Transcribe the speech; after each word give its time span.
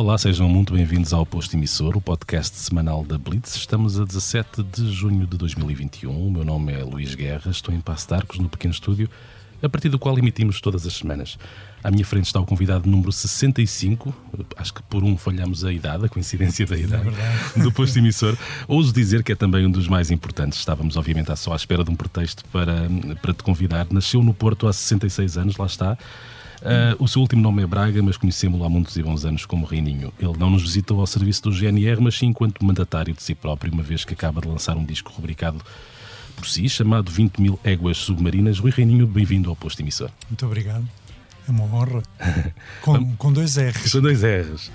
Olá, 0.00 0.16
sejam 0.16 0.48
muito 0.48 0.72
bem-vindos 0.72 1.12
ao 1.12 1.26
Posto 1.26 1.54
Emissor, 1.54 1.94
o 1.94 2.00
podcast 2.00 2.56
semanal 2.56 3.04
da 3.04 3.18
Blitz. 3.18 3.54
Estamos 3.54 4.00
a 4.00 4.04
17 4.06 4.62
de 4.62 4.90
junho 4.90 5.26
de 5.26 5.36
2021. 5.36 6.26
O 6.26 6.30
meu 6.30 6.42
nome 6.42 6.72
é 6.72 6.82
Luís 6.82 7.14
Guerra, 7.14 7.50
estou 7.50 7.74
em 7.74 7.82
Passo 7.82 8.08
de 8.08 8.14
Arcos, 8.14 8.38
no 8.38 8.48
pequeno 8.48 8.72
estúdio, 8.72 9.10
a 9.62 9.68
partir 9.68 9.90
do 9.90 9.98
qual 9.98 10.18
emitimos 10.18 10.58
todas 10.58 10.86
as 10.86 10.94
semanas. 10.94 11.38
À 11.84 11.90
minha 11.90 12.02
frente 12.02 12.24
está 12.24 12.40
o 12.40 12.46
convidado 12.46 12.88
número 12.88 13.12
65, 13.12 14.14
acho 14.56 14.72
que 14.72 14.82
por 14.84 15.04
um 15.04 15.18
falhamos 15.18 15.66
a 15.66 15.70
idade, 15.70 16.06
a 16.06 16.08
coincidência 16.08 16.64
da 16.64 16.78
idade, 16.78 17.10
é 17.54 17.60
do 17.60 17.70
posto 17.70 17.98
emissor. 17.98 18.34
Ouso 18.66 18.94
dizer 18.94 19.22
que 19.22 19.32
é 19.32 19.36
também 19.36 19.66
um 19.66 19.70
dos 19.70 19.86
mais 19.86 20.10
importantes. 20.10 20.60
Estávamos, 20.60 20.96
obviamente, 20.96 21.36
só 21.36 21.52
à 21.52 21.56
espera 21.56 21.84
de 21.84 21.90
um 21.90 21.94
pretexto 21.94 22.42
para, 22.46 22.88
para 23.20 23.34
te 23.34 23.42
convidar. 23.42 23.86
Nasceu 23.90 24.22
no 24.22 24.32
Porto 24.32 24.66
há 24.66 24.72
66 24.72 25.36
anos, 25.36 25.58
lá 25.58 25.66
está. 25.66 25.98
Uh, 26.60 27.02
o 27.02 27.08
seu 27.08 27.22
último 27.22 27.40
nome 27.40 27.62
é 27.62 27.66
Braga, 27.66 28.02
mas 28.02 28.16
conhecemos-lo 28.16 28.64
há 28.64 28.68
muitos 28.68 28.96
e 28.96 29.02
bons 29.02 29.24
anos 29.24 29.46
como 29.46 29.64
Reininho. 29.64 30.12
Ele 30.18 30.36
não 30.36 30.50
nos 30.50 30.62
visitou 30.62 31.00
ao 31.00 31.06
serviço 31.06 31.42
do 31.44 31.52
GNR, 31.52 32.00
mas 32.00 32.18
sim 32.18 32.26
enquanto 32.26 32.64
mandatário 32.64 33.14
de 33.14 33.22
si 33.22 33.34
próprio, 33.34 33.72
uma 33.72 33.82
vez 33.82 34.04
que 34.04 34.12
acaba 34.12 34.40
de 34.40 34.48
lançar 34.48 34.76
um 34.76 34.84
disco 34.84 35.12
rubricado 35.12 35.60
por 36.36 36.46
si, 36.46 36.68
chamado 36.68 37.10
20 37.10 37.40
mil 37.40 37.58
éguas 37.64 37.98
submarinas. 37.98 38.58
Rui 38.58 38.70
Reininho, 38.70 39.06
bem-vindo 39.06 39.48
ao 39.48 39.56
posto 39.56 39.80
emissor. 39.80 40.10
Muito 40.28 40.44
obrigado. 40.46 40.86
É 41.48 41.50
uma 41.50 41.64
honra. 41.64 42.02
Com, 42.82 43.16
com 43.16 43.32
dois 43.32 43.56
R's. 43.56 43.92
Com 43.92 44.00
dois 44.00 44.22
R's. 44.22 44.70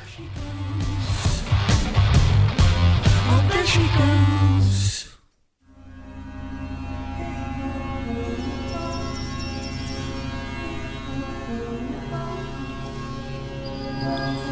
Vamos 14.18 14.45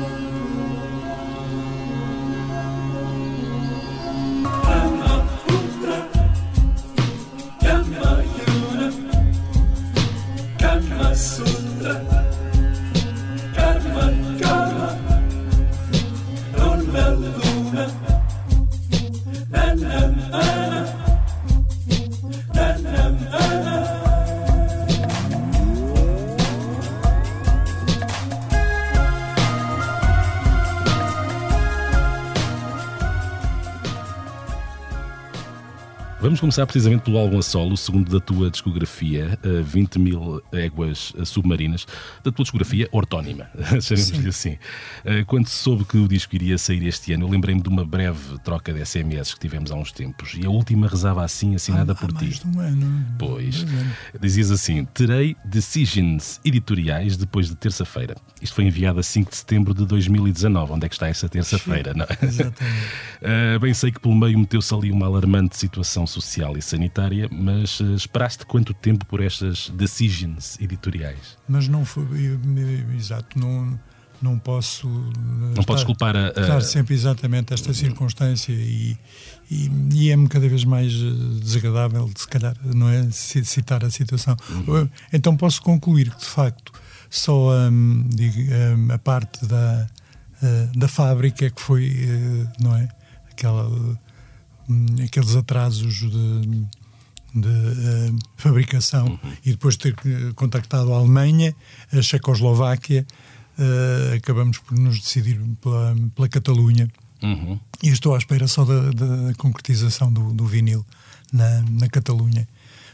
começar 36.43 36.65
precisamente 36.65 37.03
pelo 37.03 37.17
álbum 37.17 37.39
a 37.39 37.41
solo, 37.41 37.71
o 37.71 37.77
segundo 37.77 38.11
da 38.11 38.19
tua 38.19 38.51
discografia, 38.51 39.39
20 39.63 39.97
mil 39.97 40.43
éguas 40.51 41.13
submarinas, 41.23 41.87
da 42.21 42.33
tua 42.33 42.43
discografia 42.43 42.85
ortónima, 42.91 43.49
chamemos-lhe 43.81 44.27
assim. 44.27 44.57
Eh, 45.05 45.23
quando 45.23 45.47
soube 45.47 45.85
que 45.85 45.97
o 45.97 46.05
disco 46.05 46.35
iria 46.35 46.57
sair 46.57 46.85
este 46.85 47.13
ano, 47.13 47.27
eu 47.27 47.29
lembrei-me 47.29 47.61
de 47.61 47.69
uma 47.69 47.85
breve 47.85 48.37
troca 48.43 48.73
de 48.73 48.85
SMS 48.85 49.33
que 49.33 49.39
tivemos 49.39 49.71
há 49.71 49.75
uns 49.75 49.93
tempos, 49.93 50.33
e 50.37 50.45
a 50.45 50.49
última 50.49 50.85
rezava 50.85 51.23
assim, 51.23 51.55
assinada 51.55 51.93
há, 51.93 51.95
por 51.95 52.09
há 52.09 52.19
ti. 52.19 52.25
Mais 52.25 52.39
de 52.39 52.47
um 52.47 52.59
ano. 52.59 53.05
Pois. 53.17 53.65
Dizias 54.19 54.51
assim: 54.51 54.83
terei 54.83 55.37
decisions 55.45 56.41
editoriais 56.43 57.15
depois 57.15 57.47
de 57.47 57.55
terça-feira. 57.55 58.17
Isto 58.41 58.55
foi 58.55 58.65
enviado 58.65 58.99
a 58.99 59.03
5 59.03 59.29
de 59.29 59.37
setembro 59.37 59.73
de 59.73 59.85
2019. 59.85 60.73
Onde 60.73 60.87
é 60.87 60.89
que 60.89 60.95
está 60.95 61.07
essa 61.07 61.29
terça-feira? 61.29 61.93
Exatamente. 62.21 62.63
uh, 63.55 63.59
bem 63.61 63.73
sei 63.73 63.93
que 63.93 64.01
pelo 64.01 64.13
meio 64.13 64.37
meteu-se 64.37 64.75
ali 64.75 64.91
uma 64.91 65.05
alarmante 65.05 65.55
situação 65.55 66.05
social 66.05 66.32
e 66.57 66.61
sanitária, 66.61 67.27
mas 67.31 67.79
uh, 67.79 67.95
esperaste 67.95 68.45
quanto 68.45 68.73
tempo 68.73 69.05
por 69.05 69.21
estas 69.21 69.69
decisions 69.69 70.59
editoriais? 70.59 71.37
Mas 71.47 71.67
não 71.67 71.85
foi. 71.85 72.05
Exato, 72.95 73.39
não 73.39 73.79
não 74.21 74.39
posso 74.39 74.87
não 74.87 75.49
estar, 75.49 75.63
podes 75.65 75.83
culpar 75.83 76.15
a, 76.15 76.61
sempre 76.61 76.93
exatamente 76.93 77.53
esta 77.53 77.73
circunstância 77.73 78.53
e, 78.53 78.97
e, 79.51 79.69
e 79.93 80.11
é-me 80.11 80.29
cada 80.29 80.47
vez 80.47 80.63
mais 80.63 80.93
desagradável 80.93 82.09
se 82.15 82.25
calhar 82.29 82.55
não 82.63 82.87
é 82.87 83.11
citar 83.11 83.83
a 83.83 83.89
situação 83.89 84.37
uhum. 84.49 84.87
então 85.11 85.35
posso 85.35 85.61
concluir 85.61 86.09
que 86.09 86.19
de 86.19 86.25
facto 86.25 86.71
só 87.09 87.51
um, 87.69 88.07
digo, 88.07 88.39
um, 88.53 88.93
a 88.93 88.97
parte 88.97 89.45
da 89.45 89.89
da 90.75 90.87
fábrica 90.87 91.49
que 91.49 91.61
foi 91.61 92.47
não 92.59 92.75
é 92.75 92.89
aquela 93.31 93.69
aqueles 95.03 95.35
atrasos 95.35 95.95
de 95.95 96.67
de 97.33 97.47
uh, 97.47 98.19
fabricação 98.37 99.07
uhum. 99.07 99.31
e 99.43 99.51
depois 99.51 99.75
ter 99.75 99.95
contactado 100.35 100.93
a 100.93 100.97
Alemanha, 100.97 101.55
a 101.91 102.01
Checoslováquia, 102.01 103.05
uh, 103.57 104.15
acabamos 104.15 104.59
por 104.59 104.77
nos 104.77 104.99
decidir 104.99 105.39
pela, 105.59 105.95
pela 106.15 106.29
Catalunha. 106.29 106.87
Uhum. 107.21 107.59
E 107.81 107.89
estou 107.89 108.13
à 108.13 108.17
espera 108.17 108.47
só 108.47 108.63
da, 108.63 108.91
da 108.91 109.33
concretização 109.37 110.11
do, 110.11 110.33
do, 110.33 110.45
vinil 110.45 110.85
na, 111.31 111.61
na 111.63 111.89
Catalunha. 111.89 112.47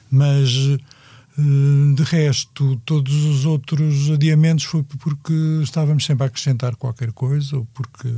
Mas, 0.10 0.56
uh, 0.56 1.94
de 1.96 2.04
resto, 2.04 2.80
todos 2.86 3.14
os 3.26 3.46
outros 3.46 4.10
adiamentos 4.10 4.64
foi 4.64 4.84
porque 4.84 5.34
estávamos 5.62 6.06
sempre 6.06 6.24
a 6.24 6.28
acrescentar 6.28 6.76
qualquer 6.78 7.12
coisa 7.12 7.58
ou 7.58 7.68
porque 7.74 8.10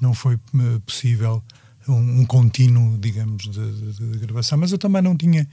não 0.00 0.12
foi 0.14 0.34
eh, 0.34 0.80
possível 0.84 1.40
um, 1.88 2.20
um 2.20 2.24
contínuo, 2.24 2.98
digamos, 2.98 3.44
de, 3.44 3.92
de, 3.92 3.92
de, 3.92 4.18
gravação. 4.18 4.58
Mas 4.58 4.72
eu 4.72 4.78
também 4.78 5.02
não 5.02 5.16
tinha 5.16 5.48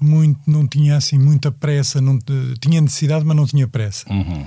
muito, 0.00 0.40
não 0.46 0.66
tinha 0.66 0.96
assim 0.96 1.18
muita 1.18 1.50
pressa, 1.50 2.00
não, 2.00 2.18
tinha 2.60 2.80
necessidade, 2.80 3.24
mas 3.24 3.36
não 3.36 3.46
tinha 3.46 3.66
pressa. 3.68 4.10
Uhum 4.12 4.46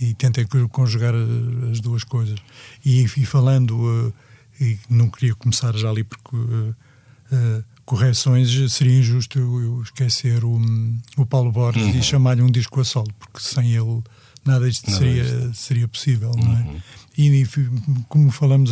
e 0.00 0.14
tentei 0.14 0.46
conjugar 0.70 1.14
eh, 1.14 1.70
as 1.70 1.80
duas 1.80 2.04
coisas. 2.04 2.38
E, 2.84 3.02
e 3.04 3.26
falando, 3.26 3.76
uh, 3.76 4.12
e 4.60 4.78
não 4.88 5.08
queria 5.08 5.34
começar 5.34 5.76
já 5.76 5.90
ali 5.90 6.04
porque 6.04 6.36
uh, 6.36 6.70
uh, 7.32 7.64
correções, 7.84 8.72
seria 8.72 8.98
injusto 8.98 9.38
eu, 9.38 9.60
eu 9.60 9.82
esquecer 9.82 10.44
o, 10.44 10.60
o 11.16 11.26
Paulo 11.26 11.52
Borges 11.52 11.82
uhum. 11.82 11.98
e 11.98 12.02
chamar-lhe 12.02 12.42
um 12.42 12.50
disco 12.50 12.80
a 12.80 12.84
solo, 12.84 13.12
porque 13.18 13.40
sem 13.40 13.74
ele 13.74 14.02
nada 14.44 14.68
disto 14.68 14.90
seria, 14.90 15.52
seria 15.54 15.88
possível, 15.88 16.30
uhum. 16.30 16.44
não 16.44 16.52
é? 16.52 16.82
E, 17.16 17.46
como 18.08 18.30
falamos, 18.30 18.70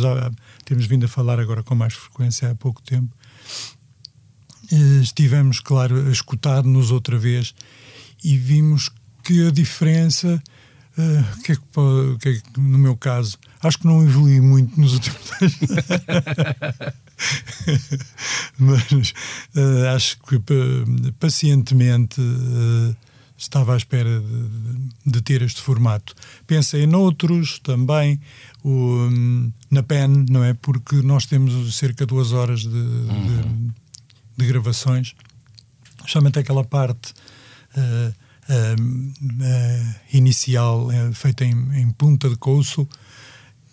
temos 0.65 0.85
vindo 0.85 1.05
a 1.05 1.09
falar 1.09 1.39
agora 1.39 1.63
com 1.63 1.75
mais 1.75 1.93
frequência 1.93 2.51
há 2.51 2.55
pouco 2.55 2.81
tempo, 2.81 3.15
estivemos, 5.01 5.59
claro, 5.59 6.07
a 6.07 6.11
escutar-nos 6.11 6.91
outra 6.91 7.17
vez 7.17 7.53
e 8.23 8.37
vimos 8.37 8.89
que 9.23 9.47
a 9.47 9.51
diferença 9.51 10.41
Uh, 10.95 11.41
que, 11.41 11.53
é 11.53 11.55
que, 11.55 11.61
que, 12.19 12.29
é 12.29 12.33
que, 12.35 12.59
no 12.59 12.77
meu 12.77 12.95
caso, 12.95 13.39
acho 13.63 13.79
que 13.79 13.87
não 13.87 14.03
evolui 14.03 14.39
muito 14.39 14.79
nos 14.79 14.93
últimos 14.93 15.31
anos. 15.41 15.57
Mas 18.59 19.13
uh, 19.55 19.95
acho 19.95 20.19
que 20.19 20.35
uh, 20.35 21.13
pacientemente 21.19 22.21
estava 23.43 23.73
à 23.73 23.77
espera 23.77 24.19
de, 24.19 25.11
de, 25.11 25.21
ter 25.21 25.41
este 25.41 25.61
formato. 25.61 26.15
Pensei 26.47 26.85
noutros 26.87 27.59
também, 27.59 28.19
o, 28.63 28.69
um, 28.69 29.51
na 29.69 29.83
PEN, 29.83 30.25
não 30.29 30.43
é? 30.43 30.53
Porque 30.53 30.97
nós 30.97 31.25
temos 31.25 31.75
cerca 31.75 32.05
de 32.05 32.13
duas 32.13 32.31
horas 32.31 32.61
de, 32.61 32.67
uhum. 32.69 33.67
de, 33.67 33.73
de 34.37 34.47
gravações, 34.47 35.15
justamente 36.03 36.39
aquela 36.39 36.63
parte 36.63 37.13
uh, 37.77 38.13
inicial 40.11 40.87
uh, 40.87 41.13
feita 41.13 41.45
em, 41.45 41.81
em, 41.81 41.91
punta 41.91 42.29
de 42.29 42.35
couço 42.35 42.87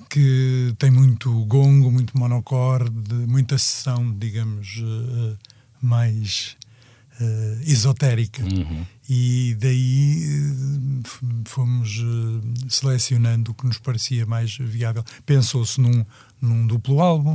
que 0.09 0.75
tem 0.79 0.91
muito 0.91 1.45
gongo, 1.45 1.91
muito 1.91 2.19
monocorde, 2.19 3.15
muita 3.29 3.57
sessão, 3.57 4.13
digamos, 4.19 4.79
uh, 4.79 5.39
mais 5.81 6.57
esotérica. 7.67 8.43
Uhum. 8.43 8.87
E 9.13 9.57
daí 9.59 10.25
fomos 11.45 12.01
selecionando 12.69 13.51
o 13.51 13.55
que 13.55 13.67
nos 13.67 13.77
parecia 13.77 14.25
mais 14.25 14.57
viável. 14.57 15.03
Pensou-se 15.27 15.81
num, 15.81 16.07
num 16.41 16.65
duplo 16.65 17.01
álbum, 17.01 17.35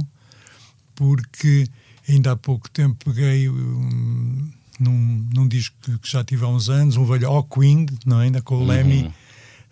porque 0.96 1.68
ainda 2.08 2.32
há 2.32 2.36
pouco 2.38 2.70
tempo 2.70 3.04
peguei 3.04 3.50
um, 3.50 4.50
num, 4.80 5.28
num 5.34 5.46
disco 5.50 5.76
que 6.00 6.10
já 6.10 6.24
tive 6.24 6.46
há 6.46 6.48
uns 6.48 6.70
anos, 6.70 6.96
um 6.96 7.04
velho 7.04 7.28
Hawkwind, 7.28 7.92
não 8.06 8.22
é? 8.22 8.24
ainda 8.24 8.42
com 8.42 8.56
o 8.56 8.60
uhum. 8.60 8.68
Lemmy 8.68 9.14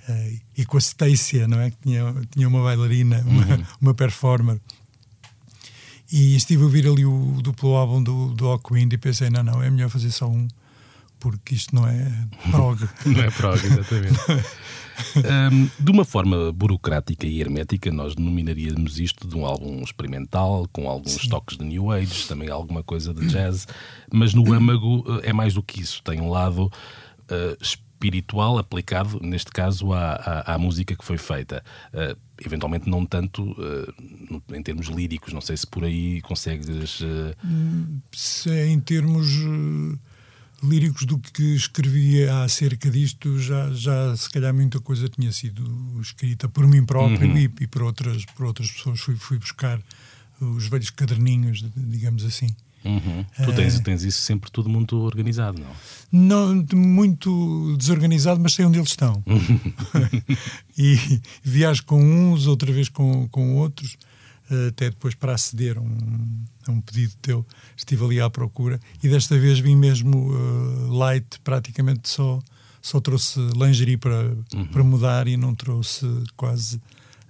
uh, 0.10 0.40
e 0.58 0.66
com 0.66 0.76
a 0.76 0.82
Stacia, 0.82 1.48
não 1.48 1.62
é? 1.62 1.72
Que 1.72 1.78
tinha, 1.84 2.14
tinha 2.32 2.50
uma 2.50 2.62
bailarina, 2.64 3.24
uma, 3.26 3.46
uhum. 3.46 3.66
uma 3.80 3.94
performer. 3.94 4.60
E 6.12 6.36
estive 6.36 6.64
a 6.64 6.66
ouvir 6.66 6.86
ali 6.86 7.06
o 7.06 7.42
duplo 7.42 7.76
álbum 7.76 8.04
do, 8.04 8.34
do 8.34 8.46
Hawkwind 8.48 8.92
e 8.92 8.98
pensei, 8.98 9.30
não, 9.30 9.42
não, 9.42 9.64
é 9.64 9.70
melhor 9.70 9.90
fazer 9.90 10.12
só 10.12 10.28
um, 10.28 10.50
porque 11.24 11.56
isto 11.56 11.74
não 11.74 11.88
é 11.88 12.28
prog. 12.52 12.82
não 13.08 13.22
é 13.22 13.32
prog, 13.32 13.56
exatamente. 13.66 14.20
um, 15.54 15.70
de 15.82 15.90
uma 15.90 16.04
forma 16.04 16.52
burocrática 16.52 17.26
e 17.26 17.40
hermética, 17.40 17.90
nós 17.94 18.14
denominaríamos 18.14 19.00
isto 19.00 19.26
de 19.26 19.34
um 19.38 19.46
álbum 19.46 19.82
experimental, 19.82 20.68
com 20.74 20.90
alguns 20.90 21.14
Sim. 21.14 21.30
toques 21.30 21.58
de 21.58 21.64
New 21.64 21.94
Age, 21.94 22.28
também 22.28 22.50
alguma 22.50 22.84
coisa 22.84 23.14
de 23.14 23.26
jazz, 23.28 23.66
mas 24.12 24.34
no 24.34 24.52
âmago 24.54 25.06
eh, 25.24 25.30
é 25.30 25.34
mais 25.34 25.54
do 25.54 25.64
que 25.64 25.80
isso. 25.80 26.04
Tem 26.04 26.20
um 26.20 26.30
lado 26.30 26.66
uh, 26.66 27.58
espiritual 27.62 28.58
aplicado, 28.58 29.18
neste 29.22 29.50
caso, 29.50 29.94
à, 29.94 30.16
à, 30.16 30.56
à 30.56 30.58
música 30.58 30.94
que 30.94 31.06
foi 31.06 31.18
feita. 31.18 31.64
Uh, 31.94 32.20
eventualmente, 32.46 32.90
não 32.90 33.06
tanto 33.06 33.44
uh, 33.52 34.44
em 34.54 34.62
termos 34.62 34.88
líricos, 34.88 35.32
não 35.32 35.40
sei 35.40 35.56
se 35.56 35.66
por 35.66 35.86
aí 35.86 36.20
consegues. 36.20 37.02
Se 38.12 38.50
é 38.50 38.68
em 38.68 38.82
termos 38.82 39.26
líricos 40.64 41.06
do 41.06 41.20
que 41.20 41.56
escrevia 41.56 42.44
acerca 42.44 42.90
disto, 42.90 43.38
já, 43.40 43.72
já 43.72 44.16
se 44.16 44.30
calhar 44.30 44.54
muita 44.54 44.80
coisa 44.80 45.10
tinha 45.10 45.32
sido 45.32 46.00
escrita 46.02 46.48
por 46.48 46.66
mim 46.66 46.86
próprio 46.86 47.30
uhum. 47.30 47.38
e, 47.38 47.52
e, 47.62 47.68
por, 47.68 47.84
outras, 47.84 48.26
por 48.26 48.46
outras 48.46 48.72
pessoas. 48.72 49.00
Fui, 49.00 49.16
fui 49.16 49.38
buscar 49.38 49.80
os 50.40 50.68
velhos 50.68 50.90
caderninhos, 50.90 51.64
digamos 51.76 52.24
assim. 52.24 52.56
Uhum. 52.86 53.26
Tu 53.46 53.54
tens, 53.54 53.80
tens 53.80 54.04
isso 54.04 54.22
sempre 54.22 54.52
tudo 54.52 54.70
muito 54.70 54.98
organizado, 54.98 55.62
não? 56.12 56.56
Não, 56.56 56.66
muito 56.76 57.76
desorganizado, 57.78 58.42
mas 58.42 58.54
sei 58.54 58.66
onde 58.66 58.78
eles 58.78 58.90
estão. 58.90 59.24
e 60.78 61.22
viajo 61.42 61.84
com 61.86 62.02
uns, 62.04 62.46
outra 62.46 62.72
vez 62.74 62.90
com, 62.90 63.28
com 63.30 63.56
outros. 63.56 63.98
Até 64.70 64.90
depois 64.90 65.16
para 65.16 65.34
aceder 65.34 65.78
a 65.78 65.82
um, 65.82 66.46
a 66.68 66.72
um, 66.72 66.82
pedido 66.82 67.14
teu, 67.22 67.46
estive 67.76 68.04
ali 68.04 68.22
à 68.22 68.30
procura 68.30 68.80
e 69.02 69.10
desta 69.10 69.38
vez 69.38 69.60
vim 69.60 69.76
mesmo 69.76 70.32
uh, 70.32 70.92
light, 70.92 71.40
praticamente 71.44 72.10
só, 72.10 72.40
só 72.82 73.00
trouxe 73.00 73.40
lingerie 73.56 73.98
para, 73.98 74.36
uhum. 74.54 74.68
para 74.68 74.84
mudar 74.84 75.28
e 75.28 75.38
não 75.38 75.56
trouxe 75.56 76.06
quase. 76.36 76.78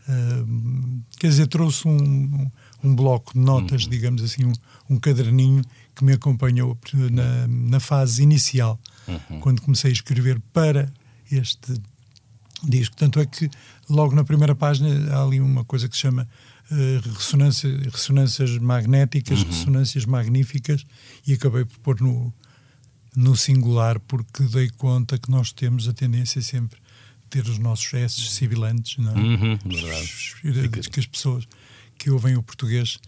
Uh, 0.08 1.02
quer 1.18 1.28
dizer, 1.28 1.48
trouxe 1.48 1.88
um, 1.88 2.50
um, 2.84 2.96
bloco 2.96 3.34
de 3.34 3.40
notas, 3.40 3.84
uhum. 3.84 3.90
digamos 3.90 4.22
assim, 4.22 4.46
um, 4.46 4.54
um 4.90 5.00
caderninho 5.00 5.64
que 5.96 6.04
me 6.04 6.14
acompanhou 6.14 6.78
na, 7.12 7.48
na 7.48 7.80
fase 7.80 8.22
inicial, 8.22 8.80
uhum. 9.08 9.40
quando 9.40 9.62
comecei 9.62 9.92
a 9.92 9.94
escrever 9.94 10.42
para 10.52 10.92
este 11.32 11.74
disco. 12.64 12.96
Tanto 12.96 13.20
é 13.20 13.26
que 13.26 13.50
logo 13.90 14.16
na 14.16 14.24
primeira 14.24 14.56
página 14.56 15.14
há 15.14 15.24
ali 15.24 15.40
uma 15.40 15.64
coisa 15.64 15.88
que 15.88 15.96
se 15.96 16.02
chama 16.02 16.28
ressonância, 17.14 17.70
ressonâncias 17.92 18.58
magnéticas, 18.58 19.40
uhum. 19.42 19.48
ressonâncias 19.48 20.06
magníficas, 20.06 20.86
e 21.26 21.34
acabei 21.34 21.66
por 21.66 21.80
pôr 21.80 22.02
no, 22.02 22.34
no 23.16 23.36
singular, 23.36 24.00
porque 24.00 24.44
dei 24.44 24.70
conta 24.70 25.18
que 25.18 25.30
nós 25.30 25.52
temos 25.52 25.88
a 25.88 25.94
tendência 25.94 26.42
sempre 26.42 26.80
ter 27.30 27.48
os 27.48 27.58
nossos 27.58 27.92
S 27.94 28.22
sibilantes, 28.30 28.98
não 28.98 29.12
é? 29.12 29.16
Uhum, 29.16 29.60
verdade. 29.66 30.90
Que 30.90 31.00
as 31.00 31.08
pessoas 31.08 31.48
que 31.98 32.12
ouvem 32.12 32.36
o 32.36 32.44
português 32.44 33.00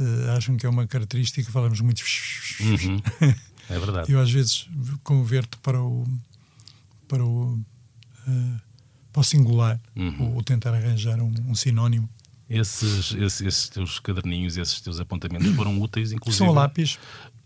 uh, 0.00 0.30
acham 0.36 0.56
que 0.56 0.64
é 0.64 0.68
uma 0.68 0.86
característica, 0.86 1.50
falamos 1.50 1.80
muito. 1.80 2.02
Uhum. 2.60 3.00
É 3.70 3.78
verdade. 3.78 4.10
Eu 4.10 4.18
às 4.18 4.30
vezes 4.30 4.66
converto 5.04 5.58
para 5.58 5.82
o. 5.82 6.06
para 7.06 7.22
o. 7.22 7.52
Uh, 8.26 8.60
para 9.12 9.20
o 9.20 9.24
singular, 9.24 9.78
uhum. 9.94 10.16
ou, 10.20 10.34
ou, 10.36 10.42
tentar 10.42 10.72
arranjar 10.72 11.20
um, 11.20 11.34
um 11.46 11.54
sinónimo 11.54 12.08
esses, 12.48 13.14
esses, 13.14 13.40
esses, 13.40 13.68
teus 13.68 13.98
caderninhos, 13.98 14.56
esses 14.56 14.80
teus 14.80 14.98
apontamentos 14.98 15.54
foram 15.54 15.78
úteis, 15.82 16.12
inclusive. 16.12 16.44
São 16.44 16.54
lápis. 16.54 16.98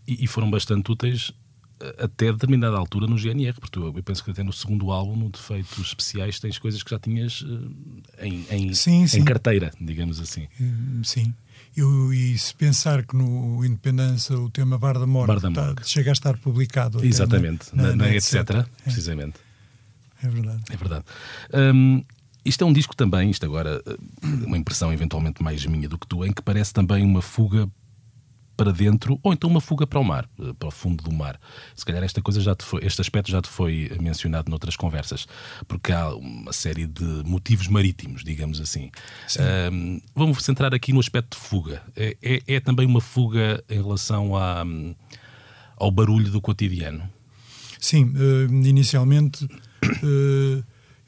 E, 0.07 0.23
e, 0.23 0.27
foram 0.27 0.49
bastante 0.49 0.91
úteis 0.91 1.31
eh, 1.79 1.95
até 2.03 2.31
determinada 2.31 2.77
altura 2.77 3.07
no 3.07 3.17
GNR, 3.17 3.53
porque 3.53 3.71
tu, 3.71 3.85
eu 3.85 4.03
penso 4.03 4.23
que 4.23 4.31
até 4.31 4.43
no 4.43 4.51
segundo 4.51 4.91
álbum, 4.91 5.15
no 5.15 5.29
Defeitos 5.29 5.79
Especiais, 5.79 6.39
tens 6.39 6.57
coisas 6.57 6.83
que 6.83 6.89
já 6.89 6.99
tinhas 6.99 7.41
uh, 7.41 7.71
em, 8.19 8.45
em, 8.49 8.73
sim, 8.73 9.07
sim. 9.07 9.19
em 9.19 9.23
carteira, 9.23 9.71
digamos 9.79 10.19
assim. 10.19 10.47
Hum, 10.59 11.01
sim. 11.03 11.33
Eu, 11.75 12.13
e 12.13 12.37
se 12.37 12.53
pensar 12.53 13.03
que 13.03 13.15
no 13.15 13.65
Independência 13.65 14.37
o 14.37 14.49
tema 14.49 14.77
Bar 14.77 14.99
da 14.99 15.07
Morte, 15.07 15.27
Bar 15.27 15.39
da 15.39 15.49
Morte. 15.49 15.75
Tá, 15.75 15.83
chega 15.83 16.11
a 16.11 16.13
estar 16.13 16.37
publicado. 16.37 17.03
Exatamente, 17.03 17.73
na, 17.73 17.83
na, 17.83 17.89
na, 17.89 17.95
na 17.95 18.15
etc. 18.15 18.35
É. 18.35 18.65
Precisamente. 18.83 19.39
É 20.21 20.27
verdade. 20.27 20.63
É 20.69 20.77
verdade. 20.77 21.05
Um, 21.53 22.03
isto 22.45 22.63
é 22.63 22.67
um 22.67 22.73
disco 22.73 22.95
também, 22.95 23.29
isto 23.29 23.45
agora, 23.45 23.81
eh, 23.85 23.97
uma 24.45 24.57
impressão 24.57 24.91
eventualmente 24.91 25.41
mais 25.41 25.65
minha 25.65 25.87
do 25.87 25.97
que 25.97 26.07
tu, 26.07 26.25
em 26.25 26.31
que 26.31 26.41
parece 26.41 26.73
também 26.73 27.03
uma 27.03 27.21
fuga 27.21 27.69
para 28.55 28.71
dentro 28.71 29.19
ou 29.23 29.33
então 29.33 29.49
uma 29.49 29.59
fuga 29.59 29.87
para 29.87 29.99
o 29.99 30.03
mar, 30.03 30.29
eh, 30.39 30.53
para 30.57 30.67
o 30.67 30.71
fundo 30.71 31.03
do 31.03 31.11
mar. 31.11 31.39
Se 31.75 31.85
calhar 31.85 32.03
esta 32.03 32.21
coisa 32.21 32.41
já 32.41 32.55
foi, 32.59 32.85
este 32.85 33.01
aspecto 33.01 33.31
já 33.31 33.41
te 33.41 33.47
foi 33.47 33.91
mencionado 33.99 34.49
noutras 34.49 34.75
conversas, 34.75 35.25
porque 35.67 35.91
há 35.91 36.13
uma 36.13 36.53
série 36.53 36.85
de 36.85 37.03
motivos 37.25 37.67
marítimos, 37.67 38.23
digamos 38.23 38.59
assim. 38.59 38.91
Um, 39.71 40.01
vamos 40.15 40.43
centrar 40.43 40.73
aqui 40.73 40.93
no 40.93 40.99
aspecto 40.99 41.37
de 41.37 41.43
fuga. 41.43 41.81
É, 41.95 42.17
é, 42.21 42.55
é 42.55 42.59
também 42.59 42.85
uma 42.85 43.01
fuga 43.01 43.63
em 43.69 43.81
relação 43.81 44.35
à, 44.35 44.63
ao 45.77 45.91
barulho 45.91 46.29
do 46.29 46.41
cotidiano? 46.41 47.09
Sim, 47.79 48.13
uh, 48.15 48.53
inicialmente. 48.65 49.45
Uh, 49.45 50.63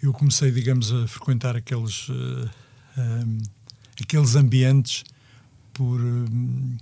eu 0.05 0.13
comecei, 0.13 0.51
digamos, 0.51 0.91
a 0.93 1.07
frequentar 1.07 1.55
aqueles, 1.55 2.09
uh, 2.09 2.49
eh, 2.97 3.01
um, 3.01 3.37
eh, 3.37 4.03
aqueles 4.03 4.35
ambientes 4.35 5.03
por 5.73 5.99
um, 5.99 6.77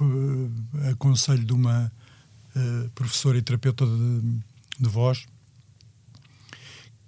uh, 0.00 0.90
aconselho 0.90 1.44
de 1.44 1.52
uma 1.52 1.92
uh, 2.56 2.90
professora 2.90 3.38
e 3.38 3.42
terapeuta 3.42 3.86
de, 3.86 4.40
de, 4.80 4.88
voz 4.88 5.26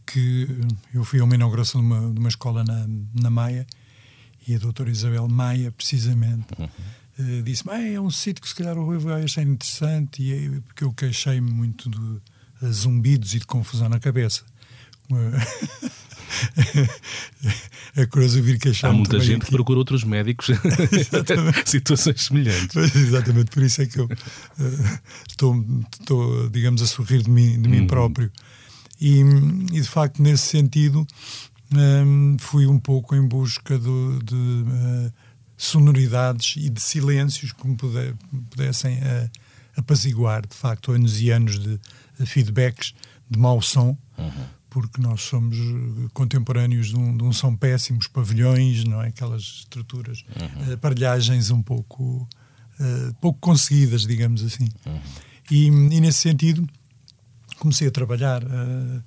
que 0.07 0.47
eu 0.95 1.05
fui 1.05 1.21
a 1.21 1.25
uma 1.25 1.35
inauguração 1.35 1.81
de 1.81 1.87
uma, 1.87 2.13
de 2.13 2.19
uma 2.19 2.29
escola 2.29 2.65
na, 2.65 2.87
na 3.21 3.31
Maia 3.31 3.67
e 4.47 4.55
a 4.55 4.59
doutora 4.59 4.91
Isabel 4.91 5.29
Maia, 5.29 5.71
precisamente, 5.71 6.49
uhum. 6.59 7.43
disse-me, 7.43 7.73
ah, 7.73 7.83
é 7.83 8.01
um 8.01 8.11
sítio 8.11 8.43
que 8.43 8.49
se 8.49 8.55
calhar 8.55 8.77
o 8.77 8.85
Rui 8.85 8.99
vai 8.99 9.23
achar 9.23 9.43
interessante 9.43 10.23
e 10.23 10.61
porque 10.63 10.83
eu 10.83 10.93
queixei-me 10.93 11.51
muito 11.51 11.91
de 11.91 12.73
zumbidos 12.73 13.35
e 13.35 13.39
de 13.39 13.47
confusão 13.47 13.89
na 13.89 14.01
cabeça 14.01 14.45
é 17.97 18.07
curioso 18.07 18.39
ouvir 18.39 18.59
queixar 18.59 18.91
Há 18.91 18.95
muita 18.95 19.19
gente 19.21 19.39
aqui. 19.39 19.47
que 19.47 19.53
procura 19.53 19.79
outros 19.79 20.05
médicos 20.05 20.49
situações 21.65 22.23
semelhantes. 22.23 22.95
Exatamente, 22.95 23.51
por 23.51 23.63
isso 23.63 23.83
é 23.83 23.87
que 23.87 23.99
eu 23.99 24.09
estou, 25.29 25.65
estou, 26.01 26.49
digamos, 26.51 26.83
a 26.83 26.87
sorrir 26.87 27.23
de 27.23 27.31
mim, 27.31 27.61
de 27.61 27.69
mim 27.69 27.81
uhum. 27.81 27.87
próprio. 27.87 28.31
E, 29.01 29.21
e, 29.21 29.81
de 29.81 29.89
facto, 29.89 30.23
nesse 30.23 30.47
sentido, 30.47 31.07
um, 31.75 32.37
fui 32.39 32.67
um 32.67 32.79
pouco 32.79 33.15
em 33.15 33.27
busca 33.27 33.79
do, 33.79 34.19
de 34.23 34.35
uh, 34.35 35.13
sonoridades 35.57 36.57
e 36.57 36.69
de 36.69 36.81
silêncios 36.81 37.53
que 37.53 37.67
me 37.67 37.77
puder, 37.77 38.15
pudessem 38.51 38.99
uh, 38.99 39.31
apaziguar, 39.77 40.47
de 40.47 40.55
facto, 40.55 40.93
anos 40.93 41.21
e 41.21 41.31
anos 41.31 41.59
de, 41.59 41.81
de 42.19 42.27
feedbacks 42.27 42.93
de 43.29 43.39
mau 43.39 43.63
som. 43.63 43.97
Uhum 44.19 44.60
porque 44.71 45.03
nós 45.03 45.23
somos 45.23 45.57
eh, 45.59 46.09
contemporâneos 46.15 46.89
de 46.89 46.97
um, 46.97 47.17
de 47.17 47.25
um 47.25 47.33
são 47.33 47.57
péssimos 47.57 48.07
pavilhões, 48.07 48.85
não 48.85 49.03
é? 49.03 49.09
Aquelas 49.09 49.43
estruturas, 49.43 50.25
uhum. 50.41 50.73
aparelhagens 50.73 51.51
um 51.51 51.61
pouco, 51.61 52.27
uh, 52.79 53.15
pouco 53.21 53.39
conseguidas, 53.41 54.03
digamos 54.03 54.45
assim. 54.45 54.69
Uhum. 54.87 55.01
E, 55.51 55.67
e, 55.67 56.01
nesse 56.01 56.21
sentido 56.21 56.67
comecei 57.59 57.89
a 57.89 57.91
trabalhar, 57.91 58.43
uh, 58.45 59.03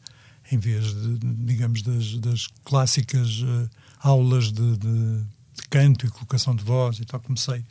em 0.51 0.57
vez 0.59 0.93
de, 0.93 1.17
digamos, 1.17 1.81
das, 1.81 2.19
das 2.19 2.47
clássicas 2.65 3.41
uh, 3.41 3.69
aulas 4.01 4.51
de, 4.51 4.77
de, 4.77 5.23
de, 5.57 5.67
canto 5.69 6.05
e 6.05 6.09
colocação 6.09 6.53
de 6.53 6.63
voz 6.63 6.99
e 6.99 7.05
tal, 7.05 7.21
comecei, 7.21 7.63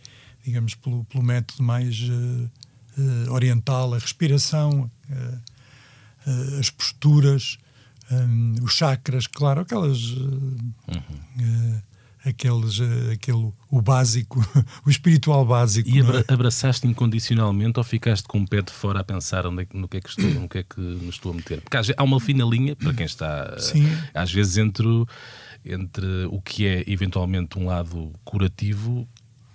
digamos, 0.42 0.74
pelo, 0.74 1.04
pelo 1.04 1.22
método 1.22 1.62
mais 1.62 1.96
oriental, 3.30 3.94
a 3.94 3.98
respiração, 3.98 4.90
as 6.58 6.68
posturas, 6.68 7.58
um, 8.10 8.54
os 8.62 8.72
chakras, 8.72 9.26
claro, 9.26 9.60
aquelas. 9.60 9.98
Uh, 10.10 10.58
uhum. 10.88 11.76
uh, 11.76 11.82
aqueles, 12.24 12.78
uh, 12.78 13.12
aquele, 13.12 13.52
o 13.70 13.82
básico, 13.82 14.40
o 14.86 14.90
espiritual 14.90 15.44
básico. 15.44 15.88
E 15.88 16.00
abra 16.00 16.24
é? 16.28 16.32
abraçaste 16.32 16.86
incondicionalmente 16.86 17.78
ou 17.78 17.84
ficaste 17.84 18.26
com 18.26 18.40
o 18.40 18.48
pé 18.48 18.62
de 18.62 18.72
fora 18.72 19.00
a 19.00 19.04
pensar 19.04 19.46
onde 19.46 19.62
é, 19.62 19.66
no 19.74 19.88
que 19.88 19.96
é 19.96 20.00
que 20.00 20.08
estou, 20.08 20.30
no 20.30 20.48
que 20.48 20.58
é 20.58 20.62
que 20.62 20.80
me 20.80 21.08
estou 21.08 21.32
a 21.32 21.34
meter? 21.34 21.60
Porque 21.60 21.76
há 21.96 22.02
uma 22.02 22.20
fina 22.20 22.44
linha, 22.44 22.76
para 22.76 22.94
quem 22.94 23.06
está, 23.06 23.58
Sim. 23.58 23.86
às 24.14 24.32
vezes, 24.32 24.56
entre, 24.56 24.86
entre 25.64 26.26
o 26.30 26.40
que 26.40 26.66
é 26.66 26.84
eventualmente 26.86 27.58
um 27.58 27.66
lado 27.66 28.12
curativo 28.24 29.08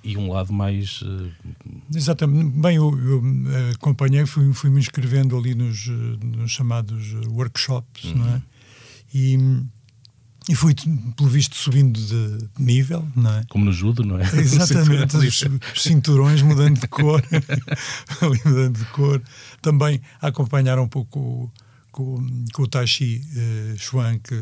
e 0.04 0.18
um 0.18 0.32
lado 0.32 0.54
mais. 0.54 1.02
Uh... 1.02 1.32
Exatamente. 1.94 2.58
Bem, 2.60 2.78
eu, 2.78 2.98
eu 2.98 3.24
eh, 3.52 3.72
acompanhei, 3.76 4.26
fui, 4.26 4.54
fui 4.54 4.70
inscrevendo 4.72 5.38
ali 5.38 5.54
nos, 5.54 5.88
nos 5.88 6.52
chamados 6.52 7.14
workshops, 7.28 8.06
uhum. 8.06 8.16
não 8.16 8.36
é? 8.36 8.42
E, 9.14 9.38
e 10.50 10.56
fui, 10.56 10.74
pelo 11.16 11.30
visto, 11.30 11.56
subindo 11.56 12.00
de 12.00 12.48
nível, 12.58 13.08
não 13.16 13.34
é? 13.34 13.44
Como 13.50 13.66
no 13.66 13.74
judo, 13.74 14.04
não 14.04 14.18
é? 14.20 14.24
Exatamente, 14.40 15.18
os, 15.18 15.44
os 15.76 15.84
cinturões 15.84 16.42
mudando 16.42 16.80
de 16.80 16.88
cor, 16.88 17.22
mudando 18.46 18.78
de 18.78 18.86
cor. 18.86 19.22
Também 19.62 20.02
a 20.22 20.28
acompanhar 20.28 20.80
um 20.80 20.88
pouco 20.88 21.52
com, 21.92 22.26
com 22.54 22.64
o 22.64 22.68
Taishi 22.68 23.22
uh, 23.34 23.78
Chuan, 23.78 24.20
que, 24.20 24.36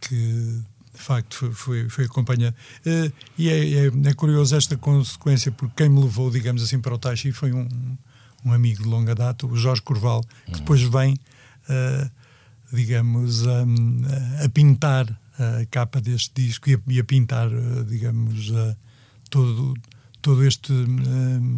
que 0.00 0.62
de 1.00 1.06
facto 1.06 1.50
foi, 1.52 1.88
foi, 1.88 2.04
acompanhado. 2.04 2.54
Uh, 2.86 3.12
e 3.36 3.48
é, 3.48 3.86
é, 3.86 3.86
é, 3.86 4.14
curioso 4.14 4.54
esta 4.54 4.76
consequência, 4.76 5.50
porque 5.50 5.72
quem 5.76 5.88
me 5.88 6.00
levou, 6.00 6.30
digamos 6.30 6.62
assim, 6.62 6.78
para 6.78 6.94
o 6.94 6.98
Taishi 6.98 7.32
foi 7.32 7.52
um, 7.52 7.66
um 8.44 8.52
amigo 8.52 8.82
de 8.82 8.88
longa 8.88 9.14
data, 9.14 9.46
o 9.46 9.56
Jorge 9.56 9.82
Corval, 9.82 10.22
que 10.46 10.60
depois 10.60 10.82
vem. 10.82 11.14
Uh, 11.68 12.20
digamos, 12.72 13.48
a, 13.48 13.64
a, 14.44 14.48
pintar 14.48 15.04
a 15.36 15.66
capa 15.72 16.00
deste 16.00 16.40
disco 16.40 16.70
e 16.70 16.74
a, 16.74 16.78
e 16.86 17.00
a 17.00 17.04
pintar, 17.04 17.48
digamos, 17.84 18.52
todo, 19.28 19.74
todo 20.22 20.46
este 20.46 20.72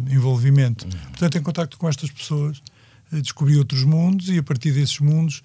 envolvimento. 0.09 0.85
Uhum. 0.85 0.91
Portanto, 1.11 1.37
em 1.37 1.43
contacto 1.43 1.77
com 1.77 1.87
estas 1.87 2.09
pessoas, 2.09 2.63
descobri 3.11 3.55
outros 3.57 3.83
mundos 3.83 4.27
e 4.29 4.39
a 4.39 4.43
partir 4.43 4.71
desses 4.71 4.99
mundos, 4.99 5.43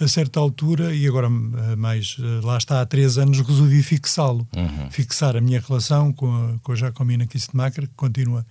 a 0.00 0.08
certa 0.08 0.40
altura, 0.40 0.94
e 0.94 1.06
agora 1.06 1.28
mais, 1.28 2.16
lá 2.42 2.56
está 2.56 2.80
há 2.80 2.86
três 2.86 3.18
anos, 3.18 3.40
resolvi 3.40 3.82
fixá-lo. 3.82 4.48
Uhum. 4.56 4.90
Fixar 4.90 5.36
a 5.36 5.40
minha 5.40 5.60
relação 5.60 6.12
com 6.12 6.32
a, 6.32 6.58
com 6.60 6.72
a 6.72 6.74
Jacomina 6.74 7.26
Kistemacher, 7.26 7.86
que 7.86 7.94
continua 7.94 8.46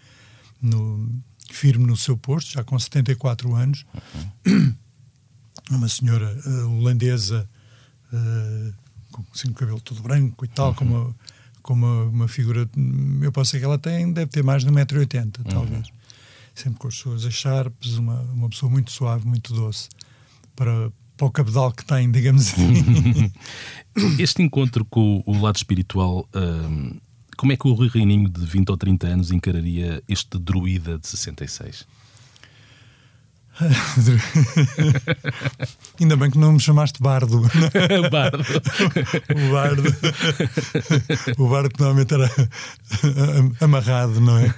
no, 0.62 1.10
firme 1.52 1.86
no 1.86 1.98
seu 1.98 2.16
posto, 2.16 2.54
já 2.54 2.64
com 2.64 2.78
74 2.78 3.56
anos. 3.56 3.86
Uhum 4.46 4.76
uma 5.70 5.88
senhora 5.88 6.36
uh, 6.46 6.78
holandesa 6.78 7.48
uh, 8.12 8.74
com 9.12 9.24
assim, 9.34 9.50
o 9.50 9.54
cabelo 9.54 9.80
todo 9.82 10.02
branco 10.02 10.46
e 10.46 10.48
tal, 10.48 10.70
uhum. 10.70 10.76
com, 10.76 10.86
uma, 10.86 11.16
com 11.62 11.74
uma, 11.74 12.04
uma, 12.06 12.28
figura. 12.28 12.70
Eu 13.22 13.32
posso 13.32 13.52
dizer 13.52 13.60
que 13.60 13.66
ela 13.66 13.78
tem, 13.78 14.12
deve 14.12 14.32
ter 14.32 14.44
mais 14.44 14.64
de 14.64 14.72
1,80m, 14.72 15.40
uhum. 15.40 15.44
talvez. 15.46 15.88
Sempre 16.56 16.80
com 16.80 16.88
as 16.88 16.96
suas 16.96 17.26
acharpes, 17.26 17.98
uma, 17.98 18.22
uma 18.22 18.50
pessoa 18.50 18.70
muito 18.70 18.92
suave, 18.92 19.26
muito 19.26 19.54
doce, 19.54 19.90
para, 20.56 20.92
para 21.20 21.28
o 21.28 21.32
cabedal 21.32 21.74
que 21.74 21.84
tem, 21.84 22.10
digamos 22.10 22.48
assim. 22.48 23.30
este 24.18 24.42
encontro 24.42 24.86
com 24.86 25.22
o 25.26 25.42
lado 25.42 25.58
espiritual. 25.58 26.26
Um, 26.34 26.98
como 27.36 27.52
é 27.52 27.58
que 27.58 27.68
o 27.68 27.74
Rui 27.74 27.90
Reininho 27.90 28.30
de 28.30 28.46
20 28.46 28.70
ou 28.70 28.78
30 28.78 29.08
anos 29.08 29.32
encararia 29.32 30.02
este 30.08 30.40
druida 30.40 30.98
de 30.98 31.08
66? 31.08 31.86
Ainda 36.00 36.16
bem 36.16 36.32
que 36.32 36.38
não 36.38 36.54
me 36.54 36.60
chamaste 36.60 37.02
bardo. 37.02 37.42
bardo. 38.10 38.44
o 39.36 39.52
bardo. 39.52 39.84
O 41.38 41.50
bardo 41.50 41.70
que 41.70 41.80
normalmente 41.80 42.14
era 42.14 42.32
amarrado, 43.60 44.22
não 44.22 44.38
é? 44.38 44.54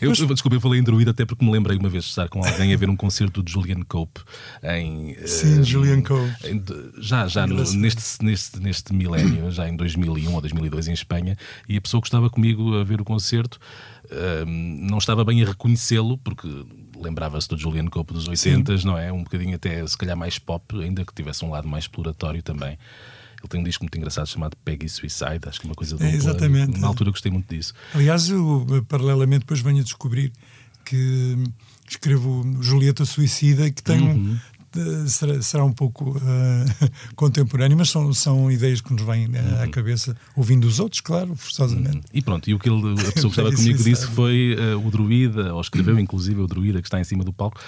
Eu, 0.00 0.10
Mas... 0.10 0.18
Desculpa, 0.18 0.56
eu 0.56 0.60
falei 0.60 0.80
em 0.80 0.82
druida 0.82 1.10
até 1.10 1.26
porque 1.26 1.44
me 1.44 1.50
lembrei 1.50 1.76
uma 1.76 1.88
vez 1.88 2.04
de 2.04 2.10
estar 2.10 2.28
com 2.28 2.44
alguém 2.44 2.72
a 2.72 2.76
ver 2.76 2.88
um 2.88 2.96
concerto 2.96 3.42
de 3.42 3.52
Julian 3.52 3.82
Cope 3.86 4.20
em. 4.62 5.16
Sim, 5.26 5.60
uh, 5.60 5.64
Julian 5.64 6.00
Cope. 6.00 6.32
Em, 6.44 6.62
já 6.98 7.26
já 7.26 7.46
no, 7.46 7.56
neste, 7.56 8.24
neste, 8.24 8.60
neste 8.60 8.94
milénio, 8.94 9.50
já 9.50 9.68
em 9.68 9.76
2001 9.76 10.32
ou 10.32 10.40
2002 10.40 10.88
em 10.88 10.92
Espanha, 10.92 11.36
e 11.68 11.76
a 11.76 11.80
pessoa 11.80 12.00
que 12.00 12.08
estava 12.08 12.30
comigo 12.30 12.76
a 12.76 12.84
ver 12.84 13.00
o 13.00 13.04
concerto 13.04 13.58
uh, 14.06 14.46
não 14.46 14.98
estava 14.98 15.24
bem 15.24 15.42
a 15.42 15.46
reconhecê-lo 15.46 16.16
porque 16.18 16.48
lembrava-se 16.96 17.48
do 17.48 17.58
Julian 17.58 17.86
Cope 17.86 18.12
dos 18.12 18.28
80, 18.28 18.76
não 18.84 18.98
é? 18.98 19.12
Um 19.12 19.22
bocadinho 19.22 19.54
até, 19.54 19.86
se 19.86 19.96
calhar, 19.96 20.16
mais 20.16 20.38
pop, 20.38 20.64
ainda 20.80 21.04
que 21.04 21.14
tivesse 21.14 21.44
um 21.44 21.50
lado 21.50 21.68
mais 21.68 21.84
exploratório 21.84 22.42
também. 22.42 22.78
Ele 23.40 23.48
tem 23.48 23.60
um 23.60 23.64
disco 23.64 23.84
muito 23.84 23.96
engraçado 23.98 24.26
chamado 24.26 24.56
Peggy 24.64 24.88
Suicide, 24.88 25.40
acho 25.46 25.60
que 25.60 25.66
é 25.66 25.68
uma 25.68 25.74
coisa 25.74 25.96
dupla. 25.96 26.08
É, 26.08 26.14
exatamente. 26.14 26.80
Na 26.80 26.86
altura 26.86 27.10
gostei 27.10 27.30
muito 27.30 27.54
disso. 27.54 27.74
Aliás, 27.94 28.30
eu, 28.30 28.66
paralelamente, 28.88 29.40
depois 29.40 29.60
venho 29.60 29.80
a 29.80 29.84
descobrir 29.84 30.32
que 30.84 31.36
escrevo 31.88 32.42
Julieta 32.60 33.04
Suicida, 33.04 33.70
que 33.70 33.82
tem 33.82 34.00
uhum. 34.00 34.38
Será, 35.06 35.42
será 35.42 35.64
um 35.64 35.72
pouco 35.72 36.10
uh, 36.10 36.90
contemporâneo, 37.14 37.76
mas 37.76 37.90
são, 37.90 38.12
são 38.12 38.50
ideias 38.50 38.80
que 38.80 38.92
nos 38.92 39.02
vêm 39.02 39.26
uh, 39.26 39.62
à 39.62 39.68
cabeça, 39.68 40.16
ouvindo 40.36 40.66
os 40.66 40.80
outros, 40.80 41.00
claro, 41.00 41.34
forçosamente. 41.36 41.96
Uhum. 41.96 42.02
E 42.12 42.22
pronto, 42.22 42.48
e 42.48 42.54
o 42.54 42.58
que 42.58 42.68
ele, 42.68 42.92
a 42.92 42.96
pessoa 43.12 43.32
que 43.32 43.40
estava 43.40 43.52
comigo 43.52 43.82
disse 43.82 44.06
foi 44.08 44.56
uh, 44.58 44.86
o 44.86 44.90
druida, 44.90 45.54
ou 45.54 45.60
escreveu 45.60 45.98
inclusive 45.98 46.40
o 46.40 46.46
druida 46.46 46.80
que 46.80 46.88
está 46.88 47.00
em 47.00 47.04
cima 47.04 47.24
do 47.24 47.32
palco. 47.32 47.60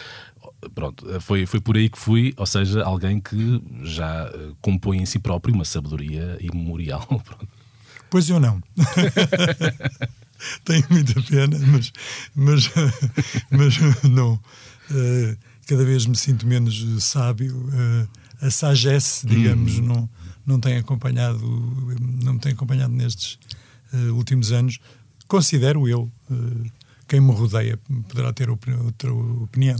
Pronto, 0.74 1.20
foi, 1.20 1.46
foi 1.46 1.60
por 1.60 1.76
aí 1.76 1.88
que 1.88 1.98
fui, 1.98 2.34
ou 2.36 2.46
seja, 2.46 2.82
alguém 2.82 3.20
que 3.20 3.62
já 3.82 4.32
compõe 4.60 4.98
em 4.98 5.06
si 5.06 5.18
próprio 5.18 5.54
uma 5.54 5.64
sabedoria 5.64 6.38
imemorial. 6.40 7.06
Pois 8.08 8.30
eu 8.30 8.38
não. 8.38 8.62
Tenho 10.64 10.84
muita 10.90 11.20
pena, 11.22 11.58
mas, 11.66 11.92
mas, 12.34 12.70
mas 13.50 14.02
não. 14.04 14.34
Uh, 14.90 15.36
cada 15.66 15.84
vez 15.84 16.06
me 16.06 16.16
sinto 16.16 16.46
menos 16.46 16.82
eh, 16.82 17.00
sábio. 17.00 17.56
Uh, 17.56 18.08
a 18.40 18.50
sagesse, 18.50 19.26
digamos, 19.26 19.78
uhum. 19.78 19.86
não, 19.86 20.10
não 20.44 20.60
tem 20.60 20.76
acompanhado, 20.76 21.40
não 22.22 22.34
me 22.34 22.38
tem 22.38 22.52
acompanhado 22.52 22.92
nestes 22.92 23.38
uh, 23.92 24.12
últimos 24.14 24.52
anos. 24.52 24.78
Considero 25.26 25.88
eu, 25.88 26.12
quem 27.08 27.20
me 27.20 27.32
rodeia 27.32 27.78
poderá 28.08 28.32
ter 28.32 28.48
outra 28.50 29.12
opinião. 29.12 29.76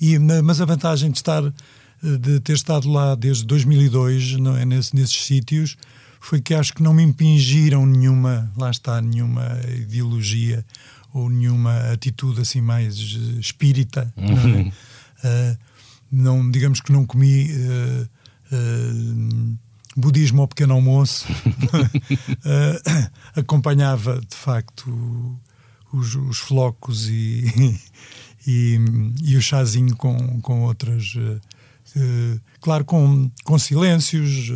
E, 0.00 0.18
mas 0.18 0.60
a 0.60 0.64
vantagem 0.64 1.10
de 1.10 1.18
estar 1.18 1.42
de 2.02 2.40
ter 2.40 2.54
estado 2.54 2.90
lá 2.90 3.14
desde 3.14 3.44
2002 3.44 4.36
não 4.36 4.56
é, 4.56 4.64
nesse, 4.64 4.94
nesses 4.94 5.24
sítios 5.24 5.76
foi 6.20 6.40
que 6.40 6.54
acho 6.54 6.74
que 6.74 6.82
não 6.82 6.92
me 6.92 7.02
impingiram 7.02 7.86
nenhuma, 7.86 8.50
lá 8.56 8.70
está, 8.70 9.00
nenhuma 9.00 9.60
ideologia 9.76 10.64
ou 11.16 11.30
nenhuma 11.30 11.92
atitude 11.92 12.42
assim 12.42 12.60
mais 12.60 12.94
eh, 12.98 13.40
espírita. 13.40 14.12
Uhum. 14.18 14.34
Não, 14.34 14.58
é? 15.24 15.52
uh, 15.52 15.58
não, 16.12 16.50
digamos 16.50 16.80
que 16.82 16.92
não 16.92 17.06
comi 17.06 17.50
uh, 17.52 18.08
uh, 18.52 19.58
budismo 19.96 20.42
ao 20.42 20.48
pequeno 20.48 20.74
almoço. 20.74 21.26
acompanhava 23.34 24.20
de 24.20 24.36
facto 24.36 25.40
os, 25.90 26.14
os 26.16 26.36
flocos 26.36 27.08
e, 27.08 27.80
e, 28.46 28.78
e, 29.22 29.36
o 29.36 29.40
chazinho 29.40 29.96
com, 29.96 30.38
com 30.42 30.64
outras. 30.64 31.14
claro, 32.60 32.84
com, 32.84 33.30
com 33.42 33.58
silêncios, 33.58 34.52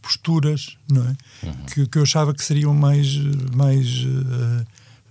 posturas, 0.00 0.78
não 0.90 1.04
é? 1.04 1.16
Uhum. 1.46 1.52
Que, 1.66 1.86
que 1.86 1.98
eu 1.98 2.02
achava 2.04 2.32
que 2.32 2.42
seriam 2.42 2.72
mais, 2.72 3.14
mais 3.54 4.06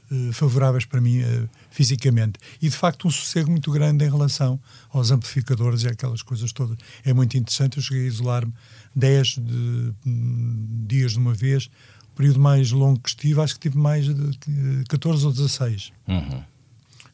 eh, 0.09 0.31
favoráveis 0.31 0.85
para 0.85 1.01
mim 1.01 1.21
uh, 1.21 1.49
fisicamente. 1.69 2.39
E 2.61 2.69
de 2.69 2.75
facto 2.77 3.07
um 3.09 3.11
sossego 3.11 3.51
muito 3.51 3.69
grande 3.71 4.05
em 4.05 4.09
relação 4.09 4.57
aos 4.89 5.11
amplificadores 5.11 5.83
e 5.83 5.87
aquelas 5.87 6.21
coisas 6.21 6.53
todas. 6.53 6.77
É 7.03 7.13
muito 7.13 7.37
interessante. 7.37 7.75
Eu 7.75 7.83
cheguei 7.83 8.05
a 8.05 8.07
isolar-me 8.07 8.53
10 8.95 9.27
de, 9.37 9.93
um, 10.05 10.85
dias 10.87 11.11
de 11.11 11.17
uma 11.17 11.33
vez. 11.33 11.65
O 12.13 12.15
período 12.15 12.39
mais 12.39 12.71
longo 12.71 12.99
que 13.01 13.09
estive, 13.09 13.41
acho 13.41 13.55
que 13.55 13.59
tive 13.59 13.77
mais 13.77 14.05
de 14.05 14.85
14 14.87 15.25
ou 15.25 15.33
16. 15.33 15.91
Uhum. 16.07 16.43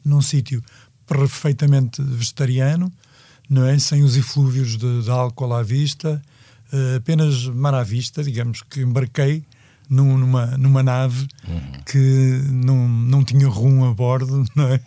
Num 0.04 0.22
sítio 0.22 0.62
perfeitamente 1.04 2.00
vegetariano, 2.00 2.92
não 3.50 3.64
é? 3.66 3.76
sem 3.76 4.04
os 4.04 4.16
eflúvios 4.16 4.76
de, 4.76 5.02
de 5.02 5.10
álcool 5.10 5.52
à 5.52 5.62
vista, 5.62 6.22
apenas 6.96 7.46
mar 7.48 7.74
à 7.74 7.82
vista, 7.82 8.22
digamos 8.22 8.62
que 8.62 8.80
embarquei 8.80 9.44
num, 9.88 10.16
numa, 10.18 10.46
numa 10.58 10.82
nave 10.82 11.26
uhum. 11.46 11.72
que 11.86 12.42
não, 12.50 12.88
não 12.88 13.24
tinha 13.24 13.48
rum 13.48 13.84
a 13.84 13.94
bordo, 13.94 14.44
não 14.54 14.68
é? 14.68 14.80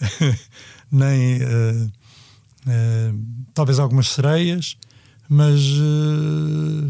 Nem 0.90 1.42
uh, 1.42 1.86
uh, 2.66 3.20
talvez 3.52 3.78
algumas 3.78 4.08
sereias, 4.08 4.76
mas 5.28 5.60
uh, 5.60 6.88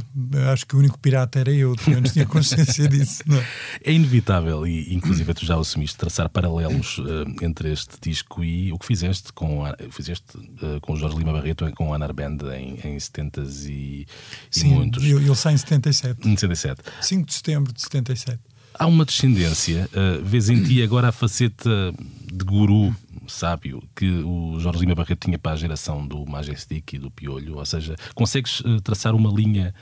acho 0.53 0.65
que 0.65 0.77
o 0.77 0.79
único 0.79 0.97
pirata 0.99 1.41
era 1.41 1.51
eu, 1.51 1.75
pelo 1.75 1.97
menos 1.97 2.13
tinha 2.13 2.25
consciência 2.25 2.87
disso. 2.89 3.23
Não. 3.27 3.37
É? 3.37 3.45
é 3.85 3.93
inevitável, 3.93 4.65
e 4.67 4.95
inclusive 4.95 5.35
tu 5.35 5.45
já 5.45 5.59
assumiste, 5.59 5.97
traçar 5.97 6.29
paralelos 6.29 6.99
uh, 6.99 7.27
entre 7.43 7.73
este 7.73 7.97
disco 8.01 8.45
e 8.45 8.73
o 8.73 8.79
que 8.79 8.87
fizeste 8.87 9.33
com, 9.33 9.65
a, 9.65 9.77
fizeste, 9.91 10.37
uh, 10.37 10.81
com 10.81 10.93
o 10.93 10.97
Jorge 10.97 11.17
Lima 11.19 11.33
Barreto 11.33 11.69
com 11.73 11.93
a 11.93 11.97
Anar 11.97 12.13
Band 12.13 12.39
em, 12.57 12.79
em 12.85 13.01
70 13.01 13.43
e, 13.43 14.07
Sim, 14.51 14.69
e 14.69 14.75
muitos. 14.75 15.03
Ele, 15.03 15.25
ele 15.25 15.35
sai 15.35 15.55
em 15.55 15.59
77. 15.59 16.29
Em 16.29 16.37
77. 16.37 16.83
5 17.01 17.27
de 17.27 17.35
setembro 17.35 17.73
de 17.73 17.83
77. 17.83 18.39
Há 18.75 18.87
uma 18.87 19.05
descendência, 19.05 19.91
uh, 19.93 20.25
vês 20.25 20.49
em 20.49 20.63
ti 20.63 20.81
agora 20.83 21.09
a 21.09 21.13
faceta 21.13 21.93
de 22.33 22.45
guru 22.45 22.95
sábio 23.29 23.83
que 23.95 24.09
o 24.09 24.59
Jorge 24.61 24.81
Lima 24.81 24.95
Barreto 24.95 25.25
tinha 25.27 25.39
para 25.39 25.53
a 25.53 25.57
geração 25.57 26.07
do 26.07 26.25
Majestic 26.27 26.95
e 26.95 26.99
do 26.99 27.11
Piolho? 27.11 27.57
Ou 27.57 27.67
seja, 27.67 27.97
consegues 28.15 28.61
uh, 28.61 28.81
traçar 28.81 29.15
uma 29.15 29.31
linha 29.31 29.75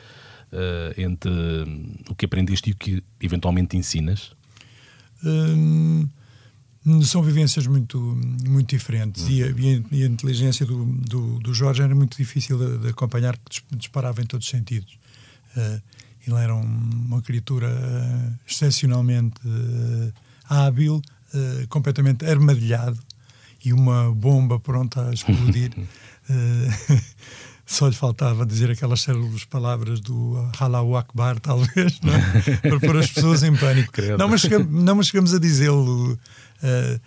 uh, 0.53 1.01
entre 1.01 1.31
o 2.09 2.15
que 2.15 2.25
aprendeste 2.25 2.71
e 2.71 2.73
o 2.73 2.77
que 2.77 3.03
eventualmente 3.21 3.77
ensinas? 3.77 4.33
Hum, 5.25 6.09
são 7.03 7.23
vivências 7.23 7.67
muito, 7.67 7.99
muito 8.47 8.69
diferentes 8.69 9.25
uhum. 9.25 9.31
e, 9.31 9.43
a, 9.43 9.47
e, 9.91 10.03
a, 10.05 10.07
inteligência 10.07 10.65
do, 10.65 10.85
do, 10.85 11.39
do, 11.41 11.55
Jorge 11.55 11.83
era 11.83 11.95
muito 11.95 12.17
difícil 12.17 12.59
de, 12.59 12.79
de 12.79 12.89
acompanhar, 12.89 13.37
porque 13.39 13.61
disparava 13.73 14.23
em 14.23 14.27
todos 14.27 14.47
os 14.47 14.51
sentidos. 14.51 14.99
Uh, 15.57 15.83
ele 16.27 16.37
era 16.37 16.55
um, 16.55 16.91
uma 17.07 17.23
criatura 17.23 17.69
excepcionalmente 18.49 19.41
uh, 19.47 20.13
hábil, 20.49 21.03
completamente 21.69 22.25
armadilhado 22.25 22.99
e 23.67 23.73
uma 23.73 24.15
bomba 24.15 24.59
pronta 24.59 25.09
a 25.09 25.13
explodir. 25.13 25.73
só 27.67 27.89
lhe 27.89 27.95
faltava 27.95 28.47
dizer 28.47 28.71
aquelas 28.71 29.01
células 29.01 29.45
palavras 29.45 29.99
do 29.99 30.37
Halau 30.59 30.97
Akbar, 30.97 31.41
talvez, 31.41 31.99
é? 32.05 32.57
para 32.69 32.79
pôr 32.79 32.97
as 32.97 33.11
pessoas 33.11 33.43
em 33.43 33.55
pânico. 33.57 33.93
Não 34.17 34.29
mas, 34.29 34.43
chegamos, 34.43 34.85
não, 34.85 34.95
mas 34.95 35.09
chegamos 35.09 35.35
a 35.35 35.39
dizê-lo. 35.41 36.13
Uh, 36.13 37.01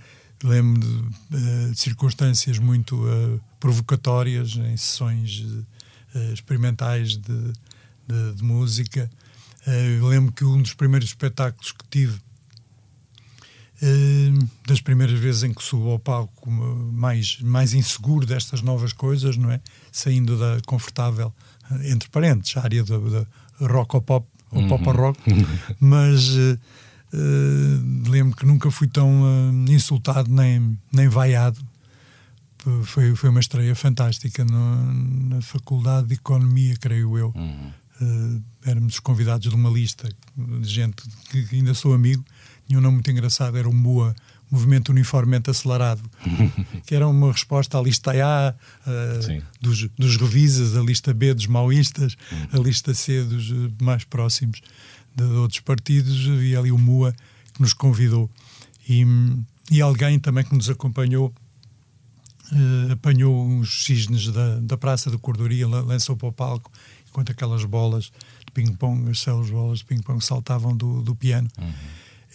lembro 0.44 0.82
de, 0.82 0.88
uh, 0.88 1.72
de, 1.72 1.80
circunstâncias 1.80 2.60
muito 2.60 2.96
uh, 2.96 3.40
provocatórias 3.60 4.56
em 4.56 4.76
sessões 4.76 5.46
experimentais 6.34 7.18
de, 7.18 7.54
de, 8.08 8.34
de 8.34 8.44
música. 8.44 9.10
lembro 10.02 10.34
que 10.34 10.44
um 10.44 10.60
dos 10.60 10.74
primeiros 10.74 11.10
espetáculos 11.10 11.72
que 11.72 11.86
tive 11.88 12.20
das 14.68 14.82
primeiras 14.82 15.18
vezes 15.18 15.44
em 15.44 15.54
que 15.54 15.64
subo 15.64 15.92
ao 15.92 16.00
palco 16.00 16.52
mais, 16.52 17.40
mais 17.42 17.74
inseguro 17.74 18.26
destas 18.26 18.62
novas 18.62 18.92
coisas, 18.92 19.38
não 19.38 19.52
é? 19.52 19.62
Saindo 19.92 20.38
da 20.38 20.60
confortável, 20.66 21.34
entre 21.86 22.10
parentes, 22.10 22.58
a 22.58 22.64
área 22.64 22.84
da, 22.84 22.98
da 22.98 23.26
rock 23.68 23.96
ou 23.96 24.02
pop, 24.02 24.28
ou 24.52 24.62
uhum. 24.62 24.68
pop 24.68 24.88
ou 24.88 24.96
rock, 24.96 25.20
mas 25.80 26.36
uh, 26.36 26.60
lembro 28.10 28.36
que 28.36 28.46
nunca 28.46 28.70
fui 28.70 28.88
tão 28.88 29.24
uh, 29.24 29.72
insultado 29.72 30.30
nem, 30.30 30.78
nem 30.92 31.08
vaiado. 31.08 31.60
Foi, 32.84 33.16
foi 33.16 33.30
uma 33.30 33.40
estreia 33.40 33.74
fantástica 33.74 34.44
no, 34.44 34.94
na 35.30 35.42
Faculdade 35.42 36.08
de 36.08 36.16
Economia, 36.16 36.76
creio 36.78 37.18
eu. 37.18 37.32
Uhum. 37.34 37.72
Uh, 38.02 38.44
éramos 38.66 39.00
convidados 39.00 39.50
de 39.50 39.56
uma 39.56 39.70
lista 39.70 40.10
de 40.38 40.68
gente 40.68 41.02
que 41.30 41.56
ainda 41.56 41.74
sou 41.74 41.94
amigo 41.94 42.24
tinha 42.70 42.78
um 42.78 42.84
nome 42.84 42.98
muito 42.98 43.10
engraçado, 43.10 43.58
era 43.58 43.68
o 43.68 43.74
MUA, 43.74 44.16
Movimento 44.52 44.90
Uniformemente 44.90 45.50
Acelerado, 45.50 46.04
que 46.86 46.94
era 46.94 47.08
uma 47.08 47.32
resposta 47.32 47.80
à 47.80 47.82
lista 47.82 48.12
A 48.12 48.54
uh, 48.88 49.44
dos, 49.60 49.90
dos, 49.98 50.18
revisas, 50.18 50.78
a 50.78 50.82
lista 50.82 51.12
B 51.12 51.34
dos 51.34 51.48
maoístas, 51.48 52.16
a 52.54 52.60
lista 52.60 52.94
C 52.94 53.24
dos 53.24 53.50
uh, 53.50 53.72
mais 53.82 54.04
próximos 54.04 54.62
de, 55.16 55.26
de, 55.26 55.34
outros 55.34 55.62
partidos, 55.62 56.28
e 56.44 56.56
ali 56.56 56.72
o 56.72 56.78
MUA 56.78 57.16
que 57.56 57.60
nos 57.60 57.74
convidou. 57.74 58.30
E, 58.88 59.04
e 59.72 59.82
alguém 59.82 60.20
também 60.20 60.44
que 60.44 60.54
nos 60.54 60.70
acompanhou 60.70 61.34
uh, 62.52 62.92
apanhou 62.92 63.48
uns 63.48 63.84
cisnes 63.84 64.28
da, 64.28 64.60
da 64.60 64.78
Praça 64.78 65.10
da 65.10 65.18
Cordoria, 65.18 65.68
lançou 65.68 66.16
para 66.16 66.28
o 66.28 66.32
palco, 66.32 66.72
enquanto 67.10 67.32
aquelas 67.32 67.66
bolas 67.66 68.12
de 68.46 68.52
ping-pong, 68.54 69.10
as 69.10 69.22
células 69.22 69.50
bolas 69.50 69.80
de 69.80 69.86
ping-pong 69.86 70.24
saltavam 70.24 70.78
do, 70.78 71.02
do 71.02 71.16
piano. 71.16 71.50
Uhum. 71.58 71.74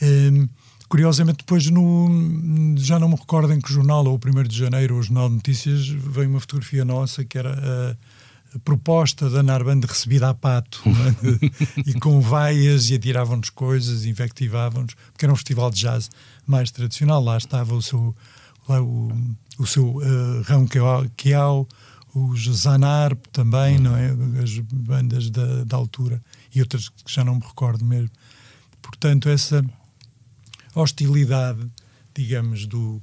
Um, 0.04 0.48
curiosamente, 0.88 1.38
depois, 1.38 1.68
no, 1.70 2.74
já 2.76 2.98
não 2.98 3.08
me 3.08 3.16
recordo 3.16 3.52
em 3.52 3.60
que 3.60 3.72
jornal, 3.72 4.06
ou 4.06 4.14
o 4.14 4.40
1 4.40 4.42
de 4.44 4.56
janeiro, 4.56 4.94
ou 4.94 5.00
o 5.00 5.02
Jornal 5.02 5.28
de 5.28 5.36
Notícias, 5.36 5.88
veio 5.88 6.28
uma 6.28 6.40
fotografia 6.40 6.84
nossa 6.84 7.24
que 7.24 7.38
era 7.38 7.52
a, 7.52 8.56
a 8.56 8.58
proposta 8.60 9.28
da 9.28 9.42
Narband 9.42 9.80
recebida 9.80 10.28
a 10.28 10.34
pato, 10.34 10.82
é? 10.86 11.80
e 11.86 11.94
com 11.94 12.20
vaias, 12.20 12.90
e 12.90 12.94
atiravam-nos 12.94 13.50
coisas, 13.50 14.04
invectivavam-nos, 14.04 14.94
porque 15.12 15.24
era 15.24 15.32
um 15.32 15.36
festival 15.36 15.70
de 15.70 15.80
jazz 15.80 16.10
mais 16.46 16.70
tradicional. 16.70 17.22
Lá 17.22 17.36
estava 17.36 17.74
o 17.74 17.82
seu, 17.82 18.14
lá 18.68 18.80
o, 18.80 19.10
o 19.58 19.66
seu 19.66 19.96
uh, 19.96 20.42
Rão 20.44 20.66
Kiao, 21.16 21.66
os 22.14 22.44
Zanarp 22.44 23.26
também, 23.32 23.78
não 23.78 23.96
é? 23.96 24.14
As 24.40 24.56
bandas 24.60 25.30
da, 25.30 25.64
da 25.64 25.76
altura, 25.76 26.22
e 26.54 26.60
outras 26.60 26.88
que 26.88 27.12
já 27.12 27.24
não 27.24 27.34
me 27.34 27.42
recordo 27.42 27.84
mesmo. 27.84 28.10
Portanto, 28.80 29.28
essa 29.28 29.64
hostilidade, 30.74 31.66
digamos, 32.14 32.66
do, 32.66 33.00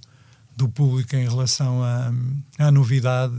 do 0.56 0.70
público 0.70 1.16
em 1.16 1.28
relação 1.28 1.84
à, 1.84 2.12
à 2.60 2.72
novidade 2.72 3.36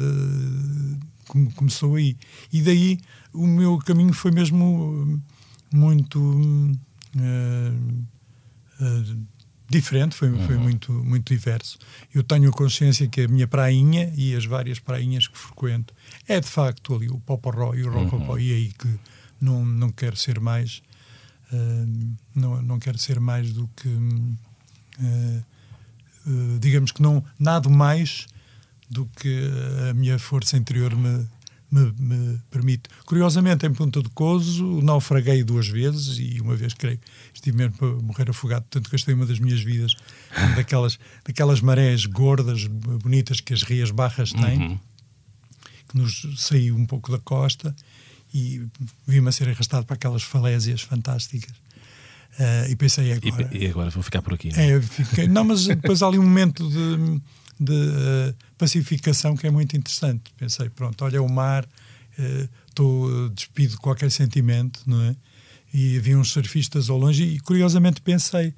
começou 1.55 1.97
aí. 1.97 2.17
E 2.53 2.63
daí 2.63 2.99
o 3.33 3.47
meu 3.47 3.79
caminho 3.79 4.13
foi 4.13 4.31
mesmo 4.31 5.23
muito 5.73 6.21
uh, 6.21 6.75
uh, 8.81 9.27
diferente, 9.69 10.15
foi, 10.15 10.31
foi 10.47 10.57
uhum. 10.57 10.63
muito, 10.63 10.93
muito 10.93 11.33
diverso. 11.33 11.79
Eu 12.15 12.23
tenho 12.23 12.51
consciência 12.51 13.09
que 13.09 13.23
a 13.23 13.29
minha 13.29 13.47
prainha 13.47 14.13
e 14.17 14.35
as 14.35 14.45
várias 14.45 14.79
prainhas 14.79 15.27
que 15.27 15.39
frequento 15.39 15.95
é 16.29 16.39
de 16.39 16.49
facto 16.49 16.95
ali 16.95 17.09
o 17.09 17.19
Poporó 17.21 17.75
e 17.75 17.83
o 17.83 17.91
Rococó, 17.91 18.33
uhum. 18.33 18.39
e 18.39 18.53
é 18.53 18.57
aí 18.57 18.73
que 18.73 18.89
não, 19.41 19.65
não 19.65 19.91
quero 19.91 20.17
ser 20.17 20.39
mais 20.39 20.83
não, 22.35 22.63
não 22.63 22.79
quero 22.79 22.99
ser 22.99 23.21
mais 23.21 23.53
do 23.53 23.69
que, 23.77 23.89
uh, 23.89 25.45
uh, 26.27 26.59
digamos 26.59 26.93
que 26.93 27.03
não, 27.03 27.25
nada 27.39 27.69
mais 27.69 28.27
do 28.89 29.07
que 29.17 29.51
a 29.91 29.95
minha 29.95 30.19
força 30.19 30.57
interior 30.57 30.95
me, 30.95 31.27
me, 31.71 31.93
me, 31.99 32.41
permite. 32.51 32.91
Curiosamente, 33.07 33.67
em 33.67 33.73
Ponta 33.73 34.03
de 34.03 34.11
Cozo, 34.11 34.83
naufraguei 34.83 35.43
duas 35.43 35.67
vezes 35.69 36.19
e 36.19 36.41
uma 36.41 36.55
vez, 36.55 36.75
creio, 36.75 37.01
estive 37.33 37.57
mesmo 37.57 37.73
para 37.79 37.89
morrer 37.89 38.31
afogado, 38.31 38.63
portanto 38.63 38.91
gastei 38.91 39.15
uma 39.15 39.25
das 39.25 39.39
minhas 39.39 39.63
vidas 39.63 39.95
daquelas, 40.57 40.99
daquelas 41.25 41.61
marés 41.63 42.05
gordas, 42.05 42.67
bonitas 42.67 43.41
que 43.41 43.55
as 43.55 43.63
Rias 43.63 43.91
Barras 43.91 44.33
têm, 44.33 44.59
uhum. 44.59 44.81
que 45.89 45.97
nos 45.97 46.27
saiu 46.37 46.77
um 46.77 46.85
pouco 46.85 47.11
da 47.11 47.19
costa 47.19 47.75
e 48.33 48.63
vi-me 49.07 49.29
a 49.29 49.33
ser 49.33 49.49
arrastado 49.49 49.85
para 49.85 49.95
aquelas 49.95 50.23
falésias 50.23 50.81
fantásticas. 50.81 51.55
Uh, 52.39 52.71
e 52.71 52.77
pensei 52.77 53.13
agora. 53.13 53.51
E, 53.53 53.65
e, 53.65 53.67
agora 53.69 53.91
vou 53.91 54.03
ficar 54.03 54.23
por 54.23 54.35
aqui. 54.35 54.51
Não, 54.53 54.59
é? 54.59 54.73
é 54.73 54.81
fiquei, 54.81 55.29
não 55.29 55.45
mas 55.45 55.67
depois 55.67 56.03
há 56.03 56.07
ali 56.07 56.19
um 56.19 56.23
momento 56.23 56.67
de, 56.67 57.21
de 57.61 57.73
uh, 57.73 58.35
pacificação 58.57 59.37
que 59.37 59.47
é 59.47 59.51
muito 59.51 59.77
interessante. 59.77 60.33
Pensei, 60.39 60.71
pronto, 60.71 61.05
olha 61.05 61.23
o 61.23 61.31
mar, 61.31 61.69
estou 62.67 63.07
uh, 63.07 63.29
despido 63.29 63.73
de 63.73 63.77
qualquer 63.77 64.11
sentimento, 64.11 64.81
não 64.87 65.03
é? 65.03 65.17
E 65.75 65.99
havia 65.99 66.19
uns 66.19 66.31
surfistas 66.31 66.89
ao 66.89 66.97
longe 66.99 67.23
e 67.23 67.41
curiosamente 67.41 68.01
pensei, 68.01 68.55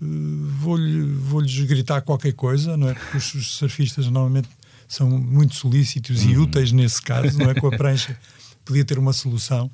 vou-lhes 0.00 1.18
vou 1.18 1.42
gritar 1.66 2.00
qualquer 2.02 2.32
coisa, 2.32 2.76
não 2.76 2.88
é? 2.88 2.94
Porque 2.94 3.16
os 3.18 3.56
surfistas 3.56 4.06
normalmente 4.06 4.48
são 4.88 5.08
muito 5.08 5.54
solícitos 5.54 6.22
e 6.24 6.36
uhum. 6.36 6.42
úteis 6.42 6.72
nesse 6.72 7.00
caso, 7.00 7.38
não 7.38 7.50
é? 7.50 7.54
Com 7.54 7.68
a 7.68 7.76
prancha 7.76 8.18
podia 8.64 8.84
ter 8.84 8.98
uma 8.98 9.12
solução, 9.12 9.70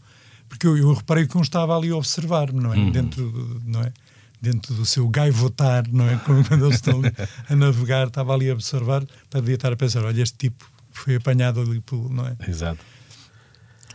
porque 0.48 0.66
eu, 0.66 0.76
eu 0.76 0.92
reparei 0.92 1.26
que 1.26 1.36
um 1.36 1.42
estava 1.42 1.76
ali 1.76 1.90
a 1.90 1.96
observar-me, 1.96 2.60
não 2.60 2.72
é? 2.72 2.76
Uhum. 2.76 2.90
Dentro, 2.90 3.30
do, 3.30 3.62
não 3.64 3.82
é? 3.82 3.92
Dentro 4.40 4.74
do 4.74 4.86
seu 4.86 5.08
gaivotar, 5.08 5.84
não 5.90 6.08
é? 6.08 6.16
Quando 6.24 6.64
eles 6.64 6.76
estão 6.76 7.00
a 7.48 7.56
navegar, 7.56 8.08
estava 8.08 8.34
ali 8.34 8.50
a 8.50 8.54
observar, 8.54 9.04
podia 9.30 9.54
estar 9.54 9.72
a 9.72 9.76
pensar: 9.76 10.04
olha, 10.04 10.22
este 10.22 10.36
tipo 10.36 10.70
foi 10.92 11.16
apanhado 11.16 11.60
ali 11.60 11.80
pelo. 11.80 12.08
Não 12.08 12.26
é? 12.26 12.36
Exato. 12.48 12.84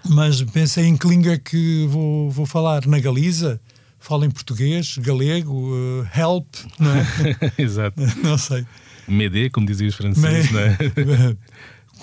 Mas 0.09 0.41
pensei 0.41 0.85
em 0.85 0.97
que 0.97 1.07
língua 1.07 1.37
que 1.37 1.87
vou, 1.87 2.29
vou 2.29 2.45
falar? 2.45 2.85
Na 2.85 2.99
Galiza? 2.99 3.59
Falo 3.99 4.25
em 4.25 4.31
português, 4.31 4.97
galego, 4.97 5.73
uh, 5.73 6.05
help, 6.13 6.45
não 6.77 6.91
é? 6.91 7.05
Exato. 7.57 8.01
não 8.21 8.37
sei. 8.37 8.65
Medê, 9.07 9.49
como 9.49 9.65
diziam 9.65 9.87
os 9.87 9.95
franceses, 9.95 10.51
não 10.51 10.59
é? 10.59 10.77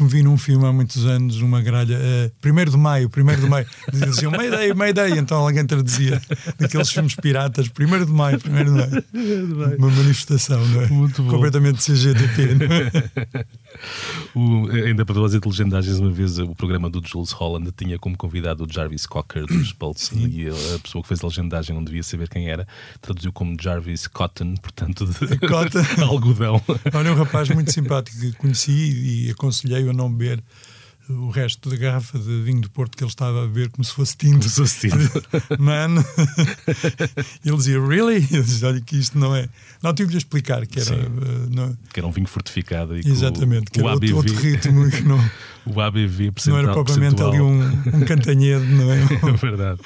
Como 0.00 0.08
vi 0.08 0.22
num 0.22 0.38
filme 0.38 0.64
há 0.64 0.72
muitos 0.72 1.04
anos, 1.04 1.42
uma 1.42 1.60
gralha, 1.60 1.94
uh, 1.94 2.32
primeiro 2.40 2.70
de 2.70 2.76
maio, 2.78 3.10
primeiro 3.10 3.42
de 3.42 3.46
maio, 3.46 3.66
diziam 3.92 4.32
Mayday, 4.32 4.72
Mayday, 4.72 5.18
então 5.18 5.36
alguém 5.36 5.66
traduzia 5.66 6.18
daqueles 6.58 6.88
filmes 6.88 7.14
piratas, 7.14 7.68
primeiro 7.68 8.06
de 8.06 8.12
maio, 8.12 8.40
primeiro 8.40 8.72
de 8.72 8.78
maio. 8.78 9.76
Uma 9.78 9.90
manifestação, 9.90 10.66
não 10.68 10.80
é? 10.80 10.86
Muito 10.86 11.22
bom. 11.22 11.32
Completamente 11.32 11.84
CGTP, 11.84 12.54
não 12.54 12.76
é? 12.76 13.44
o, 14.34 14.68
ainda 14.70 15.04
para 15.04 15.14
fazer 15.14 15.40
de 15.40 15.48
legendagens, 15.48 15.98
uma 15.98 16.10
vez 16.10 16.38
o 16.38 16.54
programa 16.54 16.88
do 16.88 17.06
Jules 17.06 17.32
Holland 17.32 17.70
tinha 17.72 17.98
como 17.98 18.16
convidado 18.16 18.64
o 18.64 18.72
Jarvis 18.72 19.06
Cocker 19.06 19.46
dos 19.46 19.72
Pulse 19.74 20.14
e 20.16 20.48
a 20.48 20.78
pessoa 20.78 21.02
que 21.02 21.08
fez 21.08 21.22
a 21.22 21.26
legendagem 21.26 21.74
não 21.74 21.84
devia 21.84 22.02
saber 22.02 22.28
quem 22.28 22.48
era, 22.48 22.66
traduziu 23.00 23.32
como 23.32 23.56
Jarvis 23.60 24.06
Cotton, 24.06 24.54
portanto, 24.56 25.06
de 25.06 25.38
Cotton. 25.46 25.80
algodão. 26.02 26.62
Olha, 26.92 27.12
um 27.12 27.16
rapaz 27.16 27.48
muito 27.48 27.72
simpático 27.72 28.18
que 28.18 28.32
conheci 28.32 29.26
e 29.26 29.30
aconselhei 29.30 29.88
a 29.88 29.92
não 29.92 30.12
beber 30.12 30.42
o 31.10 31.28
resto 31.28 31.68
da 31.68 31.76
garrafa 31.76 32.18
de 32.18 32.42
vinho 32.42 32.60
do 32.60 32.70
Porto 32.70 32.96
que 32.96 33.02
ele 33.02 33.10
estava 33.10 33.44
a 33.44 33.46
beber 33.46 33.70
como 33.70 33.84
se 33.84 33.92
fosse 33.92 34.16
tinto. 34.16 34.38
Como 34.38 34.48
se 34.48 34.56
fosse 34.56 34.88
tinto. 34.88 35.22
Mano, 35.58 36.04
ele 37.44 37.56
dizia, 37.56 37.84
really? 37.84 38.26
Eu 38.30 38.42
dizia, 38.42 38.68
olha 38.68 38.80
que 38.80 38.96
isto 38.96 39.18
não 39.18 39.34
é. 39.34 39.48
Não, 39.82 39.94
tive-lhe 39.94 40.16
a 40.16 40.18
explicar 40.18 40.66
que 40.66 40.78
era. 40.78 40.94
Uh, 40.94 41.48
não... 41.50 41.76
Que 41.92 42.00
era 42.00 42.06
um 42.06 42.10
vinho 42.10 42.26
fortificado 42.26 42.96
e 42.96 43.00
Exatamente, 43.00 43.70
que 43.70 43.80
o, 43.80 43.84
o 43.84 43.88
ABV, 43.88 44.12
outro, 44.12 44.34
ritmo 44.34 44.90
que 44.90 45.02
não. 45.02 45.18
o 45.64 45.80
ABV 45.80 46.32
Não 46.46 46.58
era 46.58 46.72
propriamente 46.72 47.22
ali 47.22 47.40
um, 47.40 47.62
um 47.62 48.00
cantanhedo, 48.04 48.64
não 48.64 48.92
é? 48.92 49.00
é 49.28 49.32
verdade. 49.32 49.80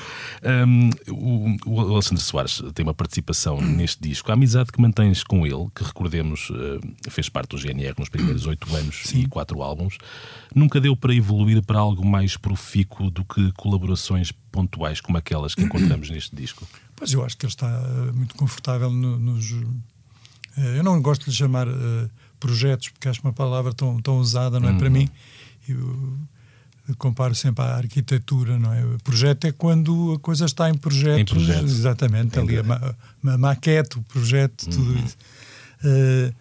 Um, 0.66 0.90
o, 1.09 1.57
o, 1.66 1.92
Alexandre 1.92 2.22
Soares 2.22 2.62
tem 2.74 2.85
uma 2.85 2.94
participação 2.94 3.61
neste 3.61 4.02
disco. 4.02 4.30
A 4.30 4.35
amizade 4.35 4.72
que 4.72 4.80
mantens 4.80 5.22
com 5.22 5.46
ele, 5.46 5.68
que 5.74 5.85
recordemos, 5.85 6.50
uh, 6.50 6.80
fez 7.09 7.28
parte 7.28 7.50
do 7.50 7.59
GNR 7.59 7.94
nos 7.96 8.09
primeiros 8.09 8.46
oito 8.46 8.74
anos 8.74 9.02
Sim. 9.04 9.20
e 9.20 9.26
quatro 9.26 9.62
álbuns, 9.62 9.96
nunca 10.54 10.80
deu 10.80 10.96
para 10.96 11.14
evoluir 11.14 11.62
para 11.62 11.78
algo 11.78 12.04
mais 12.04 12.37
profícuo 12.37 13.11
do 13.11 13.24
que 13.24 13.52
colaborações 13.52 14.33
pontuais 14.55 15.01
como 15.01 15.19
aquelas 15.19 15.53
que 15.53 15.62
encontramos 15.62 16.09
neste 16.09 16.35
disco? 16.37 16.64
Pois 16.95 17.12
eu 17.12 17.25
acho 17.25 17.37
que 17.37 17.45
ele 17.45 17.53
está 17.53 17.67
eh, 17.67 18.12
muito 18.12 18.37
confortável 18.37 18.88
no, 18.88 19.19
nos. 19.19 19.53
Eh, 20.57 20.79
eu 20.79 20.85
não 20.85 21.03
gosto 21.03 21.25
de 21.25 21.31
lhe 21.31 21.37
chamar 21.37 21.67
uh, 21.67 22.09
projetos, 22.38 22.90
porque 22.90 23.09
acho 23.09 23.21
uma 23.23 23.33
palavra 23.33 23.75
tão, 23.75 24.01
tão 24.01 24.19
usada, 24.19 24.61
não 24.61 24.69
é? 24.69 24.73
Uhum. 24.73 24.79
Para 24.79 24.90
mim, 24.90 25.11
eu, 25.69 26.19
comparo 26.97 27.35
sempre 27.35 27.64
à 27.64 27.75
arquitetura, 27.79 28.57
não 28.57 28.73
é? 28.73 28.85
O 28.85 28.99
projeto 29.01 29.45
é 29.47 29.51
quando 29.51 30.12
a 30.12 30.21
coisa 30.21 30.45
está 30.45 30.71
em 30.71 30.75
projeto. 30.75 31.19
Em 31.19 31.25
projeto. 31.25 31.64
Exatamente, 31.64 32.38
ali 32.38 32.59
a, 32.59 32.62
ma 32.62 32.95
a, 33.25 33.38
maquete, 33.38 33.99
o 33.99 34.03
projeto, 34.03 34.71
tudo 34.71 34.93
uhum. 34.93 35.05
isso. 35.05 35.17
Uh, 35.83 36.35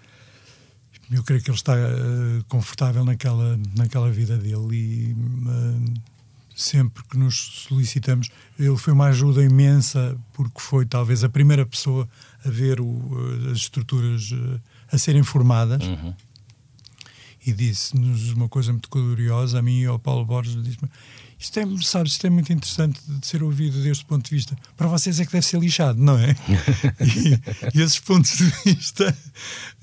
eu 1.12 1.24
creio 1.24 1.42
que 1.42 1.50
ele 1.50 1.58
está 1.58 1.74
uh, 1.74 2.44
confortável 2.48 3.04
naquela, 3.04 3.60
naquela 3.76 4.12
vida 4.12 4.38
dele 4.38 4.76
e 4.76 5.14
uh, 5.14 5.94
sempre 6.56 7.04
que 7.04 7.18
nos 7.18 7.66
solicitamos, 7.68 8.30
ele 8.58 8.78
foi 8.78 8.94
uma 8.94 9.08
ajuda 9.08 9.44
imensa 9.44 10.18
porque 10.34 10.60
foi 10.60 10.86
talvez 10.86 11.24
a 11.24 11.30
primeira 11.30 11.66
pessoa 11.66 12.08
a 12.46 12.50
ver 12.50 12.80
o, 12.80 12.86
uh, 12.86 13.52
as 13.52 13.58
estruturas 13.58 14.30
a 14.92 14.98
serem 14.98 15.24
formadas. 15.24 15.84
Uhum. 15.84 16.14
E 17.46 17.52
disse-nos 17.52 18.32
uma 18.32 18.48
coisa 18.48 18.72
muito 18.72 18.88
curiosa, 18.88 19.60
a 19.60 19.62
mim 19.62 19.82
e 19.82 19.86
ao 19.86 20.00
Paulo 20.00 20.26
Borges, 20.26 20.62
disse-me 20.64 20.90
isto 21.44 21.60
é, 21.60 21.66
sabe, 21.82 22.08
isto 22.08 22.26
é 22.26 22.30
muito 22.30 22.54
interessante 22.54 23.02
de 23.06 23.28
ser 23.28 23.44
ouvido 23.44 23.84
deste 23.84 24.06
ponto 24.06 24.24
de 24.24 24.34
vista. 24.34 24.58
Para 24.78 24.88
vocês 24.88 25.20
é 25.20 25.26
que 25.26 25.32
deve 25.34 25.46
ser 25.46 25.60
lixado, 25.60 26.02
não 26.02 26.18
é? 26.18 26.30
e, 27.04 27.78
e, 27.78 27.82
esses 27.82 28.00
pontos 28.00 28.38
de 28.38 28.46
vista, 28.64 29.18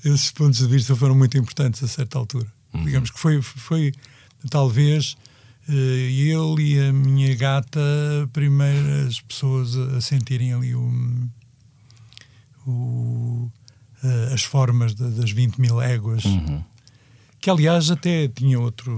esses 0.03 0.31
pontos 0.31 0.57
de 0.57 0.65
vista 0.65 0.95
foram 0.95 1.13
muito 1.13 1.37
importantes 1.37 1.83
a 1.83 1.87
certa 1.87 2.17
altura. 2.17 2.51
Uhum. 2.73 2.83
Digamos 2.83 3.11
que 3.11 3.19
foi, 3.19 3.39
foi 3.43 3.93
talvez 4.49 5.15
ele 5.73 6.73
e 6.73 6.79
a 6.79 6.93
minha 6.93 7.35
gata 7.35 7.79
primeiras 8.33 9.21
pessoas 9.21 9.75
a 9.75 10.01
sentirem 10.01 10.53
ali 10.53 10.75
o, 10.75 11.29
o 12.67 13.51
uh, 14.03 14.33
as 14.33 14.43
formas 14.43 14.93
de, 14.95 15.09
das 15.11 15.31
20 15.31 15.59
mil 15.59 15.81
éguas. 15.81 16.25
Uhum. 16.25 16.63
Que 17.39 17.49
aliás 17.49 17.89
até 17.89 18.27
tinha 18.27 18.59
outro. 18.59 18.91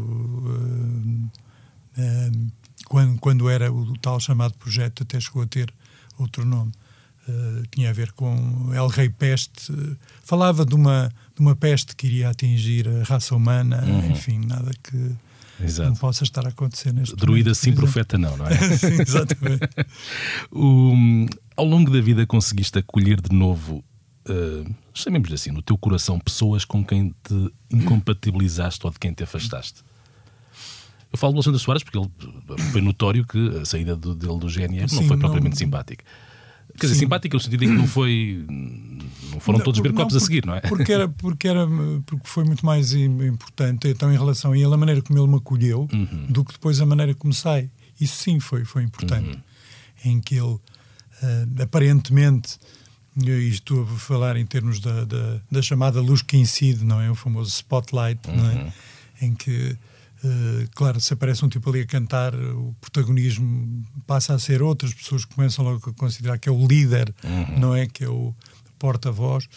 Uh, 1.97 2.51
quando, 2.85 3.19
quando 3.19 3.49
era 3.49 3.71
o 3.71 3.97
tal 3.97 4.19
chamado 4.19 4.53
projeto, 4.55 5.03
até 5.03 5.19
chegou 5.19 5.43
a 5.43 5.47
ter 5.47 5.73
outro 6.17 6.45
nome. 6.45 6.71
Uh, 7.27 7.63
tinha 7.71 7.89
a 7.89 7.93
ver 7.93 8.11
com 8.11 8.71
El 8.73 8.87
Rei 8.87 9.09
Peste. 9.09 9.71
Uh, 9.71 9.97
falava 10.23 10.65
de 10.65 10.75
uma, 10.75 11.09
de 11.35 11.41
uma 11.41 11.55
peste 11.55 11.95
que 11.95 12.07
iria 12.07 12.29
atingir 12.29 12.87
a 12.89 13.03
raça 13.03 13.33
humana, 13.35 13.81
uhum. 13.83 14.11
enfim, 14.11 14.39
nada 14.45 14.71
que 14.83 15.15
Exato. 15.63 15.89
não 15.89 15.95
possa 15.95 16.23
estar 16.23 16.45
a 16.45 16.49
acontecer 16.49 16.93
neste 16.93 17.15
Druida 17.15 17.49
momento, 17.49 17.55
sim, 17.55 17.73
profeta 17.73 18.17
não, 18.17 18.35
não 18.37 18.47
é? 18.47 18.57
sim, 18.77 19.01
exatamente. 19.01 19.67
o, 20.51 20.93
ao 21.55 21.65
longo 21.65 21.91
da 21.91 22.01
vida 22.01 22.25
conseguiste 22.25 22.79
acolher 22.79 23.21
de 23.21 23.35
novo, 23.35 23.83
uh, 24.27 24.75
chamemos 24.93 25.31
assim, 25.31 25.51
no 25.51 25.61
teu 25.61 25.77
coração, 25.77 26.19
pessoas 26.19 26.65
com 26.65 26.83
quem 26.83 27.13
te 27.23 27.53
incompatibilizaste 27.71 28.85
ou 28.85 28.91
de 28.91 28.99
quem 28.99 29.13
te 29.13 29.23
afastaste? 29.23 29.81
Eu 31.11 31.17
falo 31.17 31.33
do 31.33 31.37
Alexandre 31.37 31.59
Soares 31.59 31.83
porque 31.83 31.97
ele 31.97 32.09
foi 32.71 32.81
notório 32.81 33.23
que 33.25 33.57
a 33.59 33.65
saída 33.65 33.95
do, 33.95 34.15
dele 34.15 34.39
do 34.39 34.49
GNR 34.49 34.89
Sim, 34.89 34.95
não 34.95 35.03
foi 35.03 35.17
propriamente 35.17 35.53
não... 35.53 35.59
simpática. 35.59 36.03
Quer 36.77 36.87
dizer, 36.87 36.95
Sim. 36.95 36.99
simpática 37.01 37.35
no 37.35 37.41
sentido 37.41 37.63
em 37.63 37.67
que 37.67 37.73
não 37.73 37.87
foi. 37.87 38.45
Não 39.31 39.39
foram 39.39 39.59
não, 39.59 39.65
todos 39.65 39.79
beber 39.79 39.95
copos 39.95 40.15
a 40.15 40.19
seguir, 40.19 40.45
não 40.45 40.55
é? 40.55 40.61
Porque, 40.61 40.91
era, 40.91 41.07
porque, 41.07 41.47
era, 41.47 41.67
porque 42.05 42.27
foi 42.27 42.43
muito 42.43 42.65
mais 42.65 42.93
importante, 42.93 43.87
então, 43.87 44.11
em 44.11 44.17
relação 44.17 44.51
a 44.51 44.57
ele, 44.57 44.73
a 44.73 44.77
maneira 44.77 45.01
como 45.01 45.19
ele 45.19 45.27
me 45.27 45.37
acolheu, 45.37 45.87
uhum. 45.91 46.27
do 46.29 46.43
que 46.43 46.53
depois 46.53 46.79
a 46.81 46.85
maneira 46.85 47.13
como 47.13 47.33
sai. 47.33 47.69
Isso 47.99 48.17
sim 48.17 48.39
foi, 48.39 48.65
foi 48.65 48.83
importante. 48.83 49.37
Uhum. 50.05 50.11
Em 50.11 50.21
que 50.21 50.35
ele, 50.35 50.53
uh, 50.53 51.61
aparentemente, 51.61 52.57
e 53.15 53.29
estou 53.49 53.83
a 53.83 53.87
falar 53.87 54.37
em 54.37 54.45
termos 54.45 54.79
da, 54.79 55.05
da, 55.05 55.39
da, 55.51 55.61
chamada 55.61 56.01
luz 56.01 56.21
que 56.21 56.35
incide, 56.35 56.83
não 56.83 56.99
é? 56.99 57.09
O 57.09 57.15
famoso 57.15 57.51
spotlight, 57.51 58.27
uhum. 58.27 58.35
não 58.35 58.49
é? 58.49 58.53
Uhum. 58.55 58.71
Em 59.21 59.35
que 59.35 59.77
Uh, 60.23 60.69
claro, 60.73 61.01
se 61.01 61.13
aparece 61.13 61.43
um 61.43 61.49
tipo 61.49 61.69
ali 61.69 61.81
a 61.81 61.85
cantar, 61.85 62.33
o 62.33 62.73
protagonismo 62.79 63.85
passa 64.07 64.33
a 64.33 64.39
ser 64.39 64.61
outras 64.61 64.93
pessoas 64.93 65.25
que 65.25 65.35
começam 65.35 65.65
logo 65.65 65.89
a 65.89 65.93
considerar 65.93 66.37
que 66.37 66.47
é 66.47 66.51
o 66.51 66.65
líder, 66.65 67.13
uhum. 67.23 67.59
não 67.59 67.75
é? 67.75 67.87
Que 67.87 68.05
é 68.05 68.09
o 68.09 68.33
porta-voz 68.79 69.49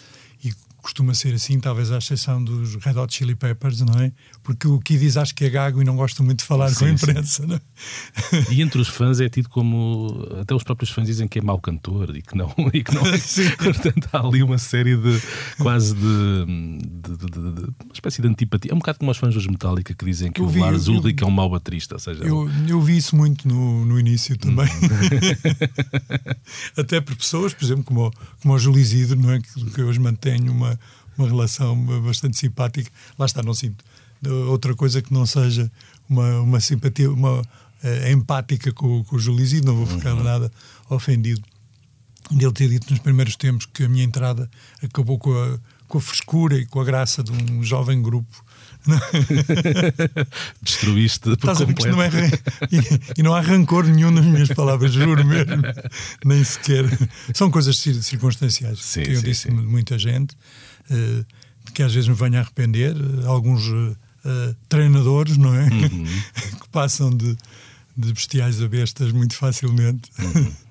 costuma 0.87 1.15
ser 1.15 1.35
assim, 1.35 1.59
talvez 1.59 1.91
à 1.91 1.99
exceção 1.99 2.43
dos 2.43 2.77
Red 2.77 2.97
Hot 2.97 3.13
Chili 3.13 3.35
Peppers, 3.35 3.81
não 3.81 4.01
é? 4.01 4.13
Porque 4.41 4.69
o 4.69 4.79
que 4.79 4.97
diz 4.97 5.17
acho 5.17 5.35
que 5.35 5.45
é 5.45 5.51
gago 5.51 5.83
e 5.83 5.85
não 5.85 5.97
gosta 5.97 6.23
muito 6.23 6.39
de 6.39 6.45
falar 6.45 6.69
sim, 6.69 6.79
com 6.79 6.85
a 6.85 6.91
imprensa, 6.91 7.45
não 7.45 7.57
é? 7.57 7.61
E 8.55 8.63
entre 8.63 8.81
os 8.81 8.87
fãs 8.87 9.19
é 9.21 9.29
tido 9.29 9.49
como. 9.49 10.29
Até 10.41 10.55
os 10.55 10.63
próprios 10.63 10.91
fãs 10.91 11.07
dizem 11.07 11.27
que 11.27 11.41
é 11.41 11.43
mau 11.43 11.59
cantor 11.59 12.17
e 12.17 12.23
que 12.23 12.37
não. 12.37 12.55
E 12.73 12.85
que 12.85 12.95
não 12.95 13.03
Portanto, 13.59 14.09
há 14.13 14.21
ali 14.21 14.43
uma 14.43 14.59
série 14.59 14.97
de. 14.97 15.21
quase 15.59 15.95
de, 15.95 16.47
de, 16.47 17.17
de, 17.17 17.27
de, 17.27 17.65
uma 17.85 17.93
espécie 17.93 18.23
de 18.23 18.29
antipatia. 18.29 18.71
É 18.71 18.75
um 18.75 18.79
bocado 18.79 18.99
como 18.99 19.11
os 19.11 19.17
fãs 19.17 19.35
dos 19.35 19.47
Metallica 19.47 19.93
que 19.93 20.05
dizem 20.05 20.31
que 20.31 20.41
eu 20.41 20.45
o 20.45 20.49
vi, 20.49 20.61
Lars 20.61 20.87
Ulrich 20.87 21.23
é 21.23 21.27
um 21.27 21.31
mau 21.31 21.51
baterista. 21.51 21.97
Ou 21.97 21.99
seja, 21.99 22.23
eu, 22.23 22.49
eu 22.69 22.81
vi 22.81 22.97
isso 22.97 23.17
muito 23.17 23.49
no, 23.49 23.85
no 23.85 23.99
início 23.99 24.39
também. 24.39 24.69
Até 26.77 27.01
por 27.01 27.17
pessoas, 27.17 27.53
por 27.53 27.65
exemplo, 27.65 27.83
como, 27.83 28.13
como 28.41 28.55
o 28.55 28.59
Júlio 28.59 28.81
Isidro, 28.81 29.19
não 29.19 29.33
é? 29.33 29.41
Que, 29.41 29.65
que 29.71 29.83
hoje 29.83 29.99
mantenho 29.99 30.53
uma 30.53 30.76
uma, 31.17 31.29
relação 31.29 31.77
bastante 32.03 32.37
simpática. 32.37 32.91
Lá 33.19 33.27
está, 33.27 33.43
não 33.43 33.55
sinto 33.55 33.85
outra 34.49 34.75
coisa 34.75 35.03
que 35.03 35.13
não 35.13 35.27
seja 35.27 35.71
uma, 36.09 36.41
uma 36.41 36.61
simpatia, 36.61 37.11
uma 37.11 37.41
uh, 37.41 38.11
empática 38.11 38.73
com, 38.73 39.05
com 39.05 39.17
o 39.17 39.19
Júlio 39.19 39.65
não 39.65 39.77
vou 39.77 39.87
ficar 39.87 40.15
uhum. 40.15 40.23
nada 40.23 40.51
ofendido 40.89 41.43
ele 42.33 42.53
ter 42.53 42.69
dito 42.69 42.91
nos 42.91 42.99
primeiros 42.99 43.37
tempos 43.37 43.67
que 43.67 43.85
a 43.85 43.89
minha 43.89 44.05
entrada 44.05 44.51
acabou 44.83 45.19
com 45.19 45.33
a, 45.33 45.59
com 45.87 45.99
a 45.99 46.01
frescura 46.01 46.57
e 46.57 46.67
com 46.67 46.81
a 46.81 46.85
graça 46.85 47.23
de 47.23 47.31
um 47.31 47.63
jovem 47.63 48.03
grupo. 48.03 48.45
Destruíste 50.63 51.21
por 51.37 51.51
Estás 51.51 51.59
completo. 51.59 51.89
Não 51.89 52.03
é, 52.03 52.11
e, 52.71 53.21
e, 53.21 53.23
não 53.23 53.35
há 53.35 53.41
rancor 53.41 53.85
nenhum 53.85 54.11
nas 54.11 54.25
minhas 54.25 54.49
palavras, 54.49 54.93
juro 54.93 55.25
mesmo. 55.25 55.63
Nem 56.25 56.43
sequer. 56.43 56.85
São 57.35 57.51
coisas 57.51 57.79
circunstanciais. 57.79 58.85
Sim, 58.85 59.03
que 59.03 59.11
eu 59.11 59.21
sim, 59.21 59.25
disse 59.25 59.43
sim. 59.43 59.51
muita 59.51 59.99
gente. 59.99 60.37
Eh, 60.91 61.25
que 61.75 61.83
às 61.83 61.93
vezes 61.93 62.09
me 62.09 62.15
venho 62.15 62.37
a 62.37 62.41
arrepender, 62.41 62.95
eh, 62.97 63.27
alguns 63.27 63.67
uh, 63.69 63.97
treinadores, 64.69 65.37
não 65.37 65.55
é? 65.55 65.65
Uhum. 65.65 66.05
que 66.63 66.69
passam 66.71 67.11
de, 67.11 67.37
de 67.97 68.13
bestiais 68.13 68.63
a 68.63 68.69
bestas 68.69 69.13
muito 69.13 69.35
facilmente. 69.37 70.11
Uhum. 70.19 70.53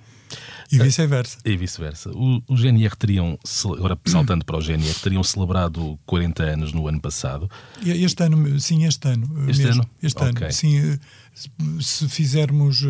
E 0.71 0.79
vice-versa. 0.79 1.37
E 1.45 1.55
vice-versa. 1.55 2.09
O, 2.09 2.41
o, 2.47 2.55
GNR 2.55 2.95
teriam, 2.95 3.37
agora 3.77 3.97
saltando 4.07 4.43
para 4.43 4.57
o 4.57 4.59
GNR, 4.59 4.95
teriam 4.95 5.23
celebrado 5.23 5.97
40 6.07 6.43
anos 6.43 6.73
no 6.73 6.87
ano 6.87 6.99
passado. 6.99 7.49
Este 7.85 8.23
ano, 8.23 8.59
sim, 8.59 8.83
este 8.83 9.07
ano. 9.07 9.47
Este 9.47 9.63
mesmo. 9.63 9.83
ano? 9.83 9.91
Este 10.01 10.23
okay. 10.23 10.43
ano, 10.43 10.51
sim. 10.51 10.99
Se 11.79 12.09
fizermos 12.09 12.83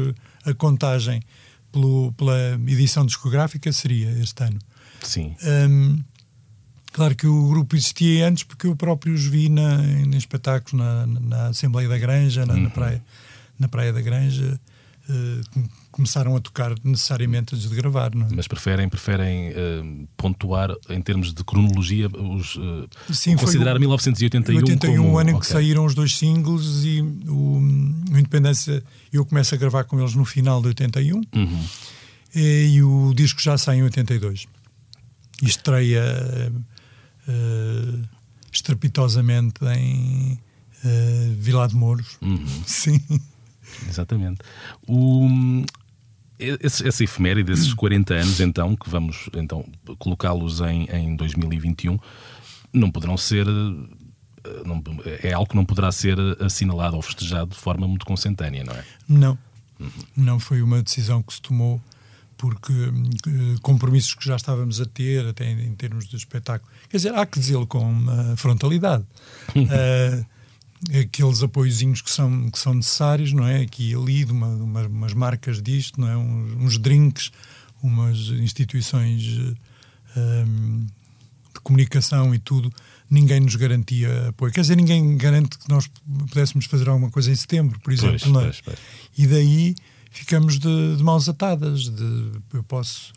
a 0.45 0.53
contagem 0.53 1.21
pelo, 1.69 2.13
pela 2.13 2.53
edição 2.65 3.05
discográfica, 3.05 3.71
seria 3.73 4.09
este 4.21 4.41
ano. 4.41 4.59
Sim. 5.01 5.35
Um, 5.43 6.01
Claro 6.95 7.13
que 7.13 7.27
o 7.27 7.49
grupo 7.49 7.75
existia 7.75 8.25
antes 8.25 8.45
porque 8.45 8.67
eu 8.67 8.73
próprio 8.73 9.13
os 9.13 9.25
vi 9.25 9.49
na, 9.49 9.83
em 9.83 10.15
espetáculos 10.15 10.71
na, 10.81 11.05
na 11.05 11.47
Assembleia 11.47 11.89
da 11.89 11.97
Granja, 11.97 12.45
na, 12.45 12.53
uhum. 12.53 12.63
na, 12.63 12.69
praia, 12.69 13.03
na 13.59 13.67
Praia 13.67 13.91
da 13.91 13.99
Granja. 13.99 14.57
Uh, 15.09 15.69
começaram 15.91 16.37
a 16.37 16.39
tocar 16.39 16.73
necessariamente 16.85 17.53
antes 17.53 17.69
de 17.69 17.75
gravar. 17.75 18.15
Não 18.15 18.27
é? 18.27 18.29
Mas 18.33 18.47
preferem, 18.47 18.87
preferem 18.87 19.49
uh, 19.49 20.07
pontuar 20.15 20.73
em 20.89 21.01
termos 21.01 21.33
de 21.33 21.43
cronologia 21.43 22.07
os, 22.07 22.55
uh, 22.55 22.87
Sim, 23.11 23.35
considerar 23.35 23.75
o, 23.75 23.79
1981 23.81 24.55
81 24.55 24.95
como... 24.95 25.11
o 25.11 25.17
ano 25.19 25.31
em 25.31 25.39
que 25.39 25.47
saíram 25.47 25.83
os 25.83 25.93
dois 25.93 26.17
singles 26.17 26.85
e 26.85 27.01
o, 27.27 27.59
o 28.09 28.17
Independência 28.17 28.81
eu 29.11 29.25
começo 29.25 29.53
a 29.53 29.57
gravar 29.57 29.83
com 29.83 29.99
eles 29.99 30.15
no 30.15 30.23
final 30.23 30.61
de 30.61 30.69
81 30.69 31.15
uhum. 31.17 31.65
e, 32.33 32.75
e 32.75 32.81
o 32.81 33.13
disco 33.13 33.41
já 33.41 33.57
sai 33.57 33.79
em 33.79 33.83
82 33.83 34.47
e 35.43 35.45
estreia 35.45 36.01
uh, 37.27 38.07
estrepitosamente 38.51 39.63
em 39.65 40.39
uh, 40.83 41.67
de 41.67 41.75
Mouros. 41.75 42.17
Uhum. 42.21 42.45
Sim. 42.65 43.01
Exatamente. 43.87 44.39
O, 44.87 45.27
esse, 46.39 46.87
essa 46.87 47.03
efeméride 47.03 47.51
desses 47.51 47.73
40 47.73 48.13
anos, 48.15 48.39
então, 48.39 48.75
que 48.75 48.89
vamos 48.89 49.29
então 49.33 49.65
colocá-los 49.97 50.61
em, 50.61 50.85
em 50.85 51.15
2021, 51.15 51.97
não 52.73 52.91
poderão 52.91 53.17
ser. 53.17 53.47
Eh, 53.47 54.63
não, 54.65 54.83
é 55.23 55.33
algo 55.33 55.49
que 55.49 55.55
não 55.55 55.65
poderá 55.65 55.91
ser 55.91 56.17
assinalado 56.41 56.95
ou 56.95 57.01
festejado 57.01 57.51
de 57.51 57.57
forma 57.57 57.87
muito 57.87 58.05
consentânea, 58.05 58.63
não 58.63 58.73
é? 58.73 58.83
Não. 59.07 59.37
Uhum. 59.79 59.89
Não 60.15 60.39
foi 60.39 60.61
uma 60.61 60.81
decisão 60.81 61.21
que 61.21 61.33
se 61.33 61.41
tomou 61.41 61.81
porque 62.45 62.71
uh, 62.71 63.59
compromissos 63.63 64.13
que 64.13 64.23
já 64.23 64.35
estávamos 64.35 64.79
a 64.79 64.85
ter, 64.85 65.25
até 65.25 65.49
em, 65.49 65.65
em, 65.65 65.73
termos 65.73 66.07
de 66.07 66.15
espetáculo. 66.15 66.71
Quer 66.87 66.97
dizer, 66.97 67.15
há 67.15 67.25
que 67.25 67.39
dizê-lo 67.39 67.65
com 67.65 67.79
uma 67.79 68.37
frontalidade. 68.37 69.03
uh, 69.55 70.25
aqueles 71.01 71.41
apoiozinhos 71.41 72.03
que 72.03 72.11
são, 72.11 72.51
que 72.51 72.59
são 72.59 72.75
necessários, 72.75 73.33
não 73.33 73.47
é? 73.47 73.63
Aqui 73.63 73.89
e 73.89 73.95
ali, 73.95 74.23
de 74.23 74.31
uma, 74.31 74.47
uma, 74.47 74.81
umas 74.85 75.13
marcas 75.13 75.59
disto, 75.59 75.99
não 75.99 76.07
é? 76.07 76.15
Uns, 76.15 76.51
uns 76.61 76.77
drinks, 76.77 77.31
umas 77.81 78.17
instituições 78.29 79.23
um, 79.25 79.55
ehm, 80.15 80.85
de 81.51 81.59
comunicação 81.63 82.35
e 82.35 82.37
tudo, 82.37 82.71
ninguém 83.09 83.39
nos 83.39 83.55
garantia 83.55 84.29
apoio. 84.29 84.53
Quer 84.53 84.61
dizer, 84.61 84.75
ninguém 84.75 85.17
garante 85.17 85.57
que 85.57 85.67
nós 85.67 85.89
pudéssemos 86.29 86.67
fazer 86.67 86.87
alguma 86.89 87.09
coisa 87.09 87.31
em 87.31 87.35
setembro, 87.35 87.79
por 87.79 87.91
exemplo. 87.91 88.19
Pois, 88.19 88.31
não 88.31 88.41
é? 88.41 88.43
pois, 88.43 88.61
pois. 88.61 88.77
E 89.17 89.25
daí 89.25 89.75
ficamos 90.19 90.59
de, 90.59 90.97
de 90.97 91.03
mãos 91.03 91.29
atadas. 91.29 91.89
De, 91.89 92.31
eu 92.53 92.63
posso 92.63 93.13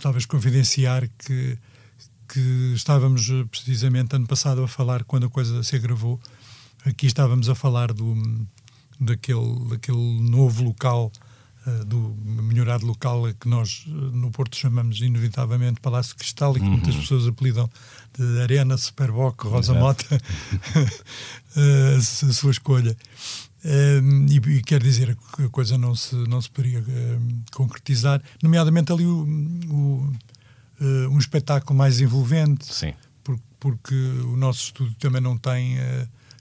talvez 0.00 0.26
confidenciar 0.26 1.08
que, 1.18 1.58
que 2.28 2.72
estávamos 2.74 3.28
precisamente 3.50 4.16
ano 4.16 4.26
passado 4.26 4.62
a 4.62 4.68
falar, 4.68 5.04
quando 5.04 5.26
a 5.26 5.30
coisa 5.30 5.62
se 5.62 5.76
agravou, 5.76 6.20
Aqui 6.84 7.06
estávamos 7.06 7.48
a 7.48 7.54
falar 7.54 7.92
do, 7.92 8.46
daquele, 8.98 9.68
daquele 9.70 10.20
novo 10.20 10.64
local, 10.64 11.12
uh, 11.64 11.84
do 11.84 12.16
melhorado 12.24 12.84
local 12.84 13.22
que 13.38 13.48
nós 13.48 13.84
uh, 13.86 13.90
no 13.90 14.32
Porto 14.32 14.56
chamamos 14.56 15.00
inevitavelmente 15.00 15.80
Palácio 15.80 16.16
Cristal 16.16 16.56
e 16.56 16.60
que 16.60 16.66
uhum. 16.66 16.72
muitas 16.72 16.96
pessoas 16.96 17.28
apelidam 17.28 17.70
de 18.18 18.40
Arena, 18.42 18.76
Superboc, 18.76 19.44
Rosa 19.44 19.74
Mota, 19.74 20.20
uh, 21.56 21.96
a, 22.28 22.32
sua 22.32 22.50
escolha. 22.50 22.96
E, 23.64 24.36
e, 24.36 24.62
quer 24.62 24.82
dizer 24.82 25.16
que 25.36 25.44
a 25.44 25.48
coisa 25.48 25.78
não 25.78 25.94
se, 25.94 26.14
não 26.28 26.40
se 26.40 26.50
poderia 26.50 26.82
concretizar, 27.52 28.22
nomeadamente 28.42 28.92
ali 28.92 29.06
o, 29.06 29.26
o 29.68 30.12
um 31.10 31.18
espetáculo 31.18 31.78
mais 31.78 32.00
envolvente. 32.00 32.72
Por, 33.22 33.38
porque 33.60 33.94
o 33.94 34.36
nosso 34.36 34.64
estúdio 34.64 34.96
também 34.98 35.20
não 35.20 35.38
tem 35.38 35.78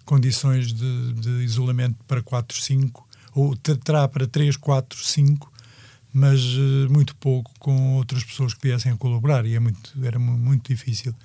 condições 0.06 0.74
de, 0.74 1.14
de 1.14 1.30
isolamento 1.44 1.98
para 2.08 2.22
4, 2.22 2.60
5, 2.60 3.08
ou 3.34 3.56
terá 3.56 4.08
para 4.08 4.28
3, 4.28 4.58
4, 4.58 5.04
5, 5.04 5.52
mas 6.14 6.44
uh, 6.44 6.90
muito 6.90 7.16
pouco 7.16 7.52
com 7.60 7.96
outras 7.96 8.24
pessoas 8.24 8.54
que 8.54 8.68
viessem 8.68 8.92
a 8.92 8.98
colaborar 8.98 9.46
e 9.46 9.56
é 9.56 9.60
muito, 9.60 9.92
era 10.04 10.20
muito 10.20 10.68
difícil. 10.68 11.16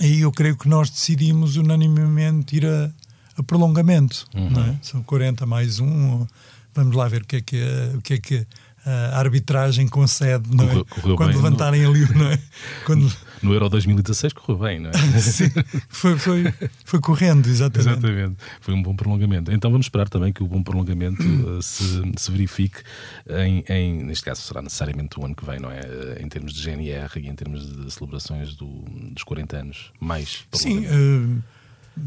E 0.00 0.20
eu 0.20 0.30
creio 0.30 0.56
que 0.56 0.68
nós 0.68 0.90
decidimos 0.90 1.56
unanimemente 1.56 2.56
ir 2.56 2.66
a, 2.66 2.92
a 3.38 3.42
prolongamento, 3.42 4.26
uhum. 4.34 4.50
não 4.50 4.62
é? 4.62 4.76
São 4.82 5.02
40 5.02 5.46
mais 5.46 5.80
um, 5.80 6.26
vamos 6.74 6.94
lá 6.94 7.08
ver 7.08 7.22
o 7.22 7.26
que 7.26 7.36
é 7.36 7.40
que, 7.40 7.64
o 7.94 8.02
que, 8.02 8.14
é 8.14 8.18
que 8.18 8.46
a 8.84 9.18
arbitragem 9.18 9.86
concede, 9.86 10.48
não 10.54 10.64
é? 10.64 10.84
Correu 10.84 11.16
Quando 11.16 11.34
levantarem 11.34 11.82
no... 11.82 11.90
ali, 11.90 12.14
não 12.14 12.30
é? 12.30 12.38
Quando... 12.84 13.10
No 13.40 13.52
Euro 13.52 13.68
2016 13.68 14.32
correu 14.32 14.58
bem, 14.58 14.80
não 14.80 14.90
é? 14.90 14.92
Sim, 15.20 15.48
foi, 15.88 16.18
foi, 16.18 16.52
foi 16.84 16.98
correndo, 16.98 17.46
exatamente. 17.46 17.90
Exatamente, 17.90 18.36
foi 18.60 18.74
um 18.74 18.82
bom 18.82 18.96
prolongamento. 18.96 19.52
Então 19.52 19.70
vamos 19.70 19.86
esperar 19.86 20.08
também 20.08 20.32
que 20.32 20.42
o 20.42 20.46
bom 20.48 20.60
prolongamento 20.60 21.22
uh, 21.22 21.62
se, 21.62 22.02
se 22.16 22.30
verifique, 22.32 22.82
em, 23.28 23.62
em, 23.68 24.02
neste 24.02 24.24
caso 24.24 24.40
será 24.42 24.60
necessariamente 24.60 25.20
o 25.20 25.24
ano 25.24 25.36
que 25.36 25.46
vem, 25.46 25.60
não 25.60 25.70
é? 25.70 25.82
Uh, 25.82 26.24
em 26.24 26.28
termos 26.28 26.52
de 26.52 26.60
GNR 26.60 27.10
e 27.16 27.28
em 27.28 27.34
termos 27.36 27.64
de 27.64 27.88
celebrações 27.92 28.56
do, 28.56 28.66
dos 29.12 29.22
40 29.22 29.56
anos, 29.56 29.92
mais 30.00 30.44
Sim, 30.52 30.86
uh, 30.86 31.42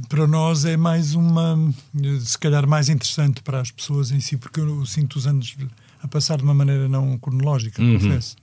para 0.08 0.28
nós 0.28 0.66
é 0.66 0.78
mais 0.78 1.16
uma, 1.16 1.58
se 2.22 2.38
calhar 2.38 2.68
mais 2.68 2.90
interessante 2.90 3.42
para 3.42 3.62
as 3.62 3.72
pessoas 3.72 4.12
em 4.12 4.20
si, 4.20 4.38
porque 4.38 4.60
eu 4.60 4.86
sinto 4.86 5.16
os 5.16 5.28
anos 5.28 5.56
a 6.02 6.08
passar 6.08 6.38
de 6.38 6.44
uma 6.44 6.54
maneira 6.54 6.88
não 6.88 7.18
cronológica, 7.18 7.82
uhum. 7.82 7.94
confesso. 7.94 8.36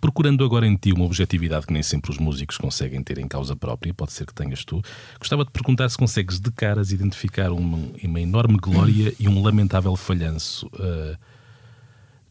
Procurando 0.00 0.44
agora 0.44 0.66
em 0.66 0.74
ti 0.76 0.92
uma 0.92 1.04
objetividade 1.04 1.66
que 1.66 1.72
nem 1.72 1.82
sempre 1.82 2.10
os 2.10 2.18
músicos 2.18 2.56
conseguem 2.58 3.02
ter 3.02 3.18
em 3.18 3.28
causa 3.28 3.54
própria, 3.54 3.94
pode 3.94 4.12
ser 4.12 4.26
que 4.26 4.34
tenhas 4.34 4.64
tu, 4.64 4.82
gostava 5.18 5.44
de 5.44 5.50
perguntar 5.50 5.88
se 5.88 5.96
consegues 5.96 6.40
de 6.40 6.50
caras 6.50 6.90
identificar 6.90 7.52
uma, 7.52 7.78
uma 8.02 8.20
enorme 8.20 8.56
glória 8.56 9.14
e 9.18 9.28
um 9.28 9.42
lamentável 9.42 9.94
falhanço 9.94 10.66
uh, 10.66 11.16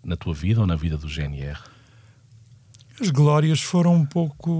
na 0.03 0.17
tua 0.17 0.33
vida 0.33 0.59
ou 0.59 0.67
na 0.67 0.75
vida 0.75 0.97
do 0.97 1.07
GNR? 1.07 1.59
As 2.99 3.09
glórias 3.09 3.61
foram 3.61 3.95
um 3.95 4.05
pouco. 4.05 4.51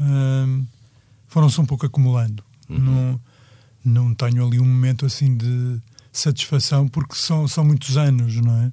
Uh, 0.00 0.66
foram-se 1.34 1.60
um 1.60 1.66
pouco 1.66 1.84
acumulando. 1.84 2.44
Uhum. 2.70 2.78
Não, 2.78 3.20
não 3.84 4.14
tenho 4.14 4.46
ali 4.46 4.60
um 4.60 4.64
momento 4.64 5.04
assim 5.04 5.36
de 5.36 5.80
satisfação, 6.12 6.86
porque 6.86 7.16
são, 7.16 7.48
são 7.48 7.64
muitos 7.64 7.96
anos, 7.96 8.36
não 8.36 8.56
é? 8.62 8.72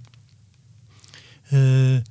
Uh, 1.52 2.04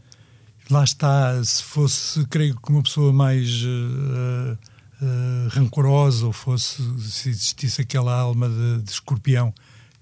lá 0.69 0.83
está, 0.83 1.43
se 1.45 1.63
fosse, 1.63 2.27
creio 2.27 2.57
que 2.61 2.69
uma 2.69 2.83
pessoa 2.83 3.13
mais 3.13 3.63
uh, 3.63 4.59
uh, 5.01 5.49
rancorosa, 5.51 6.27
ou 6.27 6.33
fosse, 6.33 6.83
se 6.99 7.29
existisse 7.29 7.81
aquela 7.81 8.13
alma 8.13 8.49
de, 8.49 8.83
de, 8.83 8.91
escorpião 8.91 9.55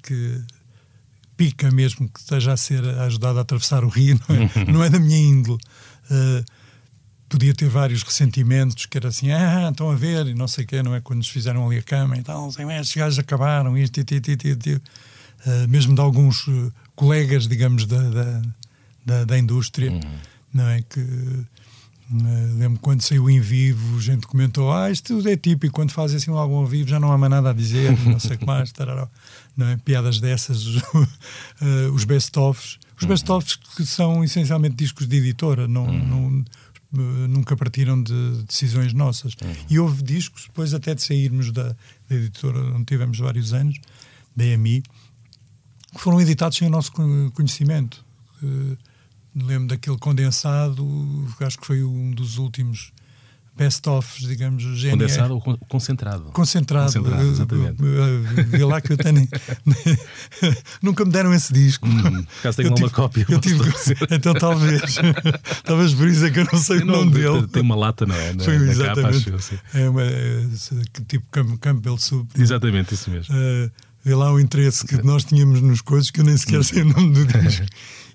que 0.03 0.43
pica 1.37 1.71
mesmo, 1.71 2.09
que 2.09 2.21
esteja 2.21 2.55
a 2.55 2.57
ser 2.57 2.83
ajudado 3.01 3.39
a 3.39 3.43
atravessar 3.43 3.85
o 3.85 3.89
rio, 3.89 4.19
não 4.27 4.35
é, 4.35 4.65
não 4.73 4.85
é 4.85 4.89
da 4.89 4.99
minha 4.99 5.19
índole. 5.19 5.61
Uh, 6.11 6.43
podia 7.29 7.55
ter 7.55 7.69
vários 7.69 8.03
ressentimentos, 8.03 8.87
que 8.87 8.97
era 8.97 9.09
assim, 9.09 9.31
ah, 9.31 9.69
estão 9.71 9.91
a 9.91 9.95
ver, 9.95 10.27
e 10.27 10.35
não 10.35 10.49
sei 10.49 10.65
o 10.65 10.67
quê, 10.67 10.83
não 10.83 10.95
é? 10.95 11.01
Quando 11.01 11.19
nos 11.19 11.29
fizeram 11.29 11.67
ali 11.67 11.79
a 11.79 11.83
cama 11.83 12.17
e 12.17 12.23
tal, 12.23 12.49
assim, 12.49 12.71
estes 12.73 12.97
gajos 12.97 13.19
acabaram, 13.19 13.77
isto, 13.77 13.99
isto, 13.99 14.15
isto, 14.15 14.31
isto, 14.31 14.47
isto. 14.49 14.83
Uh, 15.47 15.69
mesmo 15.69 15.95
de 15.95 16.01
alguns 16.01 16.47
colegas, 16.97 17.47
digamos, 17.47 17.87
da, 17.87 18.11
da, 18.11 18.43
da, 19.07 19.25
da 19.25 19.39
indústria. 19.39 19.91
Uhum 19.91 20.01
não 20.53 20.69
é? 20.69 20.83
Que 20.83 21.01
uh, 21.01 21.47
lembro 22.59 22.79
quando 22.81 23.03
saiu 23.03 23.29
em 23.29 23.41
vivo, 23.41 24.01
gente 24.01 24.27
comentou: 24.27 24.73
Ah, 24.73 24.91
isto 24.91 25.15
tudo 25.15 25.29
é 25.29 25.37
típico, 25.37 25.75
quando 25.75 25.93
fazem 25.93 26.17
assim 26.17 26.31
um 26.31 26.37
álbum 26.37 26.57
ao 26.57 26.67
vivo 26.67 26.89
já 26.89 26.99
não 26.99 27.13
há 27.13 27.19
mais 27.19 27.31
nada 27.31 27.51
a 27.51 27.53
dizer, 27.53 27.97
não 28.07 28.19
sei 28.19 28.37
o 28.37 28.39
que 28.39 28.47
mais, 28.47 28.73
tarará. 28.73 29.09
não 29.57 29.69
é? 29.69 29.77
Piadas 29.77 30.21
dessas, 30.21 30.67
os, 30.67 30.77
uh, 30.77 31.93
os 31.95 32.05
best-ofs. 32.05 32.79
Os 32.97 33.03
uhum. 33.03 33.09
best-ofs 33.11 33.57
que 33.57 33.87
são 33.87 34.25
essencialmente 34.25 34.75
discos 34.75 35.07
de 35.07 35.17
editora, 35.17 35.69
não, 35.69 35.87
uhum. 35.87 36.07
não 36.07 36.45
nunca 36.91 37.57
partiram 37.57 38.03
de 38.03 38.43
decisões 38.45 38.93
nossas. 38.93 39.35
Uhum. 39.43 39.55
E 39.69 39.79
houve 39.79 40.03
discos, 40.03 40.45
depois 40.47 40.73
até 40.73 40.95
de 40.95 41.03
sairmos 41.03 41.53
da, 41.53 41.77
da 42.09 42.17
editora 42.17 42.59
onde 42.75 42.85
tivemos 42.85 43.19
vários 43.19 43.53
anos, 43.53 43.79
da 44.35 44.45
EMI, 44.45 44.83
que 45.95 46.01
foram 46.01 46.21
editados 46.21 46.57
sem 46.57 46.69
o 46.69 46.71
nosso 46.71 46.93
conhecimento. 47.33 48.05
Uh, 48.43 48.77
lembro 49.35 49.69
daquele 49.69 49.99
condensado, 49.99 50.87
acho 51.41 51.59
que 51.59 51.67
foi 51.67 51.83
um 51.83 52.11
dos 52.11 52.39
últimos 52.39 52.93
best-ofs, 53.59 54.21
digamos, 54.21 54.63
GNR. 54.63 54.93
Condensado 54.93 55.35
ou 55.35 55.41
concentrado? 55.69 56.25
Concentrado, 56.33 56.87
concentrado 56.87 57.29
exatamente. 57.29 57.77
Vi 58.47 58.65
lá 58.65 58.81
que 58.81 58.93
eu 58.93 58.97
tenho. 58.97 59.29
Nunca 60.81 61.05
me 61.05 61.11
deram 61.11 61.35
esse 61.35 61.53
disco. 61.53 61.89
Hum, 61.89 62.25
caso 62.41 62.59
tenho 62.59 62.75
uma 62.75 62.89
cópia. 62.89 63.27
Eu 63.29 63.41
tive, 63.41 63.59
então 64.13 64.33
talvez. 64.35 64.97
talvez 65.65 65.93
por 65.93 66.07
isso 66.07 66.25
é 66.25 66.31
que 66.31 66.39
eu 66.39 66.47
não 66.51 66.59
sei 66.59 66.79
eu 66.79 66.83
o 66.83 66.87
nome 66.87 67.11
dele. 67.11 67.49
Tem 67.49 67.63
uma 67.63 67.75
lata, 67.75 68.07
não 68.07 68.15
é? 68.15 68.33
Na, 68.33 68.45
foi, 68.45 68.59
na 68.59 68.71
exatamente. 68.71 69.25
Capa, 69.25 69.37
acho, 69.37 69.61
é 69.75 69.91
uma, 69.91 70.03
é, 70.03 70.47
tipo 71.09 71.27
Campbell 71.59 71.99
Soup. 71.99 72.31
Exatamente, 72.39 72.95
isso 72.95 73.11
mesmo. 73.11 73.35
Uh, 73.35 73.71
vê 74.05 74.15
lá 74.15 74.33
o 74.33 74.39
interesse 74.39 74.87
que 74.87 75.03
nós 75.03 75.25
tínhamos 75.25 75.61
nos 75.61 75.81
coisas 75.81 76.13
que 76.13 76.21
eu 76.21 76.25
nem 76.25 76.37
sequer 76.37 76.63
sei 76.63 76.83
o 76.83 76.85
nome 76.85 77.13
do 77.13 77.27
disco. 77.27 77.67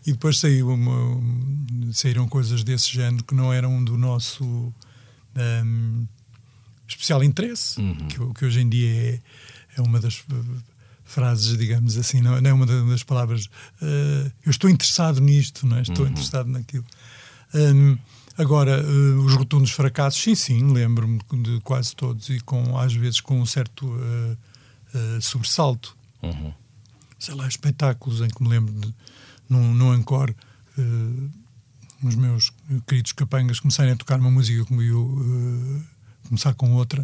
E 0.05 0.11
depois 0.11 0.37
saiu 0.37 0.69
uma, 0.69 1.21
saíram 1.91 2.27
coisas 2.27 2.63
desse 2.63 2.93
género 2.93 3.23
que 3.23 3.35
não 3.35 3.51
eram 3.53 3.83
do 3.83 3.97
nosso 3.97 4.73
um, 5.35 6.07
especial 6.87 7.23
interesse, 7.23 7.79
uhum. 7.79 8.07
que, 8.07 8.33
que, 8.33 8.45
hoje 8.45 8.61
em 8.61 8.69
dia 8.69 8.91
é, 8.91 9.21
é 9.77 9.81
uma 9.81 9.99
das 9.99 10.23
frases, 11.03 11.57
digamos 11.57 11.97
assim, 11.97 12.21
não, 12.21 12.39
não 12.41 12.49
é 12.49 12.53
uma 12.53 12.65
das 12.65 13.03
palavras. 13.03 13.45
Uh, 13.81 14.31
eu 14.45 14.49
estou 14.49 14.69
interessado 14.69 15.19
nisto, 15.21 15.67
não 15.67 15.77
é? 15.77 15.81
estou 15.81 16.05
uhum. 16.05 16.11
interessado 16.11 16.49
naquilo. 16.49 16.85
Um, 17.53 17.97
agora, 18.37 18.83
uh, 18.83 19.25
os 19.25 19.33
rotundos 19.33 19.71
fracassos, 19.71 20.21
sim, 20.21 20.35
sim, 20.35 20.73
lembro-me 20.73 21.19
de 21.43 21.59
quase 21.61 21.95
todos 21.95 22.29
e 22.29 22.39
com, 22.39 22.77
às 22.77 22.93
vezes 22.93 23.21
com 23.21 23.39
um 23.39 23.45
certo 23.45 23.85
uh, 23.85 25.21
sobressalto. 25.21 25.95
Uhum. 26.21 26.53
Sei 27.19 27.33
lá, 27.35 27.47
espetáculos 27.47 28.21
em 28.21 28.27
que 28.27 28.41
me 28.41 28.49
lembro 28.49 28.73
de 28.73 28.93
num, 29.49 29.73
num 29.73 29.93
encore, 29.93 30.35
uh, 30.77 31.31
os 32.07 32.15
meus 32.15 32.51
queridos 32.87 33.11
capangas 33.11 33.59
começarem 33.59 33.93
a 33.93 33.95
tocar 33.95 34.19
uma 34.19 34.31
música 34.31 34.65
como 34.65 34.81
eu 34.81 35.01
uh, 35.01 35.83
começar 36.27 36.53
com 36.53 36.73
outra 36.73 37.03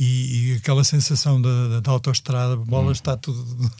e, 0.00 0.52
e 0.52 0.56
aquela 0.56 0.82
sensação 0.82 1.40
da, 1.42 1.80
da 1.80 1.90
autoestrada, 1.90 2.56
bola 2.56 2.88
hum. 2.88 2.92
está 2.92 3.18
tudo. 3.18 3.70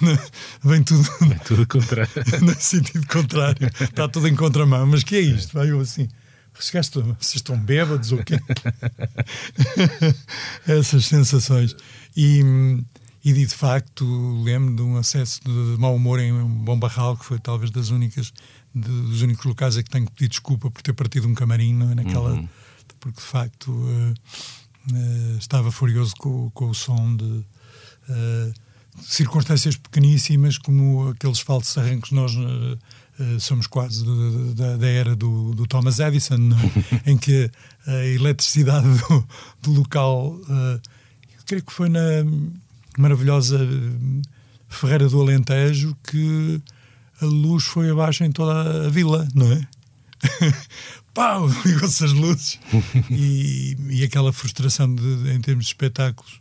vem 0.64 0.82
tudo. 0.82 1.06
Vem 1.20 1.38
tudo 1.40 1.66
contrário. 1.66 2.10
no 2.40 2.54
sentido 2.54 3.06
contrário. 3.06 3.70
Está 3.80 4.08
tudo 4.08 4.26
em 4.26 4.34
contramão. 4.34 4.86
Mas 4.86 5.04
que 5.04 5.16
é 5.16 5.20
isto? 5.20 5.52
Vai 5.52 5.70
eu 5.70 5.78
assim. 5.78 6.08
Chegaste, 6.58 6.98
vocês 6.98 7.34
estão 7.34 7.58
bêbados 7.58 8.12
ou 8.12 8.24
quê? 8.24 8.40
Essas 10.66 11.04
sensações. 11.04 11.76
E, 12.16 12.42
e 13.30 13.46
de 13.46 13.54
facto 13.54 14.04
lembro 14.42 14.74
de 14.74 14.82
um 14.82 14.96
acesso 14.96 15.40
de 15.44 15.76
mau 15.78 15.94
humor 15.94 16.20
em 16.20 16.32
Bom 16.64 16.78
Barral, 16.78 17.16
que 17.16 17.24
foi 17.24 17.38
talvez 17.38 17.70
das 17.70 17.90
únicas, 17.90 18.32
de, 18.74 18.88
dos 18.88 19.22
únicos 19.22 19.44
locais 19.44 19.76
a 19.76 19.82
que 19.82 19.90
tenho 19.90 20.06
que 20.06 20.12
pedir 20.12 20.28
desculpa 20.28 20.70
por 20.70 20.82
ter 20.82 20.92
partido 20.92 21.26
um 21.26 21.34
camarim, 21.34 21.74
não 21.74 21.90
é? 21.90 21.94
Naquela. 21.94 22.32
Uhum. 22.32 22.48
Porque 23.00 23.20
de 23.20 23.26
facto. 23.26 23.70
Uh, 23.70 24.14
Uh, 24.92 25.36
estava 25.36 25.72
furioso 25.72 26.14
com, 26.16 26.48
com, 26.50 26.70
o 26.70 26.74
som 26.74 27.16
de 27.16 27.24
uh, 27.24 28.54
circunstâncias 29.02 29.76
pequeníssimas, 29.76 30.58
como 30.58 31.08
aqueles 31.08 31.40
falsos 31.40 31.76
arrancos. 31.76 32.12
Nós 32.12 32.32
uh, 32.36 33.40
somos 33.40 33.66
quase 33.66 34.04
da, 34.54 34.76
da, 34.76 34.86
era 34.86 35.16
do, 35.16 35.52
do 35.54 35.66
Thomas 35.66 35.98
Edison, 35.98 36.36
é? 37.04 37.10
em 37.10 37.18
que 37.18 37.50
a 37.84 38.04
eletricidade 38.04 38.86
do, 38.86 39.28
do 39.62 39.72
local, 39.72 40.38
eu 40.48 41.44
creio 41.46 41.64
que 41.64 41.72
foi 41.72 41.88
na 41.88 42.00
maravilhosa 43.00 43.58
Ferreira 44.68 45.08
do 45.08 45.20
Alentejo 45.20 45.96
que 46.02 46.60
a 47.20 47.24
luz 47.24 47.64
foi 47.64 47.90
abaixo 47.90 48.24
em 48.24 48.32
toda 48.32 48.86
a 48.86 48.90
vila, 48.90 49.26
não 49.34 49.50
é? 49.50 49.66
pau, 51.14 51.48
ligou-se 51.64 52.04
as 52.04 52.12
luzes. 52.12 52.58
e, 53.10 53.76
e 53.88 54.04
aquela 54.04 54.32
frustração 54.32 54.94
de, 54.94 55.32
em 55.32 55.40
termos 55.40 55.64
de 55.64 55.70
espetáculos. 55.70 56.40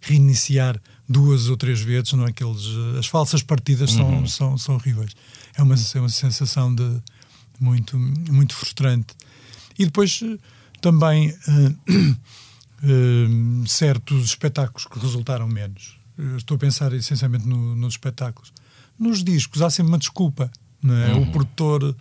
Reiniciar 0.00 0.80
duas 1.08 1.48
ou 1.48 1.56
três 1.56 1.80
vezes, 1.80 2.12
não 2.12 2.26
é? 2.26 2.30
Aqueles, 2.30 2.64
as 2.98 3.06
falsas 3.06 3.42
partidas 3.42 3.94
uhum. 3.94 4.26
são, 4.26 4.26
são, 4.26 4.58
são 4.58 4.74
horríveis. 4.76 5.12
É 5.56 5.62
uma, 5.62 5.74
é 5.74 5.98
uma 5.98 6.08
sensação 6.08 6.74
de 6.74 7.02
muito, 7.58 7.98
muito 7.98 8.54
frustrante. 8.54 9.14
E 9.78 9.84
depois 9.84 10.20
também 10.80 11.30
uh, 11.30 12.16
uh, 12.82 13.68
certos 13.68 14.26
espetáculos 14.26 14.86
que 14.86 14.98
resultaram 14.98 15.46
menos. 15.46 15.98
estou 16.36 16.56
a 16.56 16.58
pensar 16.58 16.92
essencialmente 16.92 17.46
no, 17.46 17.74
nos 17.76 17.94
espetáculos. 17.94 18.52
Nos 18.98 19.22
discos 19.22 19.62
há 19.62 19.70
sempre 19.70 19.92
uma 19.92 19.98
desculpa. 19.98 20.50
Não 20.82 20.94
é? 20.94 21.14
Uhum. 21.14 21.22
O 21.22 21.32
produtor 21.32 21.96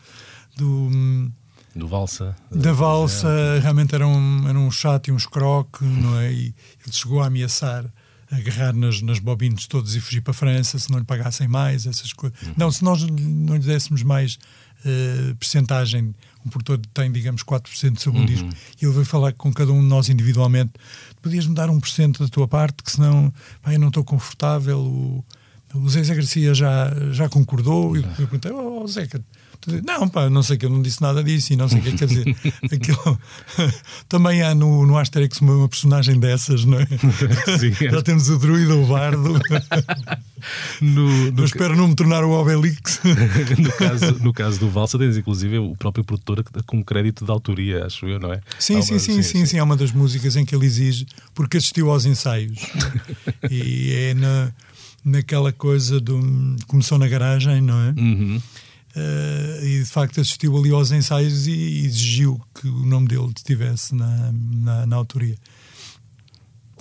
do. 0.58 1.32
Do 1.76 1.88
Valsa. 1.88 2.36
Da 2.52 2.72
Valsa, 2.72 3.28
é. 3.28 3.60
realmente 3.60 3.96
era 3.96 4.08
um, 4.08 4.48
era 4.48 4.60
um 4.60 4.70
chato 4.70 5.08
e 5.08 5.12
um 5.12 5.18
escroque, 5.18 5.84
não 5.84 6.20
é? 6.20 6.32
E 6.32 6.54
ele 6.86 6.92
chegou 6.92 7.22
a 7.22 7.28
ameaçar 7.28 7.92
agarrar 8.34 8.74
nas, 8.74 9.02
nas 9.02 9.20
bobinas 9.20 9.68
todas 9.68 9.96
e 9.96 10.02
fugir 10.02 10.22
para 10.22 10.32
a 10.32 10.34
França 10.34 10.80
se 10.80 10.92
não 10.92 11.00
lhe 11.00 11.06
pagassem 11.06 11.48
mais, 11.48 11.86
essas 11.86 12.12
coisas. 12.14 12.40
Uhum. 12.42 12.54
Não, 12.58 12.72
se 12.72 12.84
nós 12.84 13.04
não 13.04 13.56
lhe 13.56 13.64
dessemos 13.64 14.04
mais 14.04 14.36
uh, 14.86 15.36
percentagem, 15.36 16.16
um 16.46 16.50
produtor 16.50 16.80
tem, 16.94 17.12
digamos, 17.12 17.44
4% 17.44 18.00
sobre 18.00 18.20
um 18.20 18.24
uhum. 18.24 18.28
disco, 18.28 18.50
e 18.82 18.86
ele 18.86 18.94
veio 18.94 19.06
falar 19.06 19.34
com 19.34 19.52
cada 19.54 19.72
um 19.72 19.82
de 19.82 19.88
nós 19.88 20.10
individualmente, 20.10 20.74
podias-me 21.22 21.56
dar 21.56 21.70
1% 21.70 22.20
da 22.20 22.28
tua 22.28 22.48
parte, 22.48 22.84
que 22.84 22.92
senão 22.92 23.34
pá, 23.62 23.74
eu 23.74 23.80
não 23.80 23.88
estou 23.88 24.04
confortável, 24.04 24.80
o, 24.80 25.26
o 25.74 25.90
Zé 25.90 26.02
Garcia 26.14 26.54
já, 26.54 26.92
já 27.12 27.30
concordou, 27.30 27.96
e 27.96 28.02
eu 28.02 28.10
perguntei, 28.10 28.52
oh, 28.52 28.86
Zeca, 28.88 29.24
não, 29.86 30.08
pá, 30.08 30.30
não 30.30 30.43
sei 30.43 30.58
que 30.58 30.65
eu 30.65 30.69
não 30.69 30.82
disse 30.82 31.02
nada 31.02 31.23
disso 31.23 31.54
e 31.54 31.56
não 31.56 31.67
sei 31.67 31.80
o 31.80 31.82
que 31.82 31.93
quer 31.93 32.08
dizer. 32.08 32.36
Aquilo... 32.71 33.19
Também 34.10 34.41
há 34.41 34.54
no, 34.54 34.86
no 34.86 34.97
Asterix 34.97 35.39
uma, 35.41 35.54
uma 35.54 35.69
personagem 35.69 36.19
dessas, 36.19 36.65
não 36.65 36.80
é? 36.80 36.86
Sim, 37.58 37.86
é. 37.86 37.91
Já 37.91 38.02
temos 38.02 38.30
o 38.30 38.38
druida, 38.38 38.76
o 38.76 38.86
bardo. 38.86 39.39
No, 40.82 41.32
no... 41.32 41.39
Eu 41.41 41.45
espero 41.45 41.76
não 41.76 41.88
me 41.88 41.95
tornar 41.95 42.23
o 42.23 42.32
Obelix. 42.32 42.99
no, 43.58 43.71
caso, 43.71 44.19
no 44.23 44.34
caso 44.34 44.60
do 44.60 44.69
Valsa, 44.69 44.97
tens 44.97 45.17
inclusive 45.17 45.58
o 45.58 45.76
próprio 45.76 46.04
produtor 46.04 46.43
com 46.65 46.84
crédito 46.84 47.26
de 47.26 47.32
autoria, 47.32 47.86
acho 47.86 48.06
eu, 48.06 48.19
não 48.19 48.34
é? 48.34 48.41
Sim, 48.60 48.82
sim, 48.82 48.99
sim, 48.99 49.15
sim, 49.15 49.21
sim, 49.21 49.45
sim. 49.45 49.60
Há 49.60 49.63
uma 49.63 49.78
das 49.78 49.91
músicas 49.91 50.36
em 50.36 50.45
que 50.45 50.56
ele 50.56 50.65
exige, 50.65 51.06
porque 51.34 51.58
assistiu 51.58 51.89
aos 51.89 52.06
ensaios. 52.06 52.60
e 53.49 53.93
é 53.93 54.13
na, 54.13 54.52
naquela 55.04 55.52
coisa 55.52 55.99
do. 55.99 56.19
Começou 56.67 56.97
na 56.97 57.08
garagem, 57.08 57.62
não 57.62 57.80
é? 57.80 57.89
Uhum. 57.97 58.41
Uh, 58.96 59.66
e 59.66 59.80
de 59.80 59.90
facto 59.90 60.22
assistiu 60.22 60.56
ali 60.56 60.70
aos 60.70 60.92
ensaios 60.92 61.48
e 61.48 61.86
exigiu 61.86 62.40
que 62.54 62.68
o 62.68 62.86
nome 62.86 63.08
dele 63.08 63.32
estivesse 63.36 63.96
na, 63.96 64.32
na, 64.32 64.86
na 64.86 64.96
autoria. 64.96 65.36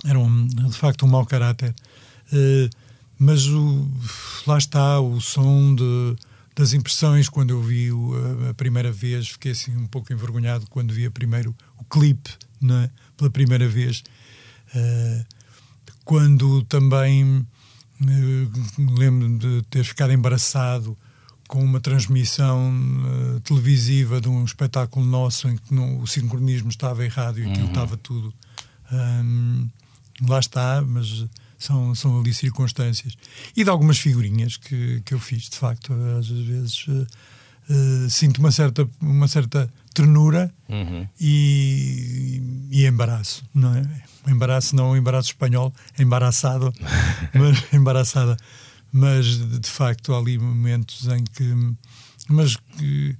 Era 0.05 0.19
um, 0.19 0.45
de 0.45 0.77
facto 0.77 1.05
um 1.05 1.09
mau 1.09 1.25
caráter. 1.25 1.73
Uh, 2.31 2.69
mas 3.17 3.47
o, 3.47 3.87
lá 4.45 4.57
está 4.57 4.99
o 4.99 5.19
som 5.21 5.73
de, 5.73 6.15
das 6.55 6.73
impressões 6.73 7.29
quando 7.29 7.49
eu 7.49 7.61
vi 7.61 7.91
o, 7.91 8.13
a, 8.45 8.49
a, 8.51 8.53
primeira 8.53 8.91
vez. 8.91 9.29
Fiquei 9.29 9.53
assim 9.53 9.75
um 9.75 9.87
pouco 9.87 10.13
envergonhado 10.13 10.67
quando 10.69 10.93
vi 10.93 11.09
primeiro 11.09 11.55
o 11.79 11.83
clipe 11.83 12.29
né, 12.61 12.91
pela 13.17 13.29
primeira 13.29 13.67
vez. 13.67 14.03
Uh, 14.75 15.25
quando 16.05 16.63
também 16.63 17.45
lembro 18.77 19.37
de 19.37 19.63
ter 19.69 19.83
ficado 19.83 20.11
embaraçado 20.11 20.97
com 21.47 21.63
uma 21.63 21.79
transmissão 21.79 22.71
uh, 22.71 23.39
televisiva 23.41 24.19
de 24.19 24.29
um 24.29 24.43
espetáculo 24.43 25.05
nosso 25.05 25.47
em 25.47 25.57
que 25.57 25.73
não, 25.73 25.99
o 25.99 26.07
sincronismo 26.07 26.69
estava 26.69 27.03
errado 27.03 27.39
e 27.39 27.43
aquilo 27.43 27.65
uhum. 27.65 27.67
estava 27.67 27.97
tudo. 27.97 28.33
Um, 28.91 29.69
lá 30.27 30.39
está, 30.39 30.81
mas 30.81 31.25
são, 31.57 31.93
são 31.95 32.19
ali 32.19 32.33
circunstâncias. 32.33 33.15
E 33.55 33.63
de 33.63 33.69
algumas 33.69 33.97
figurinhas 33.97 34.57
que, 34.57 35.01
que 35.05 35.13
eu 35.13 35.19
fiz, 35.19 35.49
de 35.49 35.57
facto, 35.57 35.93
às 36.17 36.27
vezes 36.27 36.87
uh, 36.87 37.07
uh, 37.69 38.09
sinto 38.09 38.39
uma 38.39 38.51
certa, 38.51 38.87
uma 39.01 39.27
certa 39.27 39.69
ternura 39.93 40.53
uhum. 40.67 41.07
e, 41.19 42.67
e 42.71 42.85
embaraço, 42.85 43.43
não 43.53 43.75
é? 43.75 43.83
Embaraço, 44.27 44.75
não 44.75 44.95
embaraço 44.95 45.29
espanhol, 45.29 45.73
embaraçado, 45.99 46.73
mas 47.33 47.73
embaraçada 47.73 48.37
mas 48.93 49.25
de 49.59 49.69
facto 49.69 50.13
há 50.13 50.19
ali 50.19 50.37
momentos 50.37 51.07
em 51.07 51.23
que. 51.23 51.75
Mas 52.29 52.55
que 52.55 53.17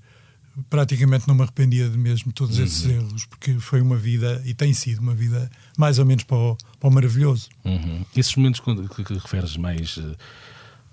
praticamente 0.69 1.27
não 1.27 1.33
me 1.33 1.41
arrependia 1.41 1.89
de 1.89 1.97
mesmo 1.97 2.31
todos 2.31 2.59
uhum. 2.59 2.63
esses 2.63 2.85
erros, 2.85 3.25
porque 3.25 3.55
foi 3.59 3.81
uma 3.81 3.97
vida, 3.97 4.39
e 4.45 4.53
tem 4.53 4.71
sido 4.71 4.99
uma 4.99 5.15
vida 5.15 5.49
mais 5.75 5.97
ou 5.97 6.05
menos 6.05 6.23
para 6.23 6.37
o, 6.37 6.57
para 6.79 6.89
o 6.89 6.93
maravilhoso. 6.93 7.49
Uhum. 7.65 8.05
Esses 8.15 8.35
momentos 8.35 8.59
que, 8.59 9.03
que 9.03 9.13
referes 9.15 9.57
mais. 9.57 9.97
Eh, 9.97 10.15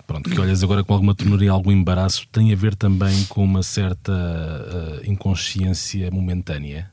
pronto, 0.07 0.31
que 0.31 0.41
olhas 0.41 0.63
agora 0.63 0.83
com 0.83 0.95
alguma 0.95 1.15
ternura 1.15 1.45
e 1.45 1.49
algum 1.49 1.71
embaraço, 1.71 2.27
tem 2.33 2.51
a 2.53 2.57
ver 2.57 2.75
também 2.75 3.25
com 3.27 3.45
uma 3.45 3.63
certa 3.63 4.13
uh, 4.13 5.11
inconsciência 5.11 6.11
momentânea? 6.11 6.91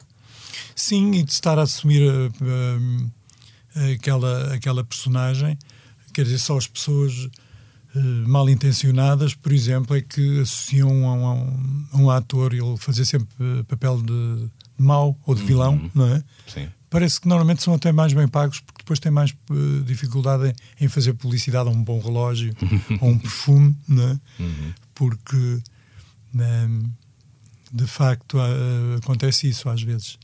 Sim, 0.75 1.11
e 1.13 1.23
de 1.23 1.31
estar 1.31 1.57
a 1.57 1.63
assumir 1.63 2.03
uh, 2.03 2.27
uh, 2.41 3.93
aquela, 3.95 4.53
aquela 4.53 4.83
personagem, 4.83 5.57
quer 6.13 6.25
dizer, 6.25 6.37
só 6.37 6.57
as 6.57 6.67
pessoas 6.67 7.29
mal 8.27 8.49
intencionadas, 8.49 9.33
por 9.33 9.51
exemplo, 9.51 9.95
é 9.95 10.01
que 10.01 10.41
associam 10.41 10.89
a 11.07 11.13
um, 11.13 11.87
a 11.91 11.97
um, 11.97 12.09
ator 12.09 12.53
ele 12.53 12.77
fazer 12.77 13.05
sempre 13.05 13.29
eh, 13.39 13.63
papel 13.63 14.01
de, 14.01 14.49
de 14.77 14.83
mau 14.83 15.17
ou 15.25 15.35
de 15.35 15.43
vilão, 15.43 15.73
uhum. 15.73 15.91
não 15.93 16.07
é? 16.07 16.23
Sim. 16.47 16.67
Parece 16.89 17.19
que 17.19 17.27
normalmente 17.27 17.61
são 17.61 17.73
até 17.73 17.91
mais 17.91 18.13
bem 18.13 18.27
pagos 18.27 18.59
porque 18.61 18.79
depois 18.79 18.99
têm 18.99 19.11
mais 19.11 19.31
uh, 19.49 19.83
dificuldade 19.83 20.55
em, 20.79 20.85
em, 20.85 20.87
fazer 20.87 21.13
publicidade 21.13 21.67
a 21.67 21.71
um 21.71 21.83
bom 21.83 21.99
relógio 21.99 22.55
ou 23.01 23.09
um 23.09 23.19
perfume, 23.19 23.75
não 23.87 24.03
é? 24.03 24.19
Uhum. 24.39 24.73
Porque 24.95 25.61
um, 26.33 26.83
de 27.73 27.87
facto 27.87 28.37
uh, 28.37 28.97
acontece 29.03 29.49
isso 29.49 29.67
às 29.69 29.81
vezes 29.81 30.17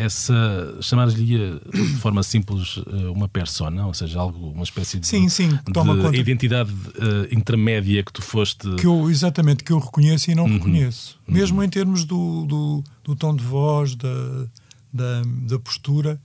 essa 0.00 0.78
chamar-lhe 0.80 1.14
de 1.14 1.96
forma 1.98 2.22
simples 2.22 2.80
eh, 2.86 3.08
uma 3.08 3.28
persona, 3.28 3.86
ou 3.86 3.94
seja, 3.94 4.18
algo, 4.18 4.50
uma 4.50 4.64
espécie 4.64 4.98
de, 4.98 5.06
sim, 5.06 5.28
sim, 5.28 5.48
de 5.48 6.18
identidade 6.18 6.72
uh, 6.72 7.34
intermédia 7.34 8.02
que 8.02 8.12
tu 8.12 8.22
foste. 8.22 8.74
Que 8.76 8.86
eu, 8.86 9.10
exatamente, 9.10 9.62
que 9.62 9.72
eu 9.72 9.78
reconheço 9.78 10.30
e 10.30 10.34
não 10.34 10.44
uhum. 10.44 10.54
reconheço. 10.54 11.18
Uhum. 11.26 11.34
Mesmo 11.34 11.62
em 11.62 11.68
termos 11.68 12.04
do, 12.04 12.44
do, 12.46 12.84
do, 13.04 13.16
tom 13.16 13.34
de 13.34 13.44
voz, 13.44 13.94
da, 13.94 14.46
da, 14.92 15.22
da 15.46 15.58
postura. 15.58 16.20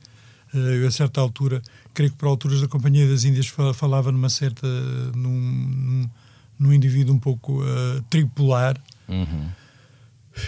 Uh, 0.53 0.87
a 0.87 0.91
certa 0.91 1.19
altura, 1.19 1.61
creio 1.93 2.11
que 2.11 2.17
para 2.17 2.29
alturas 2.29 2.61
da 2.61 2.67
Companhia 2.67 3.07
das 3.09 3.25
Índias 3.25 3.47
falava 3.73 4.11
numa 4.11 4.29
certa. 4.29 4.65
num, 5.13 5.29
num, 5.29 6.09
num 6.57 6.73
indivíduo 6.73 7.13
um 7.13 7.19
pouco 7.19 7.61
uh, 7.61 8.01
tripular. 8.09 8.77
Uhum 9.07 9.64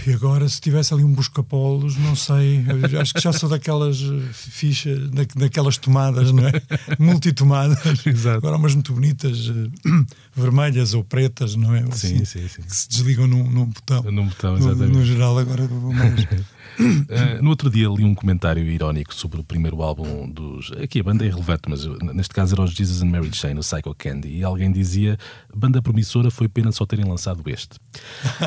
E 0.05 0.13
agora, 0.13 0.47
se 0.49 0.59
tivesse 0.59 0.93
ali 0.93 1.03
um 1.03 1.13
busca-polos, 1.13 1.95
não 1.97 2.15
sei, 2.15 2.65
acho 2.99 3.13
que 3.13 3.21
já 3.21 3.31
sou 3.31 3.47
daquelas 3.47 4.01
eh, 4.01 4.19
fichas, 4.33 5.09
da, 5.09 5.23
daquelas 5.35 5.77
tomadas, 5.77 6.31
não 6.31 6.45
é? 6.45 6.51
Multitomadas. 6.99 8.05
Exato. 8.05 8.37
Agora, 8.37 8.57
umas 8.57 8.73
muito 8.73 8.93
bonitas, 8.93 9.47
uh, 9.47 9.71
vermelhas 10.35 10.93
ou 10.93 11.03
pretas, 11.03 11.55
não 11.55 11.73
é? 11.73 11.83
Assim, 11.83 12.19
sim, 12.19 12.25
sim, 12.25 12.47
sim. 12.47 12.61
Que 12.63 12.75
se 12.75 12.89
desligam 12.89 13.27
num, 13.27 13.49
num 13.49 13.65
botão. 13.65 14.03
Num 14.03 14.27
botão, 14.27 14.57
exatamente. 14.57 14.91
No, 14.91 14.99
no 14.99 15.05
geral, 15.05 15.37
agora 15.37 15.65
vou 15.67 15.93
mais. 15.93 16.27
Uh, 16.79 17.41
no 17.41 17.49
outro 17.49 17.69
dia 17.69 17.87
li 17.87 18.03
um 18.03 18.13
comentário 18.13 18.63
irónico 18.63 19.13
sobre 19.13 19.39
o 19.39 19.43
primeiro 19.43 19.81
álbum 19.81 20.29
dos. 20.29 20.71
Aqui 20.73 20.99
a 20.99 21.03
banda 21.03 21.23
é 21.23 21.27
irrelevante, 21.27 21.63
mas 21.67 21.85
neste 22.13 22.33
caso 22.33 22.55
era 22.55 22.63
os 22.63 22.71
Jesus 22.71 23.01
and 23.01 23.07
Mary 23.07 23.29
Chain, 23.33 23.55
o 23.57 23.61
Psycho 23.61 23.95
Candy, 23.95 24.29
e 24.29 24.43
alguém 24.43 24.71
dizia: 24.71 25.17
banda 25.55 25.81
promissora 25.81 26.29
foi 26.29 26.47
pena 26.47 26.71
só 26.71 26.85
terem 26.85 27.05
lançado 27.05 27.41
este. 27.47 27.77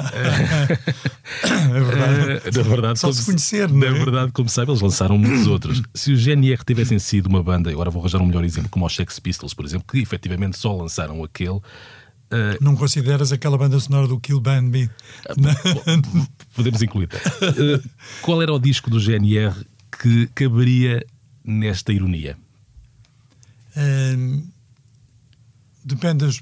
é 1.44 1.80
verdade. 1.80 2.48
Uh, 2.48 2.56
na 2.56 2.62
verdade, 2.62 2.98
só 2.98 3.12
se 3.12 3.24
conhecer, 3.24 3.68
não 3.68 3.78
Na 3.78 3.86
é? 3.86 3.92
verdade, 3.92 4.32
como 4.32 4.48
sabe, 4.48 4.70
eles 4.70 4.80
lançaram 4.80 5.18
muitos 5.18 5.46
outros. 5.46 5.82
Se 5.94 6.12
os 6.12 6.20
GNR 6.20 6.64
tivessem 6.64 6.98
sido 6.98 7.26
uma 7.26 7.42
banda, 7.42 7.70
agora 7.70 7.90
vou 7.90 8.00
arranjar 8.00 8.20
um 8.20 8.26
melhor 8.26 8.44
exemplo, 8.44 8.70
como 8.70 8.86
os 8.86 8.94
Sex 8.94 9.18
Pistols, 9.18 9.54
por 9.54 9.64
exemplo, 9.64 9.86
que 9.90 9.98
efetivamente 9.98 10.58
só 10.58 10.74
lançaram 10.74 11.22
aquele. 11.24 11.60
Uh, 12.32 12.62
não 12.62 12.76
consideras 12.76 13.32
aquela 13.32 13.58
banda 13.58 13.80
sonora 13.80 14.06
do 14.06 14.20
Kill 14.20 14.40
Band 14.40 14.62
Me? 14.62 14.84
Uh, 14.84 16.28
podemos 16.54 16.80
incluir. 16.80 17.08
Uh, 17.08 17.90
qual 18.22 18.40
era 18.40 18.52
o 18.52 18.58
disco 18.58 18.88
do 18.88 19.00
GNR 19.00 19.52
que 20.00 20.28
caberia 20.28 21.04
nesta 21.44 21.92
ironia? 21.92 22.36
depende 25.82 26.26
das 26.26 26.40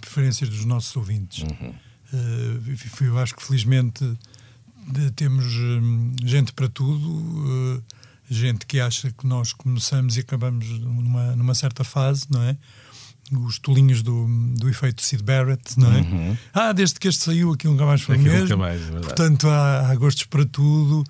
preferências 0.00 0.48
dos 0.48 0.64
nossos 0.64 0.94
ouvintes. 0.94 1.42
Uhum. 1.42 1.74
eu 3.00 3.18
acho 3.18 3.34
que 3.34 3.42
felizmente 3.42 4.04
temos 5.16 5.46
hum, 5.56 6.14
gente 6.22 6.52
para 6.52 6.68
tudo, 6.68 7.82
gente 8.30 8.64
que 8.66 8.78
acha 8.78 9.10
que 9.10 9.26
nós 9.26 9.52
começamos 9.52 10.16
e 10.16 10.20
acabamos 10.20 10.68
numa, 10.68 11.34
numa 11.34 11.54
certa 11.54 11.82
fase, 11.82 12.26
não 12.30 12.42
é? 12.42 12.56
Os 13.32 13.58
tolinhos 13.58 14.02
do, 14.02 14.26
do 14.56 14.68
efeito 14.68 15.02
Sid 15.02 15.22
Barrett, 15.22 15.78
não 15.78 15.92
é? 15.92 16.00
Uhum. 16.00 16.36
Ah, 16.52 16.72
desde 16.72 16.98
que 16.98 17.08
este 17.08 17.24
saiu, 17.24 17.52
aquilo 17.52 17.72
nunca 17.72 17.86
mais 17.86 18.00
foi 18.00 18.16
aquilo 18.16 18.30
mesmo. 18.30 18.48
Nunca 18.48 18.56
mais, 18.56 18.88
é 18.88 19.00
Portanto, 19.00 19.48
há, 19.48 19.88
há, 19.88 19.94
gostos 19.94 20.24
para 20.24 20.44
tudo. 20.44 21.04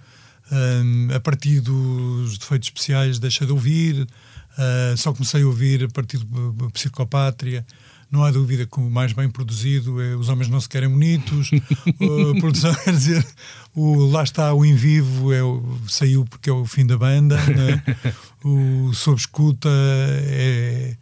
Um, 0.50 1.08
a 1.14 1.20
partir 1.20 1.60
dos 1.60 2.38
defeitos 2.38 2.68
especiais, 2.68 3.18
deixa 3.18 3.44
de 3.44 3.52
ouvir. 3.52 4.02
Uh, 4.02 4.96
só 4.96 5.12
comecei 5.12 5.42
a 5.42 5.46
ouvir 5.46 5.84
a 5.84 5.88
partir 5.88 6.18
do 6.18 6.70
Psicopátria. 6.72 7.64
Não 8.10 8.24
há 8.24 8.30
dúvida 8.30 8.66
que 8.66 8.80
o 8.80 8.90
mais 8.90 9.12
bem 9.12 9.28
produzido 9.28 10.00
é 10.00 10.16
Os 10.16 10.30
Homens 10.30 10.48
Não 10.48 10.58
Se 10.58 10.68
Querem 10.68 10.88
Bonitos. 10.88 11.50
a 11.86 12.40
produção, 12.40 12.74
quer 12.82 12.92
dizer, 12.92 13.26
o, 13.74 14.06
lá 14.06 14.22
está 14.22 14.54
o 14.54 14.64
Em 14.64 14.74
Vivo, 14.74 15.30
é, 15.32 15.40
saiu 15.86 16.24
porque 16.24 16.48
é 16.48 16.52
o 16.52 16.64
fim 16.64 16.86
da 16.86 16.96
banda. 16.96 17.36
É? 17.36 18.18
O 18.44 18.94
Sob 18.94 19.18
Escuta 19.18 19.68
é 19.68 20.96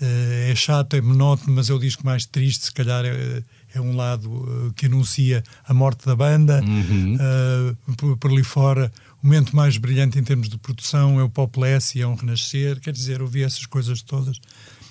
é 0.00 0.54
chato, 0.54 0.94
é 0.96 1.00
monótono, 1.00 1.54
mas 1.54 1.68
é 1.68 1.74
o 1.74 1.78
disco 1.78 2.04
mais 2.04 2.24
triste, 2.24 2.66
se 2.66 2.72
calhar 2.72 3.04
é, 3.04 3.42
é 3.74 3.80
um 3.80 3.94
lado 3.94 4.72
que 4.74 4.86
anuncia 4.86 5.42
a 5.66 5.74
morte 5.74 6.06
da 6.06 6.16
banda. 6.16 6.62
Uhum. 6.62 7.16
Uh, 7.16 7.94
por, 7.96 8.16
por, 8.16 8.30
ali 8.30 8.42
fora, 8.42 8.90
o 9.22 9.26
momento 9.26 9.54
mais 9.54 9.76
brilhante 9.76 10.18
em 10.18 10.24
termos 10.24 10.48
de 10.48 10.56
produção 10.56 11.20
é 11.20 11.22
o 11.22 11.28
Popless 11.28 11.98
e 11.98 12.02
é 12.02 12.06
um 12.06 12.14
renascer. 12.14 12.80
Quer 12.80 12.92
dizer, 12.92 13.20
ouvi 13.20 13.42
essas 13.42 13.66
coisas 13.66 14.00
todas 14.00 14.40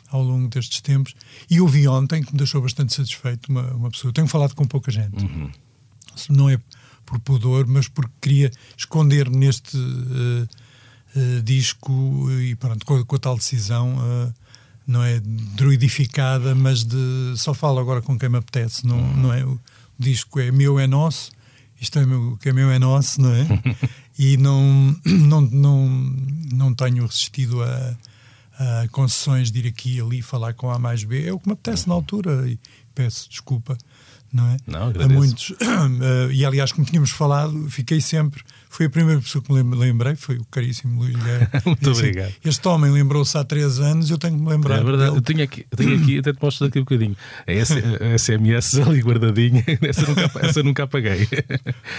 ao 0.09 0.23
longo 0.23 0.47
destes 0.47 0.81
tempos. 0.81 1.15
E 1.49 1.59
ouvi 1.59 1.87
ontem, 1.87 2.23
que 2.23 2.31
me 2.31 2.37
deixou 2.37 2.61
bastante 2.61 2.93
satisfeito, 2.93 3.49
uma, 3.49 3.63
uma 3.73 3.91
pessoa. 3.91 4.13
Tenho 4.13 4.27
falado 4.27 4.53
com 4.53 4.65
pouca 4.67 4.91
gente. 4.91 5.23
Uhum. 5.23 5.51
Não 6.29 6.49
é 6.49 6.59
por 7.05 7.19
pudor, 7.19 7.65
mas 7.67 7.87
porque 7.87 8.13
queria 8.21 8.51
esconder-me 8.77 9.37
neste 9.37 9.75
uh, 9.75 10.47
uh, 11.15 11.41
disco 11.41 12.29
e 12.41 12.55
pronto, 12.55 12.85
com, 12.85 13.03
com 13.03 13.15
a 13.15 13.19
tal 13.19 13.35
decisão 13.35 13.97
não 14.89 15.03
é 15.03 15.19
druidificada, 15.19 16.55
mas 16.55 16.83
de 16.83 17.33
só 17.37 17.53
falo 17.53 17.77
agora 17.79 18.01
com 18.01 18.17
quem 18.17 18.27
me 18.27 18.37
apetece, 18.39 18.87
não, 18.87 18.97
Uhum. 18.97 19.17
não 19.17 19.33
é? 19.33 19.45
O 19.45 19.59
disco 19.99 20.39
é 20.39 20.51
meu, 20.51 20.79
é 20.79 20.87
nosso, 20.87 21.31
isto 21.79 21.99
é 21.99 22.05
meu, 22.05 22.33
o 22.33 22.37
que 22.37 22.49
é 22.49 22.53
meu 22.53 22.71
é 22.71 22.79
nosso, 22.79 23.21
não 23.21 23.31
é? 23.31 23.45
e 24.17 24.35
não, 24.37 24.95
não, 25.05 25.41
não, 25.41 25.87
não 26.51 26.73
tenho 26.73 27.05
resistido 27.05 27.61
a, 27.61 27.97
a 28.57 28.87
concessões 28.87 29.51
de 29.51 29.59
ir 29.59 29.67
aqui 29.67 29.97
e 29.97 30.01
ali 30.01 30.21
falar 30.23 30.53
com 30.55 30.71
A 30.71 30.79
mais 30.79 31.03
B, 31.03 31.27
é 31.27 31.31
o 31.31 31.39
que 31.39 31.47
me 31.47 31.53
apetece 31.53 31.87
na 31.87 31.93
altura 31.93 32.49
e 32.49 32.59
peço 32.95 33.29
desculpa. 33.29 33.77
Não 34.33 34.47
é? 34.47 34.57
Não, 34.65 34.89
a 34.89 35.07
muitos. 35.07 35.53
e 36.33 36.45
aliás, 36.45 36.71
como 36.71 36.85
tínhamos 36.85 37.11
falado, 37.11 37.69
fiquei 37.69 38.01
sempre 38.01 38.43
foi 38.69 38.85
a 38.85 38.89
primeira 38.89 39.19
pessoa 39.19 39.43
que 39.43 39.51
me 39.51 39.75
lembrei, 39.75 40.15
foi 40.15 40.37
o 40.37 40.45
caríssimo 40.45 41.01
Luís 41.01 41.15
Guerra. 41.15 41.49
Muito 41.65 41.89
assim, 41.89 41.99
obrigado. 42.01 42.33
Este 42.45 42.67
homem 42.67 42.91
lembrou-se 42.91 43.35
há 43.35 43.43
três 43.43 43.79
anos, 43.79 44.11
eu 44.11 44.17
tenho 44.19 44.37
que 44.37 44.43
me 44.43 44.47
lembrar. 44.47 44.79
É 44.79 44.83
verdade, 44.83 45.15
eu 45.15 45.21
tenho 45.21 45.43
aqui, 45.43 45.65
eu 45.71 45.77
tenho 45.77 45.95
aqui, 46.01 46.19
até 46.19 46.31
te 46.31 46.39
mostro 46.39 46.67
daqui 46.67 46.77
um 46.77 46.83
bocadinho. 46.83 47.17
A, 47.47 48.13
a 48.13 48.17
SMS 48.17 48.77
ali 48.77 49.01
guardadinha, 49.01 49.63
essa 49.81 50.05
nunca, 50.05 50.31
essa 50.39 50.63
nunca 50.63 50.83
apaguei. 50.83 51.27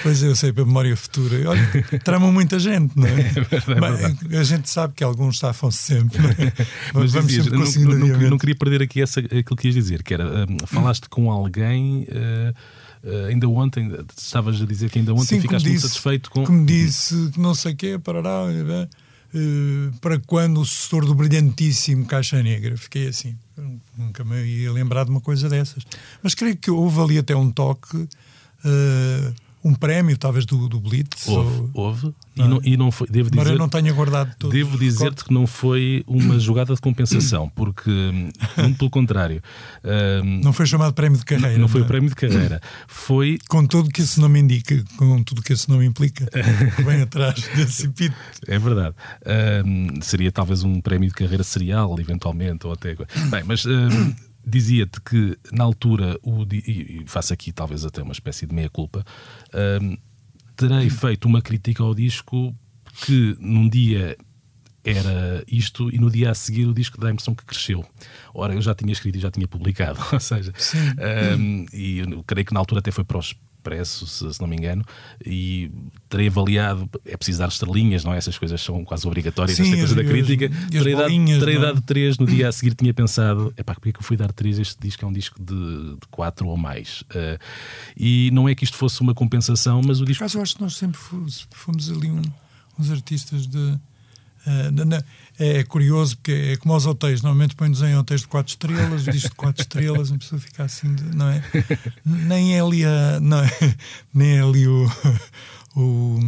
Pois 0.02 0.22
eu 0.22 0.34
sei, 0.36 0.52
para 0.52 0.62
a 0.62 0.66
memória 0.66 0.96
futura. 0.96 1.50
Olha, 1.50 2.00
tramam 2.04 2.32
muita 2.32 2.58
gente, 2.58 2.96
não 2.96 3.06
é? 3.06 3.20
é, 3.20 3.32
verdade, 3.32 4.16
Mas, 4.22 4.38
a 4.38 4.44
gente 4.44 4.70
sabe 4.70 4.94
que 4.94 5.02
alguns 5.02 5.38
safam-se 5.38 5.78
sempre. 5.78 6.18
É? 6.18 6.52
Mas 6.94 7.12
Vamos 7.12 7.26
dizias, 7.26 7.72
sempre 7.72 7.94
não, 7.94 8.06
não, 8.06 8.30
não, 8.30 8.38
queria 8.38 8.54
perder 8.54 8.82
aqui 8.82 9.02
essa, 9.02 9.20
aquilo 9.20 9.56
que 9.56 9.68
ias 9.68 9.74
dizer, 9.74 10.02
que 10.02 10.14
era, 10.14 10.46
hum, 10.46 10.56
falaste 10.66 11.08
com 11.08 11.30
alguém. 11.30 12.06
uh, 12.08 12.54
Uh, 13.02 13.26
ainda 13.28 13.48
ontem, 13.48 13.90
estavas 14.16 14.60
a 14.60 14.66
dizer 14.66 14.90
que 14.90 14.98
ainda 14.98 15.14
ontem 15.14 15.36
Sim, 15.36 15.40
ficaste 15.40 15.64
como 15.64 15.70
muito 15.70 15.80
disse, 15.80 15.88
satisfeito 15.88 16.30
com. 16.30 16.44
Que 16.44 16.52
me 16.52 16.66
disse 16.66 17.30
que 17.32 17.40
não 17.40 17.54
sei 17.54 17.72
o 17.72 17.76
quê, 17.76 17.98
parará, 17.98 18.44
uh, 18.44 19.98
para 20.00 20.18
quando 20.18 20.60
o 20.60 20.66
sucessor 20.66 21.06
do 21.06 21.14
brilhantíssimo 21.14 22.04
Caixa 22.04 22.42
Negra. 22.42 22.76
Fiquei 22.76 23.08
assim, 23.08 23.36
nunca 23.96 24.22
me 24.22 24.44
ia 24.44 24.70
lembrar 24.70 25.04
de 25.04 25.10
uma 25.10 25.20
coisa 25.20 25.48
dessas. 25.48 25.82
Mas 26.22 26.34
creio 26.34 26.56
que 26.56 26.70
houve 26.70 27.00
ali 27.00 27.18
até 27.18 27.34
um 27.34 27.50
toque, 27.50 27.96
uh, 27.96 29.34
um 29.62 29.74
prémio, 29.74 30.16
talvez, 30.16 30.46
do, 30.46 30.68
do 30.68 30.80
Blitz. 30.80 31.28
Houve, 31.28 31.70
ou... 31.74 31.84
houve 31.86 32.14
e, 32.36 32.42
não, 32.42 32.60
e 32.64 32.76
não 32.76 32.90
foi. 32.90 33.06
Devo 33.08 33.28
Mas 33.34 33.44
dizer, 33.44 33.54
eu 33.54 33.58
não 33.58 33.68
tenho 33.68 33.94
guardado 33.94 34.34
tudo. 34.38 34.52
Devo 34.52 34.78
dizer-te 34.78 35.24
que 35.24 35.32
não 35.32 35.46
foi 35.46 36.02
uma 36.06 36.38
jogada 36.38 36.74
de 36.74 36.80
compensação, 36.80 37.50
porque, 37.54 37.90
muito 38.56 38.78
pelo 38.78 38.90
contrário. 38.90 39.42
hum, 40.24 40.40
Não 40.42 40.52
foi 40.52 40.66
chamado 40.66 40.94
prémio 40.94 41.18
de 41.18 41.24
carreira. 41.24 41.58
não 41.58 41.68
foi 41.68 41.82
é? 41.82 41.84
o 41.84 41.86
prémio 41.86 42.08
de 42.08 42.14
carreira. 42.16 42.60
Foi. 42.88 43.38
Com 43.48 43.66
tudo 43.66 43.90
que 43.90 44.00
esse 44.00 44.18
nome 44.20 44.38
indica, 44.40 44.82
com 44.96 45.22
tudo 45.22 45.42
que 45.42 45.52
esse 45.52 45.68
nome 45.68 45.84
implica, 45.84 46.26
que 46.76 46.82
vem 46.82 47.02
atrás 47.02 47.46
desse 47.54 47.86
epíteto. 47.86 48.16
É 48.46 48.58
verdade. 48.58 48.94
Hum, 49.66 49.98
seria 50.00 50.32
talvez 50.32 50.62
um 50.64 50.80
prémio 50.80 51.08
de 51.08 51.14
carreira 51.14 51.44
serial, 51.44 51.94
eventualmente, 51.98 52.66
ou 52.66 52.72
até. 52.72 52.94
Bem, 53.30 53.42
mas. 53.44 53.64
hum, 53.66 54.14
Dizia-te 54.46 55.00
que 55.00 55.38
na 55.52 55.64
altura, 55.64 56.18
o, 56.22 56.44
e 56.52 57.04
faço 57.06 57.32
aqui 57.32 57.52
talvez 57.52 57.84
até 57.84 58.02
uma 58.02 58.12
espécie 58.12 58.46
de 58.46 58.54
meia-culpa, 58.54 59.04
hum, 59.82 59.96
terei 60.56 60.90
feito 60.90 61.26
uma 61.26 61.42
crítica 61.42 61.82
ao 61.82 61.94
disco 61.94 62.54
que 63.04 63.36
num 63.38 63.68
dia 63.68 64.16
era 64.84 65.44
isto 65.46 65.94
e 65.94 65.98
no 65.98 66.10
dia 66.10 66.30
a 66.30 66.34
seguir 66.34 66.66
o 66.66 66.74
disco 66.74 66.98
dá 66.98 67.08
a 67.08 67.10
impressão 67.10 67.34
que 67.34 67.44
cresceu. 67.44 67.84
Ora, 68.32 68.54
eu 68.54 68.62
já 68.62 68.74
tinha 68.74 68.92
escrito 68.92 69.16
e 69.16 69.20
já 69.20 69.30
tinha 69.30 69.46
publicado, 69.46 70.00
ou 70.12 70.20
seja, 70.20 70.52
hum, 71.38 71.66
e 71.72 71.98
eu 71.98 72.22
creio 72.24 72.46
que 72.46 72.54
na 72.54 72.60
altura 72.60 72.80
até 72.80 72.90
foi 72.90 73.04
para 73.04 73.18
o 73.18 73.20
Expresso, 73.64 74.06
se, 74.06 74.32
se 74.32 74.40
não 74.40 74.48
me 74.48 74.56
engano, 74.56 74.82
e 75.24 75.70
terei 76.08 76.28
avaliado, 76.28 76.88
é 77.04 77.14
preciso 77.14 77.40
dar 77.40 77.48
estrelinhas, 77.48 78.02
não 78.04 78.14
é? 78.14 78.16
Essas 78.16 78.38
coisas 78.38 78.58
são 78.62 78.82
quase 78.86 79.06
obrigatórias 79.06 79.54
Sim, 79.54 79.64
esta 79.64 79.76
coisa 79.76 79.92
as- 79.92 79.94
da 79.96 80.02
as- 80.02 80.08
crítica. 80.08 80.46
as 80.46 80.70
terei 80.70 80.92
dado, 80.94 81.02
bolinhas, 81.02 81.38
terei 81.40 81.54
não 81.56 81.62
é? 81.62 81.66
dado 81.66 81.80
3, 81.82 82.16
no 82.18 82.26
dia 82.26 82.48
a 82.48 82.52
seguir 82.52 82.74
tinha 82.74 82.94
pensado, 82.94 83.52
epá, 83.58 83.74
porque 83.74 83.90
é 83.90 83.92
que 83.92 83.98
eu 83.98 84.02
fui 84.02 84.16
dar 84.16 84.32
3 84.32 84.58
este 84.58 84.80
disco? 84.80 85.04
É 85.04 85.08
um 85.08 85.12
disco 85.12 85.36
de 85.42 85.94
4 86.10 86.48
ou 86.48 86.56
mais. 86.56 87.02
Uh, 87.02 87.38
e 87.94 88.30
não 88.32 88.48
é 88.48 88.54
que 88.54 88.64
isto 88.64 88.78
fosse 88.78 88.98
uma 89.02 89.12
compensação, 89.14 89.82
mas 89.84 89.98
o 90.00 90.04
Por 90.04 90.08
disco 90.08 90.24
acaso 90.24 90.38
eu 90.38 90.42
acho 90.42 90.54
que 90.56 90.62
nós 90.62 90.74
sempre 90.76 90.98
fomos, 90.98 91.90
ali 91.90 92.10
um- 92.10 92.22
uns 92.78 92.90
artistas 92.90 93.46
de. 93.46 93.78
eh, 94.46 94.70
na- 94.70 94.84
na- 94.86 95.04
é 95.42 95.64
curioso 95.64 96.16
porque 96.16 96.32
é 96.52 96.56
como 96.58 96.74
aos 96.74 96.84
hotéis, 96.86 97.22
normalmente 97.22 97.56
põem-nos 97.56 97.82
em 97.82 97.96
hotéis 97.96 98.20
de 98.20 98.28
4 98.28 98.50
estrelas, 98.52 99.04
diz 99.04 99.22
de 99.22 99.30
4 99.30 99.62
estrelas, 99.62 100.12
a 100.12 100.18
pessoa 100.18 100.40
fica 100.40 100.64
assim, 100.64 100.94
de- 100.94 101.16
não 101.16 101.28
é? 101.30 101.42
Nem 102.04 102.54
é 102.56 102.60
ali 102.60 102.84
a. 102.84 103.18
Não 103.20 103.38
é, 103.42 103.50
nem 104.14 104.38
é 104.38 104.42
ali 104.42 104.68
o. 104.68 104.86
o 105.76 106.20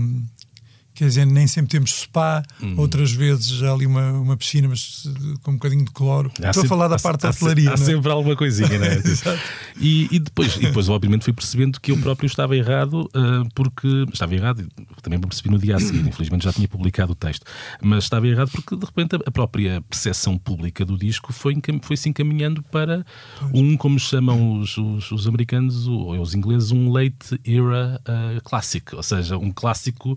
quer 1.02 1.08
dizer, 1.08 1.26
nem 1.26 1.48
sempre 1.48 1.72
temos 1.72 1.92
spa, 2.02 2.44
uhum. 2.62 2.74
outras 2.78 3.10
vezes 3.10 3.60
há 3.64 3.72
ali 3.72 3.86
uma, 3.86 4.12
uma 4.12 4.36
piscina, 4.36 4.68
mas 4.68 5.08
com 5.42 5.50
um 5.50 5.54
bocadinho 5.54 5.84
de 5.84 5.90
cloro. 5.90 6.30
Há 6.40 6.50
Estou 6.50 6.62
sempre, 6.62 6.66
a 6.66 6.68
falar 6.68 6.88
da 6.88 6.96
parte 6.96 7.26
há, 7.26 7.30
da 7.30 7.36
hotelaria. 7.36 7.70
Há, 7.70 7.72
há 7.72 7.74
é? 7.74 7.76
sempre 7.76 8.12
alguma 8.12 8.36
coisinha, 8.36 8.78
não 8.78 8.86
é? 8.86 9.02
e, 9.80 10.08
e, 10.12 10.18
depois, 10.20 10.54
e 10.56 10.60
depois, 10.60 10.88
obviamente, 10.88 11.24
fui 11.24 11.32
percebendo 11.32 11.80
que 11.80 11.90
eu 11.90 11.98
próprio 11.98 12.28
estava 12.28 12.56
errado, 12.56 13.10
uh, 13.16 13.48
porque 13.52 14.06
estava 14.12 14.32
errado, 14.32 14.64
também 15.02 15.18
percebi 15.18 15.50
no 15.50 15.58
dia 15.58 15.74
a 15.74 15.80
seguir, 15.80 16.06
infelizmente 16.06 16.44
já 16.44 16.52
tinha 16.52 16.68
publicado 16.68 17.12
o 17.12 17.16
texto, 17.16 17.44
mas 17.82 18.04
estava 18.04 18.28
errado 18.28 18.50
porque 18.52 18.76
de 18.76 18.84
repente 18.84 19.16
a 19.26 19.30
própria 19.30 19.82
percepção 19.82 20.38
pública 20.38 20.84
do 20.84 20.96
disco 20.96 21.32
foi, 21.32 21.56
foi 21.82 21.96
se 21.96 22.08
encaminhando 22.08 22.62
para 22.62 23.04
um, 23.52 23.76
como 23.76 23.98
chamam 23.98 24.60
os, 24.60 24.78
os, 24.78 25.10
os 25.10 25.26
americanos 25.26 25.88
ou 25.88 26.20
os 26.20 26.32
ingleses, 26.32 26.70
um 26.70 26.92
late 26.92 27.40
era 27.44 28.00
uh, 28.06 28.40
classic, 28.44 28.94
ou 28.94 29.02
seja, 29.02 29.36
um 29.36 29.50
clássico 29.50 30.16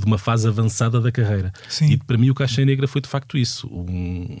de 0.00 0.06
uma 0.06 0.18
fase 0.18 0.46
avançada 0.46 1.00
da 1.00 1.10
carreira. 1.10 1.52
Sim. 1.68 1.86
E 1.86 1.96
para 1.96 2.18
mim 2.18 2.30
o 2.30 2.34
Caixa 2.34 2.64
Negra 2.64 2.86
foi 2.86 3.00
de 3.00 3.08
facto 3.08 3.38
isso. 3.38 3.66
Um, 3.68 4.38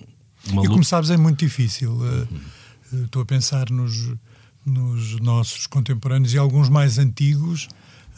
uma 0.48 0.64
e 0.64 0.68
como 0.68 0.84
sabes, 0.84 1.10
é 1.10 1.16
muito 1.16 1.38
difícil. 1.44 1.92
Uhum. 1.92 3.04
Estou 3.04 3.22
a 3.22 3.26
pensar 3.26 3.70
nos, 3.70 4.12
nos 4.64 5.18
nossos 5.20 5.66
contemporâneos 5.66 6.34
e 6.34 6.38
alguns 6.38 6.68
mais 6.68 6.98
antigos. 6.98 7.68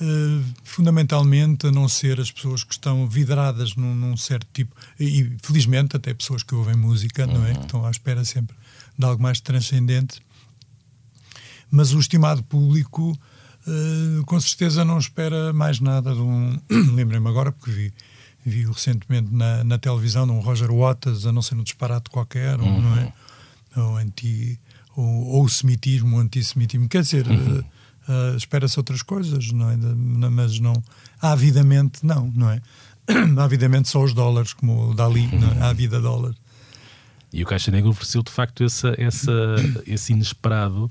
Uh, 0.00 0.44
fundamentalmente 0.62 1.66
a 1.66 1.72
não 1.72 1.88
ser 1.88 2.20
as 2.20 2.30
pessoas 2.30 2.62
que 2.62 2.72
estão 2.72 3.08
vidradas 3.08 3.74
num, 3.74 3.96
num, 3.96 4.16
certo 4.16 4.46
tipo 4.52 4.72
e 5.00 5.36
felizmente 5.42 5.96
até 5.96 6.14
pessoas 6.14 6.44
que 6.44 6.54
ouvem 6.54 6.76
música 6.76 7.26
uhum. 7.26 7.34
não 7.34 7.44
é 7.44 7.50
que 7.50 7.58
uhum. 7.58 7.64
estão 7.64 7.84
à 7.84 7.90
espera 7.90 8.24
sempre 8.24 8.54
de 8.96 9.04
algo 9.04 9.20
mais 9.20 9.40
transcendente 9.40 10.20
mas 11.68 11.92
o 11.92 11.98
estimado 11.98 12.44
público 12.44 13.18
uh, 13.68 14.24
com 14.24 14.40
certeza 14.40 14.84
não 14.84 14.98
espera 14.98 15.52
mais 15.52 15.80
nada 15.80 16.14
de 16.14 16.20
um 16.20 16.58
lembrei-me 16.94 17.28
agora 17.28 17.52
porque 17.52 17.70
vi 17.70 17.92
vi 18.44 18.64
recentemente 18.64 19.32
na, 19.32 19.62
na 19.64 19.78
televisão 19.78 20.26
de 20.26 20.32
um 20.32 20.40
Roger 20.40 20.72
Waters 20.72 21.26
a 21.26 21.32
não 21.32 21.42
ser 21.42 21.54
um 21.54 21.62
disparate 21.62 22.10
qualquer 22.10 22.58
uhum. 22.58 22.80
não 22.80 22.96
é 22.96 23.12
ou 23.76 23.96
anti 23.96 24.58
ou, 24.96 25.26
ou 25.26 25.44
o 25.44 25.48
semitismo, 25.48 26.16
o 26.16 26.20
antissemitismo 26.20 26.88
quer 26.88 27.02
dizer 27.02 27.26
uhum. 27.26 27.58
uh, 27.58 27.64
Uh, 28.08 28.34
Espera-se 28.38 28.78
outras 28.78 29.02
coisas, 29.02 29.52
não 29.52 29.70
é? 29.70 29.76
mas 29.76 30.58
não. 30.58 30.82
Avidamente, 31.20 32.06
não, 32.06 32.32
não 32.34 32.48
é? 32.48 32.62
Avidamente 33.38 33.90
só 33.90 34.02
os 34.02 34.14
dólares, 34.14 34.54
como 34.54 34.90
o 34.90 34.94
Dali, 34.94 35.26
não 35.26 35.62
é? 35.62 35.68
a 35.68 35.72
vida 35.74 36.00
dólar. 36.00 36.34
E 37.30 37.42
o 37.42 37.46
Caixa 37.46 37.70
Negra 37.70 37.90
ofereceu 37.90 38.22
de 38.22 38.32
facto 38.32 38.64
essa, 38.64 38.94
essa, 38.96 39.32
esse 39.86 40.14
inesperado 40.14 40.90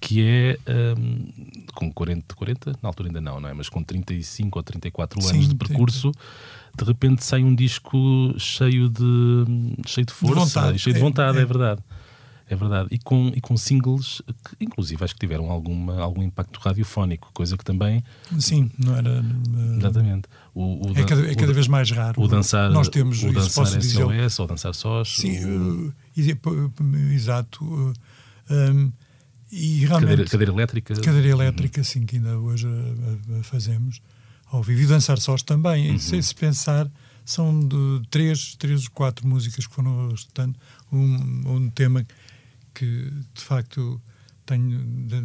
que 0.00 0.22
é 0.22 0.58
um, 0.96 1.28
com 1.74 1.92
40, 1.92 2.34
40, 2.34 2.78
na 2.82 2.88
altura 2.88 3.08
ainda 3.08 3.20
não, 3.20 3.40
não 3.40 3.48
é? 3.48 3.54
Mas 3.54 3.68
com 3.68 3.82
35 3.82 4.58
ou 4.58 4.62
34 4.62 5.20
anos 5.20 5.30
Sim, 5.30 5.48
de 5.48 5.54
percurso, 5.54 6.12
de 6.76 6.84
repente 6.84 7.24
sai 7.24 7.42
um 7.42 7.54
disco 7.54 7.98
cheio 8.38 8.88
de, 8.88 9.84
cheio 9.86 10.06
de 10.06 10.12
força, 10.12 10.34
de 10.34 10.40
vontade. 10.40 10.78
cheio 10.78 10.94
de 10.94 11.00
vontade, 11.00 11.38
é, 11.38 11.40
é. 11.40 11.42
é 11.42 11.46
verdade. 11.46 11.82
É 12.50 12.56
verdade. 12.56 12.88
E 12.90 12.98
com, 12.98 13.30
e 13.34 13.40
com 13.42 13.56
singles 13.58 14.22
que, 14.26 14.64
inclusive, 14.64 15.04
acho 15.04 15.12
que 15.12 15.20
tiveram 15.20 15.50
alguma, 15.50 16.00
algum 16.00 16.22
impacto 16.22 16.58
radiofónico, 16.58 17.30
coisa 17.34 17.58
que 17.58 17.64
também. 17.64 18.02
Sim, 18.38 18.70
não 18.78 18.96
era. 18.96 19.20
Uh... 19.20 19.76
Exatamente. 19.76 20.28
O, 20.54 20.88
o 20.88 20.98
é, 20.98 21.04
cada, 21.04 21.30
é 21.30 21.34
cada 21.34 21.52
vez 21.52 21.68
mais 21.68 21.90
raro. 21.90 22.22
O 22.22 22.26
dançar, 22.26 22.70
Nós 22.70 22.88
temos, 22.88 23.22
o 23.22 23.32
dançar 23.32 23.66
SOS 23.66 23.78
dizer... 23.78 24.02
ou 24.02 24.46
dançar 24.46 24.74
sós. 24.74 25.16
Sim, 25.16 25.44
o... 25.44 25.88
uh, 25.88 27.12
exato. 27.12 27.62
Uh, 27.62 27.92
um, 28.50 28.92
e 29.50 29.86
realmente, 29.86 30.10
cadeira, 30.10 30.30
cadeira 30.30 30.52
elétrica. 30.52 30.94
Cadeira 31.00 31.28
elétrica, 31.28 31.80
uhum. 31.80 31.84
sim, 31.84 32.06
que 32.06 32.16
ainda 32.16 32.38
hoje 32.38 32.66
a, 32.66 33.38
a 33.38 33.42
fazemos 33.42 34.00
ao 34.50 34.62
vivo. 34.62 34.82
E 34.82 34.86
dançar 34.86 35.18
sós 35.18 35.42
também. 35.42 35.92
Uhum. 35.92 35.98
Se, 35.98 36.22
se 36.22 36.34
pensar, 36.34 36.90
são 37.24 37.66
de 37.66 38.02
três, 38.10 38.54
três, 38.56 38.88
quatro 38.88 39.26
músicas 39.26 39.66
que 39.66 39.74
foram 39.74 40.12
estando. 40.12 40.56
Um, 40.92 41.42
um 41.46 41.70
tema 41.70 42.06
que 42.74 43.12
de 43.34 43.42
facto 43.42 44.00
tenho. 44.46 44.78
De, 45.06 45.16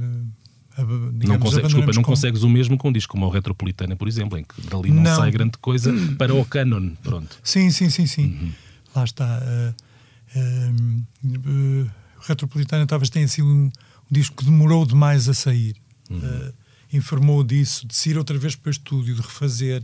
digamos, 1.13 1.27
não 1.27 1.39
consegue, 1.39 1.67
desculpa, 1.67 1.91
não 1.93 2.01
consegues 2.01 2.43
o 2.43 2.49
mesmo 2.49 2.77
com 2.77 2.89
um 2.89 2.91
disco 2.91 3.11
como 3.11 3.27
o 3.27 3.29
Retropolitana, 3.29 3.95
por 3.95 4.07
exemplo, 4.07 4.39
em 4.39 4.43
que 4.43 4.59
dali 4.67 4.89
não, 4.89 5.03
não. 5.03 5.15
sai 5.15 5.29
grande 5.31 5.57
coisa 5.59 5.93
para 6.17 6.33
o 6.33 6.43
canon. 6.45 6.91
Pronto. 7.03 7.37
Sim, 7.43 7.69
sim, 7.69 7.89
sim, 7.89 8.07
sim. 8.07 8.25
Uhum. 8.25 8.51
Lá 8.95 9.03
está. 9.03 9.41
Uh, 9.41 10.39
uh, 10.39 11.85
uh, 11.85 11.91
Retropolitana 12.21 12.87
talvez 12.87 13.09
tenha 13.09 13.27
sido 13.27 13.47
um, 13.47 13.71
disco 14.13 14.37
que 14.37 14.45
demorou 14.45 14.85
demais 14.85 15.27
a 15.27 15.33
sair. 15.33 15.75
Uhum. 16.09 16.51
informou 16.91 17.43
disso, 17.43 17.87
de 17.87 18.09
ir 18.09 18.17
outra 18.17 18.37
vez 18.37 18.55
para 18.55 18.69
o 18.69 18.71
estúdio, 18.71 19.15
de 19.15 19.21
refazer. 19.21 19.83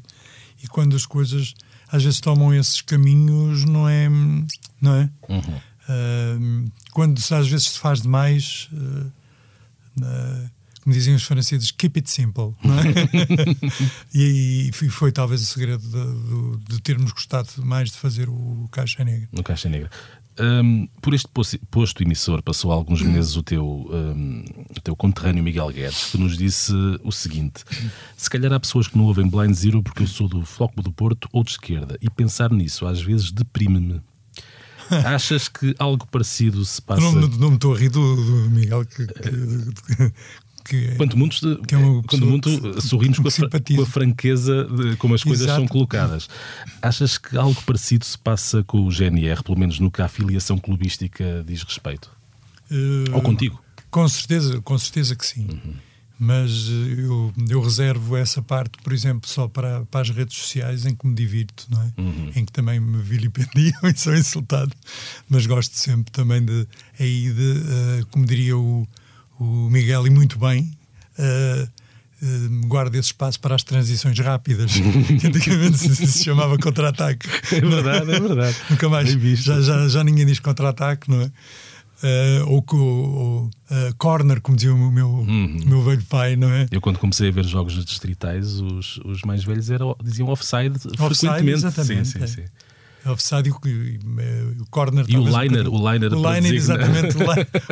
E 0.61 0.67
quando 0.67 0.95
as 0.95 1.05
coisas 1.05 1.55
às 1.91 2.03
vezes 2.03 2.19
tomam 2.19 2.53
esses 2.53 2.81
caminhos, 2.81 3.65
não 3.65 3.89
é? 3.89 4.07
Não 4.79 4.95
é? 4.95 5.09
Uhum. 5.27 5.39
Uh, 5.89 6.71
quando 6.91 7.17
às 7.17 7.47
vezes 7.47 7.67
se 7.67 7.79
faz 7.79 8.01
demais, 8.01 8.69
uh, 8.71 9.11
uh, 10.01 10.49
como 10.83 10.93
diziam 10.93 11.15
os 11.15 11.23
franceses, 11.23 11.71
keep 11.71 11.97
it 11.97 12.09
simple. 12.09 12.53
É? 12.63 13.57
e, 14.13 14.69
e, 14.69 14.89
foi 14.89 15.11
talvez 15.11 15.41
o 15.41 15.45
segredo 15.45 15.81
de, 15.81 16.59
de, 16.59 16.75
de, 16.75 16.81
termos 16.81 17.11
gostado 17.11 17.49
mais 17.65 17.89
de 17.89 17.97
fazer 17.97 18.29
o 18.29 18.69
Caixa 18.71 19.03
Negra. 19.03 19.27
No 19.31 19.43
Caixa 19.43 19.67
Negra. 19.67 19.89
Um, 20.39 20.87
por 21.01 21.13
este 21.13 21.27
posto 21.69 22.01
emissor 22.01 22.41
passou 22.41 22.71
há 22.71 22.75
alguns 22.75 23.01
meses 23.01 23.35
o 23.35 23.43
teu, 23.43 23.65
um, 23.65 24.43
o 24.69 24.79
teu 24.81 24.95
conterrâneo 24.95 25.43
Miguel 25.43 25.69
Guedes, 25.69 26.11
que 26.11 26.17
nos 26.17 26.37
disse 26.37 26.73
o 27.03 27.11
seguinte: 27.11 27.63
se 28.15 28.29
calhar 28.29 28.53
há 28.53 28.59
pessoas 28.59 28.87
que 28.87 28.97
não 28.97 29.05
ouvem 29.05 29.27
Blind 29.27 29.53
Zero 29.53 29.83
porque 29.83 30.03
eu 30.03 30.07
sou 30.07 30.29
do 30.29 30.45
Floco 30.45 30.81
do 30.81 30.93
Porto 30.93 31.27
ou 31.33 31.43
de 31.43 31.51
esquerda, 31.51 31.97
e 32.01 32.09
pensar 32.09 32.51
nisso 32.51 32.87
às 32.87 33.01
vezes 33.01 33.31
deprime-me. 33.31 34.01
Achas 35.05 35.47
que 35.47 35.75
algo 35.77 36.07
parecido 36.07 36.63
se 36.65 36.81
passa? 36.81 37.01
Não, 37.01 37.27
não 37.27 37.49
me 37.49 37.55
estou 37.55 37.75
a 37.75 37.77
rir 37.77 37.89
do, 37.89 38.15
do 38.15 38.49
Miguel 38.49 38.85
que, 38.85 39.05
que, 39.05 40.13
que, 40.63 40.95
quanto 40.95 41.17
muito, 41.17 41.61
que 41.63 41.75
é 41.75 41.77
quando 42.07 42.25
muito 42.25 42.81
sorrimos 42.81 43.19
com 43.19 43.27
a, 43.27 43.31
com 43.49 43.81
a, 43.81 43.85
franqueza 43.85 44.65
de 44.65 44.95
como 44.97 45.15
as 45.15 45.23
coisas 45.23 45.45
Exato. 45.45 45.59
são 45.59 45.67
colocadas. 45.67 46.29
Achas 46.81 47.17
que 47.17 47.37
algo 47.37 47.61
parecido 47.63 48.05
se 48.05 48.17
passa 48.17 48.63
com 48.63 48.81
o 48.81 48.91
GNR, 48.91 49.43
pelo 49.43 49.57
menos 49.57 49.79
no 49.79 49.89
que 49.91 50.01
a 50.01 50.05
afiliação 50.05 50.57
clubística 50.57 51.43
diz 51.45 51.63
respeito? 51.63 52.11
Uh, 52.71 53.13
Ou 53.13 53.21
contigo? 53.21 53.61
Com 53.89 54.07
certeza, 54.07 54.61
com 54.61 54.77
certeza 54.77 55.15
que 55.15 55.25
sim. 55.25 55.47
Uhum 55.49 55.89
mas 56.19 56.67
eh, 56.69 57.05
eu, 57.05 57.33
eu, 57.49 57.61
reservo 57.61 58.17
essa 58.17 58.41
parte, 58.41 58.77
por 58.83 58.91
exemplo, 58.91 59.27
só 59.29 59.47
para, 59.47 59.85
para 59.85 60.01
as 60.01 60.09
redes 60.09 60.37
sociais 60.37 60.85
em 60.85 60.93
que 60.93 61.07
me 61.07 61.15
divirto, 61.15 61.65
não 61.71 61.81
é? 61.81 61.93
Uhum. 61.97 62.31
Em 62.35 62.45
que 62.45 62.51
também 62.51 62.77
me 62.77 63.01
vilipendiam 63.01 63.79
e 63.87 63.97
sou 63.97 64.13
insultado, 64.13 64.75
mas 65.29 65.45
gosto 65.45 65.77
sempre 65.77 66.11
também 66.11 66.43
de, 66.43 66.67
aí 66.99 67.31
de, 67.31 68.01
uh, 68.01 68.05
como 68.11 68.25
diria 68.25 68.57
o, 68.57 68.85
o 69.39 69.69
Miguel, 69.69 70.05
e 70.05 70.09
muito 70.09 70.37
bem, 70.37 70.71
uh, 71.17 71.63
uh, 71.63 72.67
guarda 72.67 72.97
esse 72.97 73.07
espaço 73.07 73.39
para 73.39 73.55
as 73.55 73.63
transições 73.63 74.19
rápidas, 74.19 74.73
que 75.19 75.27
antigamente 75.27 75.77
se, 75.77 75.95
se 76.07 76.23
chamava 76.23 76.57
contra-ataque. 76.57 77.27
É 77.55 77.61
verdade, 77.61 78.11
é 78.11 78.19
verdade. 78.19 78.57
Nunca 78.69 78.89
mais, 78.89 79.09
já, 79.09 79.61
já, 79.61 79.87
já 79.87 80.03
ninguém 80.03 80.25
diz 80.25 80.39
contra-ataque, 80.39 81.09
não 81.09 81.21
é? 81.21 81.31
Uh, 82.01 82.47
ou, 82.47 82.65
ou 82.71 83.45
uh, 83.45 83.95
corner, 83.97 84.39
como 84.39 84.55
dizia 84.55 84.73
o 84.73 84.91
meu, 84.91 85.09
uhum. 85.09 85.59
meu 85.65 85.81
velho 85.81 86.03
pai, 86.05 86.37
não 86.37 86.49
é? 86.49 86.65
Eu, 86.71 86.79
quando 86.79 86.97
comecei 86.97 87.27
a 87.27 87.31
ver 87.31 87.43
jogos 87.43 87.83
distritais, 87.83 88.61
os, 88.61 88.97
os 89.03 89.21
mais 89.23 89.43
velhos 89.43 89.69
eram, 89.69 89.95
diziam 90.01 90.29
offside, 90.29 90.75
offside 90.97 91.27
frequentemente. 91.27 91.57
Exatamente, 91.57 92.07
sim, 92.07 92.19
sim, 92.19 92.23
é. 92.23 92.27
sim. 92.27 92.45
Offside 93.05 93.49
e 93.49 93.51
o, 93.51 94.61
o 94.61 94.65
corner 94.69 95.05
e 95.07 95.17
o 95.17 95.23
liner, 95.23 95.69
um 95.69 95.73
o 95.73 95.91
liner, 95.91 96.13
o 96.13 96.33
liner 96.33 96.53
exatamente, 96.53 97.15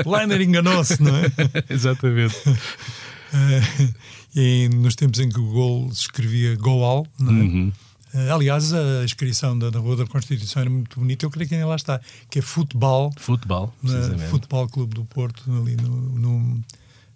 o 0.06 0.18
liner 0.18 0.42
enganou-se, 0.42 1.02
não 1.02 1.16
é? 1.16 1.32
exatamente. 1.70 2.36
Uh, 2.48 3.94
e 4.36 4.70
nos 4.70 4.96
tempos 4.96 5.20
em 5.20 5.30
que 5.30 5.40
o 5.40 5.48
gol 5.48 5.92
se 5.94 6.02
escrevia 6.02 6.56
goal, 6.56 7.06
não 7.20 7.32
é? 7.32 7.34
Uhum. 7.34 7.72
Uh, 8.14 8.34
aliás, 8.34 8.74
a 8.74 9.04
inscrição 9.04 9.58
da, 9.58 9.70
da 9.70 9.80
Rua 9.80 9.98
da 9.98 10.06
Constituição 10.06 10.62
era 10.62 10.70
muito 10.70 11.00
bonita, 11.00 11.26
eu 11.26 11.30
creio 11.30 11.48
que 11.48 11.56
ainda 11.56 11.68
lá 11.68 11.76
está, 11.76 12.00
que 12.30 12.40
é 12.40 12.42
futebol. 12.42 13.12
Futebol, 13.18 13.74
uh, 13.84 14.20
Futebol 14.30 14.68
Clube 14.70 14.96
do 14.96 15.04
Porto, 15.06 15.44
ali 15.52 15.76
no, 15.76 15.90
no, 15.90 16.64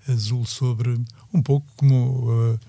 azul 0.08 0.46
sobre, 0.46 1.00
um 1.34 1.42
pouco 1.42 1.66
como 1.78 2.30
uh, 2.30 2.60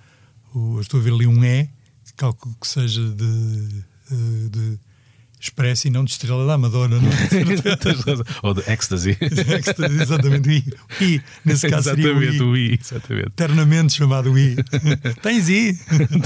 o, 0.55 0.81
estou 0.81 1.01
a 1.01 1.03
ver 1.03 1.13
ali 1.13 1.27
um 1.27 1.45
E, 1.45 1.69
calculo 2.17 2.55
que 2.61 2.69
seja 2.69 3.03
de, 3.09 3.85
de 4.51 4.79
Expresso 5.43 5.89
e 5.89 5.91
não 5.91 6.05
de 6.05 6.13
Estrela 6.13 6.47
da 6.47 6.55
Amadora, 6.55 7.01
não 7.01 7.09
é? 7.09 7.13
Ou 8.47 8.55
de 8.55 8.61
Ecstasy. 8.71 9.11
ecstasy 9.21 10.01
exatamente, 10.01 10.49
o 10.49 10.53
I. 10.53 10.65
I. 11.01 11.23
Nesse 11.45 11.69
caso 11.69 11.91
exatamente, 11.91 12.21
seria 12.21 12.45
o 12.45 12.57
I. 12.57 12.75
I. 12.75 12.79
Exatamente. 12.81 13.27
Eternamente 13.27 13.93
chamado 13.93 14.39
I. 14.39 14.55
Tens 15.21 15.49
I? 15.49 15.77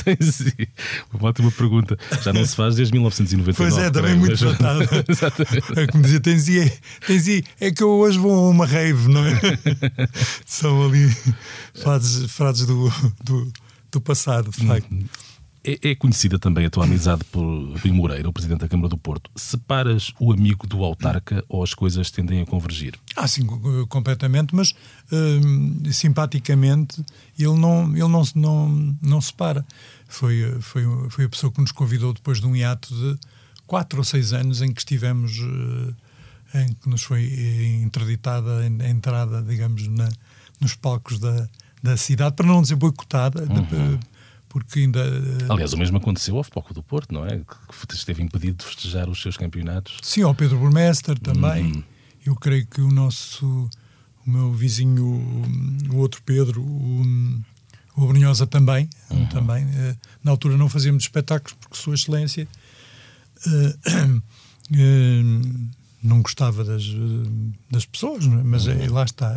Tens 0.04 0.40
I. 0.40 0.68
Uma 1.14 1.30
ótima 1.30 1.50
pergunta. 1.50 1.98
Já 2.22 2.30
não 2.34 2.44
se 2.44 2.54
faz 2.54 2.76
desde 2.76 2.92
1999. 2.92 3.56
Pois 3.56 3.82
é, 3.82 3.90
também 3.90 4.16
muito 4.16 4.36
tratado. 4.36 4.82
exatamente. 5.08 5.80
É 5.80 5.86
como 5.86 6.02
dizia, 6.02 6.20
tens 6.20 6.48
I, 6.48 6.72
tens 7.06 7.26
I. 7.26 7.44
É 7.58 7.70
que 7.70 7.82
eu 7.82 7.88
hoje 7.88 8.18
vou 8.18 8.48
a 8.48 8.50
uma 8.50 8.66
rave, 8.66 9.08
não 9.08 9.24
é? 9.24 9.40
São 10.44 10.84
ali 10.84 11.10
frases, 11.72 12.30
frases 12.30 12.66
do, 12.66 12.92
do, 13.24 13.50
do 13.92 14.00
passado, 14.02 14.50
de 14.50 14.66
facto. 14.66 14.94
É, 15.66 15.90
é, 15.90 15.94
conhecida 15.96 16.38
também 16.38 16.64
a 16.64 16.70
tua 16.70 16.84
amizade 16.84 17.24
por 17.24 17.42
Rui 17.42 17.90
Moreira, 17.90 18.28
o 18.28 18.32
Presidente 18.32 18.60
da 18.60 18.68
Câmara 18.68 18.88
do 18.88 18.96
Porto. 18.96 19.28
Separas 19.34 20.12
o 20.20 20.32
amigo 20.32 20.64
do 20.64 20.84
autarca 20.84 21.44
ou 21.48 21.60
as 21.60 21.74
coisas 21.74 22.08
tendem 22.08 22.40
a 22.40 22.46
convergir? 22.46 22.94
Ah, 23.16 23.26
sim, 23.26 23.44
completamente, 23.88 24.54
mas 24.54 24.70
uh, 24.70 25.92
simpaticamente 25.92 27.04
ele 27.36 27.58
não, 27.58 27.90
ele 27.96 28.08
não, 28.08 28.22
não, 28.36 28.96
não 29.02 29.20
separa. 29.20 29.66
Foi, 30.06 30.56
foi, 30.60 30.84
foi 31.10 31.24
a 31.24 31.28
pessoa 31.28 31.52
que 31.52 31.60
nos 31.60 31.72
convidou 31.72 32.12
depois 32.12 32.40
de 32.40 32.46
um 32.46 32.54
hiato 32.54 32.94
de 32.94 33.18
quatro 33.66 33.98
ou 33.98 34.04
seis 34.04 34.32
anos 34.32 34.62
em 34.62 34.72
que 34.72 34.80
estivemos, 34.80 35.36
uh, 35.40 35.96
em 36.54 36.72
que 36.74 36.88
nos 36.88 37.02
foi 37.02 37.24
interditada 37.82 38.60
a 38.60 38.88
entrada, 38.88 39.42
digamos, 39.42 39.88
na, 39.88 40.08
nos 40.60 40.76
palcos 40.76 41.18
da, 41.18 41.48
da 41.82 41.96
cidade, 41.96 42.36
para 42.36 42.46
não 42.46 42.62
dizer 42.62 42.76
boicotada. 42.76 43.42
Uhum. 43.42 43.98
Porque 44.56 44.80
ainda. 44.80 45.00
Eh, 45.00 45.46
Aliás, 45.50 45.74
o 45.74 45.76
mesmo 45.76 45.98
aconteceu 45.98 46.34
ao 46.34 46.42
Futebol 46.42 46.72
do 46.72 46.82
Porto, 46.82 47.12
não 47.12 47.26
é? 47.26 47.40
Que 47.40 47.94
esteve 47.94 48.22
impedido 48.22 48.56
de 48.56 48.64
festejar 48.64 49.06
os 49.06 49.20
seus 49.20 49.36
campeonatos. 49.36 49.98
Sim, 50.02 50.22
ao 50.22 50.34
Pedro 50.34 50.58
Burmester 50.58 51.18
também. 51.18 51.76
Hum. 51.76 51.82
Eu 52.24 52.34
creio 52.34 52.66
que 52.66 52.80
o 52.80 52.90
nosso. 52.90 53.68
O 54.26 54.30
meu 54.30 54.54
vizinho, 54.54 55.04
o 55.92 55.96
outro 55.96 56.22
Pedro, 56.24 56.62
o, 56.62 57.02
o 57.96 58.06
Brunhosa 58.06 58.46
também, 58.46 58.88
uhum. 59.10 59.26
também. 59.26 59.62
Eh, 59.62 59.94
na 60.24 60.30
altura 60.30 60.56
não 60.56 60.70
fazíamos 60.70 61.04
espetáculos 61.04 61.52
porque 61.60 61.76
Sua 61.76 61.94
Excelência 61.94 62.48
uh, 63.46 64.18
uh, 64.72 65.70
não 66.02 66.22
gostava 66.22 66.64
das, 66.64 66.82
das 67.70 67.84
pessoas, 67.84 68.24
é? 68.24 68.28
mas 68.28 68.66
uhum. 68.66 68.90
lá 68.90 69.04
está. 69.04 69.36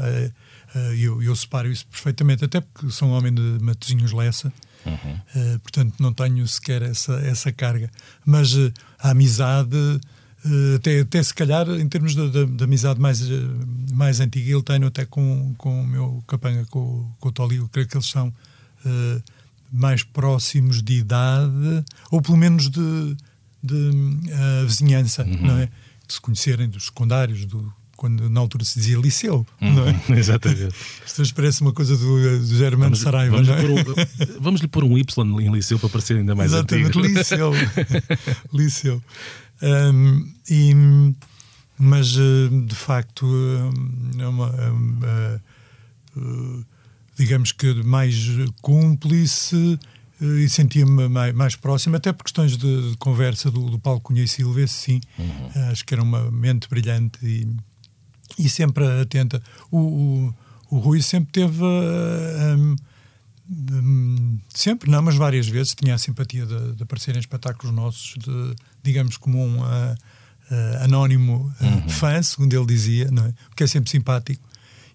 eu, 0.97 1.21
eu 1.21 1.35
separo 1.35 1.69
isso 1.69 1.85
perfeitamente, 1.87 2.45
até 2.45 2.61
porque 2.61 2.89
sou 2.89 3.09
um 3.09 3.11
homem 3.11 3.33
de 3.33 3.57
Matosinhos 3.61 4.13
Lessa 4.13 4.51
Uhum. 4.85 5.13
Uh, 5.35 5.59
portanto, 5.59 5.95
não 5.99 6.13
tenho 6.13 6.47
sequer 6.47 6.81
essa, 6.81 7.13
essa 7.21 7.51
carga. 7.51 7.89
Mas 8.25 8.53
uh, 8.53 8.71
a 8.99 9.11
amizade, 9.11 9.75
uh, 9.75 10.75
até, 10.75 11.01
até 11.01 11.21
se 11.21 11.33
calhar, 11.33 11.67
em 11.69 11.87
termos 11.87 12.15
da 12.15 12.65
amizade 12.65 12.99
mais, 12.99 13.21
mais 13.91 14.19
antiga, 14.19 14.51
eu 14.51 14.63
tenho 14.63 14.87
até 14.87 15.05
com, 15.05 15.53
com 15.57 15.81
o 15.81 15.87
meu 15.87 16.23
capanga, 16.27 16.65
com, 16.65 17.09
com 17.19 17.29
o 17.29 17.53
eu 17.53 17.67
creio 17.69 17.87
que 17.87 17.97
eles 17.97 18.07
são 18.07 18.33
mais 19.71 20.03
próximos 20.03 20.81
de 20.81 20.93
idade, 20.93 21.83
ou 22.09 22.21
pelo 22.21 22.37
menos 22.37 22.69
de, 22.69 23.17
de 23.61 23.91
vizinhança, 24.65 25.23
uhum. 25.23 25.41
não 25.45 25.57
é? 25.57 25.65
De 26.07 26.13
se 26.13 26.21
conhecerem 26.21 26.69
dos 26.69 26.85
secundários, 26.85 27.45
do, 27.45 27.71
quando 27.99 28.29
na 28.29 28.39
altura 28.39 28.63
se 28.63 28.79
dizia 28.79 28.97
liceu, 28.97 29.45
uhum, 29.61 29.73
não 29.73 29.85
é? 29.85 30.17
Exatamente. 30.17 30.73
Isto 31.05 31.35
parece 31.35 31.59
uma 31.59 31.73
coisa 31.73 31.97
do, 31.97 32.39
do 32.39 32.45
Germano 32.45 32.95
vamos, 32.95 32.99
Saraiva, 32.99 33.35
vamos, 33.35 33.49
não 33.49 33.55
é? 33.55 33.61
Lhe 33.61 33.73
um, 33.73 34.39
vamos 34.39 34.61
lhe 34.61 34.69
pôr 34.69 34.85
um 34.85 34.97
Y 34.97 35.41
em 35.41 35.51
liceu 35.51 35.77
para 35.77 35.89
parecer 35.89 36.15
ainda 36.15 36.33
mais 36.33 36.53
Exatamente, 36.53 36.97
antigo. 36.97 37.05
liceu. 37.05 37.51
liceu. 38.53 39.03
Um, 39.61 40.31
e, 40.49 40.73
mas, 41.77 42.15
eh, 42.15 42.65
de 42.67 42.75
facto, 42.75 43.27
é 44.17 44.27
uma, 44.27 44.47
é 44.47 45.39
digamos 47.17 47.51
que 47.51 47.83
mais 47.83 48.15
cúmplice 48.61 49.77
e 50.21 50.47
sentia-me 50.47 51.09
mais, 51.09 51.33
mais, 51.33 51.55
próximo, 51.57 51.97
até 51.97 52.13
por 52.13 52.23
questões 52.23 52.55
de, 52.55 52.91
de 52.91 52.97
conversa 52.97 53.51
do, 53.51 53.69
do 53.69 53.77
Paulo 53.77 53.99
Cunha 53.99 54.23
e 54.23 54.27
Silva, 54.27 54.65
sim, 54.67 55.01
uhum. 55.17 55.69
acho 55.69 55.85
que 55.85 55.93
era 55.93 56.01
uma 56.01 56.31
mente 56.31 56.69
brilhante 56.69 57.19
e, 57.21 57.45
e 58.39 58.49
sempre 58.49 58.85
atenta. 59.01 59.41
O, 59.69 59.77
o, 59.77 60.35
o 60.71 60.79
Rui 60.79 61.01
sempre 61.01 61.31
teve. 61.31 61.63
Um, 61.63 62.75
um, 63.51 64.39
sempre, 64.53 64.89
não, 64.89 65.01
mas 65.01 65.15
várias 65.15 65.47
vezes 65.47 65.75
tinha 65.75 65.95
a 65.95 65.97
simpatia 65.97 66.45
de, 66.45 66.75
de 66.75 66.83
aparecer 66.83 67.15
em 67.15 67.19
espetáculos 67.19 67.75
nossos, 67.75 68.13
de, 68.17 68.55
digamos, 68.81 69.17
como 69.17 69.43
um 69.43 69.59
uh, 69.59 69.63
uh, 69.63 70.83
anónimo 70.83 71.53
uh, 71.59 71.65
uhum. 71.65 71.89
fã, 71.89 72.21
segundo 72.21 72.53
ele 72.53 72.65
dizia, 72.65 73.09
não 73.11 73.25
é? 73.25 73.33
que 73.55 73.63
é 73.63 73.67
sempre 73.67 73.89
simpático 73.89 74.47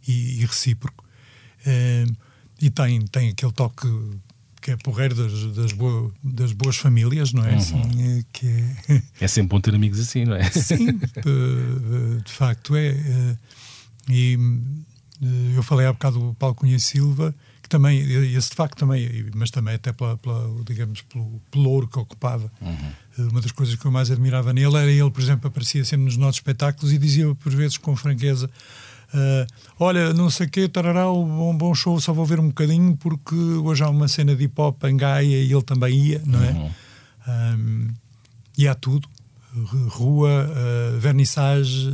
e, 0.06 0.40
e 0.40 0.46
recíproco. 0.46 1.04
E 2.60 2.70
tem, 2.70 3.00
tem 3.06 3.30
aquele 3.30 3.52
toque 3.52 3.88
que 4.64 4.70
é 4.70 4.76
porreiro 4.78 5.14
das, 5.14 5.54
das, 5.54 5.72
boa, 5.72 6.10
das 6.24 6.52
boas 6.52 6.78
famílias, 6.78 7.34
não 7.34 7.44
é? 7.44 7.50
Uhum. 7.50 7.56
Assim, 7.58 8.18
é, 8.18 8.24
que 8.32 8.46
é... 8.88 9.02
é 9.20 9.28
sempre 9.28 9.50
bom 9.50 9.60
ter 9.60 9.74
amigos 9.74 10.00
assim, 10.00 10.24
não 10.24 10.34
é? 10.34 10.42
Sim, 10.50 10.96
de, 10.96 12.22
de 12.24 12.32
facto 12.32 12.74
é. 12.74 12.86
Eh, 12.86 13.36
e 14.08 14.38
eh, 15.22 15.58
eu 15.58 15.62
falei 15.62 15.86
há 15.86 15.92
bocado 15.92 16.18
do 16.18 16.34
Paulo 16.34 16.54
Cunha 16.54 16.78
Silva, 16.78 17.34
que 17.62 17.68
também, 17.68 18.00
esse 18.34 18.48
de 18.48 18.56
facto 18.56 18.78
também, 18.78 19.30
mas 19.34 19.50
também 19.50 19.74
até 19.74 19.92
pela, 19.92 20.16
pela 20.16 20.50
digamos, 20.64 21.02
pelo 21.02 21.42
pelouro 21.50 21.86
que 21.86 21.98
ocupava. 21.98 22.50
Uhum. 22.62 22.92
Eh, 23.18 23.22
uma 23.30 23.42
das 23.42 23.52
coisas 23.52 23.74
que 23.74 23.84
eu 23.84 23.90
mais 23.90 24.10
admirava 24.10 24.54
nele 24.54 24.76
era 24.76 24.90
ele, 24.90 25.10
por 25.10 25.20
exemplo, 25.20 25.46
aparecia 25.46 25.84
sempre 25.84 26.06
nos 26.06 26.16
nossos 26.16 26.36
espetáculos 26.36 26.90
e 26.90 26.96
dizia 26.96 27.34
por 27.34 27.54
vezes 27.54 27.76
com 27.76 27.94
franqueza 27.94 28.48
Uh, 29.14 29.46
olha, 29.78 30.12
não 30.12 30.28
sei 30.28 30.46
o 30.46 30.50
quê, 30.50 30.68
tarará, 30.68 31.10
um 31.10 31.56
bom 31.56 31.72
show, 31.72 32.00
só 32.00 32.12
vou 32.12 32.26
ver 32.26 32.40
um 32.40 32.48
bocadinho 32.48 32.96
porque 32.96 33.34
hoje 33.34 33.84
há 33.84 33.88
uma 33.88 34.08
cena 34.08 34.34
de 34.34 34.44
hip 34.44 34.60
hop 34.60 34.82
em 34.84 34.96
Gaia 34.96 35.24
e 35.24 35.52
ele 35.52 35.62
também 35.62 35.94
ia, 35.94 36.22
não 36.26 36.42
é? 36.42 36.50
Uhum. 36.50 36.70
Um, 37.28 37.88
e 38.58 38.66
há 38.66 38.74
tudo: 38.74 39.08
rua, 39.88 40.50
uh, 40.50 40.98
vernissage, 40.98 41.88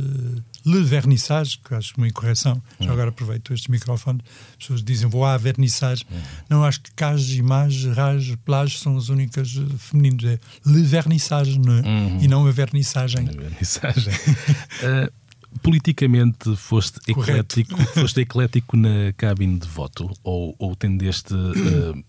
le 0.65 0.83
vernissage, 0.83 1.59
que 1.63 1.75
acho 1.75 1.93
uma 1.95 2.07
incorreção. 2.07 2.53
Uhum. 2.79 2.87
Já 2.87 2.91
agora 2.91 3.09
aproveito 3.09 3.53
este 3.53 3.69
microfone. 3.69 4.19
As 4.51 4.57
pessoas 4.57 4.83
dizem 4.83 5.07
vou 5.07 5.23
à 5.23 5.37
vernissage. 5.37 6.03
Uhum. 6.09 6.21
Não, 6.49 6.63
acho 6.63 6.81
que 6.81 6.91
cage, 6.93 7.37
image, 7.37 7.87
rage, 7.89 8.35
plage 8.37 8.79
são 8.79 8.97
as 8.97 9.09
únicas 9.09 9.55
uh, 9.57 9.77
femininas. 9.77 10.23
É 10.23 10.39
le 10.65 10.81
vernissage, 10.81 11.59
não 11.59 11.73
é? 11.73 11.81
Uhum. 11.81 12.17
E 12.19 12.27
não 12.27 12.47
a 12.47 12.51
vernissagem. 12.51 13.29
A 13.29 13.31
vernissagem. 13.31 14.13
politicamente 15.61 16.55
foste 16.55 16.99
eclético, 17.07 17.75
foste 17.93 18.21
eclético 18.21 18.77
na 18.77 19.13
cabine 19.17 19.59
de 19.59 19.67
voto 19.67 20.09
ou, 20.23 20.55
ou 20.57 20.75
tendeste 20.75 21.33
uh, 21.33 22.03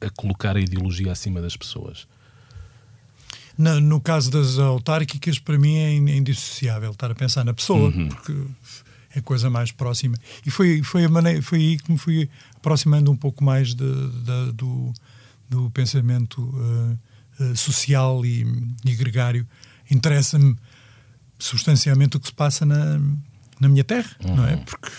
a 0.00 0.10
colocar 0.10 0.56
a 0.56 0.60
ideologia 0.60 1.12
acima 1.12 1.40
das 1.40 1.56
pessoas? 1.56 2.06
No, 3.56 3.80
no, 3.80 4.00
caso 4.00 4.30
das 4.30 4.58
autárquicas, 4.58 5.38
para 5.38 5.58
mim 5.58 5.76
é 5.76 5.94
indissociável 5.96 6.92
estar 6.92 7.10
a 7.10 7.14
pensar 7.14 7.44
na 7.44 7.52
pessoa, 7.52 7.90
uhum. 7.90 8.08
porque 8.08 8.32
é 9.14 9.18
a 9.18 9.22
coisa 9.22 9.50
mais 9.50 9.72
próxima. 9.72 10.16
E 10.46 10.50
foi, 10.50 10.82
foi, 10.82 11.04
a 11.04 11.08
maneira, 11.08 11.42
foi 11.42 11.58
aí 11.58 11.78
que 11.78 11.90
me 11.90 11.98
fui 11.98 12.30
aproximando 12.56 13.10
um 13.10 13.16
pouco 13.16 13.42
mais 13.42 13.74
de, 13.74 13.84
de, 13.84 14.52
do, 14.52 14.92
do 15.50 15.70
pensamento 15.70 16.40
uh, 16.40 16.98
uh, 17.42 17.56
social 17.56 18.24
e, 18.24 18.46
e 18.84 18.94
gregário. 18.94 19.46
Interessa-me 19.90 20.56
substancialmente 21.38 22.16
o 22.16 22.20
que 22.20 22.26
se 22.26 22.34
passa 22.34 22.66
na, 22.66 23.00
na 23.60 23.68
minha 23.68 23.84
terra, 23.84 24.10
uhum. 24.24 24.36
não 24.36 24.46
é? 24.46 24.54
Uhum. 24.54 24.64
Porque 24.64 24.90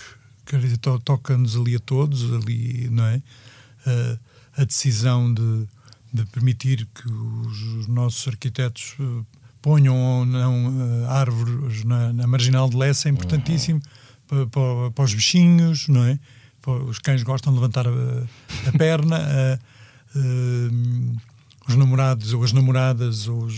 quer 0.46 0.60
dizer, 0.60 0.78
to, 0.78 0.98
toca-nos 1.00 1.56
ali 1.56 1.76
a 1.76 1.78
todos, 1.78 2.32
ali, 2.32 2.88
não 2.90 3.04
é? 3.04 3.22
Uh, 3.86 4.18
a 4.56 4.64
decisão 4.64 5.32
de, 5.32 5.68
de 6.12 6.24
permitir 6.26 6.88
que 6.92 7.08
os, 7.08 7.62
os 7.74 7.86
nossos 7.86 8.26
arquitetos 8.26 8.94
uh, 8.98 9.24
ponham 9.62 9.96
ou 9.96 10.26
não 10.26 10.66
uh, 10.66 11.06
árvores 11.08 11.84
na, 11.84 12.12
na, 12.12 12.26
marginal 12.26 12.68
de 12.68 12.76
Lessa 12.76 13.08
é 13.08 13.12
importantíssimo 13.12 13.80
uhum. 13.80 14.26
para, 14.26 14.46
para, 14.46 14.90
para, 14.90 15.04
os 15.04 15.14
bichinhos, 15.14 15.86
não 15.88 16.04
é? 16.04 16.18
Para, 16.60 16.72
os 16.84 16.98
cães 16.98 17.22
gostam 17.22 17.52
de 17.52 17.58
levantar 17.58 17.86
a, 17.86 17.90
a 18.68 18.72
perna, 18.76 19.18
os 21.68 21.76
namorados 21.76 22.32
ou 22.32 22.42
as 22.42 22.52
namoradas 22.52 23.28
ou 23.28 23.44
os 23.44 23.54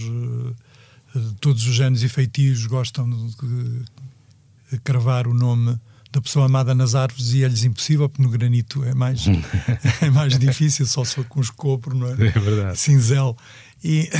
todos 1.40 1.66
os 1.66 1.80
anos 1.80 2.02
e 2.02 2.08
feitios 2.08 2.66
gostam 2.66 3.08
de, 3.08 4.78
cravar 4.84 5.26
o 5.26 5.34
nome 5.34 5.78
da 6.10 6.20
pessoa 6.20 6.46
amada 6.46 6.74
nas 6.74 6.94
árvores 6.94 7.32
e 7.32 7.42
é-lhes 7.42 7.64
impossível, 7.64 8.08
porque 8.08 8.22
no 8.22 8.28
granito 8.28 8.84
é 8.84 8.94
mais, 8.94 9.24
é 10.00 10.10
mais 10.10 10.38
difícil, 10.38 10.86
só 10.86 11.04
se 11.04 11.14
for 11.14 11.24
com 11.24 11.40
escopro, 11.40 11.96
não 11.96 12.08
é? 12.08 12.12
É 12.12 12.40
verdade. 12.40 12.78
Cinzel. 12.78 13.36
E 13.82 14.10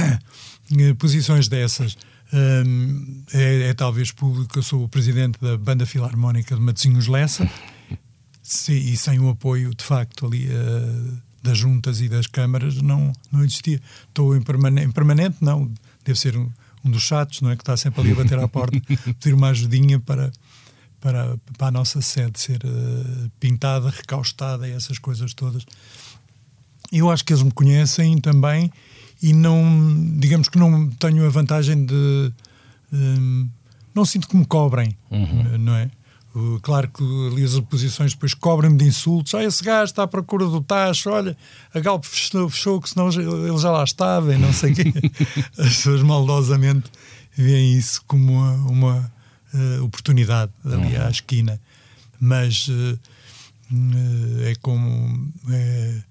posições 0.98 1.48
dessas. 1.48 1.96
Um, 2.32 3.22
é, 3.34 3.68
é, 3.68 3.74
talvez 3.74 4.10
público, 4.10 4.58
eu 4.58 4.62
sou 4.62 4.84
o 4.84 4.88
presidente 4.88 5.38
da 5.38 5.58
Banda 5.58 5.84
Filarmónica 5.84 6.54
de 6.54 6.62
Matosinhos 6.62 7.06
Lessa 7.06 7.46
e 8.70 8.96
sem 8.96 9.20
o 9.20 9.28
apoio, 9.28 9.74
de 9.74 9.84
facto, 9.84 10.26
ali 10.26 10.48
uh, 10.48 11.22
das 11.42 11.58
juntas 11.58 12.00
e 12.00 12.08
das 12.08 12.26
câmaras 12.26 12.80
não, 12.80 13.12
não 13.30 13.44
existia. 13.44 13.80
Estou 14.08 14.34
em, 14.34 14.40
permanente, 14.40 14.86
em 14.86 14.90
permanente 14.90 15.36
não, 15.42 15.70
deve 16.04 16.18
ser 16.18 16.36
um, 16.36 16.50
um 16.84 16.90
dos 16.90 17.02
chatos, 17.02 17.40
não 17.40 17.50
é? 17.50 17.56
Que 17.56 17.62
está 17.62 17.76
sempre 17.76 18.00
ali 18.00 18.12
a 18.12 18.14
bater 18.14 18.38
à 18.38 18.48
porta, 18.48 18.80
pedir 19.20 19.34
uma 19.34 19.48
ajudinha 19.48 20.00
para, 20.00 20.32
para, 21.00 21.36
para 21.56 21.66
a 21.68 21.70
nossa 21.70 22.00
sede 22.00 22.38
ser 22.38 22.60
uh, 22.64 23.30
pintada, 23.38 23.90
recaustada 23.90 24.68
e 24.68 24.72
essas 24.72 24.98
coisas 24.98 25.34
todas. 25.34 25.64
Eu 26.90 27.10
acho 27.10 27.24
que 27.24 27.32
eles 27.32 27.42
me 27.42 27.50
conhecem 27.50 28.18
também 28.18 28.70
e 29.22 29.32
não, 29.32 30.16
digamos 30.18 30.48
que 30.48 30.58
não 30.58 30.90
tenho 30.90 31.24
a 31.24 31.30
vantagem 31.30 31.86
de. 31.86 32.32
Um, 32.92 33.48
não 33.94 34.04
sinto 34.04 34.28
que 34.28 34.36
me 34.36 34.44
cobrem, 34.44 34.96
uhum. 35.10 35.58
não 35.58 35.74
é? 35.74 35.90
Claro 36.62 36.88
que 36.88 37.02
ali 37.30 37.44
as 37.44 37.54
oposições 37.54 38.14
depois 38.14 38.32
cobrem-me 38.32 38.78
de 38.78 38.86
insultos. 38.86 39.34
Ah, 39.34 39.44
esse 39.44 39.62
gajo 39.62 39.84
está 39.90 40.04
à 40.04 40.06
procura 40.06 40.46
do 40.46 40.62
tacho. 40.62 41.10
Olha, 41.10 41.36
a 41.74 41.80
Galp 41.80 42.04
fechou, 42.04 42.48
fechou 42.48 42.80
que 42.80 42.88
senão 42.88 43.10
ele 43.10 43.58
já 43.58 43.70
lá 43.70 43.84
estava 43.84 44.34
e 44.34 44.38
não 44.38 44.52
sei 44.52 44.72
o 44.72 44.74
quê. 44.74 44.92
As 45.58 45.76
pessoas 45.76 46.02
maldosamente 46.02 46.90
veem 47.36 47.76
isso 47.76 48.02
como 48.06 48.32
uma, 48.32 48.52
uma 48.66 49.12
uh, 49.52 49.84
oportunidade 49.84 50.50
ali 50.64 50.96
à 50.96 51.10
esquina. 51.10 51.60
Mas 52.18 52.68
uh, 52.68 52.98
é 54.46 54.54
como. 54.62 55.32
É, 55.50 56.02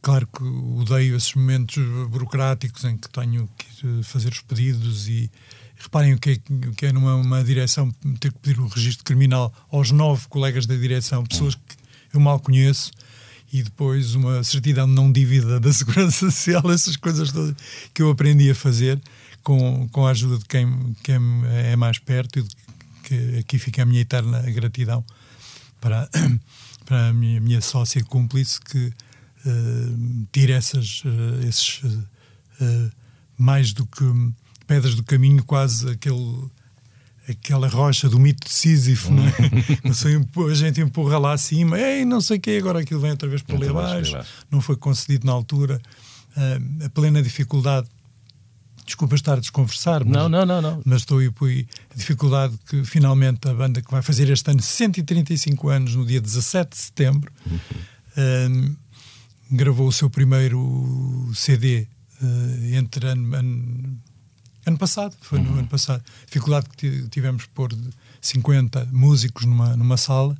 claro 0.00 0.26
que 0.26 0.42
odeio 0.42 1.16
esses 1.16 1.34
momentos 1.34 1.76
burocráticos 2.08 2.84
em 2.84 2.96
que 2.96 3.10
tenho 3.10 3.48
que 3.58 4.02
fazer 4.04 4.32
os 4.32 4.40
pedidos 4.40 5.08
e 5.08 5.30
Reparem 5.78 6.14
o 6.14 6.18
que 6.18 6.30
é, 6.30 6.68
o 6.68 6.74
que 6.74 6.86
é 6.86 6.92
numa 6.92 7.14
uma 7.16 7.44
direção 7.44 7.90
ter 8.18 8.32
que 8.32 8.38
pedir 8.38 8.60
o 8.60 8.64
um 8.64 8.68
registro 8.68 9.04
criminal 9.04 9.52
aos 9.70 9.90
nove 9.90 10.26
colegas 10.28 10.66
da 10.66 10.74
direção, 10.74 11.24
pessoas 11.24 11.54
que 11.54 11.76
eu 12.14 12.20
mal 12.20 12.40
conheço, 12.40 12.90
e 13.52 13.62
depois 13.62 14.14
uma 14.14 14.42
certidão 14.42 14.86
não 14.86 15.12
dívida 15.12 15.60
da 15.60 15.72
Segurança 15.72 16.30
Social, 16.30 16.62
essas 16.70 16.96
coisas 16.96 17.30
todas 17.30 17.54
que 17.94 18.02
eu 18.02 18.10
aprendi 18.10 18.50
a 18.50 18.54
fazer 18.54 19.00
com, 19.42 19.88
com 19.88 20.06
a 20.06 20.10
ajuda 20.10 20.38
de 20.38 20.44
quem, 20.46 20.96
quem 21.02 21.16
é 21.46 21.76
mais 21.76 21.98
perto 21.98 22.40
e 22.40 22.46
que 23.04 23.38
aqui 23.38 23.58
fica 23.58 23.82
a 23.82 23.86
minha 23.86 24.00
eterna 24.00 24.42
gratidão 24.50 25.04
para, 25.80 26.08
para 26.84 27.08
a 27.08 27.12
minha, 27.12 27.40
minha 27.40 27.60
sócia 27.60 28.02
cúmplice 28.02 28.60
que 28.60 28.86
uh, 28.88 30.26
tira 30.32 30.54
essas, 30.54 31.02
uh, 31.04 31.46
esses 31.48 31.84
uh, 31.84 32.90
mais 33.38 33.72
do 33.72 33.86
que 33.86 34.04
pedras 34.66 34.94
do 34.94 35.02
caminho, 35.02 35.42
quase 35.44 35.90
aquele 35.90 36.50
aquela 37.28 37.68
rocha 37.68 38.08
do 38.08 38.18
mito 38.18 38.46
de 38.46 38.52
Sísifo, 38.52 39.12
não 39.12 39.24
é? 39.26 39.32
a 40.50 40.54
gente 40.54 40.80
empurra 40.80 41.18
lá 41.18 41.32
acima, 41.32 41.78
ei, 41.78 42.04
não 42.04 42.20
sei 42.20 42.38
o 42.38 42.40
quê, 42.40 42.56
agora 42.60 42.80
aquilo 42.80 43.00
vem 43.00 43.10
outra 43.10 43.28
vez 43.28 43.42
para 43.42 43.56
ali 43.56 43.68
abaixo, 43.68 44.16
não 44.50 44.60
foi 44.60 44.76
concedido 44.76 45.26
na 45.26 45.32
altura. 45.32 45.80
Uh, 46.36 46.84
a 46.84 46.90
plena 46.90 47.22
dificuldade, 47.22 47.88
desculpa 48.84 49.14
estar 49.14 49.34
a 49.34 49.40
desconversar, 49.40 50.04
mas, 50.04 50.14
não, 50.14 50.28
não, 50.28 50.46
não, 50.46 50.62
não. 50.62 50.82
mas 50.84 51.00
estou 51.00 51.18
aí 51.18 51.30
por 51.30 51.48
a 51.50 51.94
dificuldade 51.96 52.56
que 52.68 52.84
finalmente 52.84 53.48
a 53.48 53.54
banda 53.54 53.82
que 53.82 53.90
vai 53.90 54.02
fazer 54.02 54.28
este 54.30 54.50
ano 54.50 54.62
135 54.62 55.68
anos, 55.68 55.94
no 55.94 56.06
dia 56.06 56.20
17 56.20 56.70
de 56.70 56.76
setembro, 56.76 57.32
uhum. 57.50 57.56
uh, 58.70 58.76
gravou 59.50 59.88
o 59.88 59.92
seu 59.92 60.10
primeiro 60.10 61.30
CD 61.34 61.88
uh, 62.22 62.74
entre 62.74 63.08
ano, 63.08 63.34
ano 63.34 63.98
Ano 64.66 64.76
passado, 64.76 65.14
foi 65.20 65.38
no 65.38 65.50
uhum. 65.50 65.58
ano 65.60 65.68
passado. 65.68 66.02
Dificuldade 66.26 66.66
que 66.76 67.08
tivemos 67.08 67.46
pôr 67.46 67.72
50 68.20 68.88
músicos 68.92 69.44
numa, 69.44 69.76
numa 69.76 69.96
sala, 69.96 70.36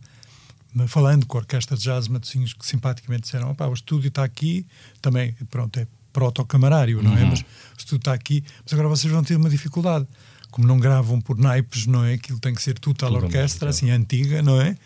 falando 0.89 1.24
com 1.27 1.39
a 1.39 1.41
orquestra 1.41 1.77
de 1.77 1.85
jazz 1.85 2.09
Matosinhos, 2.09 2.53
que 2.53 2.66
simpaticamente 2.66 3.22
disseram: 3.22 3.55
o 3.57 3.72
estúdio 3.72 4.09
está 4.09 4.24
aqui, 4.24 4.66
também, 5.01 5.33
pronto, 5.49 5.79
é 5.79 5.87
proto-camarário, 6.12 7.01
não 7.03 7.16
é? 7.16 7.22
Uhum. 7.22 7.31
Mas 7.31 7.41
o 7.41 7.45
estúdio 7.79 7.99
está 7.99 8.12
aqui, 8.12 8.43
mas 8.64 8.72
agora 8.72 8.89
vocês 8.89 9.12
vão 9.12 9.22
ter 9.22 9.37
uma 9.37 9.49
dificuldade. 9.49 10.07
Como 10.51 10.66
não 10.66 10.79
gravam 10.81 11.20
por 11.20 11.39
naipes, 11.39 11.87
não 11.87 12.05
é? 12.05 12.14
Aquilo 12.14 12.41
tem 12.41 12.55
que 12.55 12.62
ser 12.62 12.79
tudo 12.79 13.05
à 13.05 13.11
orquestra, 13.11 13.70
assim, 13.70 13.91
antiga, 13.91 14.43
não 14.43 14.61
é? 14.61 14.77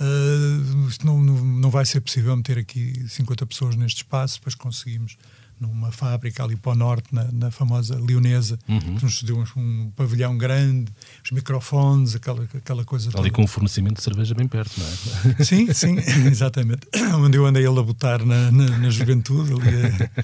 Uh, 0.00 0.88
não, 1.04 1.18
não 1.20 1.70
vai 1.70 1.84
ser 1.84 2.00
possível 2.00 2.34
meter 2.36 2.58
aqui 2.58 3.04
50 3.08 3.46
pessoas 3.46 3.76
neste 3.76 3.98
espaço, 3.98 4.38
depois 4.38 4.54
conseguimos 4.54 5.16
numa 5.62 5.92
fábrica 5.92 6.42
ali 6.42 6.56
para 6.56 6.72
o 6.72 6.74
norte, 6.74 7.14
na, 7.14 7.24
na 7.32 7.50
famosa 7.50 7.98
Leonesa, 7.98 8.58
uhum. 8.68 8.96
que 8.96 9.04
nos 9.04 9.18
cedeu 9.18 9.38
um, 9.38 9.60
um, 9.60 9.90
pavilhão 9.94 10.36
grande, 10.36 10.92
os 11.24 11.30
microfones, 11.30 12.14
aquela, 12.14 12.42
aquela 12.54 12.84
coisa 12.84 13.08
Ali 13.08 13.16
toda. 13.16 13.30
com 13.30 13.42
um 13.42 13.46
fornecimento 13.46 13.96
de 13.96 14.02
cerveja 14.02 14.34
bem 14.34 14.48
perto, 14.48 14.72
não 14.78 14.86
é? 14.86 15.44
Sim, 15.44 15.72
sim, 15.72 15.96
exatamente. 16.28 16.86
Onde 17.16 17.38
eu 17.38 17.46
andei 17.46 17.64
a 17.64 17.70
labutar 17.70 18.24
na, 18.24 18.50
na, 18.50 18.78
na 18.78 18.90
juventude, 18.90 19.52
ali 19.52 20.16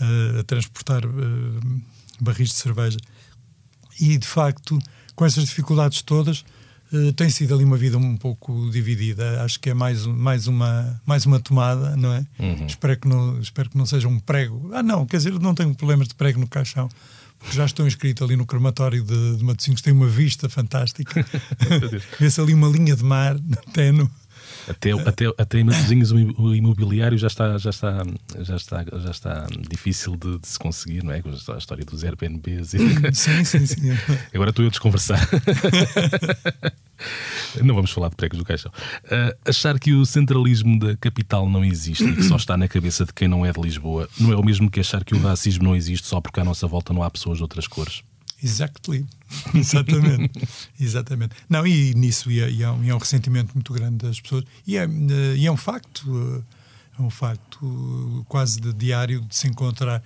a, 0.00 0.36
a, 0.36 0.40
a 0.40 0.44
transportar 0.44 1.04
uh, 1.04 1.80
barris 2.20 2.48
de 2.48 2.54
cerveja. 2.54 2.98
E, 4.00 4.16
de 4.16 4.26
facto, 4.26 4.78
com 5.14 5.26
essas 5.26 5.44
dificuldades 5.44 6.00
todas, 6.02 6.44
Uh, 6.92 7.12
tem 7.12 7.30
sido 7.30 7.54
ali 7.54 7.64
uma 7.64 7.76
vida 7.76 7.96
um 7.98 8.16
pouco 8.16 8.68
dividida. 8.70 9.42
Acho 9.42 9.60
que 9.60 9.70
é 9.70 9.74
mais, 9.74 10.06
mais, 10.06 10.46
uma, 10.46 11.00
mais 11.06 11.24
uma 11.24 11.38
tomada, 11.38 11.96
não 11.96 12.12
é? 12.12 12.26
Uhum. 12.38 12.66
Espero, 12.66 12.98
que 12.98 13.08
não, 13.08 13.40
espero 13.40 13.70
que 13.70 13.78
não 13.78 13.86
seja 13.86 14.08
um 14.08 14.18
prego. 14.18 14.70
Ah, 14.72 14.82
não, 14.82 15.06
quer 15.06 15.18
dizer, 15.18 15.32
não 15.38 15.54
tenho 15.54 15.74
problemas 15.74 16.08
de 16.08 16.14
prego 16.14 16.40
no 16.40 16.48
caixão. 16.48 16.88
Porque 17.38 17.56
já 17.56 17.64
estou 17.64 17.86
inscrito 17.86 18.22
ali 18.22 18.36
no 18.36 18.44
crematório 18.44 19.02
de, 19.02 19.36
de 19.36 19.44
Matosinhos, 19.44 19.80
tem 19.80 19.92
uma 19.92 20.08
vista 20.08 20.48
fantástica. 20.48 21.24
Vê-se 22.20 22.40
ali 22.40 22.52
uma 22.52 22.68
linha 22.68 22.94
de 22.94 23.02
mar, 23.02 23.36
até 23.66 23.90
no, 23.90 24.10
até, 24.68 24.92
até, 24.92 25.26
até 25.38 25.58
em 25.58 25.64
Matosinhos 25.64 26.12
o 26.12 26.54
imobiliário 26.54 27.16
já 27.18 27.26
está, 27.26 27.56
já 27.58 27.70
está, 27.70 28.02
já 28.40 28.56
está, 28.56 28.84
já 28.98 29.10
está 29.10 29.46
difícil 29.68 30.16
de, 30.16 30.38
de 30.38 30.48
se 30.48 30.58
conseguir, 30.58 31.02
não 31.04 31.12
é? 31.12 31.22
Com 31.22 31.30
a 31.30 31.58
história 31.58 31.84
dos 31.84 32.04
Airbnbs. 32.04 32.74
E... 32.74 32.78
Sim, 33.14 33.44
sim, 33.44 33.66
sim. 33.66 33.90
Agora 34.34 34.50
estou 34.50 34.64
eu 34.64 34.68
a 34.68 34.70
desconversar. 34.70 35.20
Não 37.62 37.74
vamos 37.74 37.90
falar 37.90 38.10
de 38.10 38.16
pregos 38.16 38.38
do 38.38 38.44
caixão. 38.44 38.70
Uh, 39.04 39.34
achar 39.44 39.78
que 39.78 39.92
o 39.92 40.04
centralismo 40.04 40.78
da 40.78 40.96
capital 40.96 41.48
não 41.48 41.64
existe 41.64 42.04
e 42.04 42.14
que 42.14 42.22
só 42.22 42.36
está 42.36 42.56
na 42.56 42.68
cabeça 42.68 43.04
de 43.04 43.12
quem 43.12 43.26
não 43.26 43.44
é 43.44 43.52
de 43.52 43.60
Lisboa 43.60 44.08
não 44.18 44.32
é 44.32 44.36
o 44.36 44.44
mesmo 44.44 44.70
que 44.70 44.80
achar 44.80 45.02
que 45.02 45.14
o 45.14 45.20
racismo 45.20 45.64
não 45.64 45.74
existe 45.74 46.06
só 46.06 46.20
porque 46.20 46.40
à 46.40 46.44
nossa 46.44 46.66
volta 46.66 46.92
não 46.92 47.02
há 47.02 47.10
pessoas 47.10 47.38
de 47.38 47.42
outras 47.42 47.66
cores. 47.66 48.02
Exactly. 48.42 49.06
Exatamente. 49.54 50.48
Exatamente. 50.78 51.34
Não, 51.48 51.66
e 51.66 51.94
nisso 51.94 52.30
e 52.30 52.40
é, 52.40 52.50
e, 52.50 52.62
é 52.62 52.70
um, 52.70 52.84
e 52.84 52.90
é, 52.90 52.94
um, 52.94 52.98
ressentimento 52.98 53.54
muito 53.54 53.72
grande 53.72 53.98
das 53.98 54.20
pessoas. 54.20 54.44
E 54.66 54.76
é, 54.76 54.86
e 55.36 55.46
é 55.46 55.52
um 55.52 55.56
facto, 55.56 56.44
é 56.98 57.02
um 57.02 57.10
facto 57.10 58.24
quase 58.28 58.60
de 58.60 58.72
diário 58.72 59.20
de 59.20 59.36
se 59.36 59.46
encontrar. 59.48 60.02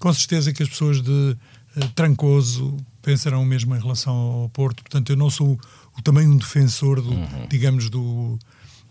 Com 0.00 0.12
certeza 0.12 0.52
que 0.52 0.62
as 0.62 0.68
pessoas 0.68 1.00
de 1.00 1.10
uh, 1.10 1.88
Trancoso 1.94 2.76
pensarão 3.00 3.44
mesmo 3.44 3.74
em 3.74 3.80
relação 3.80 4.14
ao 4.14 4.48
Porto. 4.48 4.82
Portanto, 4.82 5.10
eu 5.10 5.16
não 5.16 5.30
sou 5.30 5.58
o, 5.96 6.02
também 6.02 6.26
um 6.26 6.36
defensor, 6.36 7.00
do, 7.00 7.10
uhum. 7.10 7.46
digamos, 7.48 7.88
do. 7.88 8.38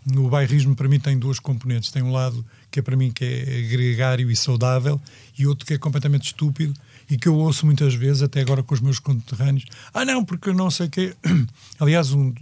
No 0.04 0.30
bairrismo, 0.30 0.76
para 0.76 0.88
mim, 0.88 1.00
tem 1.00 1.18
duas 1.18 1.40
componentes. 1.40 1.90
Tem 1.90 2.00
um 2.00 2.12
lado 2.12 2.46
que 2.70 2.78
é 2.78 2.82
para 2.82 2.96
mim 2.96 3.10
que 3.10 3.24
é 3.24 3.62
gregário 3.62 4.30
e 4.30 4.36
saudável 4.36 5.00
e 5.36 5.48
outro 5.48 5.66
que 5.66 5.74
é 5.74 5.78
completamente 5.78 6.26
estúpido 6.26 6.72
e 7.08 7.16
que 7.16 7.28
eu 7.28 7.34
ouço 7.34 7.64
muitas 7.64 7.94
vezes, 7.94 8.22
até 8.22 8.40
agora 8.40 8.62
com 8.62 8.74
os 8.74 8.80
meus 8.80 8.98
conterrâneos, 8.98 9.64
ah 9.94 10.04
não, 10.04 10.24
porque 10.24 10.52
não 10.52 10.70
sei 10.70 10.86
o 10.86 10.90
quê. 10.90 11.16
Aliás, 11.78 12.12
um, 12.12 12.32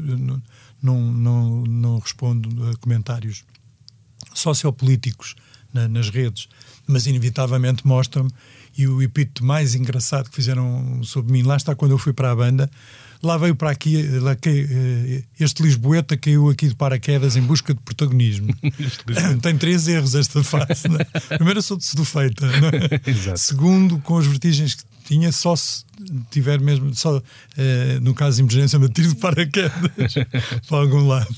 não, 0.83 1.01
não, 1.12 1.62
não 1.62 1.99
respondo 1.99 2.71
a 2.71 2.77
comentários 2.77 3.45
sociopolíticos 4.33 5.35
na, 5.73 5.89
nas 5.89 6.09
redes, 6.09 6.49
mas 6.87 7.07
inevitavelmente 7.07 7.87
mostram-me 7.87 8.30
e 8.76 8.87
o 8.89 9.01
epíteto 9.01 9.45
mais 9.45 9.74
engraçado 9.74 10.28
que 10.28 10.35
fizeram 10.35 11.03
sobre 11.03 11.32
mim, 11.32 11.43
lá 11.43 11.57
está 11.57 11.74
quando 11.74 11.93
eu 11.93 11.99
fui 11.99 12.12
para 12.12 12.30
a 12.30 12.37
banda, 12.37 12.68
lá 13.22 13.39
veio 13.39 13.55
para 13.55 13.70
aqui, 13.70 14.03
lá, 14.18 14.32
eh, 14.32 15.22
este 15.39 15.62
Lisboeta 15.62 16.16
caiu 16.16 16.51
aqui 16.51 16.68
de 16.68 16.74
paraquedas 16.74 17.37
em 17.37 17.43
busca 17.43 17.72
de 17.72 17.80
protagonismo. 17.80 18.55
Tem 19.41 19.57
três 19.57 19.87
erros 19.89 20.14
esta 20.14 20.43
fase. 20.43 20.89
É? 21.30 21.37
Primeiro, 21.37 21.62
sou 21.62 21.76
de 21.76 21.85
sedufeita. 21.85 22.47
É? 22.47 23.37
Segundo, 23.37 23.99
com 24.01 24.18
as 24.18 24.26
vertigens 24.26 24.74
que 24.74 24.85
tinha, 25.05 25.30
só 25.30 25.55
se 25.55 25.85
tiver 26.30 26.61
mesmo, 26.61 26.95
só 26.95 27.22
eh, 27.57 27.99
no 28.01 28.14
caso 28.14 28.37
de 28.37 28.43
emergência, 28.43 28.78
me 28.78 28.89
tiro 28.89 29.09
de 29.09 29.16
paraquedas 29.16 30.14
para 30.68 30.78
algum 30.78 31.07
lado. 31.07 31.35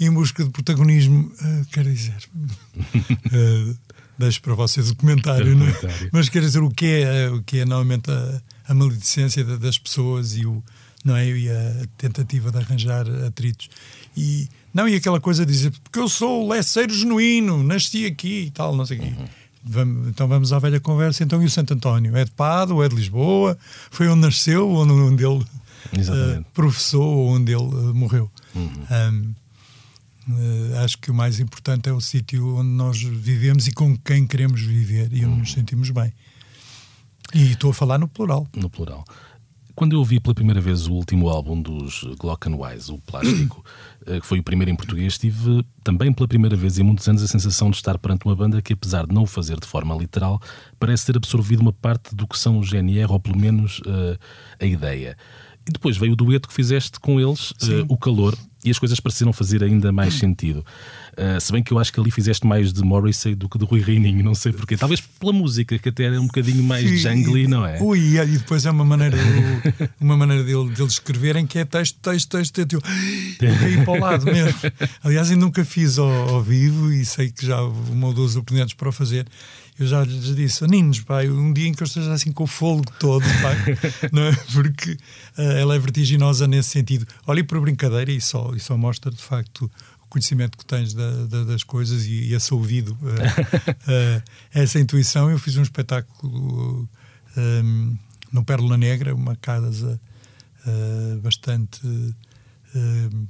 em 0.00 0.10
busca 0.10 0.42
de 0.42 0.50
protagonismo, 0.50 1.30
uh, 1.40 1.64
quer 1.70 1.84
dizer. 1.84 2.16
Uh, 2.34 3.76
deixo 4.20 4.40
para 4.40 4.54
vocês 4.54 4.90
o 4.90 4.96
comentário, 4.96 5.52
é? 5.52 6.08
mas 6.12 6.28
quer 6.28 6.40
dizer 6.40 6.62
o 6.62 6.70
que 6.70 6.86
é, 6.86 7.28
o 7.28 7.42
que 7.42 7.58
é 7.58 7.64
normalmente 7.64 8.10
a, 8.10 8.40
a 8.68 8.74
maledicência 8.74 9.44
das 9.44 9.78
pessoas 9.78 10.36
e 10.36 10.46
o, 10.46 10.62
não 11.04 11.16
é? 11.16 11.28
E 11.28 11.50
a 11.50 11.86
tentativa 11.96 12.52
de 12.52 12.58
arranjar 12.58 13.06
atritos. 13.26 13.68
E, 14.16 14.48
não, 14.72 14.88
e 14.88 14.94
aquela 14.94 15.20
coisa 15.20 15.44
de 15.44 15.52
dizer, 15.52 15.72
porque 15.82 15.98
eu 15.98 16.08
sou 16.08 16.48
leceiro 16.48 16.92
genuíno, 16.92 17.62
nasci 17.62 18.06
aqui 18.06 18.44
e 18.46 18.50
tal, 18.50 18.76
não 18.76 18.86
sei 18.86 18.98
o 18.98 19.02
uhum. 19.02 19.16
quê. 19.16 19.24
Vamos, 19.62 20.08
então 20.08 20.26
vamos 20.26 20.52
à 20.52 20.58
velha 20.58 20.80
conversa. 20.80 21.22
Então, 21.22 21.42
e 21.42 21.44
o 21.44 21.50
Santo 21.50 21.74
António? 21.74 22.16
É 22.16 22.24
de 22.24 22.30
Pado, 22.30 22.82
é 22.82 22.88
de 22.88 22.94
Lisboa? 22.94 23.58
Foi 23.90 24.08
onde 24.08 24.22
nasceu, 24.22 24.70
onde, 24.70 24.92
onde 24.92 25.24
ele 25.24 25.42
uh, 25.42 26.44
professou, 26.54 27.28
onde 27.28 27.52
ele 27.52 27.62
uh, 27.62 27.94
morreu? 27.94 28.30
Uhum. 28.54 28.70
Um, 28.90 29.34
acho 30.84 30.98
que 30.98 31.10
o 31.10 31.14
mais 31.14 31.40
importante 31.40 31.88
é 31.88 31.92
o 31.92 32.00
sítio 32.00 32.56
onde 32.56 32.70
nós 32.70 33.02
vivemos 33.02 33.66
e 33.66 33.72
com 33.72 33.96
quem 33.96 34.26
queremos 34.26 34.60
viver 34.60 35.12
e 35.12 35.24
onde 35.24 35.26
uhum. 35.26 35.38
nos 35.38 35.52
sentimos 35.52 35.90
bem. 35.90 36.12
E 37.34 37.52
estou 37.52 37.70
a 37.70 37.74
falar 37.74 37.98
no 37.98 38.08
plural. 38.08 38.46
No 38.54 38.68
plural. 38.68 39.04
Quando 39.74 39.92
eu 39.94 40.00
ouvi 40.00 40.20
pela 40.20 40.34
primeira 40.34 40.60
vez 40.60 40.86
o 40.86 40.92
último 40.92 41.28
álbum 41.28 41.60
dos 41.60 42.04
Glockenwise, 42.18 42.92
o 42.92 42.98
Plástico, 42.98 43.64
eh, 44.06 44.20
que 44.20 44.26
foi 44.26 44.40
o 44.40 44.42
primeiro 44.42 44.70
em 44.70 44.76
português, 44.76 45.16
tive 45.16 45.64
também 45.82 46.12
pela 46.12 46.28
primeira 46.28 46.56
vez 46.56 46.78
em 46.78 46.82
muitos 46.82 47.08
anos 47.08 47.22
a 47.22 47.26
sensação 47.26 47.70
de 47.70 47.76
estar 47.76 47.96
perante 47.98 48.26
uma 48.26 48.34
banda 48.34 48.60
que, 48.60 48.72
apesar 48.72 49.06
de 49.06 49.14
não 49.14 49.22
o 49.22 49.26
fazer 49.26 49.58
de 49.58 49.66
forma 49.66 49.94
literal, 49.94 50.38
parece 50.78 51.06
ter 51.06 51.16
absorvido 51.16 51.60
uma 51.60 51.72
parte 51.72 52.14
do 52.14 52.26
que 52.26 52.36
são 52.36 52.58
os 52.58 52.68
GNR, 52.68 53.10
ou 53.10 53.20
pelo 53.20 53.38
menos 53.38 53.78
uh, 53.80 54.18
a 54.60 54.66
ideia. 54.66 55.16
E 55.66 55.72
depois 55.72 55.96
veio 55.96 56.12
o 56.12 56.16
dueto 56.16 56.48
que 56.48 56.54
fizeste 56.54 56.98
com 57.00 57.20
eles, 57.20 57.52
uh, 57.52 57.86
O 57.88 57.96
Calor, 57.96 58.36
e 58.64 58.70
as 58.70 58.78
coisas 58.78 59.00
pareceram 59.00 59.32
fazer 59.32 59.62
ainda 59.62 59.90
mais 59.92 60.14
sentido. 60.14 60.64
Uh, 61.12 61.40
se 61.40 61.52
bem 61.52 61.62
que 61.62 61.72
eu 61.72 61.78
acho 61.78 61.92
que 61.92 62.00
ali 62.00 62.10
fizeste 62.10 62.46
mais 62.46 62.72
de 62.72 62.82
Morrissey 62.82 63.34
do 63.34 63.48
que 63.48 63.58
de 63.58 63.64
Rui 63.64 63.80
Reininho, 63.80 64.22
não 64.22 64.34
sei 64.34 64.52
porquê. 64.52 64.76
Talvez 64.76 65.00
pela 65.00 65.32
música, 65.32 65.78
que 65.78 65.88
até 65.88 66.04
era 66.04 66.20
um 66.20 66.26
bocadinho 66.26 66.62
mais 66.62 66.88
Sim, 66.88 66.96
jungly, 66.96 67.46
não 67.46 67.66
é? 67.66 67.80
Ui, 67.80 68.18
e 68.18 68.38
depois 68.38 68.64
é 68.66 68.70
uma 68.70 68.84
maneira, 68.84 69.16
uma 70.00 70.16
maneira 70.16 70.44
dele, 70.44 70.70
dele 70.70 70.88
escreverem 70.88 71.46
que 71.46 71.58
é 71.58 71.64
texto, 71.64 71.98
texto, 72.00 72.28
texto, 72.28 72.54
texto. 72.54 72.72
Eu 72.74 72.80
caí 73.58 73.84
para 73.84 73.92
o 73.92 74.00
lado 74.00 74.26
mesmo. 74.26 74.58
Aliás, 75.02 75.30
eu 75.30 75.36
nunca 75.36 75.64
fiz 75.64 75.98
ao, 75.98 76.10
ao 76.10 76.42
vivo 76.42 76.92
e 76.92 77.04
sei 77.04 77.30
que 77.30 77.46
já 77.46 77.60
houve 77.60 77.92
uma 77.92 78.08
ou 78.08 78.14
duas 78.14 78.36
oportunidades 78.36 78.74
para 78.74 78.88
o 78.88 78.92
fazer 78.92 79.26
eu 79.80 79.86
já 79.86 80.04
lhes 80.04 80.36
disse, 80.36 80.62
meninos, 80.62 81.00
pai, 81.00 81.30
um 81.30 81.54
dia 81.54 81.66
em 81.66 81.72
que 81.72 81.82
eu 81.82 81.86
esteja 81.86 82.12
assim 82.12 82.30
com 82.32 82.44
o 82.44 82.46
fogo 82.46 82.84
todo, 82.98 83.24
pai, 83.40 83.56
não 84.12 84.24
é? 84.24 84.36
porque 84.52 84.92
uh, 85.38 85.52
ela 85.58 85.74
é 85.74 85.78
vertiginosa 85.78 86.46
nesse 86.46 86.68
sentido. 86.68 87.06
Olha, 87.26 87.42
por 87.42 87.58
brincadeira, 87.62 88.12
e 88.12 88.20
só, 88.20 88.52
e 88.54 88.60
só 88.60 88.76
mostra 88.76 89.10
de 89.10 89.22
facto 89.22 89.70
conhecimento 90.10 90.58
que 90.58 90.64
tens 90.66 90.92
da, 90.92 91.26
da, 91.26 91.44
das 91.44 91.64
coisas 91.64 92.04
e, 92.04 92.24
e 92.24 92.34
esse 92.34 92.52
ouvido, 92.52 92.92
uh, 93.00 93.06
uh, 93.06 94.22
essa 94.52 94.78
intuição. 94.78 95.30
Eu 95.30 95.38
fiz 95.38 95.56
um 95.56 95.62
espetáculo 95.62 96.88
um, 97.36 97.96
no 98.30 98.44
Pérola 98.44 98.76
Negra, 98.76 99.14
uma 99.14 99.36
casa 99.36 99.98
bastante 101.22 101.80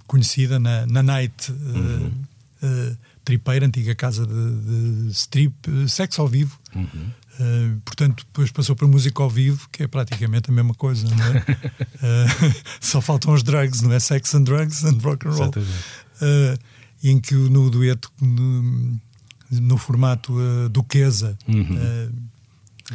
conhecida 0.08 0.58
na, 0.58 0.84
na 0.86 1.00
Night. 1.00 1.52
Uhum 1.52 2.10
tripeira, 3.30 3.66
antiga 3.66 3.94
casa 3.94 4.26
de, 4.26 5.04
de 5.04 5.10
strip, 5.12 5.54
eh, 5.68 5.88
sexo 5.88 6.20
ao 6.20 6.28
vivo. 6.28 6.58
Uhum. 6.74 7.10
Uh, 7.38 7.80
portanto, 7.84 8.26
depois 8.26 8.50
passou 8.50 8.76
para 8.76 8.86
música 8.86 9.22
ao 9.22 9.30
vivo, 9.30 9.66
que 9.72 9.84
é 9.84 9.86
praticamente 9.86 10.50
a 10.50 10.52
mesma 10.52 10.74
coisa, 10.74 11.08
não 11.08 11.24
é? 11.24 11.38
uh, 11.38 12.54
só 12.80 13.00
faltam 13.00 13.32
os 13.32 13.42
drugs, 13.42 13.80
não 13.80 13.92
é? 13.92 14.00
Sex 14.00 14.34
and 14.34 14.42
drugs 14.42 14.84
and 14.84 14.98
rock 15.02 15.26
and 15.26 15.30
roll. 15.30 15.50
Uh, 16.20 16.58
em 17.02 17.18
que 17.18 17.34
no 17.34 17.70
dueto, 17.70 18.12
no, 18.20 19.00
no 19.50 19.78
formato 19.78 20.34
duquesa, 20.70 21.36
uhum. 21.48 22.10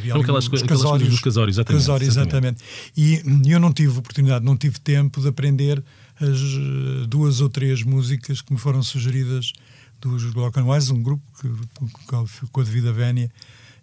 São 0.07 0.21
aquelas, 0.21 0.47
coisas, 0.47 0.67
dos 0.67 1.21
casórios, 1.21 1.57
exatamente. 1.57 1.81
Casórios, 1.81 2.09
exatamente. 2.09 2.61
exatamente. 2.97 3.43
E 3.45 3.49
eu 3.51 3.59
não 3.59 3.71
tive 3.71 3.97
oportunidade, 3.97 4.43
não 4.43 4.57
tive 4.57 4.77
tempo 4.79 5.21
de 5.21 5.29
aprender 5.29 5.81
as 6.19 7.07
duas 7.07 7.39
ou 7.39 7.49
três 7.49 7.81
músicas 7.81 8.41
que 8.41 8.51
me 8.51 8.59
foram 8.59 8.83
sugeridas 8.83 9.53
dos 10.01 10.23
Block 10.33 10.59
and 10.59 10.65
Wise, 10.65 10.91
um 10.91 11.01
grupo 11.01 11.23
que, 11.39 11.47
que 11.47 12.27
ficou 12.27 12.63
de 12.63 12.69
vida 12.69 12.91
vénia. 12.91 13.31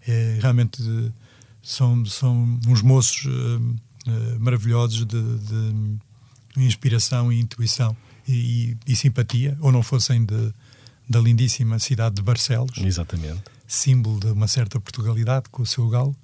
É, 0.07 0.39
realmente 0.41 0.83
são, 1.63 2.05
são 2.05 2.61
uns 2.67 2.83
moços 2.83 3.25
uh, 3.25 3.31
uh, 3.31 4.41
maravilhosos 4.41 5.07
de, 5.07 5.23
de, 5.23 5.99
inspiração 6.57 7.33
e 7.33 7.41
intuição 7.41 7.97
e, 8.29 8.77
e, 8.87 8.97
simpatia, 8.97 9.57
ou 9.61 9.73
não 9.73 9.83
fossem 9.83 10.25
de, 10.25 10.53
da 11.09 11.21
lindíssima 11.21 11.79
cidade 11.79 12.17
de 12.17 12.23
Barcelos. 12.23 12.79
Exatamente. 12.79 13.43
Símbolo 13.67 14.21
de 14.21 14.27
uma 14.27 14.49
certa 14.49 14.81
Portugalidade 14.81 15.47
com 15.51 15.63
o 15.63 15.67
seu 15.67 15.89
galo. 15.89 16.15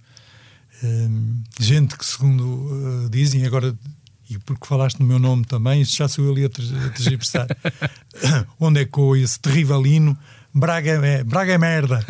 Um, 0.83 1.43
gente 1.59 1.97
que, 1.97 2.05
segundo 2.05 2.45
uh, 2.45 3.11
dizem, 3.11 3.45
agora 3.45 3.77
e 4.31 4.39
porque 4.39 4.67
falaste 4.67 5.01
no 5.01 5.07
meu 5.07 5.19
nome 5.19 5.45
também, 5.47 5.83
já 5.85 6.07
sou 6.07 6.27
eu 6.27 6.33
ali 6.33 6.45
a 6.45 6.51
tergiversar. 6.51 7.47
Onde 8.61 8.83
é 8.83 8.85
que 8.85 9.01
esse 9.17 9.41
terrível 9.41 9.85
hino? 9.87 10.17
Braga 10.55 10.91
é, 10.91 11.25
Braga 11.25 11.53
é 11.53 11.59
merda. 11.59 12.05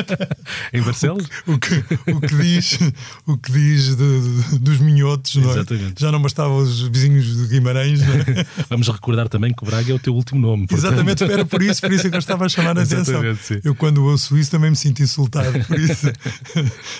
em 0.72 0.82
Barcelos? 0.82 1.28
O, 1.46 1.58
que, 1.58 1.74
o 2.10 2.20
que 2.20 2.34
diz, 2.36 2.78
o 3.26 3.36
que 3.38 3.52
diz 3.52 3.96
de, 3.96 4.20
de, 4.20 4.58
dos 4.58 4.78
minhotos, 4.78 5.34
não 5.36 5.50
é? 5.50 5.64
Já 5.98 6.12
não 6.12 6.20
bastava 6.20 6.54
os 6.54 6.82
vizinhos 6.82 7.36
de 7.36 7.48
Guimarães. 7.48 8.00
É? 8.02 8.46
Vamos 8.68 8.88
recordar 8.88 9.28
também 9.28 9.52
que 9.52 9.64
Braga 9.64 9.90
é 9.90 9.94
o 9.94 9.98
teu 9.98 10.14
último 10.14 10.40
nome. 10.40 10.66
Portanto... 10.66 10.86
Exatamente, 10.86 11.24
era 11.24 11.44
por 11.44 11.62
isso, 11.62 11.80
por 11.80 11.92
isso 11.92 12.08
que 12.08 12.14
eu 12.14 12.20
estava 12.20 12.44
a 12.44 12.48
chamar 12.48 12.78
a 12.78 12.82
atenção. 12.84 13.22
Sim. 13.36 13.60
Eu, 13.64 13.74
quando 13.74 14.04
ouço 14.04 14.36
isso, 14.36 14.50
também 14.50 14.70
me 14.70 14.76
sinto 14.76 15.02
insultado. 15.02 15.58
Por 15.64 15.78
isso, 15.78 16.12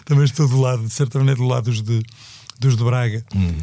também 0.05 0.25
estou 0.25 0.49
do 0.49 0.61
lado, 0.61 0.83
de 0.87 0.93
certa 0.93 1.19
maneira, 1.19 1.39
do 1.39 1.47
lado 1.47 1.65
dos 1.65 1.83
de 1.83 2.03
dos 2.59 2.77
de 2.77 2.85
Braga. 2.85 3.25
Uhum. 3.35 3.57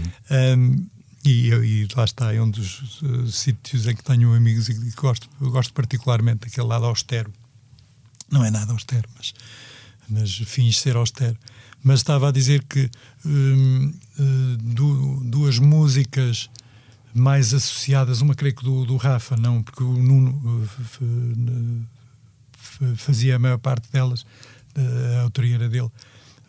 Um, 0.57 0.87
e, 1.23 1.49
e, 1.49 1.87
lá 1.95 2.05
está, 2.05 2.33
é 2.33 2.41
um 2.41 2.49
dos 2.49 3.01
uh, 3.01 3.27
sítios 3.27 3.85
em 3.87 3.95
que 3.95 4.03
tenho 4.03 4.33
amigos 4.33 4.69
e 4.69 4.73
que 4.73 4.91
gosto, 4.91 5.29
gosto 5.39 5.73
particularmente 5.73 6.47
daquele 6.47 6.67
lado 6.67 6.85
austero. 6.85 7.31
Não 8.31 8.43
é 8.45 8.51
nada 8.51 8.71
austero, 8.71 9.09
mas, 9.17 9.33
mas 10.07 10.33
finge 10.45 10.79
ser 10.79 10.95
austero. 10.95 11.37
Mas 11.83 11.99
estava 11.99 12.29
a 12.29 12.31
dizer 12.31 12.63
que 12.63 12.89
um, 13.25 13.93
uh, 14.17 14.57
du, 14.57 15.21
duas 15.25 15.59
músicas 15.59 16.49
mais 17.13 17.53
associadas, 17.53 18.21
uma 18.21 18.33
creio 18.35 18.55
que 18.55 18.63
do, 18.63 18.85
do 18.85 18.95
Rafa, 18.95 19.35
não, 19.35 19.61
porque 19.61 19.83
o 19.83 19.91
Nuno 19.91 20.63
uh, 21.01 22.95
fazia 22.95 23.35
a 23.35 23.39
maior 23.39 23.57
parte 23.57 23.89
delas, 23.91 24.25
a 25.17 25.21
autoria 25.21 25.55
era 25.55 25.67
dele. 25.67 25.89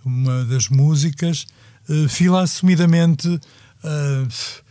Uma 0.04 0.44
das 0.44 0.68
músicas 0.68 1.46
fila 2.08 2.42
assumidamente 2.42 3.40
uh, 3.84 4.62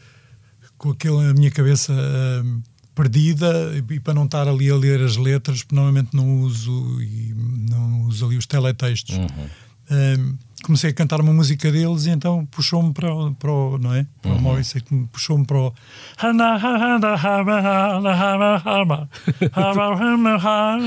com 0.77 0.91
aquela 0.91 1.33
minha 1.33 1.51
cabeça 1.51 1.93
uh, 1.93 2.61
perdida 2.95 3.73
e, 3.89 3.99
para 3.99 4.13
não 4.13 4.25
estar 4.25 4.47
ali 4.47 4.69
a 4.69 4.75
ler 4.75 5.01
as 5.01 5.17
letras, 5.17 5.65
normalmente 5.71 6.09
não 6.13 6.41
uso 6.41 7.01
e 7.01 7.33
não 7.69 8.01
uso 8.03 8.25
ali 8.25 8.37
os 8.37 8.45
teletextos. 8.45 9.15
Uhum. 9.15 10.37
comecei 10.63 10.91
a 10.91 10.93
cantar 10.93 11.19
uma 11.21 11.33
música 11.33 11.71
deles 11.71 12.05
e 12.05 12.11
então 12.11 12.45
puxou-me 12.45 12.93
para, 12.93 13.09
para 13.39 13.51
o, 13.51 13.77
não 13.77 13.93
é? 13.93 14.05
Para 14.21 14.31
uhum. 14.31 14.37
o 14.37 14.41
Morrissey, 14.41 14.83
puxou-me 15.11 15.45
para 15.45 15.57
o 15.57 15.73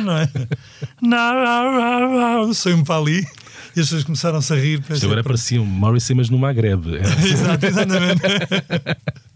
não 0.04 0.18
é? 0.18 0.28
Saiu-me 2.54 2.84
para 2.84 2.96
ali 2.96 3.26
e 3.74 3.80
as 3.80 3.86
pessoas 3.86 4.04
começaram-se 4.04 4.52
a 4.52 4.56
rir. 4.56 4.82
Isto 4.90 5.06
agora 5.06 5.24
parecia 5.24 5.60
um 5.60 5.64
Morrissey, 5.64 6.14
mas 6.14 6.28
no 6.28 6.38
Maghreb. 6.38 6.86
Exato, 7.24 7.66
exatamente. 7.66 8.22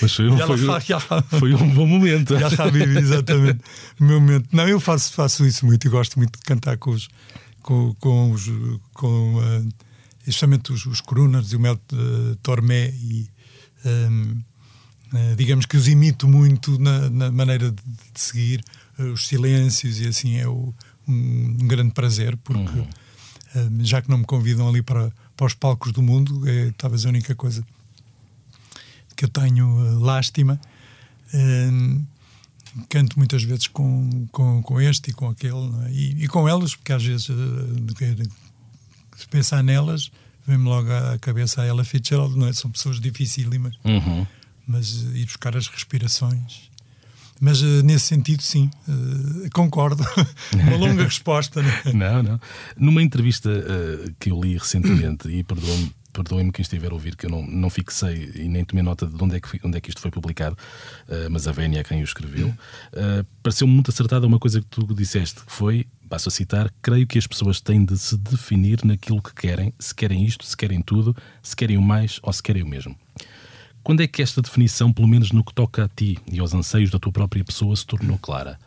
Mas 0.00 0.12
foi 0.12 0.28
um, 0.28 0.38
foi, 0.38 1.40
foi 1.40 1.54
um 1.54 1.74
bom 1.74 1.86
momento. 1.86 2.38
Já 2.38 2.50
sabe, 2.50 2.82
exatamente. 2.82 3.60
O 3.98 4.04
meu 4.04 4.20
momento. 4.20 4.48
Não, 4.52 4.68
eu 4.68 4.78
faço, 4.78 5.12
faço 5.12 5.46
isso 5.46 5.66
muito 5.66 5.86
e 5.86 5.90
gosto 5.90 6.18
muito 6.18 6.38
de 6.38 6.44
cantar 6.44 6.76
com 6.76 6.90
os. 6.90 7.08
com, 7.62 7.94
com 7.94 8.32
os. 8.32 8.50
com, 8.92 9.36
uh, 9.36 9.68
especialmente 10.20 10.72
os, 10.72 10.86
os 10.86 11.00
crooners 11.00 11.52
e 11.52 11.56
o 11.56 11.60
Mel 11.60 11.80
uh, 11.92 12.36
Tormé 12.42 12.90
e. 12.90 13.28
Um, 13.84 14.42
uh, 15.12 15.36
digamos 15.36 15.66
que 15.66 15.76
os 15.76 15.88
imito 15.88 16.28
muito 16.28 16.78
na, 16.78 17.08
na 17.08 17.30
maneira 17.30 17.70
de, 17.70 17.82
de 17.82 18.20
seguir 18.20 18.62
os 18.98 19.26
silêncios 19.26 20.00
e 20.00 20.08
assim 20.08 20.38
é 20.38 20.48
o, 20.48 20.74
um, 21.08 21.56
um 21.60 21.66
grande 21.66 21.92
prazer, 21.92 22.36
porque 22.38 22.78
uhum. 22.78 23.80
uh, 23.80 23.84
já 23.84 24.02
que 24.02 24.10
não 24.10 24.18
me 24.18 24.24
convidam 24.24 24.68
ali 24.68 24.82
para, 24.82 25.12
para 25.36 25.46
os 25.46 25.54
palcos 25.54 25.92
do 25.92 26.02
mundo, 26.02 26.48
é 26.48 26.72
talvez 26.76 27.06
a 27.06 27.08
única 27.08 27.34
coisa 27.34 27.64
que 29.16 29.24
eu 29.24 29.28
tenho 29.28 29.66
uh, 29.66 30.00
lástima. 30.00 30.60
Uh, 31.32 32.04
canto 32.88 33.18
muitas 33.18 33.42
vezes 33.42 33.68
com, 33.68 34.28
com, 34.30 34.62
com 34.62 34.80
este 34.80 35.10
e 35.10 35.14
com 35.14 35.28
aquele, 35.28 35.86
é? 35.86 35.90
e, 35.90 36.24
e, 36.24 36.28
com 36.28 36.46
elas, 36.46 36.74
porque 36.74 36.92
às 36.92 37.02
vezes, 37.02 37.24
se 37.24 39.28
pensar 39.30 39.62
nelas, 39.62 40.10
vem-me 40.46 40.64
logo 40.64 40.92
à 40.92 41.18
cabeça 41.18 41.62
a 41.62 41.66
Ella 41.66 41.84
Fitzgerald, 41.84 42.36
não 42.36 42.46
é? 42.46 42.52
São 42.52 42.70
pessoas 42.70 43.00
dificílimas, 43.00 43.74
uhum. 43.82 44.26
mas 44.66 44.92
ir 45.14 45.24
buscar 45.24 45.56
as 45.56 45.68
respirações 45.68 46.70
mas 47.40 47.60
uh, 47.60 47.82
nesse 47.84 48.06
sentido, 48.06 48.42
sim, 48.42 48.70
uh, 48.88 49.50
concordo. 49.52 50.04
Uma 50.54 50.76
longa 50.76 51.04
resposta. 51.04 51.62
Né? 51.62 51.82
Não, 51.92 52.22
não. 52.22 52.40
Numa 52.76 53.02
entrevista 53.02 53.48
uh, 53.50 54.14
que 54.18 54.30
eu 54.30 54.40
li 54.40 54.56
recentemente, 54.56 55.28
e 55.28 55.42
perdoe-me 55.42 55.92
perdoem-me 56.16 56.50
quem 56.50 56.62
estiver 56.62 56.90
a 56.90 56.94
ouvir, 56.94 57.14
que 57.14 57.26
eu 57.26 57.30
não, 57.30 57.42
não 57.46 57.68
fixei 57.68 58.32
e 58.34 58.48
nem 58.48 58.64
tomei 58.64 58.82
nota 58.82 59.06
de 59.06 59.22
onde 59.22 59.36
é 59.36 59.40
que, 59.40 59.60
onde 59.62 59.76
é 59.76 59.80
que 59.80 59.90
isto 59.90 60.00
foi 60.00 60.10
publicado, 60.10 60.56
uh, 61.08 61.30
mas 61.30 61.46
a 61.46 61.52
Vénia 61.52 61.80
é 61.80 61.84
quem 61.84 62.00
o 62.00 62.04
escreveu. 62.04 62.48
Uh, 62.48 63.26
Pareceu-me 63.42 63.72
muito 63.72 63.90
acertada 63.90 64.26
uma 64.26 64.38
coisa 64.38 64.60
que 64.60 64.66
tu 64.66 64.86
disseste, 64.94 65.44
que 65.44 65.52
foi, 65.52 65.86
passo 66.08 66.28
a 66.28 66.32
citar, 66.32 66.72
creio 66.80 67.06
que 67.06 67.18
as 67.18 67.26
pessoas 67.26 67.60
têm 67.60 67.84
de 67.84 67.98
se 67.98 68.16
definir 68.16 68.82
naquilo 68.84 69.20
que 69.20 69.34
querem, 69.34 69.74
se 69.78 69.94
querem 69.94 70.24
isto, 70.24 70.44
se 70.44 70.56
querem 70.56 70.80
tudo, 70.80 71.14
se 71.42 71.54
querem 71.54 71.76
o 71.76 71.82
mais 71.82 72.18
ou 72.22 72.32
se 72.32 72.42
querem 72.42 72.62
o 72.62 72.66
mesmo. 72.66 72.96
Quando 73.86 74.00
é 74.00 74.06
que 74.08 74.20
esta 74.20 74.42
definição, 74.42 74.92
pelo 74.92 75.06
menos 75.06 75.30
no 75.30 75.44
que 75.44 75.54
toca 75.54 75.84
a 75.84 75.88
ti 75.88 76.18
e 76.32 76.40
aos 76.40 76.52
anseios 76.52 76.90
da 76.90 76.98
tua 76.98 77.12
própria 77.12 77.44
pessoa, 77.44 77.76
se 77.76 77.86
tornou 77.86 78.18
clara? 78.18 78.58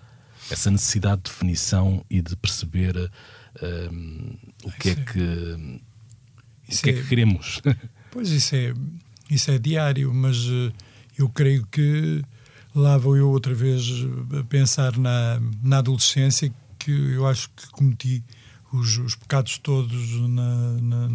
Essa 0.50 0.72
necessidade 0.72 1.24
de 1.24 1.30
definição 1.30 2.06
e 2.10 2.22
de 2.22 2.38
perceber 2.38 3.12
um, 3.92 4.34
o 4.64 4.72
que 4.72 4.92
é 4.92 4.96
que, 4.96 5.20
o 6.70 6.82
que 6.82 6.90
é, 6.90 6.94
é 6.94 7.02
que 7.02 7.08
queremos. 7.10 7.62
Pois 8.12 8.30
isso 8.30 8.56
é, 8.56 8.74
isso 9.30 9.52
é 9.52 9.60
diário, 9.60 10.14
mas 10.14 10.46
uh, 10.46 10.72
eu 11.18 11.28
creio 11.28 11.68
que 11.68 12.24
lá 12.74 12.98
vou 12.98 13.18
eu 13.18 13.30
outra 13.30 13.54
vez 13.54 13.84
a 14.40 14.44
pensar 14.46 14.98
na, 14.98 15.42
na 15.62 15.80
adolescência 15.80 16.50
que 16.80 16.92
eu 16.92 17.28
acho 17.28 17.50
que 17.50 17.70
cometi 17.72 18.24
os, 18.72 18.98
os 18.98 19.16
pecados 19.16 19.58
todos 19.58 20.18
na, 20.30 20.72
na, 20.82 21.10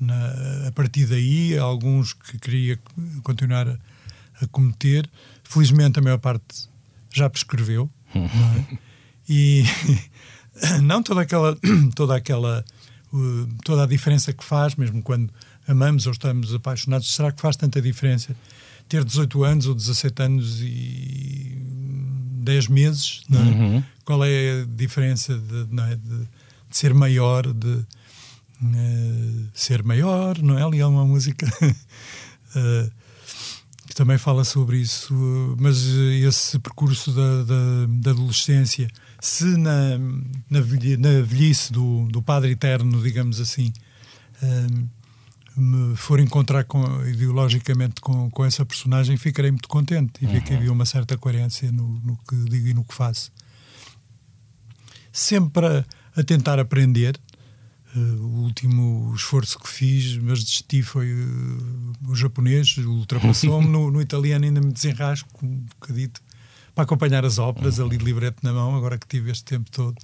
na, 0.00 0.68
a 0.68 0.72
partir 0.72 1.06
daí, 1.06 1.56
alguns 1.58 2.12
que 2.12 2.38
queria 2.38 2.78
continuar 3.22 3.68
a, 3.68 3.78
a 4.42 4.46
cometer. 4.48 5.08
Felizmente 5.42 5.98
a 5.98 6.02
maior 6.02 6.18
parte 6.18 6.68
já 7.12 7.28
prescreveu. 7.30 7.90
Não 8.14 8.24
é? 8.24 8.78
E 9.28 9.64
não 10.82 11.02
toda 11.02 11.22
aquela, 11.22 11.56
toda 11.94 12.16
aquela, 12.16 12.64
toda 13.64 13.84
a 13.84 13.86
diferença 13.86 14.32
que 14.32 14.44
faz, 14.44 14.74
mesmo 14.74 15.02
quando 15.02 15.32
amamos 15.66 16.06
ou 16.06 16.12
estamos 16.12 16.54
apaixonados, 16.54 17.12
será 17.12 17.32
que 17.32 17.40
faz 17.40 17.56
tanta 17.56 17.80
diferença? 17.80 18.36
Ter 18.88 19.04
18 19.04 19.44
anos 19.44 19.66
ou 19.66 19.74
17 19.74 20.22
anos 20.22 20.60
e 20.62 21.60
10 22.42 22.68
meses, 22.68 23.22
é? 23.32 23.36
Uhum. 23.36 23.82
Qual 24.04 24.24
é 24.24 24.62
a 24.62 24.64
diferença 24.64 25.36
de, 25.36 25.80
é? 25.80 25.96
de, 25.96 26.18
de 26.70 26.76
ser 26.76 26.94
maior, 26.94 27.52
de 27.52 27.84
uh, 28.62 29.50
ser 29.54 29.82
maior, 29.82 30.38
não 30.42 30.58
é? 30.58 30.62
Ali 30.62 30.80
há 30.80 30.88
uma 30.88 31.04
música 31.04 31.46
uh, 31.46 32.90
que 33.86 33.94
também 33.94 34.18
fala 34.18 34.44
sobre 34.44 34.78
isso, 34.78 35.14
mas 35.58 35.84
esse 36.22 36.58
percurso 36.58 37.12
da, 37.12 37.44
da, 37.44 37.86
da 37.88 38.10
adolescência, 38.10 38.88
se 39.20 39.44
na, 39.56 39.98
na, 40.50 40.60
velhice 40.60 41.72
do, 41.72 42.06
do 42.08 42.20
Padre 42.22 42.52
Eterno, 42.52 43.02
digamos 43.02 43.40
assim, 43.40 43.72
uh, 44.42 44.88
me 45.56 45.96
for 45.96 46.20
encontrar 46.20 46.64
com, 46.64 46.84
ideologicamente 47.06 48.00
com, 48.00 48.30
com 48.30 48.44
essa 48.44 48.64
personagem, 48.64 49.16
ficarei 49.16 49.50
muito 49.50 49.68
contente 49.68 50.12
e 50.20 50.26
ver 50.26 50.42
que 50.42 50.52
uhum. 50.52 50.58
havia 50.58 50.72
uma 50.72 50.84
certa 50.84 51.16
coerência 51.16 51.72
no, 51.72 51.88
no, 52.00 52.18
que 52.28 52.36
digo 52.50 52.68
e 52.68 52.74
no 52.74 52.84
que 52.84 52.94
faço. 52.94 53.32
Sempre 55.10 55.66
a, 55.66 55.84
a 56.14 56.22
tentar 56.22 56.58
aprender. 56.58 57.18
Uh, 57.96 57.98
o 57.98 58.42
último 58.42 59.14
esforço 59.14 59.58
que 59.58 59.68
fiz, 59.68 60.18
mas 60.18 60.44
desisti, 60.44 60.82
foi 60.82 61.10
uh, 61.10 61.92
o 62.08 62.14
japonês, 62.14 62.76
ultrapassou-me. 62.76 63.66
no, 63.66 63.90
no, 63.90 64.02
italiano 64.02 64.44
ainda 64.44 64.60
me 64.60 64.70
desenrasco 64.70 65.28
um 65.42 65.64
bocadito 65.80 66.20
para 66.74 66.84
acompanhar 66.84 67.24
as 67.24 67.38
óperas, 67.38 67.80
ali 67.80 67.96
de 67.96 68.04
livreto 68.04 68.40
na 68.42 68.52
mão, 68.52 68.76
agora 68.76 68.98
que 68.98 69.06
tive 69.08 69.30
este 69.30 69.44
tempo 69.44 69.70
todo. 69.70 69.96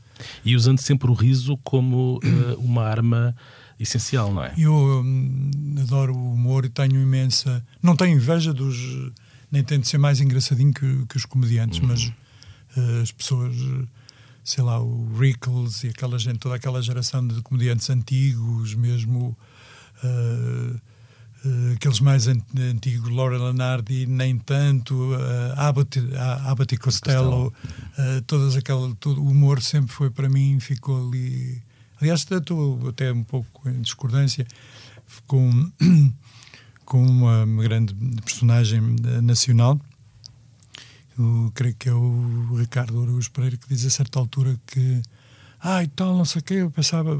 E 0.43 0.57
usando 0.57 0.79
sempre 0.79 1.11
o 1.11 1.13
riso 1.13 1.59
como 1.59 2.17
uh, 2.17 2.59
uma 2.59 2.85
arma 2.85 3.37
essencial, 3.79 4.33
não 4.33 4.43
é? 4.43 4.55
Eu 4.57 4.73
hum, 4.73 5.51
adoro 5.79 6.15
o 6.15 6.33
humor 6.33 6.65
e 6.65 6.71
tenho 6.71 7.01
imensa. 7.01 7.63
Não 7.83 7.95
tenho 7.95 8.17
inveja 8.17 8.55
dos. 8.55 9.13
Nem 9.51 9.63
tento 9.63 9.87
ser 9.87 9.99
mais 9.99 10.19
engraçadinho 10.19 10.73
que, 10.73 11.05
que 11.07 11.17
os 11.19 11.27
comediantes, 11.27 11.79
uhum. 11.81 11.89
mas 11.89 12.05
uh, 12.05 13.03
as 13.03 13.13
pessoas. 13.13 13.55
Sei 14.45 14.63
lá, 14.63 14.81
o 14.81 15.09
Rickles 15.17 15.85
e 15.85 15.89
aquela 15.89 16.19
gente, 16.19 16.39
toda 16.39 16.57
aquela 16.57 16.83
geração 16.83 17.27
de 17.27 17.41
comediantes 17.43 17.89
antigos, 17.91 18.75
mesmo. 18.75 19.37
Uh, 20.03 20.81
Uh, 21.45 21.73
aqueles 21.75 21.99
mais 21.99 22.29
antigos, 22.29 23.11
Laura 23.11 23.37
Lanardi, 23.37 24.07
nem 24.07 24.39
tanto, 24.39 24.95
uh, 24.95 25.19
Abbott, 25.57 25.99
Abbott 26.45 26.73
e 26.73 26.79
Costello, 26.79 27.53
todas 28.29 28.55
aquela, 28.55 28.95
todo, 29.01 29.21
o 29.21 29.29
humor 29.29 29.61
sempre 29.61 29.93
foi 29.93 30.09
para 30.09 30.29
mim, 30.29 30.61
ficou 30.61 31.09
ali 31.09 31.61
Aliás, 32.03 32.27
estou 32.29 32.89
até 32.89 33.13
um 33.13 33.23
pouco 33.23 33.69
em 33.69 33.81
discordância 33.81 34.45
com, 35.25 35.71
com 36.85 37.01
uma 37.01 37.47
grande 37.63 37.95
personagem 38.25 38.81
nacional, 39.23 39.81
eu 41.19 41.53
creio 41.55 41.75
que 41.75 41.89
é 41.89 41.93
o 41.93 42.55
Ricardo 42.57 43.03
Araújo 43.03 43.31
Pereira, 43.31 43.57
que 43.57 43.69
diz 43.69 43.85
a 43.85 43.91
certa 43.91 44.19
altura 44.19 44.59
que 44.67 45.03
ah, 45.65 45.83
e 45.85 45.87
tal, 45.87 46.17
não 46.17 46.25
sei 46.25 46.41
o 46.41 46.45
quê, 46.45 46.55
eu 46.55 46.71
pensava, 46.73 47.17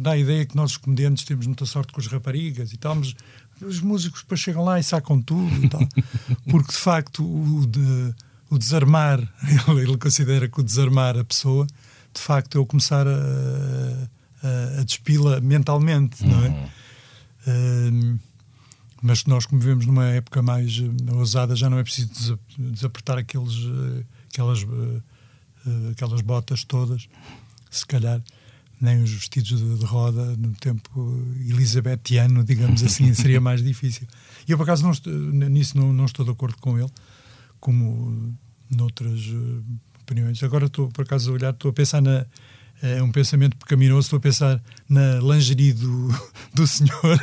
dá 0.00 0.12
a 0.12 0.18
ideia 0.18 0.46
que 0.46 0.56
nós 0.56 0.70
os 0.70 0.76
comediantes 0.78 1.24
temos 1.24 1.46
muita 1.46 1.66
sorte 1.66 1.92
com 1.92 2.00
as 2.00 2.06
raparigas 2.06 2.72
e 2.72 2.78
tal, 2.78 2.94
mas 2.94 3.14
os 3.60 3.80
músicos 3.80 4.22
depois 4.22 4.40
chegam 4.40 4.64
lá 4.64 4.80
e 4.80 4.82
sacam 4.82 5.20
tudo 5.20 5.62
e 5.62 5.68
tal. 5.68 5.86
Porque, 6.48 6.72
de 6.72 6.78
facto, 6.78 7.22
o, 7.22 7.66
de, 7.66 8.14
o 8.48 8.58
desarmar, 8.58 9.18
ele, 9.68 9.82
ele, 9.82 9.98
considera 9.98 10.48
que 10.48 10.58
o 10.58 10.62
desarmar 10.62 11.18
a 11.18 11.24
pessoa, 11.24 11.66
de 12.14 12.20
facto, 12.20 12.56
é 12.56 12.60
o 12.62 12.64
começar 12.64 13.06
a, 13.06 13.10
a, 14.42 14.80
a 14.80 14.84
despila 14.84 15.38
mentalmente, 15.42 16.22
uhum. 16.22 16.30
não 16.30 16.44
é? 16.44 16.70
Uh, 17.46 18.18
mas 19.02 19.24
nós, 19.24 19.44
como 19.44 19.60
vivemos 19.60 19.84
numa 19.84 20.06
época 20.06 20.40
mais 20.40 20.78
uh, 20.78 20.94
ousada, 21.16 21.56
já 21.56 21.68
não 21.68 21.78
é 21.78 21.82
preciso 21.82 22.38
desapertar 22.56 23.18
aqueles, 23.18 23.54
uh, 23.56 24.04
aquelas, 24.30 24.62
uh, 24.62 25.02
aquelas 25.90 26.20
botas 26.20 26.62
todas, 26.62 27.08
se 27.68 27.84
calhar 27.84 28.22
nem 28.80 29.02
os 29.02 29.10
vestidos 29.12 29.58
de, 29.58 29.78
de, 29.78 29.84
roda 29.84 30.36
no 30.36 30.52
tempo 30.54 31.20
elisabetiano, 31.48 32.44
digamos 32.44 32.82
assim, 32.84 33.12
seria 33.14 33.40
mais 33.40 33.62
difícil. 33.62 34.06
E 34.46 34.52
eu, 34.52 34.56
por 34.56 34.62
acaso, 34.62 34.84
não 34.84 34.92
estou, 34.92 35.12
nisso 35.12 35.76
não, 35.76 35.92
não, 35.92 36.04
estou 36.04 36.24
de 36.24 36.30
acordo 36.30 36.56
com 36.58 36.78
ele, 36.78 36.90
como 37.60 38.36
noutras 38.70 39.20
opiniões. 40.00 40.42
Agora 40.42 40.66
estou, 40.66 40.88
por 40.88 41.02
acaso, 41.02 41.30
a 41.30 41.34
olhar, 41.34 41.50
estou 41.52 41.70
a 41.70 41.74
pensar 41.74 42.00
na, 42.00 42.26
é 42.82 43.00
um 43.00 43.12
pensamento 43.12 43.56
pecaminoso. 43.56 44.06
Estou 44.06 44.16
a 44.16 44.20
pensar 44.20 44.60
na 44.88 45.20
lingerie 45.20 45.72
do, 45.72 46.08
do 46.52 46.66
senhor, 46.66 47.18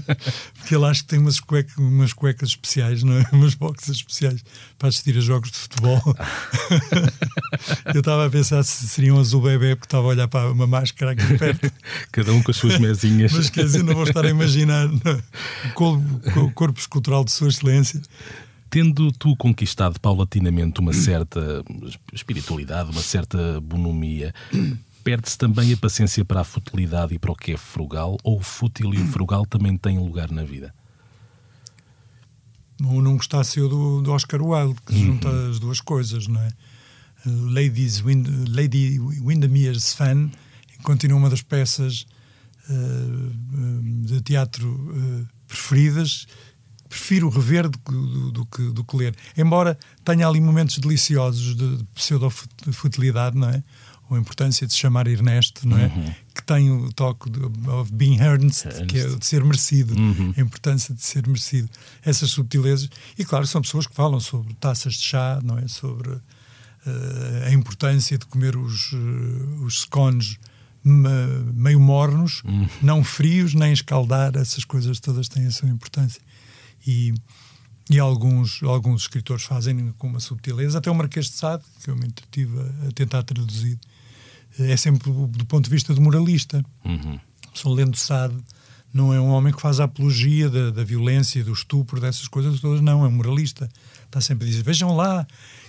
porque 0.56 0.74
ele 0.74 0.84
acho 0.86 1.02
que 1.02 1.08
tem 1.08 1.18
umas, 1.18 1.40
cueca, 1.40 1.72
umas 1.78 2.12
cuecas 2.12 2.50
especiais, 2.50 3.02
não 3.02 3.14
é? 3.14 3.24
umas 3.32 3.54
boxes 3.54 3.96
especiais 3.96 4.42
para 4.78 4.88
assistir 4.88 5.18
a 5.18 5.20
jogos 5.20 5.50
de 5.50 5.58
futebol. 5.58 6.00
Eu 7.92 7.98
estava 7.98 8.26
a 8.26 8.30
pensar 8.30 8.62
se 8.62 8.88
seriam 8.88 9.18
azul 9.18 9.42
bebê, 9.42 9.74
porque 9.74 9.86
estava 9.86 10.04
a 10.04 10.10
olhar 10.10 10.28
para 10.28 10.50
uma 10.50 10.66
máscara 10.66 11.12
aqui 11.12 11.36
perto. 11.36 11.70
Cada 12.12 12.32
um 12.32 12.42
com 12.42 12.52
as 12.52 12.56
suas 12.56 12.78
mesinhas. 12.78 13.32
Mas 13.32 13.50
quer 13.50 13.64
dizer, 13.64 13.82
não 13.82 13.94
vou 13.94 14.04
estar 14.04 14.24
a 14.24 14.30
imaginar 14.30 14.88
o 16.36 16.50
corpo 16.52 16.78
escultural 16.78 17.24
de 17.24 17.32
Sua 17.32 17.48
Excelência. 17.48 18.00
Tendo 18.70 19.10
tu 19.10 19.34
conquistado 19.34 19.98
paulatinamente 19.98 20.78
uma 20.78 20.92
certa 20.92 21.64
espiritualidade, 22.12 22.92
uma 22.92 23.02
certa 23.02 23.60
bonomia, 23.60 24.32
perde-se 25.00 25.36
também 25.36 25.72
a 25.72 25.76
paciência 25.76 26.24
para 26.24 26.40
a 26.40 26.44
futilidade 26.44 27.14
e 27.14 27.18
para 27.18 27.32
o 27.32 27.36
que 27.36 27.52
é 27.52 27.56
frugal, 27.56 28.18
ou 28.22 28.38
o 28.38 28.42
fútil 28.42 28.94
e 28.94 28.98
o 28.98 29.06
frugal 29.06 29.44
também 29.46 29.76
têm 29.76 29.98
lugar 29.98 30.30
na 30.30 30.44
vida? 30.44 30.74
Não 32.78 33.16
gostasse 33.16 33.58
eu 33.58 33.68
do, 33.68 34.00
do 34.00 34.12
Oscar 34.12 34.42
Wilde, 34.42 34.80
que 34.86 34.94
uhum. 34.94 35.04
junta 35.06 35.50
as 35.50 35.58
duas 35.58 35.80
coisas, 35.80 36.26
não 36.26 36.40
é? 36.40 36.50
Ladies 37.26 38.00
Wind, 38.00 38.26
Lady 38.48 38.98
Windermere's 38.98 39.92
Fan 39.92 40.30
continua 40.82 41.18
uma 41.18 41.28
das 41.28 41.42
peças 41.42 42.06
uh, 42.68 44.04
de 44.04 44.20
teatro 44.22 44.68
uh, 44.68 45.28
preferidas. 45.46 46.26
Prefiro 46.88 47.28
rever 47.28 47.68
do, 47.68 47.78
do, 47.78 48.32
do, 48.32 48.46
que, 48.46 48.62
do 48.70 48.84
que 48.84 48.96
ler. 48.96 49.14
Embora 49.36 49.78
tenha 50.04 50.26
ali 50.26 50.40
momentos 50.40 50.78
deliciosos 50.78 51.54
de, 51.54 51.76
de 51.76 51.84
pseudo-futilidade, 51.94 53.36
não 53.36 53.48
é? 53.48 53.62
A 54.14 54.18
importância 54.18 54.66
de 54.66 54.72
se 54.72 54.78
chamar 54.78 55.06
Ernesto, 55.06 55.66
não 55.66 55.78
é? 55.78 55.86
Uhum. 55.86 56.14
Que 56.34 56.42
tem 56.42 56.70
o 56.70 56.92
toque 56.92 57.30
de 57.30 57.40
of 57.68 57.92
being 57.92 58.18
earned, 58.18 58.54
que 58.88 58.98
é 58.98 59.06
de 59.06 59.26
ser 59.26 59.44
merecido, 59.44 59.94
uhum. 59.94 60.34
a 60.36 60.40
importância 60.40 60.94
de 60.94 61.02
ser 61.02 61.26
merecido. 61.26 61.68
Essas 62.04 62.30
subtilezas. 62.30 62.88
E 63.18 63.24
claro, 63.24 63.46
são 63.46 63.62
pessoas 63.62 63.86
que 63.86 63.94
falam 63.94 64.20
sobre 64.20 64.54
taças 64.54 64.94
de 64.94 65.04
chá, 65.04 65.40
não 65.42 65.58
é? 65.58 65.66
Sobre 65.68 66.10
uh, 66.10 66.22
a 67.46 67.52
importância 67.52 68.18
de 68.18 68.26
comer 68.26 68.56
os, 68.56 68.92
uh, 68.92 69.64
os 69.64 69.82
scones 69.82 70.38
meio 70.82 71.78
mornos, 71.78 72.42
uhum. 72.44 72.68
não 72.82 73.04
frios, 73.04 73.54
nem 73.54 73.72
escaldar, 73.72 74.36
essas 74.36 74.64
coisas 74.64 74.98
todas 74.98 75.28
têm 75.28 75.46
a 75.46 75.50
sua 75.50 75.68
importância. 75.68 76.20
E, 76.86 77.12
e 77.90 77.98
alguns, 77.98 78.62
alguns 78.62 79.02
escritores 79.02 79.44
fazem 79.44 79.92
com 79.98 80.06
uma 80.06 80.20
subtileza, 80.20 80.78
até 80.78 80.90
o 80.90 80.94
Marquês 80.94 81.26
de 81.26 81.32
Sade, 81.32 81.62
que 81.82 81.90
eu 81.90 81.96
me 81.96 82.06
entretive 82.06 82.58
a, 82.58 82.88
a 82.88 82.92
tentar 82.92 83.22
traduzir, 83.22 83.78
é 84.60 84.76
sempre 84.76 85.10
do 85.10 85.46
ponto 85.46 85.64
de 85.64 85.70
vista 85.70 85.94
do 85.94 86.00
moralista. 86.00 86.64
Uhum. 86.84 87.18
São 87.54 87.72
lendo 87.72 87.96
Sade 87.96 88.36
não 88.92 89.14
é 89.14 89.20
um 89.20 89.28
homem 89.28 89.52
que 89.52 89.60
faz 89.60 89.78
a 89.78 89.84
apologia 89.84 90.48
da, 90.50 90.70
da 90.70 90.82
violência, 90.82 91.44
do 91.44 91.52
estupro, 91.52 92.00
dessas 92.00 92.26
coisas 92.26 92.60
todas, 92.60 92.80
não, 92.80 93.04
é 93.04 93.08
um 93.08 93.12
moralista. 93.12 93.68
Está 94.04 94.20
sempre 94.20 94.46
a 94.46 94.50
dizer: 94.50 94.64
vejam 94.64 94.96
lá 94.96 95.26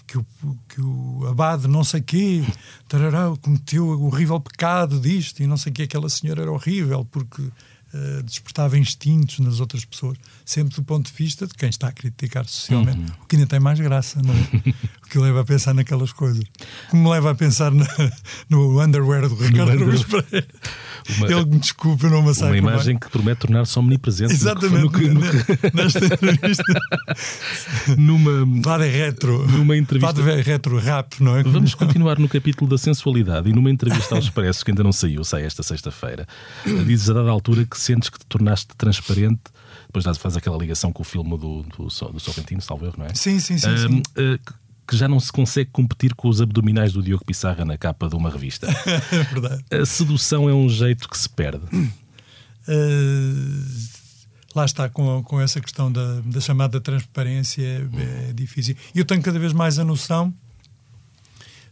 que 0.07 0.17
o, 0.17 0.25
que 0.67 0.81
o 0.81 1.27
abade 1.27 1.67
não 1.67 1.83
sei 1.83 2.01
quê 2.01 2.43
tarará, 2.89 3.31
cometeu 3.41 3.85
o 3.85 4.07
horrível 4.07 4.39
pecado 4.39 4.99
disto 4.99 5.41
e 5.41 5.47
não 5.47 5.55
sei 5.55 5.71
quê, 5.71 5.83
aquela 5.83 6.09
senhora 6.09 6.41
era 6.41 6.51
horrível 6.51 7.05
porque 7.05 7.43
uh, 7.93 8.23
despertava 8.23 8.77
instintos 8.77 9.39
nas 9.39 9.59
outras 9.59 9.85
pessoas, 9.85 10.17
sempre 10.45 10.75
do 10.75 10.83
ponto 10.83 11.11
de 11.11 11.17
vista 11.17 11.47
de 11.47 11.53
quem 11.53 11.69
está 11.69 11.87
a 11.87 11.91
criticar 11.91 12.45
socialmente, 12.45 12.99
uhum. 12.99 13.23
o 13.23 13.27
que 13.27 13.35
ainda 13.35 13.47
tem 13.47 13.59
mais 13.59 13.79
graça, 13.79 14.21
não 14.21 14.33
é? 14.33 14.69
o 15.05 15.09
que 15.09 15.17
leva 15.17 15.41
a 15.41 15.45
pensar 15.45 15.73
naquelas 15.73 16.11
coisas. 16.11 16.43
Como 16.89 17.03
me 17.03 17.09
leva 17.09 17.31
a 17.31 17.35
pensar 17.35 17.71
na, 17.71 17.85
no 18.49 18.81
underwear 18.81 19.27
do 19.27 19.35
Ricardo 19.35 19.83
Luís 19.83 20.03
Pereira. 20.03 20.47
Uma, 21.17 21.27
Ele 21.27 21.45
me 21.45 21.59
desculpa, 21.59 22.09
não 22.09 22.19
Uma 22.21 22.57
imagem 22.57 22.97
que 22.97 23.09
promete 23.09 23.41
tornar-se 23.41 23.77
omnipresente. 23.77 24.33
Exatamente. 24.33 24.83
No 24.83 24.91
que, 24.91 25.07
no 25.07 25.21
que... 25.21 25.75
Nesta 25.75 26.05
entrevista. 26.05 26.63
numa. 27.97 28.61
Vada 28.61 28.85
retro. 28.85 29.45
Numa 29.47 29.77
entrevista. 29.77 30.21
Vada 30.21 30.41
retro 30.41 30.77
rap, 30.77 31.21
não 31.21 31.35
é? 31.35 31.43
Vamos 31.43 31.75
continuar 31.75 32.19
no 32.19 32.29
capítulo 32.29 32.69
da 32.69 32.77
sensualidade 32.77 33.49
e 33.49 33.53
numa 33.53 33.69
entrevista 33.69 34.15
ao 34.15 34.21
Expresso, 34.21 34.63
que 34.63 34.71
ainda 34.71 34.83
não 34.83 34.91
saiu, 34.91 35.23
sai 35.23 35.43
esta 35.43 35.63
sexta-feira. 35.63 36.27
Dizes 36.85 37.09
a 37.09 37.13
dada 37.13 37.29
altura 37.29 37.65
que 37.65 37.77
sentes 37.77 38.09
que 38.09 38.19
te 38.19 38.25
tornaste 38.25 38.75
transparente 38.77 39.41
depois 39.91 40.17
faz 40.17 40.37
aquela 40.37 40.57
ligação 40.57 40.91
com 40.93 41.01
o 41.01 41.05
filme 41.05 41.37
do, 41.37 41.63
do, 41.63 41.87
do 41.87 42.19
Sorrentino, 42.19 42.61
salvo 42.61 42.85
erro, 42.85 42.95
não 42.97 43.05
é? 43.05 43.13
Sim, 43.13 43.39
sim, 43.39 43.57
sim. 43.57 43.67
Uh, 43.67 43.77
sim. 43.77 44.01
Uh, 44.17 44.39
que 44.91 44.97
já 44.97 45.07
não 45.07 45.21
se 45.21 45.31
consegue 45.31 45.71
competir 45.71 46.13
com 46.13 46.27
os 46.27 46.41
abdominais 46.41 46.91
do 46.91 47.01
Diogo 47.01 47.23
Pissarra 47.23 47.63
na 47.63 47.77
capa 47.77 48.09
de 48.09 48.15
uma 48.17 48.29
revista. 48.29 48.67
é 49.09 49.23
verdade. 49.23 49.63
A 49.71 49.85
sedução 49.85 50.49
é 50.49 50.53
um 50.53 50.67
jeito 50.67 51.07
que 51.07 51.17
se 51.17 51.29
perde. 51.29 51.63
Uh, 51.73 51.89
lá 54.53 54.65
está, 54.65 54.89
com, 54.89 55.23
com 55.23 55.39
essa 55.39 55.61
questão 55.61 55.89
da, 55.89 56.19
da 56.19 56.41
chamada 56.41 56.81
transparência, 56.81 57.63
é, 57.63 58.29
é 58.31 58.33
difícil. 58.33 58.75
E 58.93 58.99
eu 58.99 59.05
tenho 59.05 59.21
cada 59.21 59.39
vez 59.39 59.53
mais 59.53 59.79
a 59.79 59.85
noção, 59.85 60.33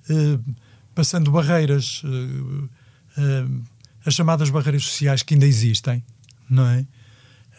uh, 0.10 0.56
passando 0.96 1.30
barreiras, 1.30 2.02
uh, 2.06 2.70
as 4.06 4.14
chamadas 4.14 4.50
barreiras 4.50 4.86
sociais 4.86 5.24
que 5.24 5.34
ainda 5.34 5.46
existem, 5.46 6.02
não 6.50 6.66
é? 6.66 6.88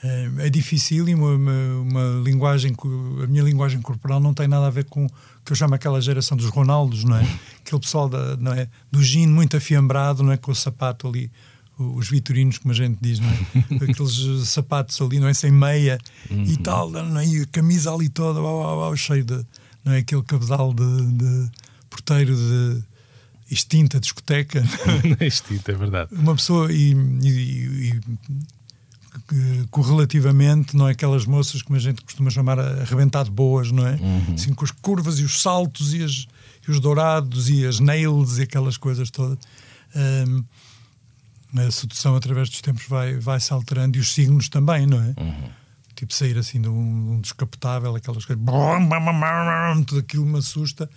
É 0.03 0.49
difícil 0.49 1.09
e 1.09 1.15
uma, 1.15 1.35
uma, 1.35 1.53
uma, 1.83 2.23
linguagem, 2.25 2.75
a 3.23 3.27
minha 3.27 3.43
linguagem 3.43 3.83
corporal 3.83 4.19
não 4.19 4.33
tem 4.33 4.49
nada 4.49 4.67
a 4.67 4.71
ver 4.71 4.85
com 4.85 5.05
o 5.05 5.11
que 5.45 5.53
eu 5.53 5.57
chamo 5.57 5.75
aquela 5.75 6.01
geração 6.01 6.37
dos 6.37 6.47
Ronaldos, 6.47 7.05
não 7.05 7.17
é? 7.17 7.39
Aquele 7.61 7.81
pessoal 7.81 8.09
da, 8.09 8.37
não 8.39 8.53
é? 8.53 8.67
do 8.91 9.03
gin 9.03 9.27
muito 9.27 9.59
afiambrado, 9.59 10.23
não 10.23 10.33
é? 10.33 10.39
Com 10.39 10.53
o 10.53 10.55
sapato 10.55 11.07
ali, 11.07 11.31
os 11.79 12.09
vitorinos, 12.09 12.57
como 12.57 12.73
a 12.73 12.75
gente 12.75 12.99
diz, 13.01 13.21
não 13.21 13.29
é? 13.29 13.85
Aqueles 13.91 14.49
sapatos 14.49 14.99
ali, 15.03 15.21
não 15.21 15.29
é? 15.29 15.35
Sem 15.35 15.51
meia 15.51 15.99
uhum. 16.31 16.45
e 16.45 16.57
tal, 16.57 16.91
não 16.91 17.19
é? 17.19 17.27
E 17.27 17.43
a 17.43 17.47
camisa 17.47 17.93
ali 17.93 18.09
toda, 18.09 18.41
uau, 18.41 18.61
uau, 18.61 18.79
uau, 18.79 18.97
cheio 18.97 19.25
de, 19.25 19.45
não 19.85 19.93
é? 19.93 19.99
Aquele 19.99 20.23
cabedal 20.23 20.73
de, 20.73 21.13
de 21.13 21.51
porteiro 21.91 22.35
de 22.35 22.83
extinta 23.51 24.01
discoteca. 24.01 24.65
extinta, 25.21 25.73
é 25.73 25.75
verdade. 25.75 26.15
Uma 26.15 26.35
pessoa 26.35 26.73
e, 26.73 26.93
e, 26.93 27.29
e 27.29 28.01
correlativamente, 29.71 30.77
não 30.77 30.89
é? 30.89 30.93
Aquelas 30.93 31.27
moças 31.27 31.63
como 31.63 31.77
a 31.77 31.81
gente 31.81 32.03
costuma 32.03 32.31
chamar 32.31 32.59
arrebentado 32.59 33.31
boas, 33.31 33.71
não 33.71 33.87
é? 33.87 33.93
Uhum. 33.95 34.35
Assim, 34.35 34.53
com 34.53 34.65
as 34.65 34.71
curvas 34.71 35.19
e 35.19 35.25
os 35.25 35.41
saltos 35.41 35.95
e, 35.95 36.03
as, 36.03 36.27
e, 36.67 36.71
os 36.71 36.81
dourados 36.81 37.49
e 37.49 37.67
as 37.67 37.81
nails 37.81 38.39
e 38.39 38.43
aquelas 38.43 38.77
coisas 38.77 39.11
todas. 39.11 39.39
Um, 39.95 40.45
a 41.57 41.71
sedução 41.71 42.15
através 42.15 42.49
dos 42.49 42.61
tempos 42.61 42.87
vai, 42.87 43.19
vai 43.19 43.41
se 43.41 43.53
alterando 43.53 43.99
e 43.99 44.01
os 44.01 44.13
signos 44.13 44.49
também, 44.49 44.87
não 44.87 44.99
é? 44.99 45.15
Uhum. 45.21 45.51
Tipo 45.97 46.15
sair 46.15 46.39
assim 46.39 46.61
de 46.61 46.69
um, 46.69 47.15
um 47.15 47.21
descapotável, 47.21 47.95
aquelas 47.95 48.25
coisas, 48.25 48.43
tudo 49.85 50.01
aquilo 50.01 50.25
me 50.25 50.39
assusta 50.39 50.89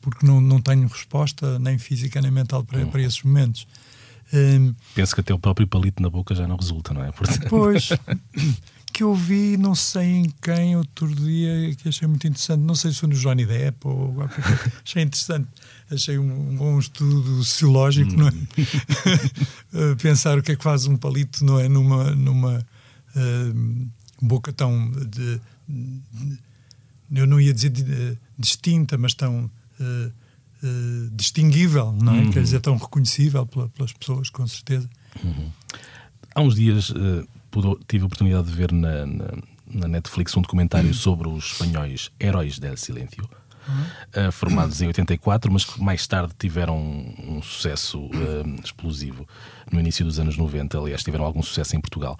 porque 0.00 0.24
não, 0.24 0.40
não 0.40 0.60
tenho 0.60 0.86
resposta 0.86 1.58
nem 1.58 1.78
física 1.78 2.22
nem 2.22 2.30
mental 2.30 2.62
para, 2.62 2.78
uhum. 2.78 2.90
para 2.90 3.02
esses 3.02 3.20
momentos. 3.24 3.66
Um, 4.32 4.74
Penso 4.94 5.14
que 5.14 5.20
até 5.20 5.32
o 5.32 5.38
próprio 5.38 5.66
palito 5.66 6.02
na 6.02 6.10
boca 6.10 6.34
já 6.34 6.46
não 6.46 6.56
resulta, 6.56 6.92
não 6.92 7.04
é? 7.04 7.12
Portanto... 7.12 7.46
Pois, 7.48 7.90
que 8.92 9.02
eu 9.02 9.14
vi, 9.14 9.58
não 9.58 9.74
sei 9.74 10.06
em 10.06 10.32
quem, 10.40 10.74
outro 10.74 11.06
dia, 11.14 11.74
que 11.76 11.88
achei 11.88 12.08
muito 12.08 12.26
interessante. 12.26 12.60
Não 12.60 12.74
sei 12.74 12.92
se 12.92 13.00
foi 13.00 13.10
no 13.10 13.14
Johnny 13.14 13.44
Depp 13.44 13.86
ou 13.86 14.14
qualquer 14.14 14.42
coisa. 14.42 14.72
achei 14.84 15.02
interessante. 15.02 15.48
Achei 15.90 16.18
um, 16.18 16.50
um 16.50 16.56
bom 16.56 16.78
estudo 16.78 17.44
sociológico, 17.44 18.16
não 18.16 18.28
é? 18.28 18.30
Hum. 18.30 19.96
Pensar 20.00 20.38
o 20.38 20.42
que 20.42 20.52
é 20.52 20.56
que 20.56 20.62
faz 20.62 20.86
um 20.86 20.96
palito, 20.96 21.44
não 21.44 21.60
é? 21.60 21.68
Numa, 21.68 22.10
numa 22.12 22.66
uh, 23.14 23.88
boca 24.20 24.50
tão. 24.52 24.90
De, 24.90 25.40
de, 25.68 26.40
eu 27.14 27.26
não 27.26 27.38
ia 27.38 27.52
dizer 27.52 27.68
de, 27.68 28.18
distinta, 28.38 28.96
mas 28.96 29.12
tão. 29.12 29.50
Uh, 29.78 30.10
uh, 30.66 31.10
distinguível, 31.12 31.92
não 31.92 32.14
é? 32.14 32.18
Uhum. 32.18 32.30
Quer 32.30 32.42
dizer, 32.42 32.60
tão 32.60 32.76
reconhecível 32.76 33.46
pela, 33.46 33.68
pelas 33.68 33.92
pessoas, 33.92 34.30
com 34.30 34.46
certeza. 34.46 34.88
Uhum. 35.22 35.50
Há 36.34 36.40
uns 36.40 36.54
dias 36.54 36.90
uh, 36.90 37.26
tive 37.88 38.02
a 38.02 38.06
oportunidade 38.06 38.46
de 38.46 38.52
ver 38.52 38.72
na, 38.72 39.06
na, 39.06 39.28
na 39.66 39.88
Netflix 39.88 40.36
um 40.36 40.42
documentário 40.42 40.88
uhum. 40.88 40.94
sobre 40.94 41.28
os 41.28 41.52
espanhóis 41.52 42.10
Heróis 42.20 42.58
del 42.58 42.76
Silêncio. 42.76 43.28
Uh, 44.16 44.30
formados 44.30 44.80
em 44.80 44.86
84, 44.86 45.50
mas 45.50 45.64
que 45.64 45.82
mais 45.82 46.06
tarde 46.06 46.32
tiveram 46.38 46.78
um, 46.78 47.38
um 47.38 47.42
sucesso 47.42 48.08
explosivo 48.62 49.26
no 49.72 49.80
início 49.80 50.04
dos 50.04 50.20
anos 50.20 50.36
90. 50.36 50.78
Aliás, 50.78 51.02
tiveram 51.02 51.24
algum 51.24 51.42
sucesso 51.42 51.74
em 51.74 51.80
Portugal. 51.80 52.16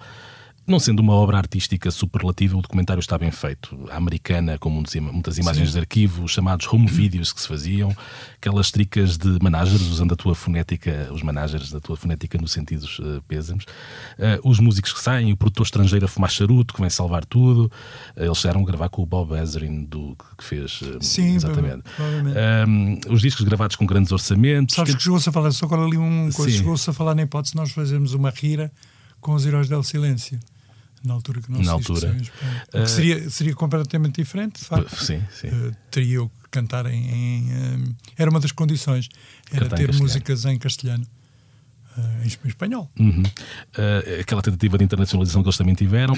Não 0.67 0.79
sendo 0.81 0.99
uma 0.99 1.13
obra 1.13 1.37
artística 1.37 1.89
superlativa, 1.89 2.57
o 2.57 2.61
documentário 2.61 2.99
está 2.99 3.17
bem 3.17 3.31
feito. 3.31 3.87
A 3.89 3.95
americana, 3.95 4.57
com 4.57 4.69
muitas 4.69 5.37
imagens 5.37 5.69
Sim. 5.69 5.73
de 5.73 5.79
arquivo, 5.79 6.25
os 6.25 6.31
chamados 6.31 6.67
home 6.67 6.87
videos 6.87 7.31
que 7.31 7.39
se 7.39 7.47
faziam, 7.47 7.95
aquelas 8.35 8.69
tricas 8.69 9.15
de 9.15 9.39
managers, 9.41 9.83
usando 9.83 10.11
a 10.11 10.17
tua 10.17 10.35
fonética, 10.35 11.07
os 11.13 11.23
managers 11.23 11.71
da 11.71 11.79
tua 11.79 11.95
fonética 11.95 12.37
no 12.37 12.49
sentidos 12.49 12.99
uh, 12.99 13.23
pêsames, 13.29 13.63
uh, 13.63 14.41
os 14.43 14.59
músicos 14.59 14.91
que 14.91 14.99
saem, 14.99 15.31
o 15.31 15.37
produtor 15.37 15.67
estrangeiro 15.67 16.03
a 16.03 16.09
fumar 16.09 16.29
charuto, 16.29 16.73
que 16.73 16.81
vem 16.81 16.89
salvar 16.89 17.23
tudo. 17.23 17.71
Uh, 18.17 18.23
eles 18.25 18.37
chegaram 18.37 18.61
a 18.61 18.65
gravar 18.65 18.89
com 18.89 19.01
o 19.01 19.05
Bob 19.05 19.35
Ezrin, 19.35 19.85
do, 19.85 20.17
que 20.37 20.43
fez. 20.43 20.81
Sim, 20.99 21.35
exatamente. 21.35 21.83
Um, 22.67 22.99
os 23.09 23.21
discos 23.21 23.45
gravados 23.45 23.77
com 23.77 23.85
grandes 23.85 24.11
orçamentos. 24.11 24.75
Sabes 24.75 24.91
que, 24.91 24.97
que 24.97 25.03
chegou-se 25.05 25.29
a 25.29 25.31
falar, 25.31 25.49
só 25.53 25.65
agora 25.65 25.85
ali 25.85 25.95
um 25.95 26.29
coisa, 26.29 26.57
chegou-se 26.57 26.89
a 26.89 26.91
falar 26.91 27.15
na 27.15 27.21
hipótese 27.21 27.55
nós 27.55 27.71
fazemos 27.71 28.13
uma 28.13 28.31
rira 28.31 28.69
com 29.21 29.33
os 29.33 29.45
Heróis 29.45 29.69
del 29.69 29.81
Silêncio 29.81 30.37
na 31.07 31.13
altura 31.13 31.41
que 31.41 31.51
não 31.51 31.61
na 31.61 31.71
altura. 31.71 32.15
uh, 32.73 32.87
seria 32.87 33.29
seria 33.29 33.55
completamente 33.55 34.21
diferente 34.21 34.59
de 34.59 34.65
facto. 34.65 34.95
Sim, 35.03 35.21
sim. 35.31 35.47
Uh, 35.47 35.75
teria 35.89 36.15
eu 36.17 36.29
que 36.29 36.49
cantar 36.51 36.85
em, 36.85 37.09
em 37.09 37.53
um, 37.53 37.95
era 38.17 38.29
uma 38.29 38.39
das 38.39 38.51
condições 38.51 39.09
era 39.51 39.65
cantar 39.65 39.77
ter 39.77 39.93
em 39.93 39.97
músicas 39.97 40.45
em 40.45 40.57
castelhano 40.57 41.05
uh, 41.97 42.23
em 42.23 42.47
espanhol. 42.47 42.91
Uhum. 42.99 43.23
aquela 44.19 44.41
tentativa 44.41 44.77
de 44.77 44.83
internacionalização 44.83 45.41
que 45.41 45.47
eles 45.47 45.57
também 45.57 45.73
tiveram 45.73 46.13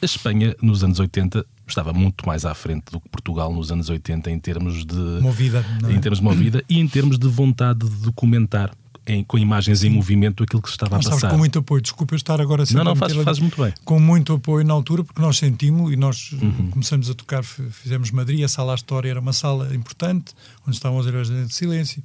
a 0.00 0.04
Espanha 0.04 0.54
nos 0.60 0.84
anos 0.84 1.00
80 1.00 1.44
estava 1.66 1.92
muito 1.92 2.26
mais 2.26 2.44
à 2.44 2.54
frente 2.54 2.84
do 2.92 3.00
que 3.00 3.08
Portugal 3.08 3.52
nos 3.52 3.72
anos 3.72 3.88
80 3.88 4.30
em 4.30 4.38
termos 4.38 4.84
de 4.84 4.94
movida 4.94 5.64
é? 5.88 5.92
em 5.92 6.00
termos 6.00 6.18
de 6.18 6.24
movida 6.24 6.64
e 6.68 6.78
em 6.78 6.86
termos 6.86 7.18
de 7.18 7.26
vontade 7.28 7.88
de 7.88 7.96
documentar 8.02 8.70
em, 9.06 9.22
com 9.22 9.38
imagens 9.38 9.84
em 9.84 9.90
movimento 9.90 10.42
aquilo 10.42 10.60
que 10.60 10.68
se 10.68 10.74
estava 10.74 10.96
Mas 10.96 11.06
a 11.06 11.10
passar. 11.10 11.30
com 11.30 11.38
muito 11.38 11.58
apoio, 11.58 11.80
desculpa 11.80 12.14
eu 12.14 12.16
estar 12.16 12.40
agora 12.40 12.64
Não, 12.72 12.84
não, 12.84 12.96
fazes, 12.96 13.16
faz 13.22 13.38
muito 13.38 13.62
bem. 13.62 13.72
Com 13.84 14.00
muito 14.00 14.32
apoio 14.32 14.64
na 14.64 14.74
altura, 14.74 15.04
porque 15.04 15.20
nós 15.20 15.38
sentimos 15.38 15.92
e 15.92 15.96
nós 15.96 16.32
uhum. 16.32 16.70
começamos 16.70 17.08
a 17.08 17.14
tocar, 17.14 17.44
fizemos 17.44 18.10
Madrid, 18.10 18.42
a 18.44 18.48
sala 18.48 18.74
História 18.74 19.10
era 19.10 19.20
uma 19.20 19.32
sala 19.32 19.74
importante, 19.74 20.34
onde 20.66 20.76
estavam 20.76 20.98
os 20.98 21.06
heróis 21.06 21.28
de 21.28 21.54
silêncio, 21.54 22.02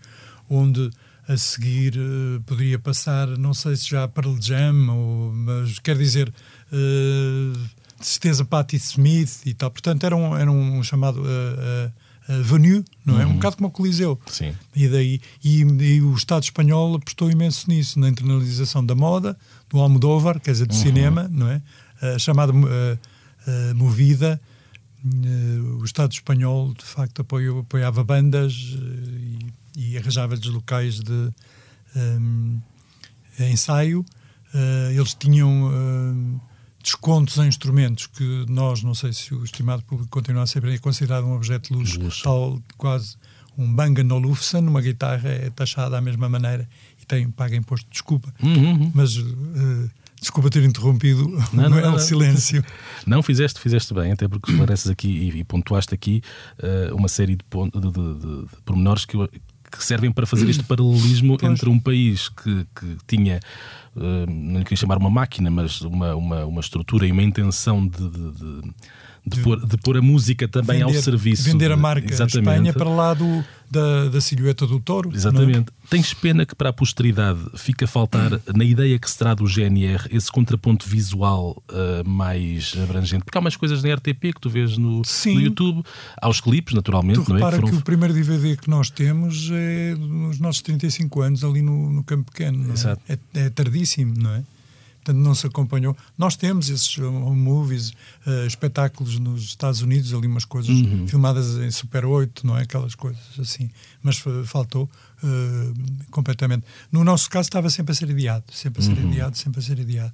onde 0.49 0.89
a 1.27 1.37
seguir 1.37 1.97
uh, 1.97 2.41
poderia 2.45 2.79
passar, 2.79 3.27
não 3.27 3.53
sei 3.53 3.75
se 3.75 3.89
já 3.89 4.07
Pearl 4.07 4.35
Jam, 4.39 4.89
ou, 4.89 5.31
mas 5.33 5.79
quer 5.79 5.97
dizer, 5.97 6.29
uh, 6.71 7.57
de 7.99 8.05
certeza 8.05 8.43
Patti 8.43 8.75
Smith 8.75 9.41
e 9.45 9.53
tal. 9.53 9.71
Portanto, 9.71 10.03
era 10.03 10.15
um, 10.15 10.35
era 10.35 10.51
um 10.51 10.81
chamado. 10.83 11.21
Uh, 11.21 11.91
venue, 12.27 12.83
não 13.05 13.19
é? 13.19 13.25
Uhum. 13.25 13.31
Um 13.31 13.35
bocado 13.35 13.57
como 13.57 13.69
o 13.69 13.71
Coliseu. 13.71 14.19
Sim. 14.27 14.53
E, 14.75 14.87
daí, 14.87 15.21
e, 15.43 15.61
e, 15.61 16.01
o 16.01 16.13
Estado 16.13 16.43
espanhol 16.43 16.95
apostou 16.95 17.29
imenso 17.29 17.69
nisso, 17.69 17.99
na 17.99 18.09
internalização 18.09 18.85
da 18.85 18.95
moda, 18.95 19.37
do 19.69 19.79
Almodóvar, 19.79 20.39
quer 20.39 20.51
dizer, 20.51 20.67
do 20.67 20.73
uhum. 20.73 20.79
cinema, 20.79 21.27
não 21.31 21.47
é? 21.49 21.61
A 22.01 22.19
chamada 22.19 22.51
uh, 23.47 23.75
movida. 23.75 24.41
Uh, 25.03 25.79
o 25.79 25.85
Estado 25.85 26.11
espanhol, 26.11 26.73
de 26.73 26.85
facto, 26.85 27.21
apoiou, 27.21 27.59
apoiava 27.61 28.03
bandas 28.03 28.53
uh, 28.53 28.79
e, 29.75 29.93
e 29.93 29.97
arranjava-lhes 29.97 30.45
locais 30.45 30.99
de 30.99 31.29
um, 31.95 32.59
ensaio. 33.39 34.05
eles 34.93 35.13
tinham 35.15 35.71
descontos 36.81 37.37
em 37.37 37.47
instrumentos 37.47 38.07
que 38.07 38.45
nós, 38.47 38.83
não 38.83 38.93
sei 38.93 39.13
se 39.13 39.33
o 39.33 39.43
estimado 39.43 39.83
público 39.83 40.09
continua 40.09 40.43
a 40.43 40.47
ser 40.47 40.79
considerado 40.79 41.25
um 41.25 41.35
objeto 41.35 41.69
de 41.71 41.79
luxo, 41.79 41.99
luxo. 41.99 42.23
tal 42.23 42.61
quase 42.77 43.17
um 43.57 43.71
Bang 43.73 44.01
Olufsen, 44.11 44.67
uma 44.67 44.81
guitarra 44.81 45.29
é 45.29 45.49
taxada 45.49 45.91
da 45.91 46.01
mesma 46.01 46.29
maneira 46.29 46.67
e 47.01 47.05
tem, 47.05 47.29
paga 47.29 47.55
imposto, 47.55 47.87
desculpa, 47.89 48.33
uhum, 48.41 48.71
uhum. 48.71 48.91
mas 48.93 49.17
uh, 49.17 49.89
desculpa 50.19 50.49
ter 50.49 50.63
interrompido 50.63 51.27
não, 51.51 51.69
não, 51.69 51.81
não, 51.81 51.99
silêncio. 51.99 52.63
Não, 53.05 53.21
fizeste, 53.21 53.59
fizeste 53.59 53.93
bem, 53.93 54.11
até 54.11 54.27
porque 54.27 54.51
esclareces 54.51 54.89
aqui 54.89 55.07
e, 55.07 55.39
e 55.39 55.43
pontuaste 55.43 55.93
aqui 55.93 56.21
uh, 56.59 56.95
uma 56.95 57.07
série 57.07 57.35
de, 57.35 57.43
de, 57.43 57.91
de, 57.91 58.19
de, 58.19 58.47
pormenores 58.63 59.05
que, 59.05 59.17
que 59.71 59.83
servem 59.83 60.11
para 60.11 60.25
fazer 60.25 60.49
este 60.49 60.63
paralelismo 60.63 61.37
pois. 61.37 61.51
entre 61.51 61.69
um 61.69 61.79
país 61.79 62.29
que, 62.29 62.67
que 62.75 62.97
tinha 63.07 63.39
uh, 63.95 64.29
não 64.29 64.59
lhe 64.59 64.63
queria 64.63 64.77
chamar 64.77 64.97
uma 64.97 65.09
máquina, 65.09 65.49
mas 65.49 65.81
uma, 65.81 66.15
uma, 66.15 66.45
uma 66.45 66.61
estrutura 66.61 67.07
e 67.07 67.11
uma 67.11 67.23
intenção 67.23 67.87
de, 67.87 68.09
de, 68.09 68.31
de, 68.31 68.73
de, 69.25 69.37
de, 69.37 69.43
pôr, 69.43 69.65
de 69.65 69.77
pôr 69.77 69.97
a 69.97 70.01
música 70.01 70.47
também 70.47 70.79
vender, 70.79 70.97
ao 70.97 71.01
serviço. 71.01 71.43
Vender 71.43 71.71
a 71.71 71.77
marca 71.77 72.11
Exatamente. 72.11 72.49
Espanha 72.49 72.73
para 72.73 72.89
lá 72.89 73.13
do, 73.13 73.43
da, 73.69 74.09
da 74.09 74.19
silhueta 74.19 74.65
do 74.65 74.79
touro. 74.79 75.11
É? 75.11 75.15
Exatamente. 75.15 75.69
É? 75.69 75.87
Tens 75.89 76.13
pena 76.13 76.45
que 76.45 76.55
para 76.55 76.69
a 76.69 76.73
posteridade 76.73 77.39
fica 77.55 77.85
a 77.85 77.87
faltar, 77.87 78.41
na 78.55 78.63
ideia 78.63 78.97
que 78.97 79.09
se 79.09 79.17
terá 79.17 79.33
do 79.33 79.45
GNR, 79.45 80.07
esse 80.09 80.31
contraponto 80.31 80.87
visual 80.87 81.61
uh, 81.69 82.07
mais 82.07 82.73
abrangente? 82.81 83.23
Porque 83.23 83.37
há 83.37 83.41
umas 83.41 83.55
coisas 83.55 83.83
na 83.83 83.93
RTP 83.93 84.33
que 84.33 84.41
tu 84.41 84.49
vês 84.49 84.77
no, 84.77 85.01
no 85.01 85.41
YouTube, 85.41 85.83
há 86.19 86.27
os 86.27 86.41
clipes, 86.41 86.73
naturalmente. 86.73 87.23
Tu 87.23 87.33
não 87.33 87.47
é? 87.47 87.51
que, 87.51 87.55
foram... 87.57 87.69
que 87.69 87.75
o 87.75 87.81
primeiro 87.81 88.13
DVD 88.13 88.57
que 88.57 88.69
nós 88.69 88.89
temos 88.89 89.49
é 89.51 89.95
nos 89.95 90.39
nossos 90.39 90.61
35 90.61 91.21
anos 91.21 91.43
ali 91.43 91.61
no, 91.61 91.91
no 91.91 92.03
Campo 92.03 92.31
Pequeno. 92.31 92.73
É? 93.07 93.13
É, 93.13 93.45
é 93.45 93.49
tardíssimo, 93.49 94.15
não 94.17 94.31
é? 94.31 94.43
Portanto 95.03 95.17
não 95.17 95.33
se 95.33 95.47
acompanhou. 95.47 95.97
Nós 96.17 96.35
temos 96.35 96.69
esses 96.69 96.97
home 96.97 97.35
movies, 97.35 97.89
uh, 98.25 98.45
espetáculos 98.45 99.17
nos 99.19 99.43
Estados 99.43 99.81
Unidos, 99.81 100.13
ali 100.13 100.27
umas 100.27 100.45
coisas 100.45 100.69
uhum. 100.69 101.07
filmadas 101.07 101.57
em 101.57 101.71
Super 101.71 102.05
8, 102.05 102.45
não 102.45 102.57
é? 102.57 102.61
Aquelas 102.61 102.95
coisas 102.95 103.21
assim. 103.39 103.69
Mas 104.01 104.21
faltou 104.45 104.89
uh, 105.23 106.09
completamente. 106.11 106.63
No 106.91 107.03
nosso 107.03 107.29
caso 107.29 107.47
estava 107.47 107.69
sempre 107.69 107.91
a 107.91 107.95
ser 107.95 108.09
adiado, 108.09 108.45
sempre 108.51 108.81
a 108.81 108.85
ser 108.85 108.97
uhum. 108.97 109.09
adiado, 109.09 109.37
sempre 109.37 109.59
a 109.59 109.63
ser 109.63 109.79
adiado. 109.79 110.13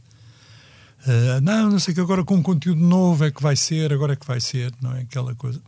Uh, 1.06 1.41
não, 1.41 1.70
não 1.70 1.80
sei 1.80 1.94
que 1.94 2.02
agora 2.02 2.24
com 2.24 2.36
um 2.36 2.41
conteúdo 2.41 2.82
novo 2.82 3.24
é 3.24 3.32
que 3.32 3.41
vai 3.41 3.56
ser, 3.56 3.94
agora 3.94 4.14
é 4.14 4.16
que 4.16 4.26
vai 4.26 4.40
ser, 4.40 4.74
não 4.82 4.94
é? 4.95 5.02
Aquela 5.02 5.36
coisa. 5.36 5.61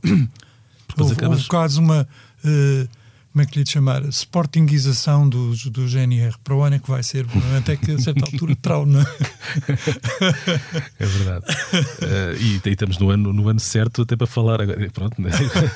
houve, 0.97 1.13
acabas... 1.13 1.37
houve 1.37 1.47
quase 1.49 1.79
uma. 1.79 2.07
Uh, 2.43 2.98
como 3.39 3.43
é 3.43 3.45
que 3.45 3.59
lhe 3.59 3.65
chamar, 3.65 4.03
sportingização 4.09 5.29
do, 5.29 5.53
do 5.69 5.87
GNR 5.87 6.35
para 6.43 6.55
o 6.55 6.61
ano 6.61 6.75
é 6.75 6.79
que 6.79 6.89
vai 6.89 7.01
ser, 7.01 7.25
até 7.57 7.77
que 7.77 7.91
a 7.91 7.99
certa 7.99 8.25
altura 8.25 8.53
trau, 8.61 8.83
não 8.85 8.99
é? 8.99 9.05
Verdade. 10.99 11.45
Uh, 12.01 12.35
e, 12.41 12.61
e, 12.65 12.71
estamos 12.71 12.97
no 12.97 13.09
ano, 13.09 13.31
no 13.31 13.47
ano 13.47 13.59
certo 13.59 14.01
até 14.01 14.17
para 14.17 14.27
falar 14.27 14.61
agora. 14.61 14.89
Pronto, 14.91 15.21
né? 15.21 15.29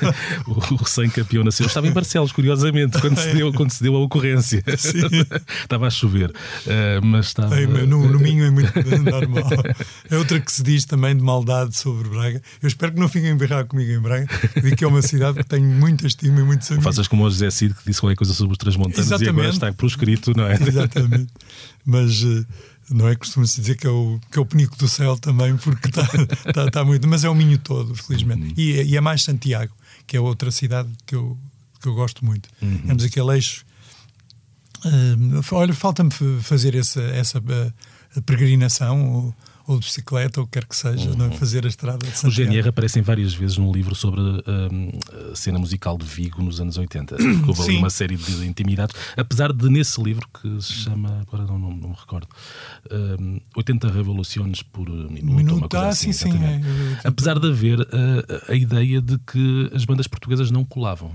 o, 0.46 0.52
o 0.74 0.76
recém-campeão 0.76 1.44
nasceu. 1.44 1.66
Estava 1.66 1.88
em 1.88 1.92
Barcelos, 1.92 2.34
curiosamente, 2.34 3.00
quando 3.00 3.18
se 3.18 3.34
deu, 3.34 3.54
quando 3.54 3.72
se 3.72 3.82
deu 3.82 3.96
a 3.96 4.00
ocorrência. 4.00 4.62
Sim. 4.78 5.00
estava 5.64 5.88
a 5.88 5.90
chover. 5.90 6.32
Uh, 6.32 7.06
mas 7.06 7.28
estava. 7.28 7.58
Ei, 7.58 7.66
no, 7.66 8.10
no 8.10 8.20
Minho 8.20 8.46
é 8.46 8.50
muito 8.52 8.74
normal. 9.04 9.50
É 10.10 10.18
outra 10.18 10.40
que 10.40 10.52
se 10.52 10.64
diz 10.64 10.84
também 10.84 11.16
de 11.16 11.24
maldade 11.24 11.78
sobre 11.78 12.10
Braga. 12.10 12.42
Eu 12.62 12.68
espero 12.68 12.92
que 12.92 13.00
não 13.00 13.08
fiquem 13.08 13.32
a 13.32 13.36
berrar 13.36 13.66
comigo 13.66 13.92
em 13.92 14.00
Braga. 14.00 14.28
Digo 14.62 14.76
que 14.76 14.84
é 14.84 14.88
uma 14.88 15.02
cidade 15.02 15.38
que 15.38 15.46
tenho 15.46 15.70
muita 15.70 16.08
estima 16.08 16.42
e 16.42 16.44
muitos 16.44 16.70
amigos. 16.70 16.84
Faças 16.84 17.08
como 17.08 17.24
hoje 17.24 17.34
José 17.34 17.52
Cid 17.54 17.74
que 17.74 17.86
disse 17.86 18.00
qualquer 18.00 18.16
coisa 18.16 18.34
sobre 18.34 18.54
os 18.54 18.58
transmontanos 18.58 19.00
Exatamente. 19.00 19.28
e 19.28 19.30
agora 19.30 19.50
está 19.50 19.74
proscrito, 19.74 20.36
não 20.36 20.46
é? 20.46 20.56
Exatamente. 20.62 21.32
Mas 21.86 22.24
eh, 22.24 22.46
não 22.90 23.08
é? 23.08 23.16
Costuma-se 23.16 23.60
dizer 23.60 23.76
que 23.76 23.88
é, 23.88 23.90
o, 23.90 24.20
que 24.32 24.38
é 24.38 24.42
o 24.42 24.46
penico 24.46 24.78
do 24.78 24.88
céu 24.88 25.18
também, 25.18 25.56
porque 25.58 25.90
está, 25.90 26.84
muito. 26.84 27.08
Mas 27.08 27.24
é 27.24 27.30
o 27.30 27.36
Minho 27.36 27.58
todo, 27.58 27.96
felizmente. 27.96 28.44
Uhum. 28.44 28.54
E, 28.58 28.82
e, 28.84 28.98
é 28.98 29.02
mais 29.02 29.24
Santiago, 29.24 29.74
que 30.06 30.18
é 30.18 30.20
outra 30.20 30.52
cidade 30.52 30.90
que 31.06 31.16
eu, 31.16 31.38
que 31.82 31.88
eu 31.88 31.94
gosto 31.94 32.26
muito. 32.26 32.50
Uhum. 32.62 32.80
Temos 32.80 33.04
aquele 33.04 33.36
eixo. 33.36 33.66
Uh, 34.86 35.42
olha, 35.54 35.74
falta-me 35.74 36.12
fazer 36.42 36.76
essa, 36.76 37.02
essa 37.02 37.40
uh, 37.40 38.22
peregrinação 38.24 39.10
ou 39.10 39.36
de 39.68 39.86
bicicleta, 39.86 40.42
ou 40.42 40.48
quer 40.48 40.66
que 40.66 40.76
seja, 40.76 41.10
uhum. 41.10 41.18
não 41.18 41.26
é? 41.28 41.32
fazer 41.32 41.66
a 41.66 41.68
estrada 41.68 42.06
de 42.06 42.18
Santiago. 42.18 42.50
O 42.50 42.54
GNR 42.54 42.70
aparecem 42.70 43.02
várias 43.02 43.34
vezes 43.34 43.58
num 43.58 43.72
livro 43.72 43.96
sobre 43.96 44.20
um, 44.22 45.32
a 45.32 45.36
cena 45.36 45.58
musical 45.58 45.98
de 45.98 46.06
Vigo 46.06 46.42
nos 46.42 46.60
anos 46.60 46.78
80. 46.78 47.16
Houve 47.48 47.62
ali 47.64 47.78
uma 47.78 47.90
série 47.90 48.16
de 48.16 48.46
intimidades, 48.46 48.96
apesar 49.16 49.54
de 49.54 49.70
nesse 49.70 50.02
livro 50.02 50.28
que 50.42 50.62
se 50.62 50.74
chama, 50.74 51.22
agora 51.22 51.46
não, 51.46 51.58
não, 51.58 51.70
não 51.72 51.90
me 51.90 51.96
recordo, 51.96 52.28
um, 53.20 53.40
80 53.56 53.90
revoluções 53.90 54.62
por 54.62 54.90
minuto. 54.90 55.24
minuto 55.24 55.56
uma 55.58 55.70
coisa 55.70 55.86
ah, 55.86 55.90
assim, 55.90 56.12
sim, 56.12 56.32
sim. 56.32 56.44
É, 56.44 57.08
apesar 57.08 57.40
de 57.40 57.48
haver 57.50 57.80
a, 57.82 58.52
a 58.52 58.56
ideia 58.56 59.02
de 59.02 59.18
que 59.20 59.72
as 59.74 59.86
bandas 59.86 60.08
portuguesas 60.08 60.52
não 60.52 60.64
colavam. 60.64 61.12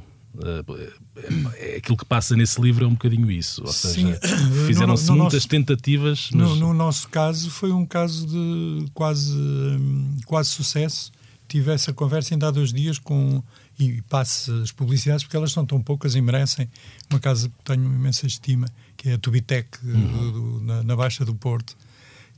É, 1.57 1.77
aquilo 1.77 1.97
que 1.97 2.05
passa 2.05 2.37
nesse 2.37 2.61
livro 2.61 2.85
é 2.85 2.89
um 2.89 2.93
bocadinho 2.93 3.31
isso. 3.31 3.63
Ou 3.65 3.73
seja, 3.73 4.19
fizeram-se 4.67 5.11
muitas 5.11 5.35
nosso, 5.35 5.49
tentativas. 5.49 6.31
Mas... 6.33 6.49
No, 6.49 6.57
no, 6.57 6.75
nosso 6.75 7.09
caso, 7.09 7.51
foi 7.51 7.73
um 7.73 7.85
caso 7.85 8.27
de 8.27 8.87
quase, 8.95 9.37
hum, 9.37 10.17
quase 10.27 10.51
sucesso. 10.51 11.11
Tive 11.49 11.73
essa 11.73 11.93
conversa 11.93 12.35
ainda 12.35 12.49
há 12.49 12.51
dois 12.51 12.73
dias 12.73 12.99
com. 12.99 13.43
E 13.79 14.03
passe 14.03 14.51
as 14.63 14.73
publicidades, 14.73 15.23
porque 15.25 15.37
elas 15.37 15.53
são 15.53 15.65
tão 15.65 15.81
poucas 15.81 16.17
e 16.17 16.21
merecem. 16.21 16.69
Uma 17.11 17.21
casa 17.21 17.49
que 17.49 17.65
tenho 17.65 17.85
imensa 17.85 18.27
estima, 18.27 18.67
que 18.97 19.09
é 19.09 19.15
a 19.15 19.19
Tubitec, 19.19 19.79
uhum. 19.85 20.09
do, 20.09 20.33
do, 20.33 20.65
na, 20.65 20.83
na, 20.83 20.97
Baixa 20.97 21.25
do 21.25 21.33
Porto, 21.33 21.77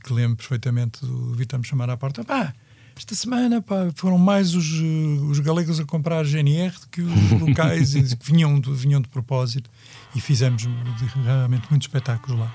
que 0.04 0.12
lembro 0.12 0.36
perfeitamente 0.36 1.00
do 1.00 1.32
Vitor 1.32 1.58
me 1.58 1.64
chamar 1.64 1.88
à 1.88 1.96
porta. 1.96 2.22
Pá, 2.24 2.52
esta 3.00 3.14
semana 3.14 3.62
pá, 3.62 3.90
foram 3.94 4.18
mais 4.18 4.54
os, 4.54 4.78
eh, 4.78 5.24
os 5.30 5.38
galegos 5.40 5.80
a 5.80 5.86
comprar 5.86 6.22
GNR 6.22 6.78
do 6.78 6.88
que 6.88 7.00
os 7.00 7.30
locais 7.40 7.94
que 7.94 8.32
vinham 8.32 8.60
de, 8.60 8.70
vinham 8.74 9.00
de 9.00 9.08
propósito 9.08 9.70
e 10.14 10.20
fizemos 10.20 10.68
realmente 11.24 11.66
muitos 11.70 11.86
espetáculos 11.86 12.38
lá. 12.38 12.54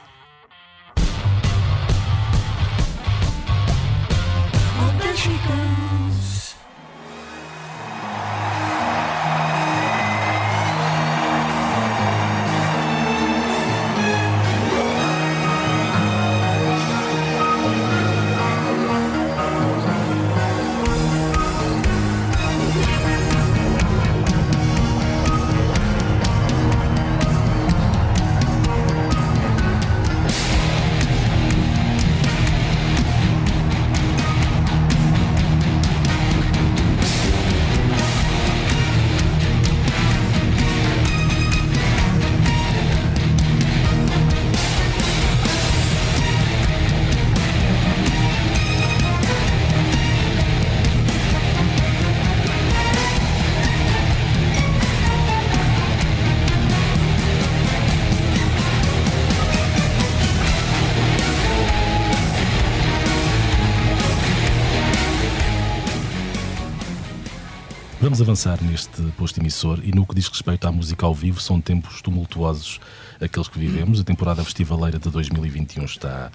Avançar 68.35 68.61
neste 68.61 69.01
posto 69.17 69.39
emissor 69.39 69.79
e 69.81 69.93
no 69.93 70.05
que 70.05 70.13
diz 70.13 70.27
respeito 70.27 70.67
à 70.67 70.71
música 70.71 71.05
ao 71.05 71.15
vivo, 71.15 71.39
são 71.39 71.61
tempos 71.61 72.01
tumultuosos 72.01 72.81
aqueles 73.21 73.47
que 73.47 73.57
vivemos. 73.57 74.01
A 74.01 74.03
temporada 74.03 74.43
festivaleira 74.43 74.99
de 74.99 75.09
2021 75.09 75.85
está, 75.85 76.29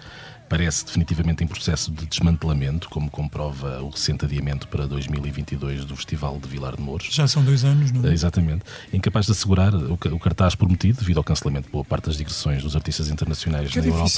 parece 0.49 0.87
definitivamente 0.87 1.45
em 1.45 1.47
processo 1.47 1.91
de 1.91 2.07
desmantelamento, 2.07 2.89
como 2.89 3.11
comprova 3.11 3.83
o 3.83 3.91
recente 3.91 4.25
adiamento 4.25 4.67
para 4.69 4.87
2022 4.87 5.85
do 5.85 5.95
Festival 5.95 6.39
de 6.39 6.49
Vilar 6.49 6.75
de 6.75 6.81
Mouros. 6.81 7.09
Já 7.13 7.29
são 7.29 7.45
dois 7.45 7.65
anos, 7.65 7.93
não 7.93 8.09
é? 8.09 8.15
Exatamente. 8.15 8.65
Incapaz 8.95 9.27
de 9.27 9.33
assegurar 9.33 9.75
o 9.75 10.19
cartaz 10.19 10.55
prometido 10.55 11.01
devido 11.01 11.19
ao 11.19 11.25
cancelamento 11.25 11.67
de 11.67 11.73
boa 11.73 11.85
parte 11.85 12.07
das 12.07 12.17
digressões 12.17 12.63
dos 12.63 12.75
artistas 12.75 13.11
internacionais 13.11 13.71
que 13.71 13.79
é 13.79 13.83
na 13.83 13.89
é 13.89 13.91
Europa. 13.91 14.11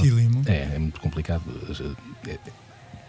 É, 0.47 0.77
é 0.77 0.79
muito 0.79 1.01
complicado. 1.01 1.43
É, 2.29 2.39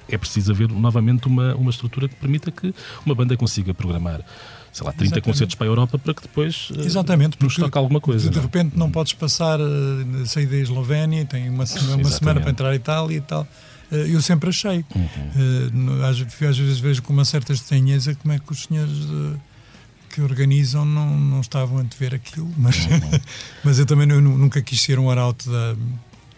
é 0.10 0.18
preciso 0.18 0.52
haver 0.52 0.70
novamente 0.70 1.28
uma, 1.28 1.56
uma 1.56 1.70
estrutura 1.70 2.08
que 2.08 2.16
permita 2.16 2.52
que 2.52 2.74
uma 3.06 3.16
banda 3.16 3.36
consiga 3.38 3.74
programar 3.74 4.22
sei 4.74 4.86
lá, 4.86 4.92
30 4.92 5.04
Exatamente. 5.04 5.26
concertos 5.26 5.56
para 5.56 5.68
a 5.68 5.70
Europa 5.70 6.00
para 6.00 6.14
que 6.16 6.24
depois 6.24 6.70
eh, 6.76 6.82
Exatamente, 6.82 7.38
nos 7.40 7.56
toque 7.56 7.78
alguma 7.78 8.02
coisa. 8.02 8.28
De, 8.28 8.36
de 8.36 8.40
repente 8.40 8.76
não 8.76 8.90
podes 8.90 9.14
passar, 9.14 9.60
uh, 9.62 10.26
sair 10.26 10.48
da 10.48 10.58
Eslovénia, 10.58 11.24
tem 11.26 11.48
uma, 11.48 11.66
semana, 11.68 11.98
uma 11.98 12.10
semana 12.10 12.42
para 12.42 12.50
entrar 12.50 12.74
em 12.74 12.78
Itália 12.78 13.18
e 13.18 13.22
tal. 13.22 13.48
Uh, 13.92 13.96
eu 13.96 14.20
sempre 14.20 14.50
achei. 14.50 14.84
Uhum. 14.96 16.00
Uh, 16.00 16.04
às, 16.04 16.20
às, 16.20 16.58
vezes 16.58 16.80
vejo 16.80 17.04
com 17.04 17.14
uma 17.14 17.24
certa 17.24 17.54
estranheza 17.54 18.16
como 18.16 18.34
é 18.34 18.40
que 18.40 18.52
os 18.52 18.64
senhores 18.64 18.98
que 20.10 20.22
organizam 20.22 20.86
não, 20.86 21.20
não 21.20 21.42
estavam 21.42 21.80
a 21.80 21.86
ver 22.00 22.16
aquilo, 22.16 22.52
mas, 22.58 22.86
uhum. 22.86 23.20
mas 23.64 23.78
eu 23.78 23.86
também 23.86 24.10
eu 24.10 24.22
nunca 24.22 24.62
quis 24.62 24.82
ser 24.82 24.98
um 24.98 25.10
arauto 25.10 25.50
da 25.52 25.76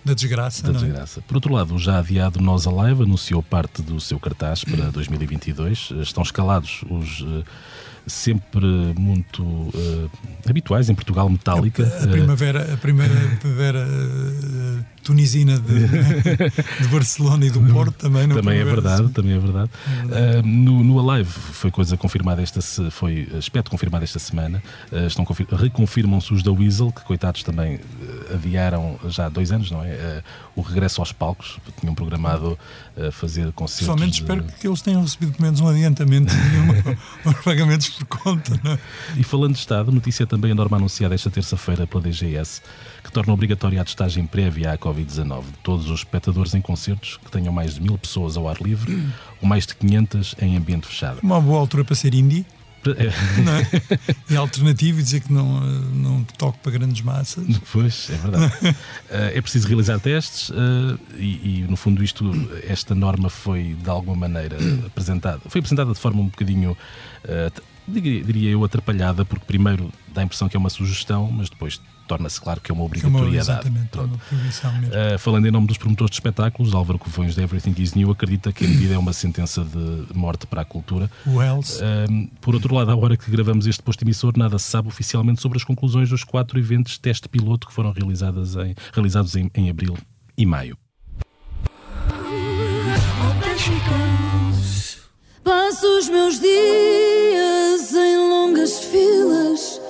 da 0.06 0.14
desgraça. 0.14 0.64
Da 0.64 0.70
é? 0.70 0.74
desgraça. 0.74 1.22
Por 1.22 1.36
outro 1.36 1.52
lado, 1.52 1.74
o 1.74 1.80
já 1.80 1.98
adiado 1.98 2.40
Nós 2.40 2.68
Alive 2.68 3.04
anunciou 3.04 3.42
parte 3.42 3.82
do 3.82 4.00
seu 4.00 4.20
cartaz 4.20 4.64
para 4.64 4.90
2022. 4.94 5.90
Estão 6.02 6.22
escalados 6.22 6.84
os 6.88 7.22
uh, 7.22 7.44
sempre 8.08 8.66
muito 8.98 9.44
uh, 9.44 10.12
habituais 10.48 10.90
em 10.90 10.96
Portugal, 10.96 11.30
Metallica. 11.30 11.84
A, 11.84 12.04
a 12.04 12.08
primavera, 12.08 12.74
a 12.74 12.78
primeira 12.78 13.16
primavera 13.40 13.88
uh, 13.88 14.86
tunisina 15.04 15.60
de, 15.60 15.88
de, 15.88 16.88
Barcelona 16.90 17.46
e 17.46 17.50
do 17.50 17.62
Porto 17.62 17.94
também. 17.94 18.28
Não 18.28 18.36
também 18.36 18.60
é 18.60 18.64
verdade, 18.64 19.10
também 19.10 19.34
é 19.34 19.40
verdade. 19.40 19.70
É 20.12 20.40
uh, 20.40 20.46
no, 20.46 20.84
no 20.84 21.12
Alive 21.12 21.30
foi 21.30 21.72
coisa 21.72 21.98
confirmada 21.98 22.42
esta 22.42 22.62
foi 22.92 23.28
aspecto 23.38 23.70
confirmado 23.70 24.04
esta 24.04 24.20
semana. 24.20 24.62
Estão 25.08 25.26
reconfirmam-se 25.52 26.34
os 26.34 26.44
da 26.44 26.52
Weasel, 26.52 26.92
que 26.92 27.02
coitados 27.02 27.44
também 27.44 27.80
adiaram 28.34 29.00
já 29.08 29.26
há 29.26 29.30
dois 29.30 29.52
anos, 29.52 29.72
não 29.72 29.84
é? 29.84 30.24
o 30.56 30.62
regresso 30.62 31.02
aos 31.02 31.12
palcos, 31.12 31.58
tinham 31.80 31.94
programado 31.94 32.58
fazer 33.12 33.52
concertos. 33.52 33.80
Pessoalmente 33.80 34.12
de... 34.14 34.22
espero 34.22 34.44
que 34.44 34.68
eles 34.68 34.82
tenham 34.82 35.02
recebido 35.02 35.34
pelo 35.34 35.44
menos 35.44 35.60
um 35.60 35.68
adiantamento 35.68 36.34
de 37.26 37.44
pagamentos 37.44 37.95
por 37.96 38.06
conta. 38.06 38.60
Não 38.64 38.74
é? 38.74 38.80
E 39.18 39.24
falando 39.24 39.54
de 39.54 39.60
Estado, 39.60 39.92
notícia 39.92 40.26
também 40.26 40.52
a 40.52 40.56
norma 40.56 40.78
anunciada 40.78 41.16
esta 41.16 41.30
terça-feira 41.30 41.88
pela 41.88 42.04
DGS, 42.04 42.62
que 43.04 43.12
torna 43.12 43.34
obrigatória 43.34 43.82
a 43.82 43.86
testagem 43.86 44.26
prévia 44.26 44.74
à 44.74 44.78
Covid-19 44.78 45.46
de 45.46 45.58
todos 45.64 45.90
os 45.90 46.00
espectadores 46.00 46.54
em 46.54 46.62
concertos 46.62 47.18
que 47.18 47.32
tenham 47.32 47.54
mais 47.54 47.76
de 47.76 47.82
mil 47.82 47.98
pessoas 47.98 48.38
ao 48.38 48.48
ar 48.48 48.58
livre 48.62 48.92
ou 49.42 49.48
mais 49.48 49.66
de 49.66 49.76
500 49.76 50.36
em 50.42 50.58
ambiente 50.58 50.88
fechado. 50.88 51.20
Uma 51.22 51.40
boa 51.40 51.60
altura 51.60 51.84
para 51.84 51.96
ser 51.96 52.14
indie. 52.14 52.46
Não 53.44 53.56
é? 53.56 54.36
é 54.36 54.36
alternativo 54.38 55.00
e 55.00 55.04
dizer 55.04 55.22
que 55.22 55.34
não, 55.34 55.60
não 55.62 56.24
toque 56.38 56.60
para 56.60 56.72
grandes 56.72 57.02
massas. 57.02 57.44
Pois, 57.72 58.10
é 58.10 58.18
verdade. 58.18 58.54
Eh, 59.10 59.38
é 59.38 59.42
preciso 59.42 59.68
realizar 59.68 60.00
testes 60.00 60.52
eh, 60.52 60.98
e, 61.18 61.60
e, 61.60 61.66
no 61.70 61.76
fundo, 61.76 62.04
isto, 62.04 62.32
esta 62.68 62.96
norma 62.96 63.30
foi 63.30 63.76
de 63.82 63.90
alguma 63.90 64.16
maneira 64.16 64.58
apresentada, 64.86 65.42
foi 65.48 65.60
apresentada 65.60 65.94
de 65.94 66.00
forma 66.00 66.22
um 66.22 66.26
bocadinho 66.26 66.76
eh, 67.24 67.52
diria 67.88 68.50
eu, 68.50 68.64
atrapalhada, 68.64 69.24
porque 69.26 69.46
primeiro 69.46 69.92
dá 70.14 70.22
a 70.22 70.24
impressão 70.24 70.50
que 70.50 70.56
é 70.56 70.60
uma 70.60 70.70
sugestão, 70.70 71.30
mas 71.32 71.50
depois 71.50 71.80
torna-se 72.08 72.40
claro 72.40 72.62
que 72.62 72.72
é 72.72 72.74
uma 72.74 72.84
obrigatoriedade. 72.84 73.68
É 73.68 73.70
uma, 73.70 74.04
uma 74.04 75.16
uh, 75.16 75.20
falando 75.20 75.48
em 75.48 75.52
nome 75.52 75.68
dos 75.68 75.78
promotores 75.78 76.12
de 76.12 76.16
espetáculos, 76.16 76.74
Álvaro 76.74 77.00
Covões 77.00 77.36
de 77.36 77.42
Everything 77.42 77.74
is 77.82 77.94
New 77.94 78.12
acredita 78.12 78.52
que 78.52 78.66
a 78.66 78.68
medida 78.68 78.94
é 78.94 78.98
uma 78.98 79.14
sentença 79.14 79.64
de 79.64 80.08
morte 80.14 80.46
para 80.48 80.62
a 80.62 80.66
cultura. 80.66 81.10
Wells. 81.26 81.80
Uh, 81.80 82.30
por 82.42 82.54
outro 82.54 82.74
lado, 82.74 82.92
à 82.92 82.96
hora 82.96 83.18
que 83.18 83.30
gravamos 83.30 83.68
este 83.68 83.82
posto 83.82 84.04
emissor, 84.04 84.34
nada 84.38 84.58
se 84.60 84.70
sabe 84.70 84.88
oficialmente 84.88 85.42
sobre 85.42 85.58
as 85.58 85.64
conclusões 85.64 86.10
dos 86.10 86.24
quatro 86.24 86.60
eventos 86.60 86.98
teste 86.98 87.28
piloto 87.28 87.68
que 87.68 87.74
foram 87.74 87.92
realizadas 87.92 88.56
em, 88.56 88.76
realizados 88.94 89.36
em, 89.36 89.50
em 89.54 89.70
abril 89.70 89.98
e 90.38 90.46
maio. 90.46 90.78
Passo 95.44 96.00
os 96.00 96.10
meus 96.10 96.40
dias 96.40 97.25
em 97.76 98.18
longas 98.18 98.80
filas, 98.80 99.82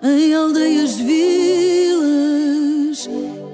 em 0.00 0.32
aldeias, 0.32 0.94
vilas 0.94 3.08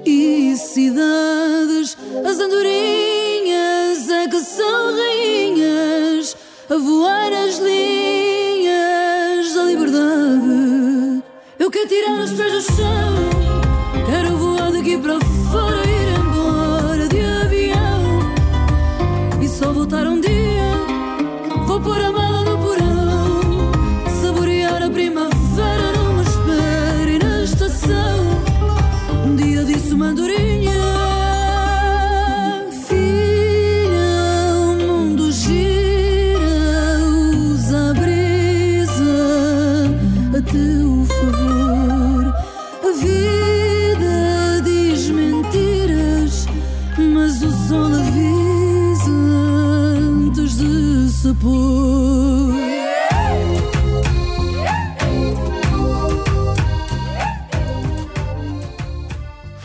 e 0.05 0.55
cidades. 0.55 1.97
As 2.23 2.39
andorinhas 2.39 4.07
é 4.09 4.27
que 4.27 4.39
são 4.41 4.95
rainhas, 4.95 6.37
a 6.69 6.77
voar 6.77 7.33
as 7.33 7.57
linhas 7.57 9.55
da 9.55 9.63
liberdade. 9.63 11.23
Eu 11.57 11.71
quero 11.71 11.87
tirar 11.87 12.19
os 12.19 12.31
pés 12.33 12.53
do 12.53 12.61
chão, 12.61 14.05
quero 14.05 14.37
voar 14.37 14.71
daqui 14.71 14.99
para 14.99 15.19
fora, 15.19 15.42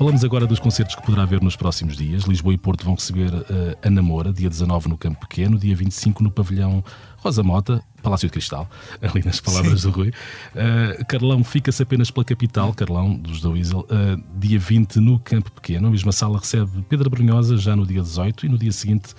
Falamos 0.08 0.24
agora 0.24 0.46
dos 0.46 0.58
concertos 0.58 0.94
que 0.94 1.02
poderá 1.02 1.24
haver 1.24 1.42
nos 1.42 1.54
próximos 1.54 1.94
dias. 1.94 2.22
Lisboa 2.22 2.54
e 2.54 2.56
Porto 2.56 2.82
vão 2.82 2.94
receber 2.94 3.28
uh, 3.30 3.44
a 3.82 3.90
Namora, 3.90 4.32
dia 4.32 4.48
19 4.48 4.88
no 4.88 4.96
Campo 4.96 5.20
Pequeno, 5.20 5.58
dia 5.58 5.76
25 5.76 6.22
no 6.22 6.30
Pavilhão 6.30 6.82
Rosa 7.18 7.42
Mota, 7.42 7.82
Palácio 8.02 8.26
de 8.26 8.32
Cristal, 8.32 8.66
ali 9.02 9.22
nas 9.22 9.38
palavras 9.38 9.82
Sim. 9.82 9.90
do 9.90 9.94
Rui. 9.94 10.08
Uh, 10.08 11.04
Carlão 11.04 11.44
fica-se 11.44 11.82
apenas 11.82 12.10
pela 12.10 12.24
capital, 12.24 12.72
Carlão, 12.72 13.16
dos 13.16 13.42
da 13.42 13.50
Weasel, 13.50 13.80
uh, 13.80 14.38
dia 14.38 14.58
20 14.58 14.98
no 14.98 15.18
Campo 15.18 15.52
Pequeno. 15.52 15.88
A 15.88 15.90
mesma 15.90 16.10
sala 16.10 16.38
recebe 16.38 16.82
Pedro 16.88 17.10
Brunhosa 17.10 17.58
já 17.58 17.76
no 17.76 17.86
dia 17.86 18.00
18 18.00 18.46
e 18.46 18.48
no 18.48 18.56
dia 18.56 18.72
seguinte 18.72 19.14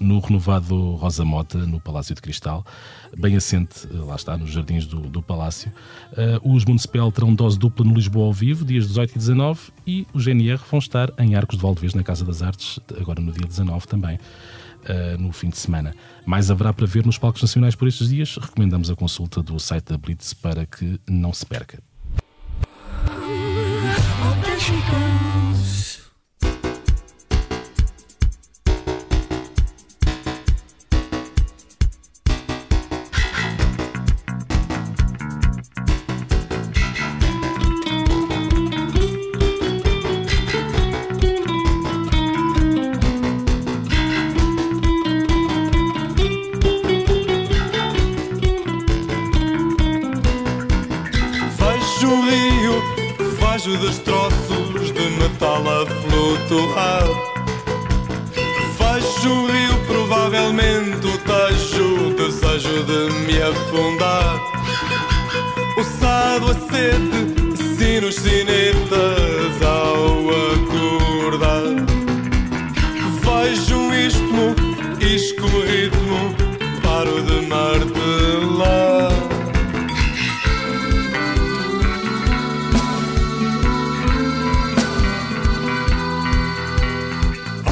no 0.00 0.18
renovado 0.18 0.94
Rosa 0.94 1.24
Mota, 1.24 1.58
no 1.58 1.78
Palácio 1.78 2.14
de 2.14 2.22
Cristal, 2.22 2.64
bem 3.16 3.36
assente, 3.36 3.86
eh, 3.86 3.96
lá 3.98 4.16
está, 4.16 4.36
nos 4.36 4.50
jardins 4.50 4.86
do, 4.86 5.00
do 5.00 5.22
Palácio. 5.22 5.70
Uh, 6.12 6.54
os 6.54 6.64
Municipal 6.64 7.12
terão 7.12 7.34
dose 7.34 7.58
dupla 7.58 7.84
no 7.84 7.94
Lisboa 7.94 8.26
ao 8.26 8.32
vivo, 8.32 8.64
dias 8.64 8.88
18 8.88 9.10
e 9.10 9.18
19, 9.18 9.60
e 9.86 10.06
o 10.14 10.18
GNR 10.18 10.60
vão 10.70 10.78
estar 10.78 11.12
em 11.18 11.36
Arcos 11.36 11.56
de 11.56 11.62
Valdevez, 11.62 11.94
na 11.94 12.02
Casa 12.02 12.24
das 12.24 12.42
Artes, 12.42 12.80
agora 12.98 13.20
no 13.20 13.30
dia 13.30 13.46
19 13.46 13.86
também. 13.86 14.18
Uh, 14.80 15.20
no 15.20 15.30
fim 15.30 15.50
de 15.50 15.58
semana. 15.58 15.94
Mais 16.24 16.50
haverá 16.50 16.72
para 16.72 16.86
ver 16.86 17.04
nos 17.04 17.18
palcos 17.18 17.42
nacionais 17.42 17.74
por 17.74 17.86
estes 17.86 18.08
dias. 18.08 18.38
Recomendamos 18.38 18.90
a 18.90 18.96
consulta 18.96 19.42
do 19.42 19.60
site 19.60 19.90
da 19.90 19.98
Blitz 19.98 20.32
para 20.32 20.64
que 20.64 20.98
não 21.06 21.34
se 21.34 21.44
perca. 21.44 21.82
Vejo 73.42 73.74
um 73.74 73.94
istmo, 73.94 74.54
isco 75.00 75.46
ritmo, 75.46 76.34
paro 76.82 77.22
de 77.22 77.46
martelar. 77.46 79.10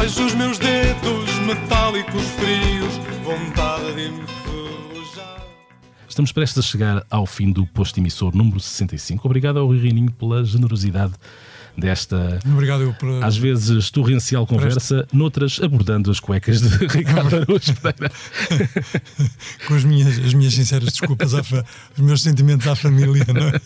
Vejo 0.01 0.25
os 0.25 0.35
meus 0.35 0.59
dedos 0.59 1.39
metálicos 1.41 2.23
frios, 2.23 2.95
vontade 3.23 3.95
de 3.95 4.11
me. 4.11 4.29
Estamos 6.09 6.33
prestes 6.33 6.59
a 6.59 6.63
chegar 6.63 7.07
ao 7.11 7.27
fim 7.27 7.53
do 7.53 7.67
posto 7.67 8.01
emissor 8.01 8.35
número 8.35 8.59
65. 8.59 9.29
Obrigado 9.29 9.59
ao 9.59 9.67
Rui 9.67 9.79
Reininho 9.79 10.11
pela 10.13 10.43
generosidade 10.43 11.13
desta, 11.79 12.39
Obrigado 12.45 12.83
eu 12.83 12.93
por... 12.95 13.23
às 13.23 13.37
vezes, 13.37 13.91
torrencial 13.91 14.47
conversa, 14.47 15.07
noutras 15.13 15.61
abordando 15.63 16.11
as 16.11 16.19
cuecas 16.19 16.61
de 16.61 16.69
Ricardo 16.87 17.37
Araújo 17.37 17.75
Pereira. 17.81 18.13
Com 19.67 19.75
as 19.75 19.85
minhas, 19.85 20.19
as 20.19 20.35
minhas 20.35 20.55
sinceras 20.55 20.91
desculpas, 20.91 21.35
à 21.35 21.43
fa... 21.43 21.65
os 21.97 22.03
meus 22.03 22.23
sentimentos 22.23 22.67
à 22.67 22.75
família, 22.75 23.25
não 23.33 23.49
é? 23.49 23.61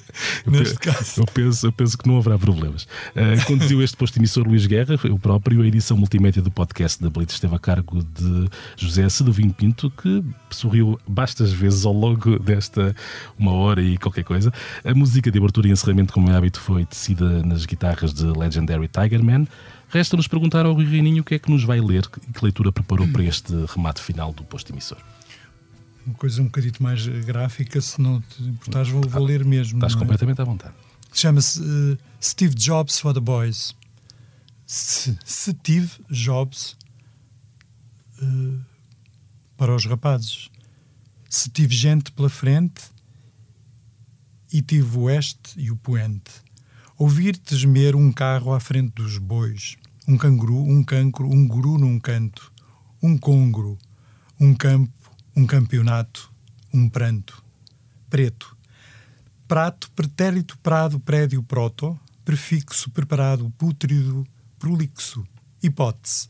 Neste 0.47 0.79
caso. 0.79 1.23
Eu 1.23 1.27
penso, 1.27 1.67
eu 1.67 1.73
penso 1.73 1.97
que 1.97 2.07
não 2.07 2.19
haverá 2.19 2.39
problemas. 2.39 2.83
Uh, 2.83 3.45
conduziu 3.47 3.83
este 3.83 3.97
posto 3.97 4.19
emissor 4.19 4.47
Luís 4.47 4.67
Guerra, 4.67 4.95
o 5.11 5.19
próprio, 5.19 5.63
a 5.63 5.67
edição 5.67 5.97
multimédia 5.97 6.43
do 6.43 6.51
podcast 6.51 7.03
da 7.03 7.09
Blitz 7.09 7.35
esteve 7.35 7.55
a 7.55 7.59
cargo 7.59 8.03
de 8.03 8.49
José 8.77 9.09
Sedovinho 9.09 9.53
Pinto, 9.53 9.91
que 9.91 10.23
sorriu 10.51 10.99
bastas 11.09 11.53
vezes 11.53 11.87
ao 11.87 11.93
longo 11.93 12.39
desta 12.39 12.95
uma 13.39 13.53
hora 13.53 13.83
e 13.83 13.97
qualquer 13.97 14.25
coisa. 14.25 14.53
A 14.85 14.95
música 14.95 15.31
de 15.31 15.39
abertura 15.39 15.69
e 15.69 15.71
encerramento, 15.71 16.13
como 16.13 16.31
é 16.31 16.37
hábito, 16.37 16.61
foi 16.61 16.85
tecida 16.85 17.43
nas 17.43 17.65
guitarras 17.65 18.02
de 18.11 18.25
Legendary 18.25 18.89
Tigerman. 18.89 19.47
Resta-nos 19.91 20.27
perguntar 20.27 20.65
ao 20.65 20.73
Rui 20.73 20.87
Reininho 20.87 21.21
o 21.21 21.25
que 21.25 21.35
é 21.35 21.39
que 21.39 21.51
nos 21.51 21.65
vai 21.65 21.79
ler 21.79 22.09
e 22.27 22.33
que 22.33 22.43
leitura 22.43 22.73
preparou 22.73 23.07
para 23.09 23.23
este 23.23 23.53
remate 23.67 24.01
final 24.01 24.33
do 24.33 24.43
posto 24.43 24.73
emissor. 24.73 24.97
Uma 26.07 26.15
coisa 26.15 26.41
um 26.41 26.47
bocadito 26.47 26.83
mais 26.83 27.07
gráfica, 27.07 27.79
se 27.81 28.01
não 28.01 28.21
te 28.23 28.43
importares, 28.43 28.89
vou, 28.91 29.03
vou 29.03 29.23
ler 29.23 29.45
mesmo. 29.45 29.77
Estás 29.77 29.95
é? 29.95 29.99
completamente 29.99 30.41
à 30.41 30.45
vontade. 30.45 30.75
Chama-se 31.13 31.61
uh, 31.61 31.99
Steve 32.21 32.55
Jobs 32.55 32.99
for 32.99 33.13
the 33.13 33.21
Boys. 33.21 33.75
S- 34.67 35.17
Steve 35.27 35.91
Jobs 36.11 36.77
uh, 38.23 38.59
para 39.57 39.75
os 39.77 39.85
rapazes. 39.85 40.49
Se 41.29 41.51
tive 41.51 41.75
gente 41.75 42.11
pela 42.13 42.31
frente 42.31 42.83
e 44.53 44.61
tive 44.61 44.97
o 44.97 45.03
oeste 45.03 45.53
e 45.57 45.71
o 45.71 45.77
poente. 45.77 46.33
Ouvir-te 47.03 47.57
gemer 47.57 47.97
um 47.97 48.13
carro 48.13 48.55
à 48.55 48.61
frente 48.61 48.93
dos 48.95 49.19
bois. 49.19 49.77
Um 50.07 50.17
canguru, 50.17 50.63
um 50.63 50.85
cancro, 50.85 51.29
um 51.29 51.49
guru 51.49 51.77
num 51.77 51.99
canto. 51.99 52.53
Um 53.03 53.19
congro, 53.19 53.77
um 54.39 54.55
campo, 54.55 55.11
um 55.35 55.45
campeonato, 55.45 56.33
um 56.73 56.89
pranto. 56.89 57.45
Preto. 58.09 58.57
Prato, 59.49 59.91
pretérito, 59.97 60.57
prado, 60.59 61.01
prédio, 61.01 61.43
proto. 61.43 61.99
Prefixo, 62.25 62.89
preparado, 62.93 63.51
pútrido, 63.59 64.25
prolixo. 64.57 65.27
Hipótese. 65.61 66.29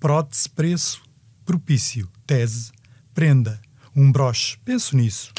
Prótese, 0.00 0.48
preço, 0.48 1.02
propício. 1.44 2.08
Tese. 2.26 2.72
Prenda. 3.12 3.60
Um 3.94 4.10
broche. 4.10 4.56
Penso 4.64 4.96
nisso. 4.96 5.34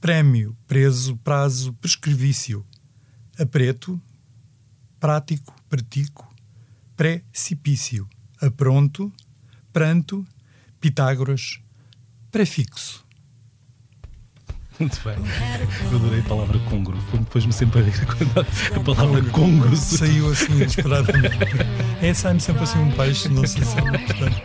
Prémio, 0.00 0.56
preso, 0.66 1.14
prazo, 1.18 1.74
prescrevício. 1.74 2.64
A 3.38 3.44
preto, 3.44 4.00
prático, 5.00 5.54
pratico, 5.68 6.32
precipício. 6.94 8.08
A 8.40 8.50
pronto, 8.50 9.12
pranto, 9.72 10.26
Pitágoras, 10.80 11.60
prefixo. 12.30 13.04
Muito 14.78 14.98
bem. 15.04 15.16
Eu 15.90 15.96
adorei 15.98 16.20
a 16.20 16.22
palavra 16.22 16.58
congro. 16.60 16.96
Depois-me 17.12 17.52
sempre 17.52 17.80
a 17.80 17.82
rir 17.82 18.06
quando 18.06 18.40
a 18.40 18.94
palavra 18.94 19.22
congro 19.30 19.76
Saiu 19.76 20.30
assim 20.30 20.52
inesperadamente. 20.52 21.36
É, 22.00 22.14
sai-me 22.14 22.40
sempre 22.40 22.62
assim 22.62 22.78
um 22.78 22.90
peixe, 22.92 23.28
não 23.28 23.46
sei 23.46 23.62
se 23.62 23.76
é 23.76 23.80
importante. 23.80 24.42